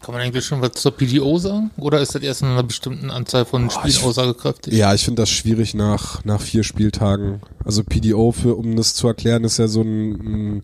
Kann 0.00 0.14
man 0.14 0.22
eigentlich 0.22 0.44
schon 0.44 0.60
was 0.62 0.72
zur 0.74 0.92
PDO 0.92 1.38
sagen? 1.38 1.70
Oder 1.76 2.00
ist 2.00 2.14
das 2.14 2.22
erst 2.22 2.42
in 2.42 2.48
einer 2.48 2.62
bestimmten 2.62 3.10
Anzahl 3.10 3.44
von 3.44 3.68
Spielen 3.68 3.88
ich- 3.88 4.02
aussagekräftig? 4.04 4.72
Ja, 4.74 4.94
ich 4.94 5.04
finde 5.04 5.22
das 5.22 5.30
schwierig 5.30 5.74
nach, 5.74 6.24
nach 6.24 6.40
vier 6.40 6.62
Spieltagen. 6.62 7.40
Also 7.64 7.82
PDO, 7.82 8.30
für, 8.32 8.56
um 8.56 8.76
das 8.76 8.94
zu 8.94 9.08
erklären, 9.08 9.42
ist 9.44 9.58
ja 9.58 9.66
so 9.66 9.82
ein, 9.82 10.12
ein 10.58 10.62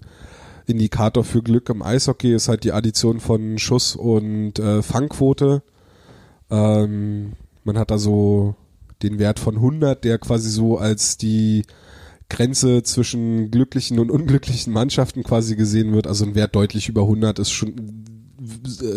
Indikator 0.66 1.24
für 1.24 1.42
Glück 1.42 1.68
im 1.68 1.82
Eishockey, 1.82 2.32
ist 2.32 2.48
halt 2.48 2.62
die 2.64 2.72
Addition 2.72 3.18
von 3.20 3.58
Schuss 3.58 3.96
und 3.96 4.58
äh, 4.60 4.82
Fangquote. 4.82 5.62
Ähm, 6.50 7.32
man 7.64 7.78
hat 7.78 7.90
da 7.90 7.98
so 7.98 8.54
den 9.02 9.18
Wert 9.18 9.38
von 9.40 9.56
100, 9.56 10.04
der 10.04 10.18
quasi 10.18 10.48
so 10.48 10.78
als 10.78 11.18
die 11.18 11.64
Grenze 12.30 12.82
zwischen 12.84 13.50
glücklichen 13.50 13.98
und 13.98 14.10
unglücklichen 14.10 14.72
Mannschaften 14.72 15.22
quasi 15.24 15.56
gesehen 15.56 15.92
wird. 15.92 16.06
Also 16.06 16.24
ein 16.24 16.34
Wert 16.34 16.54
deutlich 16.54 16.88
über 16.88 17.02
100 17.02 17.38
ist 17.38 17.50
schon 17.50 18.04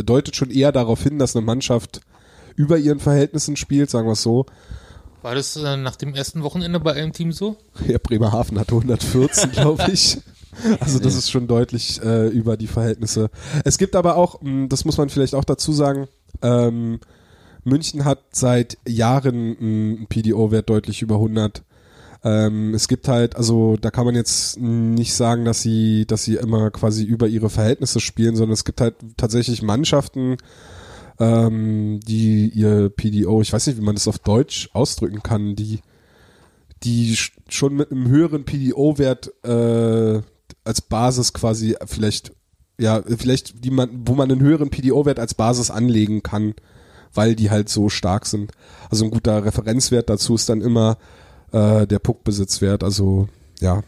deutet 0.04 0.36
schon 0.36 0.52
eher 0.52 0.72
darauf 0.72 1.02
hin, 1.04 1.20
dass 1.20 1.36
eine 1.36 1.46
Mannschaft 1.46 2.02
über 2.56 2.78
ihren 2.78 3.00
Verhältnissen 3.00 3.56
spielt, 3.56 3.90
sagen 3.90 4.08
wir 4.08 4.14
es 4.14 4.24
so. 4.24 4.46
War 5.22 5.36
das 5.36 5.56
äh, 5.56 5.78
nach 5.78 5.96
dem 5.96 6.14
ersten 6.14 6.44
Wochenende 6.44 6.80
bei 6.80 6.94
einem 6.94 7.14
Team 7.14 7.32
so? 7.32 7.58
Ja, 7.88 7.98
Bremerhaven 8.02 8.60
hatte 8.60 8.74
114, 8.74 9.52
glaube 9.54 9.86
ich. 9.92 10.20
Also 10.80 11.00
das 11.00 11.16
ist 11.16 11.30
schon 11.30 11.48
deutlich 11.48 12.02
äh, 12.02 12.28
über 12.28 12.58
die 12.58 12.68
Verhältnisse. 12.68 13.30
Es 13.64 13.78
gibt 13.78 13.96
aber 13.96 14.16
auch, 14.16 14.42
mh, 14.42 14.68
das 14.68 14.86
muss 14.86 14.98
man 14.98 15.10
vielleicht 15.10 15.36
auch 15.36 15.44
dazu 15.44 15.72
sagen, 15.72 16.08
ähm, 16.42 17.00
München 17.64 18.06
hat 18.06 18.20
seit 18.32 18.78
Jahren 18.88 19.58
einen 19.60 20.08
PDO-Wert 20.08 20.70
deutlich 20.70 21.02
über 21.02 21.16
100. 21.16 21.64
Ähm, 22.24 22.74
es 22.74 22.88
gibt 22.88 23.08
halt, 23.08 23.36
also 23.36 23.78
da 23.80 23.92
kann 23.92 24.06
man 24.06 24.16
jetzt 24.16 24.60
nicht 24.60 25.14
sagen, 25.14 25.46
dass 25.46 25.62
sie, 25.62 26.06
dass 26.08 26.24
sie 26.24 26.36
immer 26.36 26.72
quasi 26.72 27.04
über 27.04 27.28
ihre 27.28 27.50
Verhältnisse 27.50 28.00
spielen, 28.00 28.36
sondern 28.36 28.54
es 28.54 28.66
gibt 28.66 28.82
halt 28.82 28.96
tatsächlich 29.18 29.62
Mannschaften, 29.62 30.38
ähm, 31.20 32.00
die 32.08 32.50
ihr 32.50 32.90
PDO, 32.90 33.42
ich 33.42 33.54
weiß 33.54 33.68
nicht, 33.68 33.78
wie 33.78 33.84
man 33.84 33.96
das 33.96 34.08
auf 34.08 34.20
Deutsch 34.20 34.70
ausdrücken 34.74 35.24
kann, 35.24 35.56
die 35.56 35.80
die 36.84 37.16
sch- 37.16 37.32
schon 37.50 37.76
mit 37.76 37.92
einem 37.92 38.08
höheren 38.08 38.46
PDO-Wert 38.46 39.32
äh, 39.44 40.22
als 40.64 40.82
Basis 40.82 41.34
quasi 41.34 41.76
vielleicht, 41.86 42.34
ja, 42.80 43.02
vielleicht 43.18 43.64
die 43.64 43.72
man, 43.72 43.90
wo 44.06 44.14
man 44.14 44.32
einen 44.32 44.42
höheren 44.42 44.70
PDO-Wert 44.70 45.20
als 45.20 45.34
Basis 45.34 45.72
anlegen 45.72 46.22
kann, 46.22 46.54
weil 47.14 47.36
die 47.36 47.50
halt 47.50 47.70
so 47.70 47.90
stark 47.90 48.28
sind. 48.28 48.52
Also 48.92 49.06
ein 49.06 49.12
guter 49.12 49.44
Referenzwert 49.44 50.10
dazu 50.10 50.36
ist 50.36 50.50
dann 50.50 50.62
immer 50.62 50.98
äh, 51.52 51.88
der 51.88 52.00
Puckbesitzwert. 52.00 52.84
Also 52.84 53.28
ja, 53.60 53.84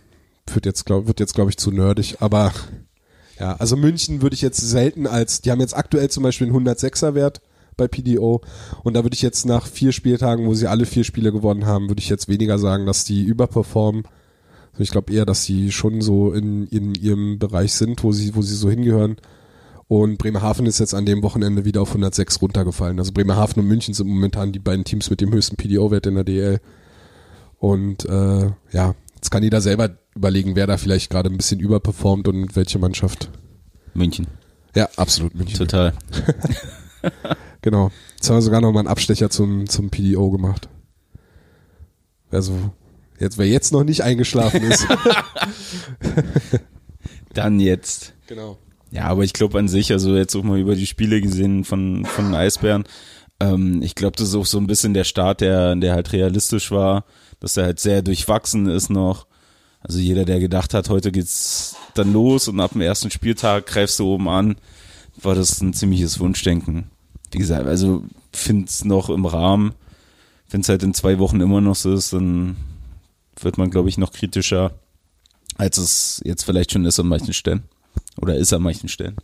wird 0.53 0.66
jetzt 0.66 0.86
glaub, 0.86 1.05
glaube 1.05 1.49
ich 1.49 1.57
zu 1.57 1.72
nerdig, 1.72 2.18
aber 2.20 2.51
ja, 3.39 3.55
also 3.55 3.78
München 3.78 4.22
würde 4.22 4.34
ich 4.34 4.41
jetzt 4.41 4.57
selten 4.57 5.07
als, 5.07 5.41
die 5.41 5.51
haben 5.51 5.62
jetzt 5.62 5.76
aktuell 5.76 6.10
zum 6.10 6.24
Beispiel 6.24 6.47
einen 6.47 6.68
106er 6.68 7.14
Wert 7.14 7.41
bei 7.78 7.88
PDO 7.88 8.41
und 8.84 8.93
da 8.95 9.03
würde 9.03 9.14
ich 9.14 9.22
jetzt 9.22 9.45
nach 9.45 9.66
vier 9.66 9.91
Spieltagen, 9.91 10.45
wo 10.45 10.53
sie 10.53 10.68
alle 10.68 10.86
vier 10.86 11.03
Spiele 11.03 11.32
gewonnen 11.32 11.66
haben, 11.66 11.88
würde 11.88 12.01
ich 12.01 12.10
jetzt 12.10 12.28
weniger 12.28 12.60
sagen, 12.60 12.86
dass 12.86 13.05
die 13.05 13.24
überperformen. 13.24 14.03
Also 14.74 14.84
ich 14.84 14.91
glaube 14.91 15.14
eher, 15.14 15.26
dass 15.26 15.45
sie 15.45 15.72
schon 15.72 16.01
so 16.01 16.34
in, 16.34 16.68
in 16.68 16.95
ihrem 16.95 17.39
Bereich 17.39 17.74
sind, 17.74 18.03
wo 18.03 18.12
sie, 18.12 18.36
wo 18.36 18.41
sie 18.41 18.55
so 18.55 18.70
hingehören. 18.70 19.18
Und 19.88 20.20
Bremerhaven 20.20 20.68
ist 20.68 20.80
jetzt 20.80 20.93
an 20.93 21.05
dem 21.05 21.24
Wochenende 21.24 21.66
wieder 21.66 21.82
auf 21.82 21.89
106 21.89 22.41
runtergefallen. 22.41 22.99
Also 22.99 23.12
Bremerhaven 23.12 23.64
und 23.64 23.68
München 23.68 23.93
sind 23.93 24.07
momentan 24.07 24.51
die 24.51 24.60
beiden 24.60 24.86
Teams 24.86 25.10
mit 25.10 25.20
dem 25.20 25.34
höchsten 25.34 25.55
PDO-Wert 25.55 26.05
in 26.05 26.16
der 26.16 26.24
DL. 26.24 26.60
Und 27.60 28.05
äh, 28.05 28.49
ja, 28.72 28.95
jetzt 29.16 29.30
kann 29.30 29.43
jeder 29.43 29.62
selber 29.62 29.91
überlegen, 30.16 30.55
wer 30.55 30.68
da 30.68 30.78
vielleicht 30.78 31.10
gerade 31.10 31.30
ein 31.30 31.38
bisschen 31.38 31.60
überperformt 31.60 32.28
und 32.28 32.55
welche 32.55 32.80
Mannschaft. 32.80 33.30
München. 33.93 34.28
Ja, 34.76 34.89
absolut 34.95 35.36
München. 35.36 35.57
Total. 35.57 35.93
Genau. 37.62 37.91
Jetzt 38.16 38.30
haben 38.30 38.38
wir 38.38 38.41
sogar 38.41 38.62
noch 38.62 38.72
mal 38.72 38.80
einen 38.80 38.88
Abstecher 38.88 39.30
zum, 39.30 39.68
zum 39.68 39.89
PDO 39.89 40.32
gemacht. 40.32 40.70
Also, 42.32 42.72
jetzt, 43.20 43.38
wer 43.38 43.47
jetzt 43.47 43.74
noch 43.74 43.84
nicht 43.84 44.01
eingeschlafen 44.01 44.64
ist. 44.64 44.88
Dann 47.34 47.60
jetzt. 47.60 48.14
genau. 48.28 48.57
Ja, 48.91 49.05
aber 49.05 49.24
ich 49.24 49.34
glaube 49.34 49.60
an 49.60 49.68
sich, 49.68 49.91
also 49.91 50.16
jetzt 50.16 50.36
auch 50.36 50.43
mal 50.43 50.60
über 50.60 50.76
die 50.76 50.88
Spiele 50.88 51.22
gesehen 51.22 51.64
von, 51.64 52.05
von 52.05 52.26
den 52.26 52.36
Eisbären, 52.36 52.86
ähm, 53.39 53.82
ich 53.84 53.93
glaube, 53.93 54.18
das 54.18 54.30
ist 54.30 54.36
auch 54.36 54.45
so 54.45 54.57
ein 54.57 54.68
bisschen 54.68 54.93
der 54.93 55.03
Start, 55.03 55.41
der, 55.41 55.76
der 55.76 55.93
halt 55.93 56.12
realistisch 56.12 56.72
war, 56.72 57.05
dass 57.39 57.57
er 57.57 57.65
halt 57.65 57.79
sehr 57.79 58.01
durchwachsen 58.01 58.67
ist 58.67 58.89
noch. 58.89 59.27
Also 59.81 59.99
jeder, 59.99 60.25
der 60.25 60.39
gedacht 60.39 60.73
hat, 60.73 60.89
heute 60.89 61.11
geht's 61.11 61.75
dann 61.93 62.11
los 62.11 62.47
und 62.47 62.59
ab 62.59 62.71
dem 62.73 62.81
ersten 62.81 63.11
Spieltag 63.11 63.65
greifst 63.65 63.99
du 63.99 64.13
oben 64.13 64.27
an, 64.27 64.57
war 65.21 65.35
das 65.35 65.61
ein 65.61 65.73
ziemliches 65.73 66.19
Wunschdenken. 66.19 66.89
Wie 67.31 67.37
gesagt, 67.37 67.65
also 67.65 68.03
find's 68.33 68.83
noch 68.83 69.09
im 69.09 69.25
Rahmen. 69.25 69.73
Wenn 70.49 70.61
es 70.61 70.69
halt 70.69 70.83
in 70.83 70.93
zwei 70.93 71.19
Wochen 71.19 71.39
immer 71.41 71.61
noch 71.61 71.75
so 71.75 71.93
ist, 71.93 72.13
dann 72.13 72.57
wird 73.39 73.57
man, 73.57 73.69
glaube 73.69 73.89
ich, 73.89 73.97
noch 73.97 74.11
kritischer, 74.11 74.73
als 75.57 75.77
es 75.77 76.21
jetzt 76.25 76.43
vielleicht 76.43 76.71
schon 76.71 76.85
ist 76.85 76.99
an 76.99 77.07
manchen 77.07 77.33
Stellen. 77.33 77.63
Oder 78.19 78.35
ist 78.35 78.51
an 78.51 78.61
manchen 78.61 78.89
Stellen. 78.89 79.15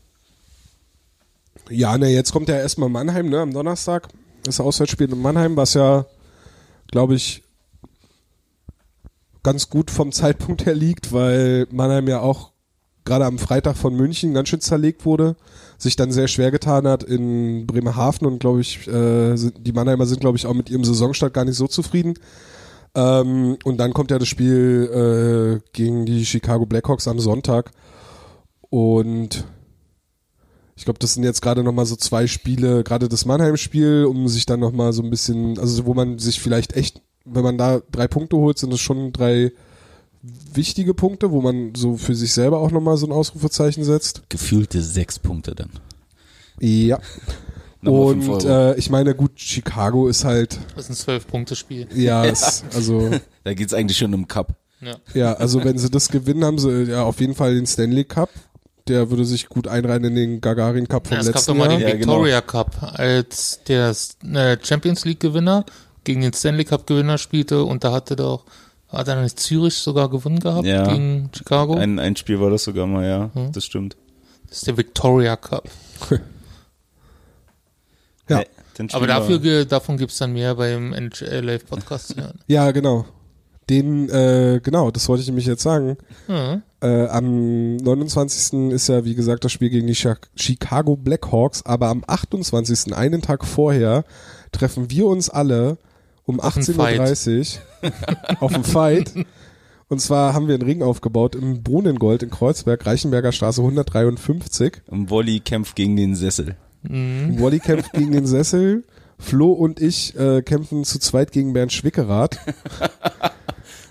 Ja, 1.69 1.97
ne, 1.97 2.09
jetzt 2.09 2.31
kommt 2.31 2.47
ja 2.47 2.57
erstmal 2.57 2.89
Mannheim, 2.89 3.29
ne, 3.29 3.39
am 3.39 3.53
Donnerstag. 3.53 4.07
Das 4.43 4.59
Auswärtsspiel 4.59 5.11
in 5.11 5.21
Mannheim, 5.21 5.57
was 5.57 5.73
ja, 5.73 6.05
glaube 6.91 7.15
ich, 7.15 7.41
ganz 9.45 9.69
gut 9.69 9.91
vom 9.91 10.11
Zeitpunkt 10.11 10.65
her 10.65 10.73
liegt, 10.75 11.13
weil 11.13 11.67
Mannheim 11.71 12.07
ja 12.07 12.19
auch 12.19 12.51
gerade 13.05 13.25
am 13.25 13.37
Freitag 13.37 13.77
von 13.77 13.95
München 13.95 14.33
ganz 14.33 14.49
schön 14.49 14.59
zerlegt 14.59 15.05
wurde, 15.05 15.35
sich 15.77 15.95
dann 15.95 16.11
sehr 16.11 16.27
schwer 16.27 16.49
getan 16.49 16.87
hat 16.87 17.03
in 17.03 17.67
Bremerhaven 17.67 18.25
und 18.25 18.39
glaube 18.39 18.61
ich, 18.61 18.87
äh, 18.87 19.35
sind, 19.35 19.65
die 19.65 19.71
Mannheimer 19.71 20.07
sind 20.07 20.21
glaube 20.21 20.37
ich 20.37 20.47
auch 20.47 20.55
mit 20.55 20.71
ihrem 20.71 20.83
Saisonstart 20.83 21.33
gar 21.33 21.45
nicht 21.45 21.57
so 21.57 21.67
zufrieden. 21.67 22.15
Ähm, 22.95 23.57
und 23.63 23.77
dann 23.77 23.93
kommt 23.93 24.09
ja 24.09 24.17
das 24.17 24.27
Spiel 24.27 25.61
äh, 25.61 25.69
gegen 25.73 26.05
die 26.05 26.25
Chicago 26.25 26.65
Blackhawks 26.65 27.07
am 27.07 27.19
Sonntag 27.19 27.71
und 28.69 29.45
ich 30.75 30.83
glaube, 30.83 30.99
das 30.99 31.13
sind 31.13 31.23
jetzt 31.23 31.41
gerade 31.41 31.63
nochmal 31.63 31.85
so 31.85 31.95
zwei 31.95 32.27
Spiele, 32.27 32.83
gerade 32.83 33.07
das 33.07 33.25
Mannheim-Spiel, 33.25 34.05
um 34.09 34.27
sich 34.27 34.45
dann 34.45 34.59
nochmal 34.59 34.91
so 34.91 35.03
ein 35.03 35.09
bisschen, 35.09 35.57
also 35.57 35.85
wo 35.85 35.93
man 35.93 36.19
sich 36.19 36.41
vielleicht 36.41 36.75
echt, 36.75 37.01
wenn 37.25 37.43
man 37.43 37.57
da 37.57 37.81
drei 37.91 38.07
Punkte 38.07 38.37
holt, 38.37 38.57
sind 38.57 38.71
das 38.71 38.79
schon 38.79 39.11
drei 39.11 39.51
wichtige 40.53 40.93
Punkte, 40.93 41.31
wo 41.31 41.41
man 41.41 41.73
so 41.75 41.97
für 41.97 42.15
sich 42.15 42.33
selber 42.33 42.59
auch 42.59 42.71
nochmal 42.71 42.97
so 42.97 43.05
ein 43.05 43.11
Ausrufezeichen 43.11 43.83
setzt. 43.83 44.23
Gefühlte 44.29 44.81
sechs 44.81 45.19
Punkte 45.19 45.53
dann. 45.55 45.69
Ja. 46.59 46.99
Und 47.83 48.43
äh, 48.45 48.75
ich 48.77 48.89
meine, 48.89 49.13
gut, 49.13 49.33
Chicago 49.35 50.07
ist 50.07 50.23
halt, 50.25 50.57
Das 50.75 50.85
ist 50.85 50.89
ein 50.89 50.95
Zwölf-Punkte-Spiel. 50.95 51.87
ja, 51.93 52.23
ist, 52.25 52.65
also, 52.73 53.11
Da 53.43 53.53
geht's 53.53 53.73
eigentlich 53.75 53.97
schon 53.99 54.13
um 54.15 54.27
Cup. 54.27 54.55
Ja. 54.81 54.95
ja, 55.13 55.33
also 55.33 55.63
wenn 55.63 55.77
sie 55.77 55.89
das 55.89 56.09
gewinnen, 56.09 56.43
haben 56.43 56.57
sie 56.59 56.83
ja 56.83 57.03
auf 57.03 57.19
jeden 57.19 57.35
Fall 57.35 57.53
den 57.55 57.65
Stanley 57.67 58.03
Cup. 58.03 58.29
Der 58.87 59.09
würde 59.09 59.25
sich 59.25 59.49
gut 59.49 59.67
einreihen 59.67 60.03
in 60.03 60.15
den 60.15 60.41
Gagarin 60.41 60.87
Cup 60.87 61.07
vom 61.07 61.15
Ja, 61.15 61.21
es 61.21 61.27
gab 61.27 61.35
letzten 61.35 61.51
doch 61.51 61.57
mal 61.57 61.69
Jahr. 61.69 61.79
den 61.79 61.87
Ja, 61.87 61.93
genau. 61.95 62.13
Victoria 62.13 62.41
Cup, 62.41 62.93
als 62.99 63.59
der 63.67 63.95
äh, 64.33 64.57
Champions 64.61 65.05
League-Gewinner 65.05 65.65
gegen 66.05 66.21
den 66.21 66.33
Stanley 66.33 66.63
Cup-Gewinner 66.63 67.17
spielte 67.17 67.63
und 67.63 67.83
da 67.83 67.91
hatte 67.91 68.15
doch, 68.15 68.45
hat 68.87 69.07
er 69.07 69.21
nicht 69.21 69.39
Zürich 69.39 69.73
sogar 69.75 70.09
gewonnen 70.09 70.39
gehabt 70.39 70.65
Ja. 70.65 70.87
gegen 70.91 71.29
Chicago? 71.35 71.75
Ein, 71.75 71.99
ein 71.99 72.15
Spiel 72.15 72.39
war 72.39 72.49
das 72.49 72.63
sogar 72.63 72.87
mal, 72.87 73.05
ja. 73.05 73.29
Hm. 73.33 73.51
Das 73.51 73.65
stimmt. 73.65 73.97
das 74.47 74.59
ist 74.59 74.67
der 74.67 74.77
Victoria 74.77 75.35
Cup. 75.35 75.69
Ja. 78.27 78.41
Den 78.77 78.91
Aber 78.91 79.07
dafür, 79.07 79.65
davon 79.65 79.97
gibt's 79.97 80.17
dann 80.17 80.33
mehr 80.33 80.55
beim 80.55 80.93
NHL 80.93 81.45
Live 81.45 81.65
Podcast. 81.65 82.15
Ja, 82.47 82.71
genau. 82.71 83.05
Den, 83.69 84.09
äh, 84.09 84.59
genau, 84.61 84.91
das 84.91 85.07
wollte 85.09 85.21
ich 85.21 85.27
nämlich 85.27 85.45
jetzt 85.45 85.63
sagen. 85.63 85.97
Ja. 86.27 86.61
Äh, 86.81 87.07
am 87.07 87.77
29. 87.77 88.71
ist 88.71 88.89
ja, 88.89 89.05
wie 89.05 89.15
gesagt, 89.15 89.43
das 89.43 89.51
Spiel 89.51 89.69
gegen 89.69 89.87
die 89.87 89.95
Chicago 89.95 90.95
Blackhawks, 90.95 91.65
aber 91.65 91.87
am 91.87 92.03
28., 92.05 92.95
einen 92.95 93.21
Tag 93.21 93.45
vorher, 93.45 94.05
treffen 94.51 94.91
wir 94.91 95.07
uns 95.07 95.29
alle 95.29 95.77
um 96.25 96.39
Auf 96.39 96.55
einen 96.55 96.65
18.30 96.65 97.57
Uhr 97.83 97.91
auf 98.41 98.53
dem 98.53 98.63
Fight. 98.63 99.13
Und 99.87 100.01
zwar 100.01 100.33
haben 100.33 100.47
wir 100.47 100.55
einen 100.55 100.63
Ring 100.63 100.81
aufgebaut 100.81 101.35
im 101.35 101.61
Bohnengold 101.61 102.23
in 102.23 102.31
Kreuzberg, 102.31 102.85
Reichenberger 102.85 103.31
Straße 103.31 103.61
153. 103.61 104.81
Im 104.91 105.09
Volley 105.09 105.39
kämpft 105.39 105.75
gegen 105.75 105.95
den 105.95 106.15
Sessel. 106.15 106.55
Mhm. 106.89 107.39
Wally 107.39 107.59
kämpft 107.59 107.93
gegen 107.93 108.11
den 108.11 108.25
Sessel. 108.25 108.83
Flo 109.17 109.51
und 109.51 109.81
ich 109.81 110.17
äh, 110.17 110.41
kämpfen 110.41 110.83
zu 110.83 110.99
zweit 110.99 111.31
gegen 111.31 111.53
Bernd 111.53 111.71
Schwickerath. 111.71 112.39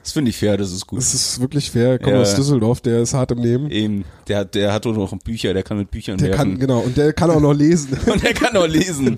Das 0.05 0.13
finde 0.13 0.29
ich 0.29 0.37
fair, 0.37 0.59
das 0.59 0.71
ist 0.71 0.87
gut. 0.87 0.99
Das 0.99 1.15
ist 1.15 1.41
wirklich 1.41 1.71
fair. 1.71 1.99
Komm 1.99 2.13
Ja. 2.13 2.21
aus 2.21 2.35
Düsseldorf, 2.35 2.83
der 2.83 3.01
ist 3.01 3.15
hart 3.15 3.31
im 3.31 3.41
Nehmen. 3.41 3.71
Eben, 3.71 4.05
der 4.29 4.41
hat, 4.41 4.55
der 4.55 4.71
hat 4.75 4.87
auch 4.87 4.95
noch 4.95 5.17
Bücher, 5.19 5.55
der 5.55 5.63
kann 5.63 5.79
mit 5.79 5.91
Büchern 5.91 6.19
Der 6.19 6.33
kann, 6.33 6.59
genau, 6.59 6.81
und 6.81 6.95
der 6.99 7.15
kann 7.15 7.31
auch 7.31 7.41
noch 7.41 7.55
lesen. 7.55 7.97
Und 8.07 8.23
der 8.23 8.35
kann 8.35 8.55
auch 8.55 8.67
lesen. 8.67 9.17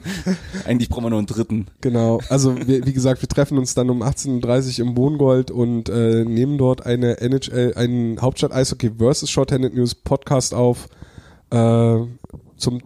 Eigentlich 0.65 0.89
brauchen 0.89 1.03
wir 1.03 1.11
noch 1.11 1.19
einen 1.19 1.27
dritten. 1.27 1.67
Genau, 1.81 2.21
also 2.29 2.57
wir, 2.69 2.87
wie 2.87 2.93
gesagt, 2.93 3.21
wir 3.21 3.29
treffen 3.29 3.59
uns 3.59 3.75
dann 3.75 3.91
um 3.91 4.01
18.30 4.01 4.81
Uhr 4.81 4.87
im 4.87 4.97
Wohngold 4.97 5.51
und 5.51 5.89
äh, 5.89 6.25
nehmen 6.25 6.57
dort 6.57 6.87
eine 6.87 7.21
NHL, 7.21 7.73
einen 7.75 8.23
Hauptstadt 8.23 8.53
Eishockey 8.53 8.93
vs. 8.97 9.29
Shorthanded 9.29 9.75
News 9.75 9.97
Podcast 9.97 10.55
auf 10.55 10.87
äh, 11.51 11.97
zum 12.57 12.81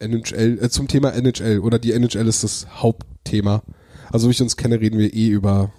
NHL, 0.00 0.58
äh, 0.58 0.68
zum 0.70 0.88
Thema 0.88 1.10
NHL 1.14 1.58
oder 1.58 1.78
die 1.78 1.92
NHL 1.92 2.28
ist 2.28 2.44
das 2.44 2.66
Hauptthema. 2.76 3.62
Also 4.10 4.28
wie 4.28 4.32
ich 4.32 4.40
uns 4.40 4.56
kenne, 4.56 4.80
reden 4.80 4.98
wir 4.98 5.12
eh 5.12 5.28
über 5.28 5.70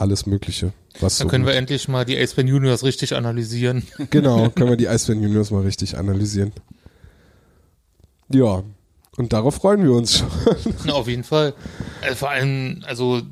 alles 0.00 0.26
Mögliche. 0.26 0.72
Was 1.00 1.18
Dann 1.18 1.26
so 1.26 1.30
können 1.30 1.44
wir 1.44 1.52
gut- 1.52 1.58
endlich 1.58 1.88
mal 1.88 2.04
die 2.04 2.16
Ace 2.18 2.34
Band 2.34 2.48
Juniors 2.48 2.82
richtig 2.84 3.14
analysieren. 3.14 3.82
Genau, 4.10 4.48
können 4.50 4.70
wir 4.70 4.76
die 4.76 4.88
Eisbären 4.88 5.22
Juniors 5.22 5.50
mal 5.50 5.62
richtig 5.62 5.96
analysieren. 5.98 6.52
Ja, 8.30 8.62
und 9.16 9.32
darauf 9.32 9.56
freuen 9.56 9.82
wir 9.82 9.92
uns 9.92 10.18
schon. 10.18 10.28
Na, 10.84 10.92
auf 10.94 11.08
jeden 11.08 11.24
Fall. 11.24 11.54
Also 12.02 12.14
vor 12.16 12.30
allem, 12.30 12.82
also 12.86 13.22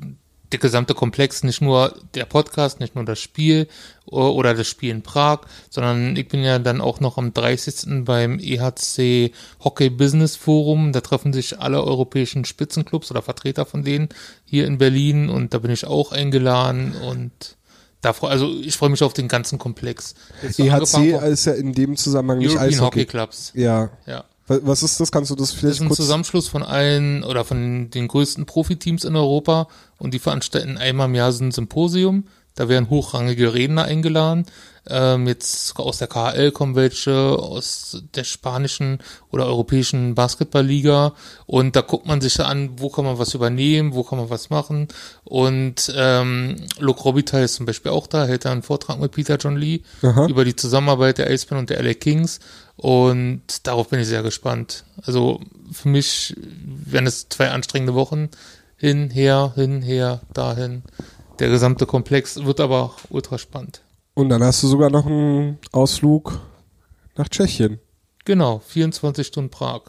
der 0.51 0.59
gesamte 0.59 0.93
Komplex, 0.93 1.43
nicht 1.43 1.61
nur 1.61 1.93
der 2.13 2.25
Podcast, 2.25 2.79
nicht 2.79 2.95
nur 2.95 3.03
das 3.03 3.19
Spiel 3.19 3.67
oder 4.05 4.53
das 4.53 4.67
Spiel 4.67 4.91
in 4.91 5.01
Prag, 5.01 5.41
sondern 5.69 6.15
ich 6.15 6.27
bin 6.27 6.41
ja 6.43 6.57
dann 6.59 6.79
auch 6.79 6.99
noch 6.99 7.17
am 7.17 7.33
30. 7.33 8.05
beim 8.05 8.39
EHC 8.39 9.31
Hockey 9.63 9.89
Business 9.89 10.37
Forum. 10.37 10.93
Da 10.93 11.01
treffen 11.01 11.33
sich 11.33 11.59
alle 11.59 11.83
europäischen 11.83 12.45
Spitzenclubs 12.45 13.11
oder 13.11 13.21
Vertreter 13.21 13.65
von 13.65 13.83
denen 13.83 14.07
hier 14.45 14.65
in 14.65 14.77
Berlin 14.77 15.29
und 15.29 15.53
da 15.53 15.59
bin 15.59 15.71
ich 15.71 15.85
auch 15.85 16.13
eingeladen 16.13 16.93
und 16.95 17.57
da 18.01 18.13
also 18.21 18.53
ich 18.61 18.77
freue 18.77 18.89
mich 18.89 19.03
auf 19.03 19.13
den 19.13 19.27
ganzen 19.27 19.57
Komplex. 19.57 20.15
EHC 20.43 20.87
von 20.87 21.03
ist 21.03 21.45
ja 21.45 21.53
in 21.53 21.73
dem 21.73 21.97
Zusammenhang 21.97 22.39
nicht 22.39 22.51
European 22.51 22.69
Hockey 22.69 22.75
Eishockey. 22.75 23.05
Clubs. 23.05 23.51
Ja. 23.55 23.89
Ja. 24.05 24.23
Wa- 24.47 24.59
Was 24.63 24.83
ist 24.83 24.99
das? 24.99 25.11
Kannst 25.11 25.31
du 25.31 25.35
das 25.35 25.49
Das 25.51 25.59
vielleicht 25.59 25.75
ist 25.75 25.81
ein 25.81 25.87
kurz? 25.87 25.97
Zusammenschluss 25.97 26.47
von 26.47 26.63
allen 26.63 27.23
oder 27.23 27.43
von 27.45 27.89
den 27.89 28.07
größten 28.07 28.45
Profiteams 28.45 29.03
in 29.03 29.15
Europa 29.15 29.67
und 29.97 30.13
die 30.13 30.19
veranstalten 30.19 30.77
einmal 30.77 31.07
im 31.07 31.15
Jahr 31.15 31.31
so 31.31 31.43
ein 31.43 31.51
Symposium. 31.51 32.25
Da 32.55 32.69
werden 32.69 32.89
hochrangige 32.89 33.53
Redner 33.53 33.83
eingeladen. 33.83 34.47
Ähm, 34.89 35.27
jetzt 35.27 35.77
aus 35.77 35.99
der 35.99 36.07
KHL 36.07 36.49
kommen 36.51 36.75
welche, 36.75 37.13
aus 37.13 38.01
der 38.15 38.23
spanischen 38.23 38.97
oder 39.29 39.45
europäischen 39.45 40.15
Basketballliga. 40.15 41.13
Und 41.45 41.75
da 41.75 41.81
guckt 41.81 42.07
man 42.07 42.19
sich 42.19 42.39
an, 42.39 42.71
wo 42.77 42.89
kann 42.89 43.05
man 43.05 43.19
was 43.19 43.35
übernehmen, 43.35 43.93
wo 43.93 44.03
kann 44.03 44.17
man 44.17 44.31
was 44.31 44.49
machen. 44.49 44.87
Und 45.23 45.93
ähm, 45.95 46.55
Luke 46.79 47.03
Robitaille 47.03 47.45
ist 47.45 47.55
zum 47.55 47.65
Beispiel 47.67 47.91
auch 47.91 48.07
da, 48.07 48.25
hält 48.25 48.45
da 48.45 48.51
einen 48.51 48.63
Vortrag 48.63 48.99
mit 48.99 49.11
Peter 49.11 49.35
John 49.37 49.57
Lee 49.57 49.81
Aha. 50.01 50.25
über 50.27 50.43
die 50.45 50.55
Zusammenarbeit 50.55 51.19
der 51.19 51.29
Iceman 51.29 51.59
und 51.59 51.69
der 51.69 51.83
LA 51.83 51.93
Kings. 51.93 52.39
Und 52.77 53.41
darauf 53.67 53.89
bin 53.89 53.99
ich 53.99 54.07
sehr 54.07 54.23
gespannt. 54.23 54.85
Also 55.03 55.41
für 55.71 55.89
mich 55.89 56.35
werden 56.37 57.07
es 57.07 57.27
zwei 57.29 57.49
anstrengende 57.49 57.95
Wochen. 57.95 58.29
Hin, 58.77 59.09
her, 59.09 59.53
hin, 59.55 59.81
her, 59.81 60.21
dahin. 60.33 60.83
Der 61.39 61.49
gesamte 61.49 61.85
Komplex 61.85 62.43
wird 62.45 62.59
aber 62.59 62.95
ultra 63.09 63.37
spannend. 63.37 63.81
Und 64.13 64.29
dann 64.29 64.43
hast 64.43 64.61
du 64.63 64.67
sogar 64.67 64.89
noch 64.89 65.05
einen 65.05 65.57
Ausflug 65.71 66.39
nach 67.15 67.29
Tschechien, 67.29 67.79
Genau, 68.27 68.59
24 68.59 69.25
Stunden 69.25 69.49
Prag. 69.49 69.83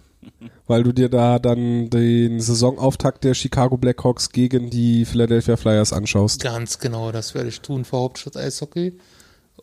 weil 0.66 0.82
du 0.82 0.92
dir 0.92 1.08
da 1.08 1.38
dann 1.38 1.88
den 1.88 2.38
Saisonauftakt 2.38 3.24
der 3.24 3.32
Chicago 3.32 3.78
Blackhawks 3.78 4.32
gegen 4.32 4.68
die 4.68 5.06
Philadelphia 5.06 5.56
Flyers 5.56 5.94
anschaust. 5.94 6.42
Ganz 6.42 6.78
genau, 6.78 7.10
das 7.10 7.34
werde 7.34 7.48
ich 7.48 7.62
tun 7.62 7.86
für 7.86 7.96
Hauptstadt 7.96 8.36
Eishockey. 8.36 8.98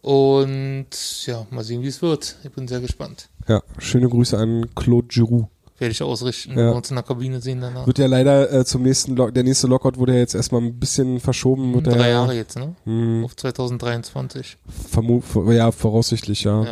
Und 0.02 0.88
ja, 1.26 1.45
mal 1.49 1.64
sehen, 1.64 1.82
wie 1.82 1.88
es 1.88 2.02
wird. 2.02 2.38
Ich 2.44 2.52
bin 2.52 2.68
sehr 2.68 2.80
gespannt. 2.80 3.30
Ja, 3.48 3.61
schöne 3.78 4.07
Grüße 4.10 4.38
an 4.38 4.68
Claude 4.76 5.07
Giroux. 5.07 5.48
Werde 5.80 5.91
ich 5.91 6.02
ausrichten, 6.02 6.57
Ja. 6.57 6.72
uns 6.72 6.90
in 6.90 6.95
der 6.95 7.03
Kabine 7.03 7.40
sehen 7.40 7.61
danach. 7.61 7.86
Wird 7.86 7.99
ja 7.99 8.07
leider 8.07 8.52
äh, 8.52 8.65
zum 8.65 8.82
nächsten, 8.82 9.15
Lock 9.15 9.34
der 9.36 9.44
nächste 9.44 9.68
Lockout 9.68 9.98
wurde 9.98 10.14
ja 10.14 10.19
jetzt 10.19 10.34
erstmal 10.34 10.61
ein 10.61 10.80
bisschen 10.80 11.19
verschoben. 11.19 11.72
Wird 11.76 11.86
Drei 11.88 12.10
Jahre 12.10 12.34
jetzt, 12.36 12.57
ne? 12.57 12.76
Hm, 12.86 13.24
Auf 13.24 13.36
2023. 13.36 14.57
vermu 14.90 15.22
ver- 15.22 15.53
ja, 15.53 15.72
voraussichtlich, 15.72 16.44
ja. 16.45 16.64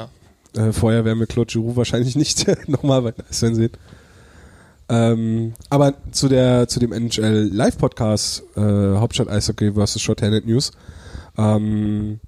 Ja. 0.55 0.67
Äh, 0.69 0.73
vorher 0.73 1.05
werden 1.05 1.19
wir 1.19 1.27
Claude 1.27 1.51
Giroux 1.51 1.75
wahrscheinlich 1.75 2.15
nicht 2.15 2.47
nochmal 2.67 3.01
bei 3.03 3.13
Eisbären 3.29 3.55
sehen. 3.55 3.71
Ähm, 4.89 5.53
aber 5.69 5.93
zu 6.11 6.27
der 6.27 6.67
zu 6.67 6.79
dem 6.79 6.91
NHL 6.93 7.49
Live 7.51 7.77
Podcast 7.77 8.43
äh, 8.55 8.61
Hauptstadt 8.61 9.27
Eishockey 9.29 9.71
vs. 9.73 9.99
Shorthanded 10.01 10.45
News. 10.47 10.71
Ähm, 11.37 12.19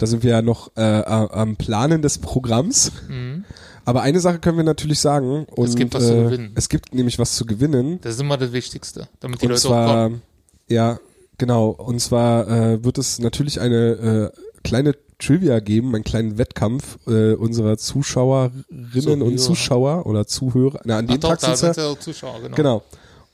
da 0.00 0.06
sind 0.06 0.22
wir 0.22 0.30
ja 0.30 0.42
noch 0.42 0.70
äh, 0.76 0.80
am 0.80 1.56
Planen 1.56 2.00
des 2.00 2.18
Programms. 2.18 2.90
Mhm. 3.08 3.44
Aber 3.84 4.00
eine 4.00 4.18
Sache 4.20 4.38
können 4.38 4.56
wir 4.56 4.64
natürlich 4.64 4.98
sagen. 4.98 5.44
Und, 5.44 5.68
Es 5.68 5.74
gibt 5.76 5.92
was 5.92 6.06
zu 6.06 6.14
äh, 6.14 6.22
gewinnen. 6.24 6.52
Es 6.54 6.68
gibt 6.70 6.94
nämlich 6.94 7.18
was 7.18 7.34
zu 7.34 7.44
gewinnen. 7.44 7.98
Das 8.00 8.14
ist 8.14 8.20
immer 8.20 8.38
das 8.38 8.52
Wichtigste, 8.52 9.08
damit 9.20 9.42
die 9.42 9.46
Und 9.46 9.52
Leute 9.52 9.60
auch 9.66 9.70
zwar, 9.70 10.04
kommen. 10.04 10.22
ja, 10.68 10.98
genau. 11.36 11.68
Und 11.68 12.00
zwar 12.00 12.48
äh, 12.48 12.82
wird 12.82 12.96
es 12.96 13.18
natürlich 13.18 13.60
eine 13.60 14.32
äh, 14.34 14.60
kleine 14.64 14.94
Trivia 15.18 15.60
geben, 15.60 15.94
einen 15.94 16.04
kleinen 16.04 16.38
Wettkampf 16.38 16.98
äh, 17.06 17.34
unserer 17.34 17.76
Zuschauerinnen 17.76 18.64
und 18.72 18.94
Zuhörer. 18.94 19.36
Zuschauer 19.36 20.06
oder 20.06 20.26
Zuhörer. 20.26 20.80
Na, 20.84 20.96
an 20.96 21.04
Ach 21.08 21.12
dem 21.12 21.20
doch, 21.20 21.28
Tag 21.30 21.40
da 21.40 21.56
sind 21.56 21.76
ja 21.76 21.88
auch 21.88 21.98
Zuschauer, 21.98 22.40
genau. 22.40 22.56
Genau. 22.56 22.82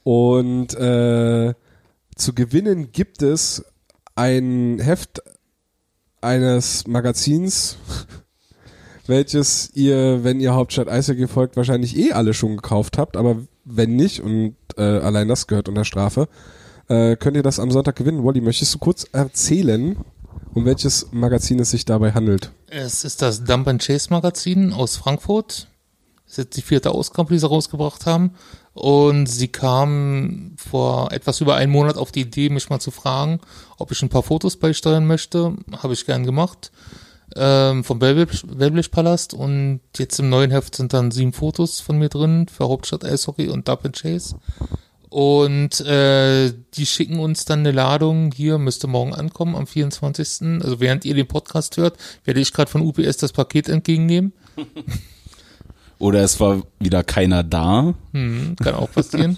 Und 0.03 0.75
äh, 0.75 1.55
zu 2.17 2.33
gewinnen 2.35 2.91
gibt 2.91 3.23
es 3.23 3.65
ein 4.17 4.79
Heft 4.81 5.23
eines 6.27 6.87
Magazins, 6.87 7.77
welches 9.07 9.71
ihr, 9.75 10.25
wenn 10.25 10.41
ihr 10.41 10.55
Hauptstadt 10.55 10.89
Eishockey 10.89 11.29
folgt, 11.29 11.57
wahrscheinlich 11.57 11.97
eh 11.97 12.13
alle 12.13 12.35
schon 12.35 12.57
gekauft 12.57 12.99
habt, 12.99 13.17
aber 13.17 13.37
wenn 13.65 13.97
nicht 13.97 14.21
und 14.21 14.57
äh, 14.77 14.83
allein 14.83 15.29
das 15.29 15.47
gehört 15.47 15.69
unter 15.69 15.85
Strafe, 15.85 16.29
äh, 16.89 17.17
könnt 17.17 17.37
ihr 17.37 17.43
das 17.43 17.59
am 17.59 17.71
Sonntag 17.71 17.97
gewinnen. 17.97 18.23
Wolli, 18.23 18.41
möchtest 18.41 18.75
du 18.75 18.79
kurz 18.79 19.07
erzählen, 19.13 19.97
um 20.55 20.65
welches 20.65 21.09
Magazin 21.13 21.61
es 21.61 21.71
sich 21.71 21.85
dabei 21.85 22.13
handelt? 22.13 22.51
Es 22.69 23.05
ist 23.05 23.23
das 23.23 23.45
Dump 23.45 23.69
and 23.69 23.83
Chase 23.83 24.09
Magazin 24.11 24.73
aus 24.73 24.97
Frankfurt. 24.97 25.69
Das 26.25 26.33
ist 26.33 26.39
jetzt 26.39 26.57
die 26.57 26.63
vierte 26.63 26.91
Ausgabe, 26.91 27.33
die 27.33 27.39
sie 27.39 27.49
rausgebracht 27.49 28.07
haben. 28.07 28.33
Und 28.77 29.25
sie 29.25 29.49
kam 29.49 30.53
vor 30.59 31.11
etwas 31.11 31.41
über 31.41 31.55
einem 31.55 31.73
Monat 31.73 31.97
auf 31.97 32.13
die 32.13 32.21
Idee, 32.21 32.51
mich 32.51 32.69
mal 32.69 32.79
zu 32.79 32.91
fragen, 32.91 33.41
ob 33.79 33.91
ich 33.91 34.03
ein 34.03 34.11
paar 34.11 34.23
Fotos 34.23 34.59
beisteuern 34.59 35.07
möchte. 35.07 35.57
Habe 35.79 35.95
ich 35.95 36.05
gern 36.05 36.27
gemacht. 36.27 36.73
Ähm, 37.35 37.85
vom 37.85 38.03
Wellblech-Palast. 38.03 39.33
Und 39.33 39.81
jetzt 39.97 40.19
im 40.19 40.29
neuen 40.29 40.51
Heft 40.51 40.75
sind 40.75 40.93
dann 40.93 41.11
sieben 41.11 41.33
Fotos 41.33 41.81
von 41.81 41.97
mir 41.97 42.11
drin 42.11 42.49
für 42.55 42.69
Hauptstadt 42.69 43.03
Eishockey 43.03 43.49
und 43.49 43.67
Dump 43.67 43.87
and 43.87 43.97
Chase. 43.97 44.37
Und 45.09 45.81
äh, 45.81 46.53
die 46.75 46.85
schicken 46.85 47.19
uns 47.19 47.47
dann 47.47 47.61
eine 47.61 47.73
Ladung. 47.73 48.31
Hier 48.31 48.59
müsste 48.59 48.89
morgen 48.89 49.15
ankommen 49.15 49.57
am 49.57 49.67
24. 49.67 50.63
Also 50.63 50.81
während 50.81 51.07
ihr 51.07 51.15
den 51.15 51.29
Podcast 51.29 51.79
hört, 51.79 51.97
werde 52.27 52.41
ich 52.41 52.53
gerade 52.53 52.71
von 52.71 52.83
UPS 52.83 53.17
das 53.17 53.33
Paket 53.33 53.71
entgegennehmen. 53.71 54.35
Oder 55.99 56.23
es 56.23 56.39
war 56.41 56.63
wieder 56.79 57.03
keiner 57.05 57.43
da. 57.43 57.95
Hm, 58.13 58.57
kann 58.63 58.75
auch 58.75 58.91
passieren. 58.93 59.37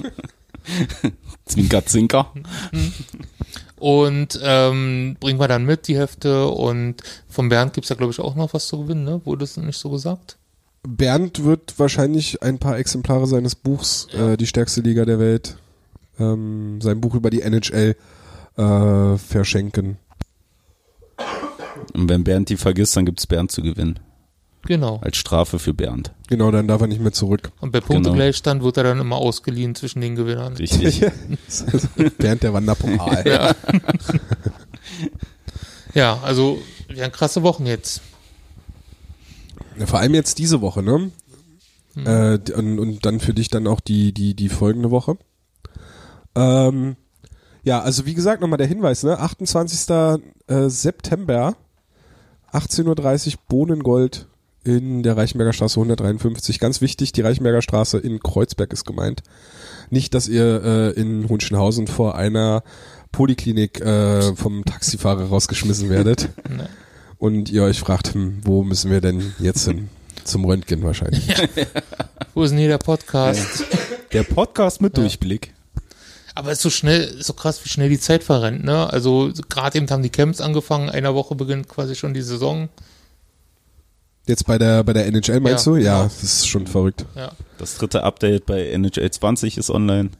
Zwinker, 1.46 1.86
zwinker. 1.86 2.32
und 3.78 4.38
ähm, 4.42 5.16
bringen 5.20 5.40
wir 5.40 5.48
dann 5.48 5.64
mit 5.64 5.88
die 5.88 5.96
Hefte. 5.96 6.48
Und 6.48 6.96
von 7.28 7.48
Bernd 7.48 7.72
gibt's 7.72 7.88
ja, 7.90 7.96
glaube 7.96 8.12
ich, 8.12 8.20
auch 8.20 8.34
noch 8.34 8.52
was 8.54 8.66
zu 8.66 8.80
gewinnen, 8.82 9.04
ne? 9.04 9.20
Wurde 9.24 9.40
das 9.40 9.56
nicht 9.56 9.78
so 9.78 9.90
gesagt? 9.90 10.36
Bernd 10.86 11.44
wird 11.44 11.78
wahrscheinlich 11.78 12.42
ein 12.42 12.58
paar 12.58 12.78
Exemplare 12.78 13.26
seines 13.26 13.54
Buchs, 13.54 14.08
Ja. 14.12 14.32
äh, 14.32 14.36
die 14.36 14.46
stärkste 14.46 14.80
Liga 14.80 15.04
der 15.04 15.18
Welt, 15.18 15.56
ähm, 16.18 16.80
sein 16.82 17.00
Buch 17.00 17.14
über 17.14 17.30
die 17.30 17.42
NHL 17.42 17.96
äh, 18.56 19.16
verschenken. 19.18 19.96
Und 21.94 22.08
wenn 22.08 22.24
Bernd 22.24 22.48
die 22.48 22.56
vergisst, 22.56 22.96
dann 22.96 23.06
gibt's 23.06 23.26
Bernd 23.26 23.50
zu 23.52 23.62
gewinnen. 23.62 23.98
Genau. 24.66 24.98
Als 25.02 25.16
Strafe 25.16 25.58
für 25.58 25.72
Bernd. 25.72 26.12
Genau, 26.28 26.50
dann 26.50 26.68
darf 26.68 26.80
er 26.80 26.88
nicht 26.88 27.00
mehr 27.00 27.12
zurück. 27.12 27.52
Und 27.60 27.70
bei 27.72 27.80
Punktegleichstand 27.80 28.62
wird 28.62 28.76
er 28.76 28.82
dann 28.84 29.00
immer 29.00 29.16
ausgeliehen 29.16 29.74
zwischen 29.74 30.00
den 30.00 30.14
Gewinnern. 30.16 30.54
Richtig. 30.56 31.00
Bernd 32.18 32.42
der 32.42 32.52
Wanderpokal. 32.52 33.24
Ja. 33.26 33.54
ja, 35.94 36.18
also 36.22 36.58
ja, 36.94 37.08
krasse 37.08 37.42
Wochen 37.42 37.66
jetzt. 37.66 38.02
Ja, 39.78 39.86
Vor 39.86 40.00
allem 40.00 40.14
jetzt 40.14 40.38
diese 40.38 40.60
Woche, 40.60 40.82
ne? 40.82 41.10
Äh, 41.96 42.38
d- 42.38 42.52
und, 42.52 42.78
und 42.78 43.06
dann 43.06 43.20
für 43.20 43.34
dich 43.34 43.48
dann 43.48 43.66
auch 43.66 43.80
die, 43.80 44.12
die, 44.12 44.34
die 44.34 44.48
folgende 44.48 44.90
Woche. 44.90 45.16
Ähm, 46.34 46.96
ja, 47.64 47.80
also 47.80 48.06
wie 48.06 48.14
gesagt, 48.14 48.40
nochmal 48.40 48.58
der 48.58 48.66
Hinweis, 48.66 49.02
ne? 49.02 49.18
28. 49.18 49.88
Äh, 50.46 50.68
September, 50.70 51.56
18.30 52.52 53.32
Uhr, 53.34 53.40
Bohnengold 53.48 54.26
in 54.76 55.02
der 55.02 55.16
Reichenberger 55.16 55.52
Straße 55.52 55.78
153. 55.78 56.60
Ganz 56.60 56.80
wichtig, 56.80 57.12
die 57.12 57.22
Reichenberger 57.22 57.62
Straße 57.62 57.98
in 57.98 58.20
Kreuzberg 58.20 58.72
ist 58.72 58.84
gemeint. 58.84 59.22
Nicht, 59.90 60.14
dass 60.14 60.28
ihr 60.28 60.62
äh, 60.62 60.90
in 61.00 61.28
Hunschenhausen 61.28 61.86
vor 61.86 62.16
einer 62.16 62.62
Poliklinik 63.12 63.80
äh, 63.80 64.34
vom 64.36 64.64
Taxifahrer 64.64 65.24
rausgeschmissen 65.24 65.88
werdet 65.88 66.28
und 67.18 67.50
ihr 67.50 67.64
euch 67.64 67.80
fragt, 67.80 68.14
hm, 68.14 68.40
wo 68.44 68.62
müssen 68.62 68.90
wir 68.90 69.00
denn 69.00 69.34
jetzt 69.38 69.64
hin? 69.64 69.88
Zum 70.24 70.44
Röntgen 70.44 70.82
wahrscheinlich. 70.82 71.26
Wo 72.34 72.42
ist 72.42 72.50
denn 72.50 72.58
hier 72.58 72.68
der 72.68 72.78
Podcast? 72.78 73.64
Der 74.12 74.24
Podcast 74.24 74.82
mit 74.82 74.96
Durchblick. 74.96 75.54
Aber 76.34 76.52
es 76.52 76.58
ist 76.58 76.62
so 76.62 76.70
schnell, 76.70 77.20
so 77.20 77.32
krass, 77.32 77.64
wie 77.64 77.68
schnell 77.68 77.88
die 77.88 77.98
Zeit 77.98 78.22
verrennt, 78.22 78.62
ne? 78.62 78.92
Also 78.92 79.32
gerade 79.48 79.78
eben 79.78 79.90
haben 79.90 80.02
die 80.02 80.10
Camps 80.10 80.40
angefangen, 80.40 80.90
einer 80.90 81.14
Woche 81.14 81.34
beginnt 81.34 81.68
quasi 81.68 81.96
schon 81.96 82.14
die 82.14 82.22
Saison. 82.22 82.68
Jetzt 84.28 84.46
bei 84.46 84.58
der 84.58 84.84
bei 84.84 84.92
der 84.92 85.06
NHL 85.06 85.40
meinst 85.40 85.66
Ja, 85.66 85.72
du? 85.72 85.78
Ja, 85.78 85.96
genau. 85.98 86.04
das 86.04 86.22
ist 86.22 86.46
schon 86.46 86.66
verrückt. 86.66 87.04
Ja. 87.16 87.32
Das 87.58 87.76
dritte 87.78 88.02
Update 88.04 88.46
bei 88.46 88.68
NHL 88.68 89.10
20 89.10 89.56
ist 89.58 89.70
online. 89.70 90.10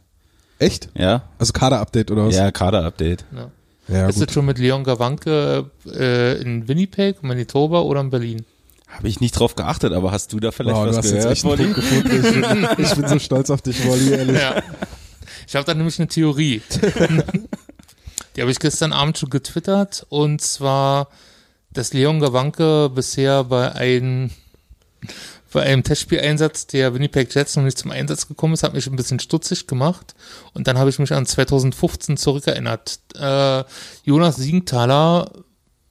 Echt? 0.57 0.89
Ja? 0.95 1.23
Also 1.37 1.53
Kader-Update 1.53 2.11
oder 2.11 2.25
was? 2.27 2.35
Ja, 2.35 2.51
Kader-Update. 2.51 3.23
ja. 3.33 3.51
ja 3.87 4.09
ist 4.09 4.19
es 4.21 4.33
schon 4.33 4.45
mit 4.45 4.57
Leon 4.57 4.83
Gawanke 4.83 5.69
äh, 5.85 6.41
in 6.41 6.67
Winnipeg, 6.67 7.23
Manitoba 7.23 7.81
oder 7.81 8.01
in 8.01 8.09
Berlin? 8.09 8.45
Habe 8.89 9.07
ich 9.07 9.21
nicht 9.21 9.33
drauf 9.39 9.55
geachtet, 9.55 9.93
aber 9.93 10.11
hast 10.11 10.33
du 10.33 10.39
da 10.39 10.51
vielleicht 10.51 10.75
Wow, 10.75 10.85
du 10.85 10.89
was 10.89 10.97
hast 10.97 11.05
jetzt 11.11 11.13
gehört, 11.13 11.31
echt 11.31 11.45
einen 11.45 11.59
Wolli? 11.59 11.73
Gefunden. 11.73 12.25
Ich 12.25 12.75
bin, 12.75 12.85
ich 12.85 12.93
bin 12.95 13.07
so 13.07 13.19
stolz 13.19 13.49
auf 13.51 13.61
dich, 13.61 13.85
Wolli, 13.85 14.11
ehrlich. 14.11 14.41
Ja. 14.41 14.61
Ich 15.47 15.55
habe 15.55 15.65
da 15.65 15.73
nämlich 15.75 15.97
eine 15.99 16.07
Theorie. 16.07 16.61
Die 18.35 18.41
habe 18.41 18.51
ich 18.51 18.59
gestern 18.59 18.91
Abend 18.93 19.17
schon 19.17 19.29
getwittert 19.29 20.05
und 20.09 20.41
zwar, 20.41 21.07
dass 21.71 21.93
Leon 21.93 22.19
Gawanke 22.19 22.89
bisher 22.93 23.43
bei 23.43 23.71
einem, 23.73 24.31
bei 25.51 25.63
einem 25.63 25.83
Testspieleinsatz 25.83 26.67
der 26.67 26.93
Winnipeg 26.93 27.33
Jets 27.33 27.55
noch 27.55 27.63
nicht 27.63 27.77
zum 27.77 27.91
Einsatz 27.91 28.27
gekommen 28.27 28.53
ist, 28.53 28.63
hat 28.63 28.73
mich 28.73 28.87
ein 28.87 28.95
bisschen 28.95 29.19
stutzig 29.19 29.67
gemacht 29.67 30.15
und 30.53 30.67
dann 30.67 30.77
habe 30.77 30.89
ich 30.89 30.99
mich 30.99 31.13
an 31.13 31.25
2015 31.25 32.17
zurückerinnert. 32.17 32.99
Äh, 33.15 33.63
Jonas 34.03 34.37
Siegenthaler, 34.37 35.31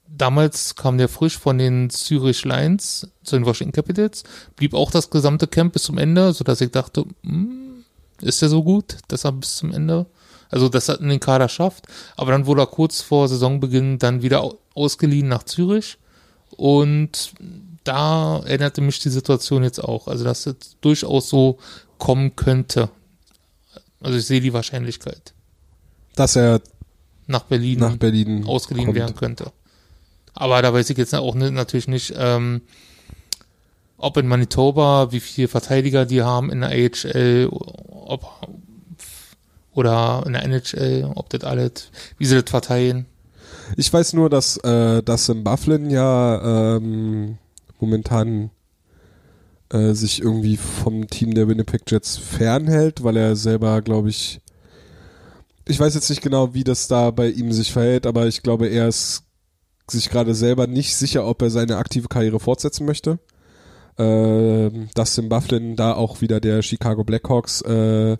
damals 0.07 0.75
kam 0.75 0.97
der 0.97 1.07
frisch 1.07 1.37
von 1.37 1.57
den 1.57 1.89
Zürich 1.89 2.43
Lions 2.43 3.07
zu 3.23 3.35
den 3.37 3.45
Washington 3.45 3.73
Capitals, 3.73 4.23
blieb 4.55 4.73
auch 4.73 4.91
das 4.91 5.09
gesamte 5.09 5.47
Camp 5.47 5.73
bis 5.73 5.83
zum 5.83 5.97
Ende, 5.97 6.33
sodass 6.33 6.61
ich 6.61 6.71
dachte, 6.71 7.05
hm, 7.23 7.85
ist 8.21 8.41
er 8.41 8.49
so 8.49 8.63
gut, 8.63 8.97
dass 9.07 9.23
er 9.23 9.31
bis 9.31 9.57
zum 9.57 9.71
Ende 9.71 10.05
also 10.49 10.67
das 10.69 10.89
hat 10.89 10.99
in 10.99 11.09
den 11.09 11.19
Kader 11.19 11.47
schafft. 11.49 11.85
Aber 12.17 12.31
dann 12.31 12.45
wurde 12.45 12.61
er 12.63 12.67
kurz 12.67 13.01
vor 13.01 13.27
Saisonbeginn 13.27 13.99
dann 13.99 14.21
wieder 14.21 14.41
au- 14.43 14.57
ausgeliehen 14.75 15.27
nach 15.27 15.43
Zürich. 15.43 15.97
Und 16.51 17.33
da 17.83 18.39
erinnerte 18.39 18.81
mich 18.81 18.99
die 18.99 19.09
Situation 19.09 19.63
jetzt 19.63 19.79
auch. 19.83 20.07
Also 20.07 20.23
dass 20.25 20.45
es 20.45 20.55
durchaus 20.81 21.29
so 21.29 21.57
kommen 21.97 22.35
könnte. 22.35 22.89
Also 24.01 24.17
ich 24.17 24.25
sehe 24.25 24.41
die 24.41 24.53
Wahrscheinlichkeit. 24.53 25.33
Dass 26.15 26.35
er 26.35 26.61
Nach 27.27 27.43
Berlin, 27.43 27.79
nach 27.79 27.95
Berlin 27.97 28.45
ausgeliehen 28.45 28.87
kommt. 28.87 28.97
werden 28.97 29.15
könnte. 29.15 29.51
Aber 30.33 30.61
da 30.61 30.73
weiß 30.73 30.89
ich 30.89 30.97
jetzt 30.97 31.13
auch 31.13 31.35
nicht, 31.35 31.51
natürlich 31.53 31.87
nicht, 31.87 32.13
ähm, 32.17 32.61
ob 33.97 34.15
in 34.17 34.27
Manitoba, 34.27 35.11
wie 35.11 35.19
viele 35.19 35.47
Verteidiger 35.49 36.05
die 36.05 36.21
haben 36.21 36.49
in 36.49 36.61
der 36.61 36.69
AHL, 36.69 37.49
ob, 37.51 38.23
oder 39.79 40.23
in 40.25 40.33
der 40.33 40.43
NHL, 40.43 41.11
ob 41.15 41.29
das 41.29 41.43
alles, 41.43 41.89
wie 42.17 42.25
sie 42.25 42.41
das 42.41 42.49
verteilen. 42.49 43.05
Ich 43.77 43.91
weiß 43.91 44.13
nur, 44.13 44.29
dass, 44.29 44.57
äh, 44.57 45.01
dass 45.01 45.29
im 45.29 45.43
Bufflin 45.43 45.89
ja 45.89 46.75
ähm, 46.77 47.37
momentan 47.79 48.51
äh, 49.71 49.93
sich 49.93 50.21
irgendwie 50.21 50.57
vom 50.57 51.07
Team 51.07 51.33
der 51.33 51.47
Winnipeg 51.47 51.83
Jets 51.87 52.17
fernhält, 52.17 53.03
weil 53.03 53.17
er 53.17 53.35
selber, 53.35 53.81
glaube 53.81 54.09
ich, 54.09 54.41
ich 55.65 55.79
weiß 55.79 55.93
jetzt 55.93 56.09
nicht 56.09 56.21
genau, 56.21 56.53
wie 56.53 56.63
das 56.63 56.87
da 56.87 57.11
bei 57.11 57.29
ihm 57.29 57.51
sich 57.51 57.71
verhält, 57.71 58.05
aber 58.05 58.27
ich 58.27 58.41
glaube, 58.41 58.67
er 58.67 58.87
ist 58.87 59.23
sich 59.87 60.09
gerade 60.09 60.35
selber 60.35 60.67
nicht 60.67 60.95
sicher, 60.95 61.25
ob 61.25 61.41
er 61.41 61.49
seine 61.49 61.77
aktive 61.77 62.07
Karriere 62.07 62.39
fortsetzen 62.39 62.85
möchte. 62.85 63.19
Ähm, 63.97 64.89
dass 64.93 65.17
im 65.17 65.29
Bufflin 65.29 65.75
da 65.75 65.93
auch 65.93 66.21
wieder 66.21 66.39
der 66.39 66.61
Chicago 66.61 67.03
Blackhawks 67.03 67.61
äh, 67.61 68.17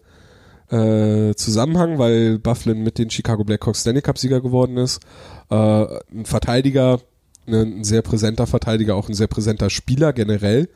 äh, 0.72 1.34
Zusammenhang, 1.36 1.98
weil 1.98 2.40
Bufflin 2.40 2.84
mit 2.84 2.98
den 2.98 3.10
Chicago 3.10 3.44
Blackhawks 3.44 3.82
Stanley 3.82 4.02
Cup 4.02 4.18
Sieger 4.18 4.42
geworden 4.42 4.78
ist. 4.78 5.02
Äh, 5.50 5.56
ein 5.56 6.26
Verteidiger, 6.26 7.00
ne, 7.46 7.62
ein 7.62 7.84
sehr 7.84 8.02
präsenter 8.02 8.48
Verteidiger, 8.48 8.96
auch 8.96 9.10
ein 9.10 9.16
sehr 9.16 9.28
präsenter 9.28 9.70
Spieler 9.70 10.14
generell. 10.14 10.70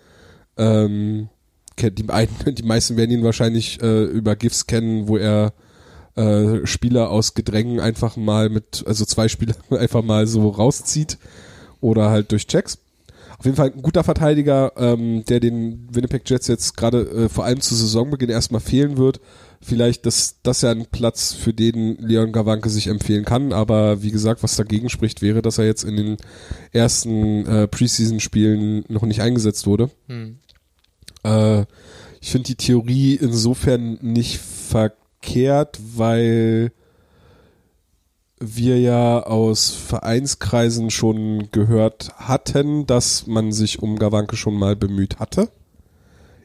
Ähm, 0.57 1.29
die, 1.79 2.09
einen, 2.09 2.29
die 2.55 2.63
meisten 2.63 2.97
werden 2.97 3.11
ihn 3.11 3.23
wahrscheinlich 3.23 3.81
äh, 3.81 4.03
über 4.03 4.35
GIFs 4.35 4.67
kennen, 4.67 5.07
wo 5.07 5.17
er 5.17 5.53
äh, 6.15 6.65
Spieler 6.65 7.09
aus 7.09 7.33
Gedrängen 7.33 7.79
einfach 7.79 8.17
mal 8.17 8.49
mit, 8.49 8.83
also 8.87 9.05
zwei 9.05 9.27
Spieler 9.27 9.55
einfach 9.71 10.03
mal 10.03 10.27
so 10.27 10.49
rauszieht 10.49 11.17
oder 11.81 12.09
halt 12.09 12.31
durch 12.31 12.47
Checks. 12.47 12.79
Auf 13.37 13.45
jeden 13.45 13.57
Fall 13.57 13.73
ein 13.75 13.81
guter 13.81 14.03
Verteidiger, 14.03 14.71
ähm, 14.77 15.25
der 15.25 15.39
den 15.39 15.87
Winnipeg 15.91 16.29
Jets 16.29 16.47
jetzt 16.47 16.77
gerade 16.77 17.01
äh, 17.01 17.29
vor 17.29 17.43
allem 17.45 17.59
zu 17.59 17.75
Saisonbeginn 17.75 18.29
erstmal 18.29 18.61
fehlen 18.61 18.97
wird. 18.97 19.19
Vielleicht 19.65 20.05
ist 20.05 20.39
das 20.43 20.61
ja 20.61 20.71
ein 20.71 20.87
Platz, 20.87 21.33
für 21.33 21.53
den 21.53 21.97
Leon 21.97 22.33
Gawanke 22.33 22.69
sich 22.69 22.87
empfehlen 22.87 23.23
kann, 23.23 23.53
aber 23.53 24.03
wie 24.03 24.11
gesagt, 24.11 24.43
was 24.43 24.57
dagegen 24.57 24.89
spricht, 24.89 25.21
wäre, 25.21 25.41
dass 25.41 25.57
er 25.57 25.65
jetzt 25.65 25.83
in 25.83 25.95
den 25.95 26.17
ersten 26.73 27.45
äh, 27.45 27.67
Preseason-Spielen 27.67 28.83
noch 28.89 29.03
nicht 29.03 29.21
eingesetzt 29.21 29.65
wurde. 29.65 29.89
Hm. 30.07 30.37
Äh, 31.23 31.61
ich 32.19 32.31
finde 32.31 32.47
die 32.47 32.55
Theorie 32.55 33.15
insofern 33.15 33.97
nicht 34.01 34.37
verkehrt, 34.39 35.79
weil 35.95 36.73
wir 38.39 38.79
ja 38.79 39.23
aus 39.23 39.69
Vereinskreisen 39.69 40.89
schon 40.89 41.49
gehört 41.51 42.11
hatten, 42.17 42.85
dass 42.85 43.27
man 43.27 43.53
sich 43.53 43.81
um 43.81 43.97
Gawanke 43.97 44.35
schon 44.35 44.55
mal 44.55 44.75
bemüht 44.75 45.19
hatte, 45.19 45.49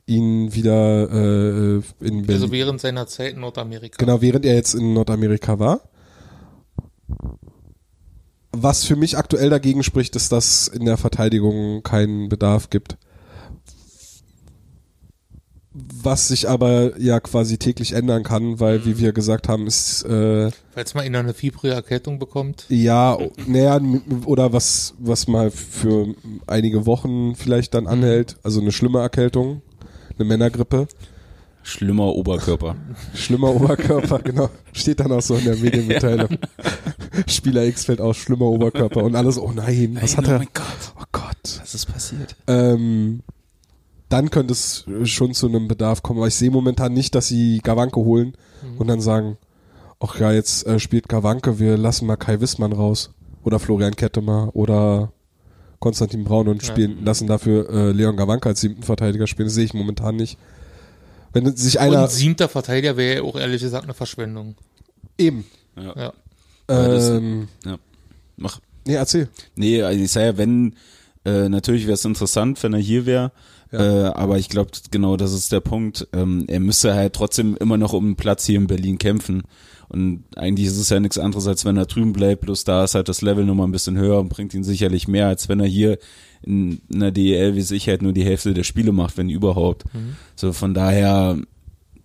ihn 0.08 0.54
wieder 0.54 1.10
äh, 1.10 1.74
in 2.00 2.22
Berlin. 2.22 2.30
Also 2.30 2.50
während 2.50 2.80
seiner 2.80 3.06
Zeit 3.06 3.34
in 3.34 3.40
Nordamerika. 3.40 3.96
Genau, 3.98 4.20
während 4.20 4.44
er 4.44 4.54
jetzt 4.54 4.74
in 4.74 4.92
Nordamerika 4.94 5.58
war. 5.58 5.80
Was 8.52 8.84
für 8.84 8.96
mich 8.96 9.16
aktuell 9.18 9.50
dagegen 9.50 9.82
spricht, 9.82 10.16
ist, 10.16 10.32
dass 10.32 10.68
in 10.68 10.84
der 10.86 10.96
Verteidigung 10.96 11.82
keinen 11.82 12.28
Bedarf 12.28 12.70
gibt. 12.70 12.96
Was 16.02 16.28
sich 16.28 16.48
aber 16.48 16.98
ja 16.98 17.20
quasi 17.20 17.56
täglich 17.58 17.92
ändern 17.92 18.24
kann, 18.24 18.58
weil, 18.58 18.84
wie 18.84 18.98
wir 18.98 19.12
gesagt 19.12 19.48
haben, 19.48 19.66
ist 19.68 20.02
äh, 20.04 20.50
Falls 20.72 20.94
man 20.94 21.06
ihn 21.06 21.14
eine 21.14 21.34
fiebrige 21.34 21.74
Erkältung 21.74 22.18
bekommt. 22.18 22.64
ja, 22.68 23.16
naja, 23.46 23.76
m- 23.76 24.02
oder 24.24 24.52
was, 24.52 24.94
was 24.98 25.28
mal 25.28 25.50
für 25.52 26.14
einige 26.48 26.84
Wochen 26.86 27.36
vielleicht 27.36 27.74
dann 27.74 27.86
anhält, 27.86 28.38
also 28.42 28.60
eine 28.60 28.72
schlimme 28.72 28.98
Erkältung, 29.00 29.62
eine 30.18 30.28
Männergrippe. 30.28 30.88
Schlimmer 31.62 32.14
Oberkörper. 32.14 32.76
Schlimmer 33.14 33.54
Oberkörper, 33.54 34.20
genau. 34.20 34.48
Steht 34.72 35.00
dann 35.00 35.12
auch 35.12 35.20
so 35.20 35.34
in 35.36 35.44
der 35.44 35.56
Medienmitteilung. 35.56 36.28
Spieler 37.26 37.64
X 37.64 37.84
fällt 37.84 38.00
aus, 38.00 38.16
schlimmer 38.16 38.46
Oberkörper 38.46 39.02
und 39.02 39.14
alles, 39.16 39.38
oh 39.38 39.52
nein, 39.54 39.98
was 40.00 40.16
hat 40.16 40.28
er? 40.28 40.38
Gott, 40.38 40.92
Oh 40.98 41.04
Gott. 41.12 41.60
was 41.60 41.74
ist 41.74 41.86
passiert? 41.86 42.36
Ähm, 42.46 43.20
dann 44.08 44.30
könnte 44.30 44.52
es 44.52 44.86
schon 45.04 45.34
zu 45.34 45.48
einem 45.48 45.68
Bedarf 45.68 46.02
kommen, 46.02 46.20
aber 46.20 46.28
ich 46.28 46.34
sehe 46.36 46.50
momentan 46.50 46.94
nicht, 46.94 47.14
dass 47.14 47.28
sie 47.28 47.60
Gawanke 47.62 48.00
holen 48.00 48.34
und 48.78 48.86
dann 48.86 49.00
sagen, 49.00 49.36
ach 50.00 50.18
ja, 50.18 50.32
jetzt 50.32 50.66
äh, 50.66 50.78
spielt 50.78 51.08
Gawanke, 51.08 51.58
wir 51.58 51.76
lassen 51.76 52.06
mal 52.06 52.16
Kai 52.16 52.40
Wissmann 52.40 52.72
raus. 52.72 53.10
Oder 53.44 53.58
Florian 53.58 53.96
Kettemer 53.96 54.50
oder 54.54 55.12
Konstantin 55.78 56.24
Braun 56.24 56.48
und 56.48 56.62
Ja. 56.62 56.68
spielen, 56.68 57.04
lassen 57.04 57.26
dafür 57.26 57.68
äh, 57.70 57.92
Leon 57.92 58.16
Gawanke 58.16 58.48
als 58.48 58.60
siebten 58.60 58.82
Verteidiger 58.82 59.26
spielen. 59.26 59.46
Das 59.48 59.54
sehe 59.54 59.64
ich 59.64 59.74
momentan 59.74 60.16
nicht. 60.16 60.38
Wenn 61.32 61.54
sich 61.56 61.78
einer 61.78 62.04
Und 62.04 62.10
siebter 62.10 62.48
Verteidiger 62.48 62.96
wäre 62.96 63.16
ja 63.16 63.22
auch 63.22 63.36
ehrlich 63.36 63.60
gesagt 63.62 63.84
eine 63.84 63.94
Verschwendung. 63.94 64.56
eben 65.18 65.44
Ja. 65.76 65.94
Ja, 65.96 66.12
ähm, 67.16 67.48
Mach. 68.36 68.60
nee, 68.86 68.94
erzähl. 68.94 69.28
Nee, 69.56 69.82
also 69.82 70.02
ich 70.02 70.10
sage 70.10 70.26
ja, 70.26 70.38
wenn, 70.38 70.74
äh, 71.24 71.48
natürlich 71.48 71.84
wäre 71.84 71.94
es 71.94 72.04
interessant, 72.04 72.62
wenn 72.62 72.72
er 72.72 72.78
hier 72.80 73.06
wäre. 73.06 73.32
Äh, 73.70 73.76
aber 73.76 74.38
ich 74.38 74.48
glaube, 74.48 74.70
genau 74.90 75.16
das 75.16 75.32
ist 75.32 75.52
der 75.52 75.60
Punkt. 75.60 76.08
Ähm, 76.12 76.44
er 76.48 76.60
müsste 76.60 76.94
halt 76.94 77.12
trotzdem 77.12 77.56
immer 77.56 77.76
noch 77.76 77.92
um 77.92 78.04
einen 78.04 78.16
Platz 78.16 78.46
hier 78.46 78.56
in 78.58 78.66
Berlin 78.66 78.96
kämpfen. 78.98 79.42
Und 79.88 80.24
eigentlich 80.36 80.66
ist 80.66 80.76
es 80.76 80.90
ja 80.90 81.00
nichts 81.00 81.18
anderes, 81.18 81.46
als 81.46 81.64
wenn 81.64 81.76
er 81.76 81.86
drüben 81.86 82.12
bleibt. 82.12 82.42
Bloß 82.42 82.64
da 82.64 82.84
ist 82.84 82.94
halt 82.94 83.08
das 83.08 83.22
Level 83.22 83.44
nochmal 83.44 83.66
ein 83.66 83.72
bisschen 83.72 83.96
höher 83.96 84.20
und 84.20 84.28
bringt 84.28 84.52
ihn 84.52 84.64
sicherlich 84.64 85.08
mehr, 85.08 85.28
als 85.28 85.48
wenn 85.48 85.60
er 85.60 85.66
hier 85.66 85.98
in, 86.42 86.80
in 86.92 87.00
der 87.00 87.10
DEL 87.10 87.54
wie 87.54 87.62
sich 87.62 87.88
halt 87.88 88.02
nur 88.02 88.12
die 88.12 88.24
Hälfte 88.24 88.52
der 88.54 88.64
Spiele 88.64 88.92
macht, 88.92 89.16
wenn 89.16 89.30
überhaupt. 89.30 89.84
So 90.36 90.52
von 90.52 90.74
daher, 90.74 91.38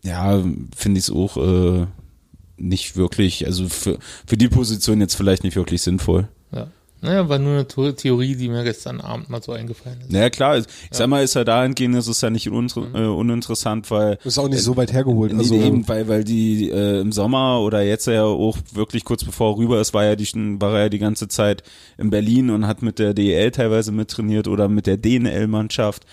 ja, 0.04 0.44
finde 0.76 1.00
ich 1.00 1.06
es 1.06 1.12
auch 1.12 1.38
äh, 1.38 1.88
nicht 2.58 2.96
wirklich, 2.96 3.46
also 3.46 3.68
für, 3.68 4.00
für 4.26 4.38
die 4.38 4.48
Position 4.50 5.02
jetzt 5.02 5.16
vielleicht 5.16 5.44
nicht 5.44 5.56
wirklich 5.56 5.82
sinnvoll. 5.82 6.30
Ja. 7.04 7.10
Naja, 7.10 7.30
war 7.30 7.38
nur 7.40 7.54
eine 7.54 7.66
The- 7.70 7.94
Theorie, 7.94 8.36
die 8.36 8.50
mir 8.50 8.64
gestern 8.64 9.02
Abend 9.02 9.30
mal 9.30 9.42
so 9.44 9.52
eingefallen 9.52 10.00
ist. 10.02 10.12
Naja, 10.12 10.30
klar, 10.30 10.58
ich 10.58 10.66
sag 10.92 11.08
mal, 11.08 11.24
ist 11.24 11.36
ja 11.36 11.44
dahingehend, 11.44 11.96
ist 11.96 12.08
es 12.08 12.22
ja 12.22 12.30
nicht 12.30 12.50
uninter 12.50 12.82
äh, 12.94 13.06
uninteressant, 13.08 13.92
weil 13.92 14.18
Ist 14.24 14.38
auch 14.38 14.48
nicht 14.50 14.62
so 14.64 14.76
weit 14.78 14.94
hergeholt. 14.94 15.34
Also, 15.34 15.56
eben, 15.56 15.88
weil, 15.88 16.08
weil 16.08 16.24
die 16.24 16.70
äh, 16.70 17.02
im 17.02 17.12
Sommer 17.12 17.60
oder 17.62 17.82
jetzt 17.84 18.08
ja 18.08 18.24
auch 18.24 18.58
wirklich 18.74 19.04
kurz 19.04 19.24
bevor 19.24 19.54
er 19.54 19.58
rüber 19.58 19.82
ist, 19.82 19.94
war 19.94 20.06
ja 20.06 20.16
die, 20.16 20.28
war 20.60 20.74
er 20.74 20.80
ja 20.84 20.90
die 20.90 21.00
ganze 21.00 21.28
Zeit 21.28 21.64
in 21.98 22.10
Berlin 22.10 22.50
und 22.50 22.66
hat 22.68 22.82
mit 22.82 23.00
der 23.00 23.14
DEL 23.14 23.52
teilweise 23.52 23.92
mittrainiert 23.92 24.48
oder 24.48 24.68
mit 24.70 24.88
der 24.88 24.98
DNL-Mannschaft. 24.98 26.04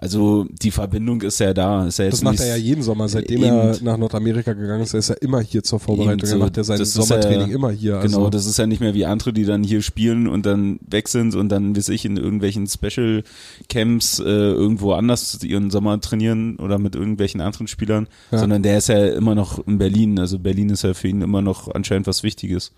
Also 0.00 0.46
die 0.62 0.70
Verbindung 0.70 1.22
ist 1.22 1.40
ja 1.40 1.52
da. 1.52 1.84
Ist 1.86 1.98
ja 1.98 2.04
jetzt 2.04 2.14
das 2.14 2.22
macht 2.22 2.38
er 2.38 2.46
ja 2.46 2.54
jeden 2.56 2.82
Sommer. 2.84 3.08
Seitdem 3.08 3.42
Eben. 3.42 3.56
er 3.56 3.76
nach 3.82 3.96
Nordamerika 3.98 4.52
gegangen 4.52 4.82
ist, 4.84 4.92
er 4.94 5.00
ist 5.00 5.10
er 5.10 5.20
immer 5.22 5.40
hier 5.40 5.64
zur 5.64 5.80
Vorbereitung. 5.80 6.24
So. 6.24 6.36
er 6.36 6.38
macht 6.38 6.56
ja 6.56 6.62
sein 6.62 6.78
Das 6.78 6.88
ist 6.90 6.94
Sommertraining 6.94 7.48
ja- 7.48 7.54
immer 7.54 7.70
hier. 7.72 7.96
Also, 7.98 8.16
Genau, 8.18 8.30
das 8.30 8.46
ist 8.46 8.58
ja 8.58 8.66
nicht 8.68 8.78
mehr 8.80 8.94
wie 8.94 9.06
andere, 9.06 9.32
die 9.32 9.44
dann 9.44 9.64
hier 9.64 9.82
spielen 9.82 10.28
und 10.28 10.46
dann 10.46 10.78
weg 10.88 11.08
sind 11.08 11.34
und 11.34 11.48
dann, 11.48 11.74
wie 11.74 11.92
ich, 11.92 12.04
in 12.04 12.16
irgendwelchen 12.16 12.68
Special 12.68 13.24
Camps 13.68 14.20
äh, 14.20 14.22
irgendwo 14.24 14.92
anders 14.92 15.42
ihren 15.42 15.70
Sommer 15.70 16.00
trainieren 16.00 16.56
oder 16.58 16.78
mit 16.78 16.94
irgendwelchen 16.94 17.40
anderen 17.40 17.66
Spielern, 17.66 18.06
Ja. 18.30 18.38
sondern 18.38 18.62
der 18.62 18.78
ist 18.78 18.88
ja 18.88 19.04
immer 19.08 19.34
noch 19.34 19.66
in 19.66 19.78
Berlin. 19.78 20.18
Also 20.20 20.38
Berlin 20.38 20.70
ist 20.70 20.84
ja 20.84 20.94
für 20.94 21.08
ihn 21.08 21.22
immer 21.22 21.42
noch 21.42 21.74
anscheinend 21.74 22.06
was 22.06 22.22
Wichtiges. 22.22 22.70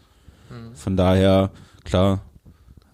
Von 0.75 0.97
daher, 0.97 1.51
klar. 1.85 2.23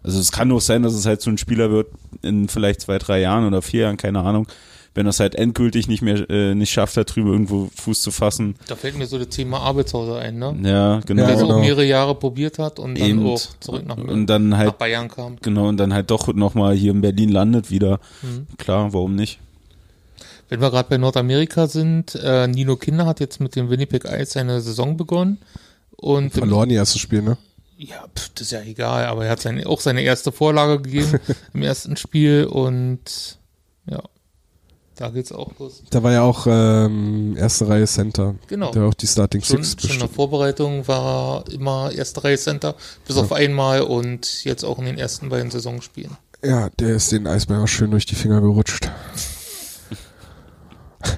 Also 0.07 0.21
es 0.21 0.31
kann 0.31 0.53
auch 0.53 0.61
sein, 0.61 0.85
dass 0.85 0.95
es 0.95 1.05
halt 1.05 1.21
so 1.21 1.31
ein 1.31 1.37
Spieler 1.37 1.73
wird 1.73 1.89
in 2.23 2.49
vielleicht 2.49 2.81
zwei, 2.81 2.99
drei 2.99 3.21
Jahren 3.21 3.45
oder 3.45 3.61
vier 3.61 3.83
Jahren, 3.83 3.97
keine 3.97 4.21
Ahnung, 4.21 4.47
wenn 4.95 5.05
er 5.05 5.11
es 5.11 5.19
halt 5.19 5.35
endgültig 5.35 5.89
nicht 5.89 6.01
mehr 6.01 6.31
äh, 6.31 6.55
nicht 6.55 6.71
schafft, 6.71 6.97
da 6.97 7.03
drüber 7.03 7.33
irgendwo 7.33 7.69
Fuß 7.75 8.03
zu 8.03 8.13
fassen. 8.13 8.55
Da 8.69 8.77
fällt 8.77 8.97
mir 8.97 9.07
so 9.07 9.19
das 9.19 9.31
Thema 9.31 9.59
Arbeitshause 9.63 10.17
ein, 10.17 10.39
ne? 10.39 10.57
Ja, 10.63 11.01
genau. 11.05 11.23
Ja, 11.23 11.29
Der 11.29 11.39
so 11.39 11.49
genau. 11.49 11.59
mehrere 11.59 11.85
Jahre 11.85 12.15
probiert 12.15 12.61
hat 12.61 12.79
und 12.79 12.97
dann 12.99 13.09
Eben. 13.09 13.27
auch 13.27 13.41
zurück 13.59 13.85
nach, 13.85 13.97
und 13.97 14.27
dann 14.29 14.51
nach 14.51 14.59
halt 14.59 14.79
Bayern 14.79 15.09
kam. 15.09 15.39
genau 15.43 15.69
und 15.69 15.77
dann 15.77 15.93
halt 15.93 16.09
doch 16.13 16.33
nochmal 16.33 16.77
hier 16.77 16.93
in 16.93 17.01
Berlin 17.01 17.31
landet 17.31 17.73
wieder. 17.73 17.99
Mhm. 18.23 18.47
Klar, 18.59 18.93
warum 18.93 19.17
nicht? 19.17 19.41
Wenn 20.49 20.61
wir 20.61 20.71
gerade 20.71 20.89
bei 20.89 20.99
Nordamerika 20.99 21.67
sind, 21.67 22.15
äh, 22.15 22.47
Nino 22.47 22.77
Kinder 22.77 23.07
hat 23.07 23.19
jetzt 23.19 23.41
mit 23.41 23.57
dem 23.57 23.69
Winnipeg 23.71 24.05
Ice 24.05 24.35
seine 24.35 24.61
Saison 24.61 24.97
begonnen. 24.97 25.39
Und 25.97 26.33
Verloren 26.33 26.69
die 26.69 26.77
erste 26.77 27.01
Spiel, 27.01 27.23
ne? 27.23 27.37
Ja, 27.79 28.07
pf, 28.15 28.31
das 28.31 28.43
ist 28.43 28.51
ja 28.53 28.63
egal, 28.63 29.07
aber 29.07 29.27
er 29.27 29.33
hat 29.33 29.41
seine, 29.41 29.67
auch 29.67 29.81
seine 29.81 30.03
erste 30.03 30.33
Vorlage 30.33 30.81
gegeben 30.81 31.21
im 31.55 31.63
ersten 31.63 31.97
Spiel 31.97 32.47
und 32.47 33.39
ja, 33.89 34.03
da 34.97 35.11
geht's 35.11 35.31
auch 35.31 35.53
los. 35.59 35.83
Da 35.91 36.03
war 36.03 36.13
ja 36.13 36.23
auch 36.23 36.47
ähm, 36.49 37.37
erste 37.37 37.69
Reihe 37.69 37.87
Center. 37.87 38.35
Genau. 38.47 38.73
Der 38.73 38.85
auch 38.85 38.95
die 38.95 39.07
Starting 39.07 39.43
Schon, 39.43 39.63
Six 39.63 39.83
schon 39.83 39.91
in 39.91 39.99
der 39.99 40.07
bestimmt. 40.07 40.17
Vorbereitung 40.17 40.89
war 40.89 41.45
er 41.45 41.53
immer 41.53 41.93
erste 41.93 42.25
Reihe 42.25 42.39
Center, 42.39 42.75
bis 43.07 43.19
auf 43.19 43.31
einmal 43.33 43.83
und 43.83 44.43
jetzt 44.45 44.65
auch 44.65 44.79
in 44.79 44.87
den 44.87 44.97
ersten 44.97 45.29
beiden 45.29 45.51
Saisonspielen. 45.51 46.17
Ja, 46.43 46.71
der 46.79 46.97
ist 46.97 47.13
den 47.13 47.27
Eisbär 47.27 47.61
auch 47.61 47.69
schön 47.69 47.91
durch 47.91 48.07
die 48.07 48.15
Finger 48.15 48.41
gerutscht. 48.41 48.91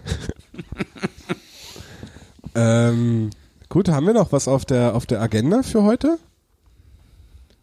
ähm, 2.56 3.30
gut, 3.68 3.88
haben 3.88 4.06
wir 4.06 4.14
noch 4.14 4.32
was 4.32 4.48
auf 4.48 4.64
der, 4.64 4.96
auf 4.96 5.06
der 5.06 5.22
Agenda 5.22 5.62
für 5.62 5.84
heute? 5.84 6.18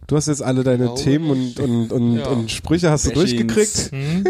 Du 0.07 0.15
hast 0.15 0.27
jetzt 0.27 0.44
alle 0.44 0.64
deine 0.64 0.86
glaube 0.86 1.02
Themen 1.02 1.30
und, 1.32 1.60
und, 1.60 1.91
und, 1.91 2.18
Ja. 2.18 2.27
und 2.27 2.52
Sprüche 2.52 2.91
hast 2.91 3.06
du 3.07 3.11
Bashings. 3.11 3.32
durchgekriegt. 3.90 3.91
Hm? 3.91 4.23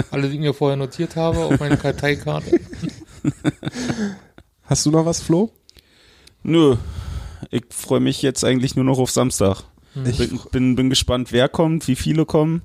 Alle, 0.10 0.28
die 0.28 0.34
ich 0.34 0.40
mir 0.40 0.52
vorher 0.52 0.76
notiert 0.76 1.16
habe 1.16 1.38
auf 1.44 1.58
meine 1.58 1.76
Karteikarte. 1.78 2.60
Hast 4.64 4.86
du 4.86 4.90
noch 4.90 5.04
was, 5.06 5.20
Flo? 5.20 5.50
Nö, 6.42 6.76
ich 7.50 7.64
freue 7.70 8.00
mich 8.00 8.22
jetzt 8.22 8.44
eigentlich 8.44 8.74
nur 8.76 8.84
noch 8.84 8.98
auf 8.98 9.10
Samstag. 9.10 9.62
Ich, 10.06 10.16
Bin, 10.18 10.40
bin, 10.50 10.76
bin 10.76 10.90
gespannt, 10.90 11.32
wer 11.32 11.48
kommt, 11.48 11.86
wie 11.86 11.96
viele 11.96 12.24
kommen, 12.24 12.62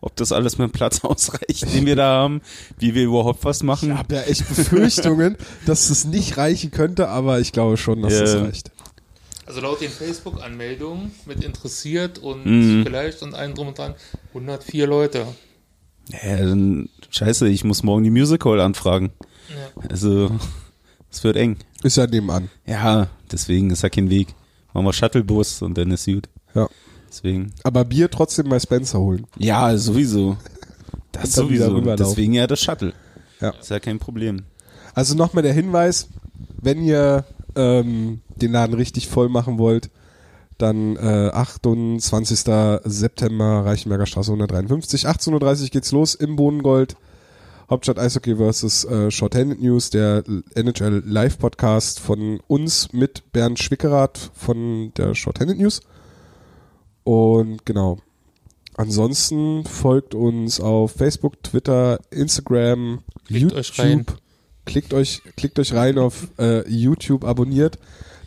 ob 0.00 0.16
das 0.16 0.32
alles 0.32 0.58
mit 0.58 0.68
dem 0.68 0.72
Platz 0.72 1.00
ausreicht, 1.04 1.72
den 1.72 1.86
wir 1.86 1.94
da 1.96 2.08
haben, 2.08 2.42
wie 2.78 2.94
wir 2.94 3.04
überhaupt 3.04 3.44
was 3.44 3.58
ich 3.58 3.62
machen. 3.62 3.96
habe 3.96 4.16
ja 4.16 4.22
echt 4.22 4.46
Befürchtungen, 4.48 5.36
dass 5.66 5.90
es 5.90 6.04
nicht 6.04 6.36
reichen 6.36 6.70
könnte, 6.72 7.08
aber 7.08 7.38
ich 7.40 7.52
glaube 7.52 7.76
schon, 7.76 8.02
dass 8.02 8.12
es 8.12 8.34
Ja. 8.34 8.42
reicht. 8.42 8.70
Also 9.46 9.60
laut 9.60 9.80
den 9.80 9.90
Facebook-Anmeldungen 9.90 11.12
mit 11.26 11.44
interessiert 11.44 12.18
und 12.18 12.46
Mhm. 12.46 12.84
vielleicht 12.84 13.22
und 13.22 13.34
allen 13.34 13.54
drum 13.54 13.68
und 13.68 13.78
dran 13.78 13.94
104 14.32 14.86
Leute. 14.86 15.26
Ja, 16.08 16.36
dann, 16.36 16.88
scheiße, 17.10 17.48
ich 17.48 17.64
muss 17.64 17.82
morgen 17.82 18.04
die 18.04 18.10
Music 18.10 18.44
Hall 18.44 18.60
anfragen. 18.60 19.12
Ja. 19.48 19.88
Also, 19.88 20.30
es 21.10 21.22
wird 21.24 21.36
eng. 21.36 21.58
Ist 21.82 21.96
ja 21.96 22.06
nebenan. 22.06 22.50
Ja, 22.66 23.08
deswegen 23.30 23.70
ist 23.70 23.82
ja 23.82 23.88
kein 23.88 24.10
Weg. 24.10 24.28
Machen 24.72 24.86
wir 24.86 24.92
Shuttlebus 24.92 25.62
und 25.62 25.78
dann 25.78 25.90
ist 25.90 26.06
gut. 26.06 26.28
Ja. 26.54 26.68
Deswegen. 27.08 27.52
Aber 27.62 27.84
Bier 27.84 28.10
trotzdem 28.10 28.48
bei 28.48 28.58
Spencer 28.58 28.98
holen. 28.98 29.26
Ja, 29.38 29.76
sowieso. 29.76 30.36
Das 31.12 31.32
sowieso. 31.32 31.80
Deswegen 31.80 32.32
ja 32.34 32.46
das 32.46 32.60
Shuttle. 32.60 32.92
Ja. 33.40 33.50
Ist 33.50 33.70
ja 33.70 33.78
kein 33.78 33.98
Problem. 33.98 34.44
Also 34.94 35.14
nochmal 35.14 35.42
der 35.42 35.52
Hinweis, 35.52 36.08
wenn 36.60 36.82
ihr 36.82 37.24
ähm, 37.56 38.20
den 38.36 38.52
Laden 38.52 38.74
richtig 38.74 39.08
voll 39.08 39.28
machen 39.28 39.58
wollt, 39.58 39.90
dann 40.58 40.96
äh, 40.96 41.30
28. 41.32 42.40
September 42.84 43.64
Reichenberger 43.64 44.06
Straße 44.06 44.30
153. 44.30 45.06
18.30 45.06 45.62
Uhr 45.62 45.68
geht's 45.68 45.92
los 45.92 46.14
im 46.14 46.36
Bohnengold. 46.36 46.96
Hauptstadt 47.70 47.98
Eishockey 47.98 48.36
vs. 48.36 48.84
Äh, 48.84 49.10
Shorthanded 49.10 49.60
News, 49.60 49.90
der 49.90 50.22
NHL 50.54 51.02
Live 51.06 51.38
Podcast 51.38 51.98
von 51.98 52.40
uns 52.46 52.92
mit 52.92 53.32
Bernd 53.32 53.58
Schwickerath 53.58 54.30
von 54.34 54.92
der 54.96 55.14
Shorthanded 55.14 55.58
News. 55.58 55.80
Und 57.04 57.64
genau. 57.64 57.98
Ansonsten 58.76 59.64
folgt 59.64 60.14
uns 60.14 60.60
auf 60.60 60.92
Facebook, 60.92 61.42
Twitter, 61.42 62.00
Instagram, 62.10 63.00
rein. 63.30 63.98
YouTube. 64.00 64.18
Klickt 64.64 64.94
euch, 64.94 65.22
klickt 65.36 65.58
euch 65.58 65.74
rein 65.74 65.98
auf 65.98 66.28
äh, 66.38 66.68
YouTube, 66.68 67.24
abonniert, 67.24 67.78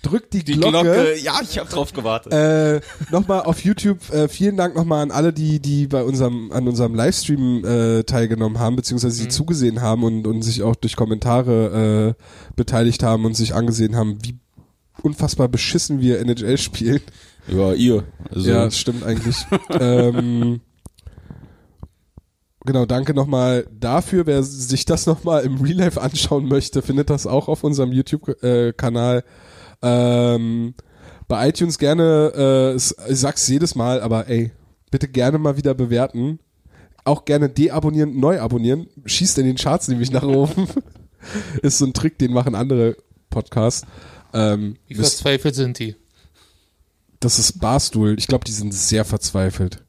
drückt 0.02 0.34
die, 0.34 0.44
Glocke. 0.44 1.16
ja, 1.22 1.40
ich 1.42 1.58
habe 1.58 1.70
drauf 1.70 1.94
gewartet. 1.94 2.32
Äh, 2.32 2.82
nochmal 3.12 3.42
auf 3.42 3.64
YouTube, 3.64 4.10
äh, 4.12 4.28
vielen 4.28 4.58
Dank 4.58 4.76
nochmal 4.76 5.04
an 5.04 5.12
alle, 5.12 5.34
die, 5.34 5.60
die 5.60 5.88
bei 5.88 6.04
unserem, 6.04 6.52
an 6.52 6.68
unserem 6.68 6.96
Livestream 6.96 7.66
äh, 7.66 8.04
teilgenommen 8.04 8.60
haben, 8.60 8.76
beziehungsweise 8.76 9.22
die 9.22 9.30
zugesehen 9.30 9.82
haben 9.82 10.04
und, 10.04 10.28
und 10.28 10.42
sich 10.44 10.64
auch 10.64 10.76
durch 10.76 10.96
Kommentare 10.96 12.16
äh, 12.18 12.24
beteiligt 12.56 13.04
haben 13.04 13.26
und 13.26 13.36
sich 13.36 13.56
angesehen 13.56 13.96
haben, 13.96 14.20
wie 14.24 14.38
unfassbar 15.02 15.48
beschissen 15.48 16.02
wir 16.02 16.20
NHL 16.20 16.58
spielen. 16.58 17.02
ja, 17.48 17.74
ihr. 17.74 18.04
Also, 18.32 18.50
Ja, 18.50 18.66
das 18.66 18.78
stimmt 18.78 19.04
eigentlich. 19.04 19.38
ähm, 19.80 20.62
genau, 22.68 22.86
danke 22.86 23.14
nochmal 23.14 23.66
dafür. 23.72 24.28
Wer 24.28 24.44
sich 24.44 24.86
das 24.86 25.08
nochmal 25.08 25.44
im 25.44 25.60
Real 25.60 25.78
Life 25.78 26.00
anschauen 26.00 26.48
möchte, 26.48 26.84
findet 26.84 27.10
das 27.10 27.26
auch 27.26 27.48
auf 27.48 27.64
unserem 27.64 27.92
YouTube-Kanal. 27.92 29.24
Ähm, 29.82 30.76
bei 31.28 31.50
iTunes 31.50 31.80
gerne, 31.80 32.34
äh, 32.36 32.76
ich 32.76 33.20
sag's 33.20 33.48
jedes 33.48 33.74
Mal, 33.74 34.02
aber 34.02 34.28
ey, 34.30 34.52
bitte 34.92 35.08
gerne 35.08 35.40
mal 35.40 35.58
wieder 35.58 35.74
bewerten. 35.74 36.40
Auch 37.04 37.26
gerne 37.26 37.50
deabonnieren, 37.50 38.20
neu 38.20 38.40
abonnieren. 38.40 38.88
Schießt 39.06 39.40
in 39.40 39.46
den 39.46 39.56
Charts 39.56 39.88
nämlich 39.88 40.12
nach 40.12 40.24
oben. 40.24 40.68
Ist 41.64 41.80
so 41.80 41.86
ein 41.86 41.94
Trick, 41.94 42.20
den 42.20 42.32
machen 42.34 42.54
andere 42.54 42.96
Podcasts. 43.30 43.88
Ähm, 44.34 44.78
Wie 44.88 44.96
verzweifelt 44.96 45.56
sind 45.56 45.80
die? 45.80 45.96
das 47.20 47.40
ist 47.40 47.60
Barstool. 47.60 48.16
Ich 48.18 48.28
glaube, 48.28 48.46
die 48.46 48.52
sind 48.52 48.74
sehr 48.74 49.06
verzweifelt. 49.06 49.84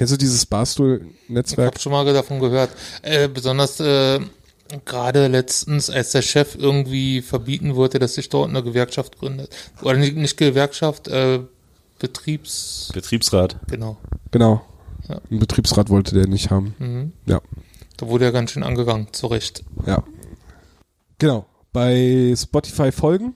Kennst 0.00 0.14
du 0.14 0.16
dieses 0.16 0.44
Ich 0.44 0.48
Barstool-Netzwerk? 0.48 1.66
habe 1.66 1.78
schon 1.78 1.92
mal 1.92 2.10
davon 2.10 2.40
gehört. 2.40 2.70
Äh, 3.02 3.28
besonders 3.28 3.78
äh, 3.80 4.18
gerade 4.86 5.26
letztens, 5.26 5.90
als 5.90 6.12
der 6.12 6.22
Chef 6.22 6.54
irgendwie 6.58 7.20
verbieten 7.20 7.74
wollte, 7.76 7.98
dass 7.98 8.14
sich 8.14 8.30
dort 8.30 8.48
eine 8.48 8.62
Gewerkschaft 8.62 9.18
gründet. 9.18 9.54
Oder 9.82 9.98
nicht, 9.98 10.16
nicht 10.16 10.38
Gewerkschaft, 10.38 11.08
äh, 11.08 11.40
Betriebs... 11.98 12.88
Betriebsrat. 12.94 13.56
Genau. 13.68 13.98
Genau. 14.30 14.62
Ja. 15.06 15.20
Ein 15.30 15.38
Betriebsrat 15.38 15.90
wollte 15.90 16.14
der 16.14 16.28
nicht 16.28 16.48
haben. 16.50 16.74
Mhm. 16.78 17.12
Ja, 17.26 17.42
Da 17.98 18.08
wurde 18.08 18.24
er 18.24 18.32
ganz 18.32 18.52
schön 18.52 18.62
angegangen, 18.62 19.08
zu 19.12 19.26
Recht. 19.26 19.64
ja. 19.86 20.02
Genau. 21.18 21.44
Bei 21.74 22.34
Spotify 22.38 22.90
folgen. 22.90 23.34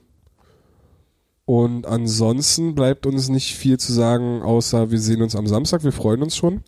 Und 1.45 1.85
ansonsten 1.85 2.73
bleibt 2.73 3.05
uns 3.05 3.29
nicht 3.29 3.55
viel 3.55 3.77
zu 3.77 3.93
sagen, 3.93 4.41
außer 4.41 4.89
wir 4.89 4.99
sehen 4.99 5.21
uns 5.21 5.35
am 5.35 5.45
Samstag. 5.47 5.83
Wir 5.83 5.91
freuen 5.91 6.23
uns 6.23 6.35
schon. 6.35 6.61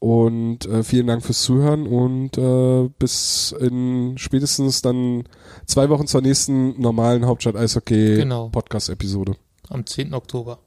Und 0.00 0.64
äh, 0.66 0.84
vielen 0.84 1.08
Dank 1.08 1.24
fürs 1.24 1.42
Zuhören 1.42 1.86
und 1.86 2.38
äh, 2.38 2.88
bis 3.00 3.52
in 3.58 4.16
spätestens 4.16 4.80
dann 4.80 5.24
zwei 5.66 5.88
Wochen 5.90 6.06
zur 6.06 6.20
nächsten 6.22 6.80
normalen 6.80 7.26
Hauptstadt 7.26 7.56
Eishockey 7.56 8.16
Genau. 8.18 8.48
Podcast 8.48 8.90
Episode. 8.90 9.34
Am 9.68 9.84
10. 9.84 10.14
Oktober. 10.14 10.60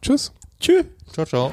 Tschüss. 0.00 0.32
Tschüss. 0.58 0.86
Ciao, 1.12 1.26
ciao. 1.26 1.52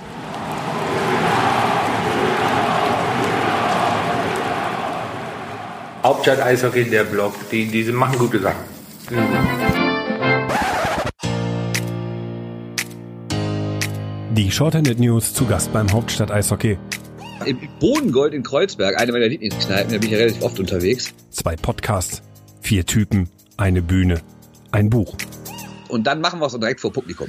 Hauptstadt 6.03 6.41
Eishockey, 6.41 6.89
der 6.89 7.05
Blog, 7.05 7.33
die, 7.51 7.65
die 7.67 7.83
machen 7.91 8.17
gute 8.17 8.39
Sachen. 8.39 9.72
Die 14.35 14.49
Shorthanded 14.49 14.99
News 14.99 15.31
zu 15.31 15.45
Gast 15.45 15.71
beim 15.73 15.91
Hauptstadt 15.91 16.31
Eishockey. 16.31 16.79
Im 17.45 17.59
Bodengold 17.79 18.33
in 18.33 18.41
Kreuzberg, 18.41 18.99
eine 18.99 19.11
meiner 19.11 19.27
Lieblingskneipen, 19.27 19.93
da 19.93 19.99
bin 19.99 20.07
ich 20.07 20.11
ja 20.11 20.17
relativ 20.17 20.41
oft 20.41 20.59
unterwegs. 20.59 21.13
Zwei 21.29 21.55
Podcasts, 21.55 22.23
vier 22.59 22.83
Typen, 22.83 23.29
eine 23.57 23.83
Bühne, 23.83 24.21
ein 24.71 24.89
Buch. 24.89 25.15
Und 25.87 26.07
dann 26.07 26.19
machen 26.19 26.39
wir 26.39 26.47
es 26.47 26.55
auch 26.55 26.59
direkt 26.59 26.81
vor 26.81 26.91
Publikum. 26.91 27.27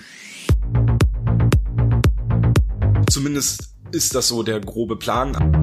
Zumindest 3.11 3.75
ist 3.93 4.15
das 4.15 4.29
so 4.29 4.43
der 4.43 4.61
grobe 4.61 4.97
Plan. 4.97 5.63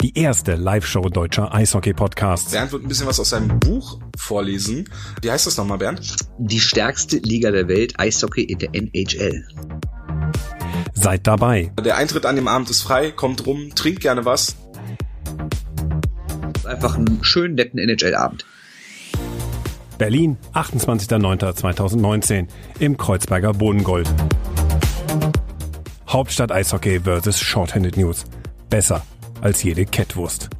Die 0.00 0.16
erste 0.16 0.54
Live-Show 0.54 1.08
deutscher 1.08 1.52
Eishockey-Podcasts. 1.52 2.52
Bernd 2.52 2.70
wird 2.70 2.84
ein 2.84 2.88
bisschen 2.88 3.08
was 3.08 3.18
aus 3.18 3.30
seinem 3.30 3.58
Buch 3.58 3.98
vorlesen. 4.16 4.88
Wie 5.20 5.32
heißt 5.32 5.48
das 5.48 5.56
nochmal, 5.56 5.78
Bernd? 5.78 6.14
Die 6.38 6.60
stärkste 6.60 7.16
Liga 7.16 7.50
der 7.50 7.66
Welt, 7.66 7.98
Eishockey 7.98 8.44
in 8.44 8.60
der 8.60 8.72
NHL. 8.72 9.48
Seid 10.96 11.26
dabei. 11.26 11.70
Der 11.84 11.96
Eintritt 11.96 12.26
an 12.26 12.36
dem 12.36 12.48
Abend 12.48 12.70
ist 12.70 12.82
frei, 12.82 13.10
kommt 13.10 13.46
rum, 13.46 13.70
trinkt 13.74 14.00
gerne 14.00 14.24
was. 14.24 14.56
Einfach 16.64 16.96
einen 16.96 17.22
schönen, 17.22 17.54
netten 17.54 17.78
NHL-Abend. 17.78 18.44
Berlin, 19.98 20.36
28.09.2019 20.54 22.48
im 22.80 22.96
Kreuzberger 22.96 23.52
Bodengold. 23.52 24.12
Hauptstadt 26.08 26.50
Eishockey 26.50 27.00
vs. 27.00 27.40
Shorthanded 27.40 27.96
News. 27.96 28.24
Besser 28.68 29.04
als 29.40 29.62
jede 29.62 29.84
Kettwurst. 29.84 30.50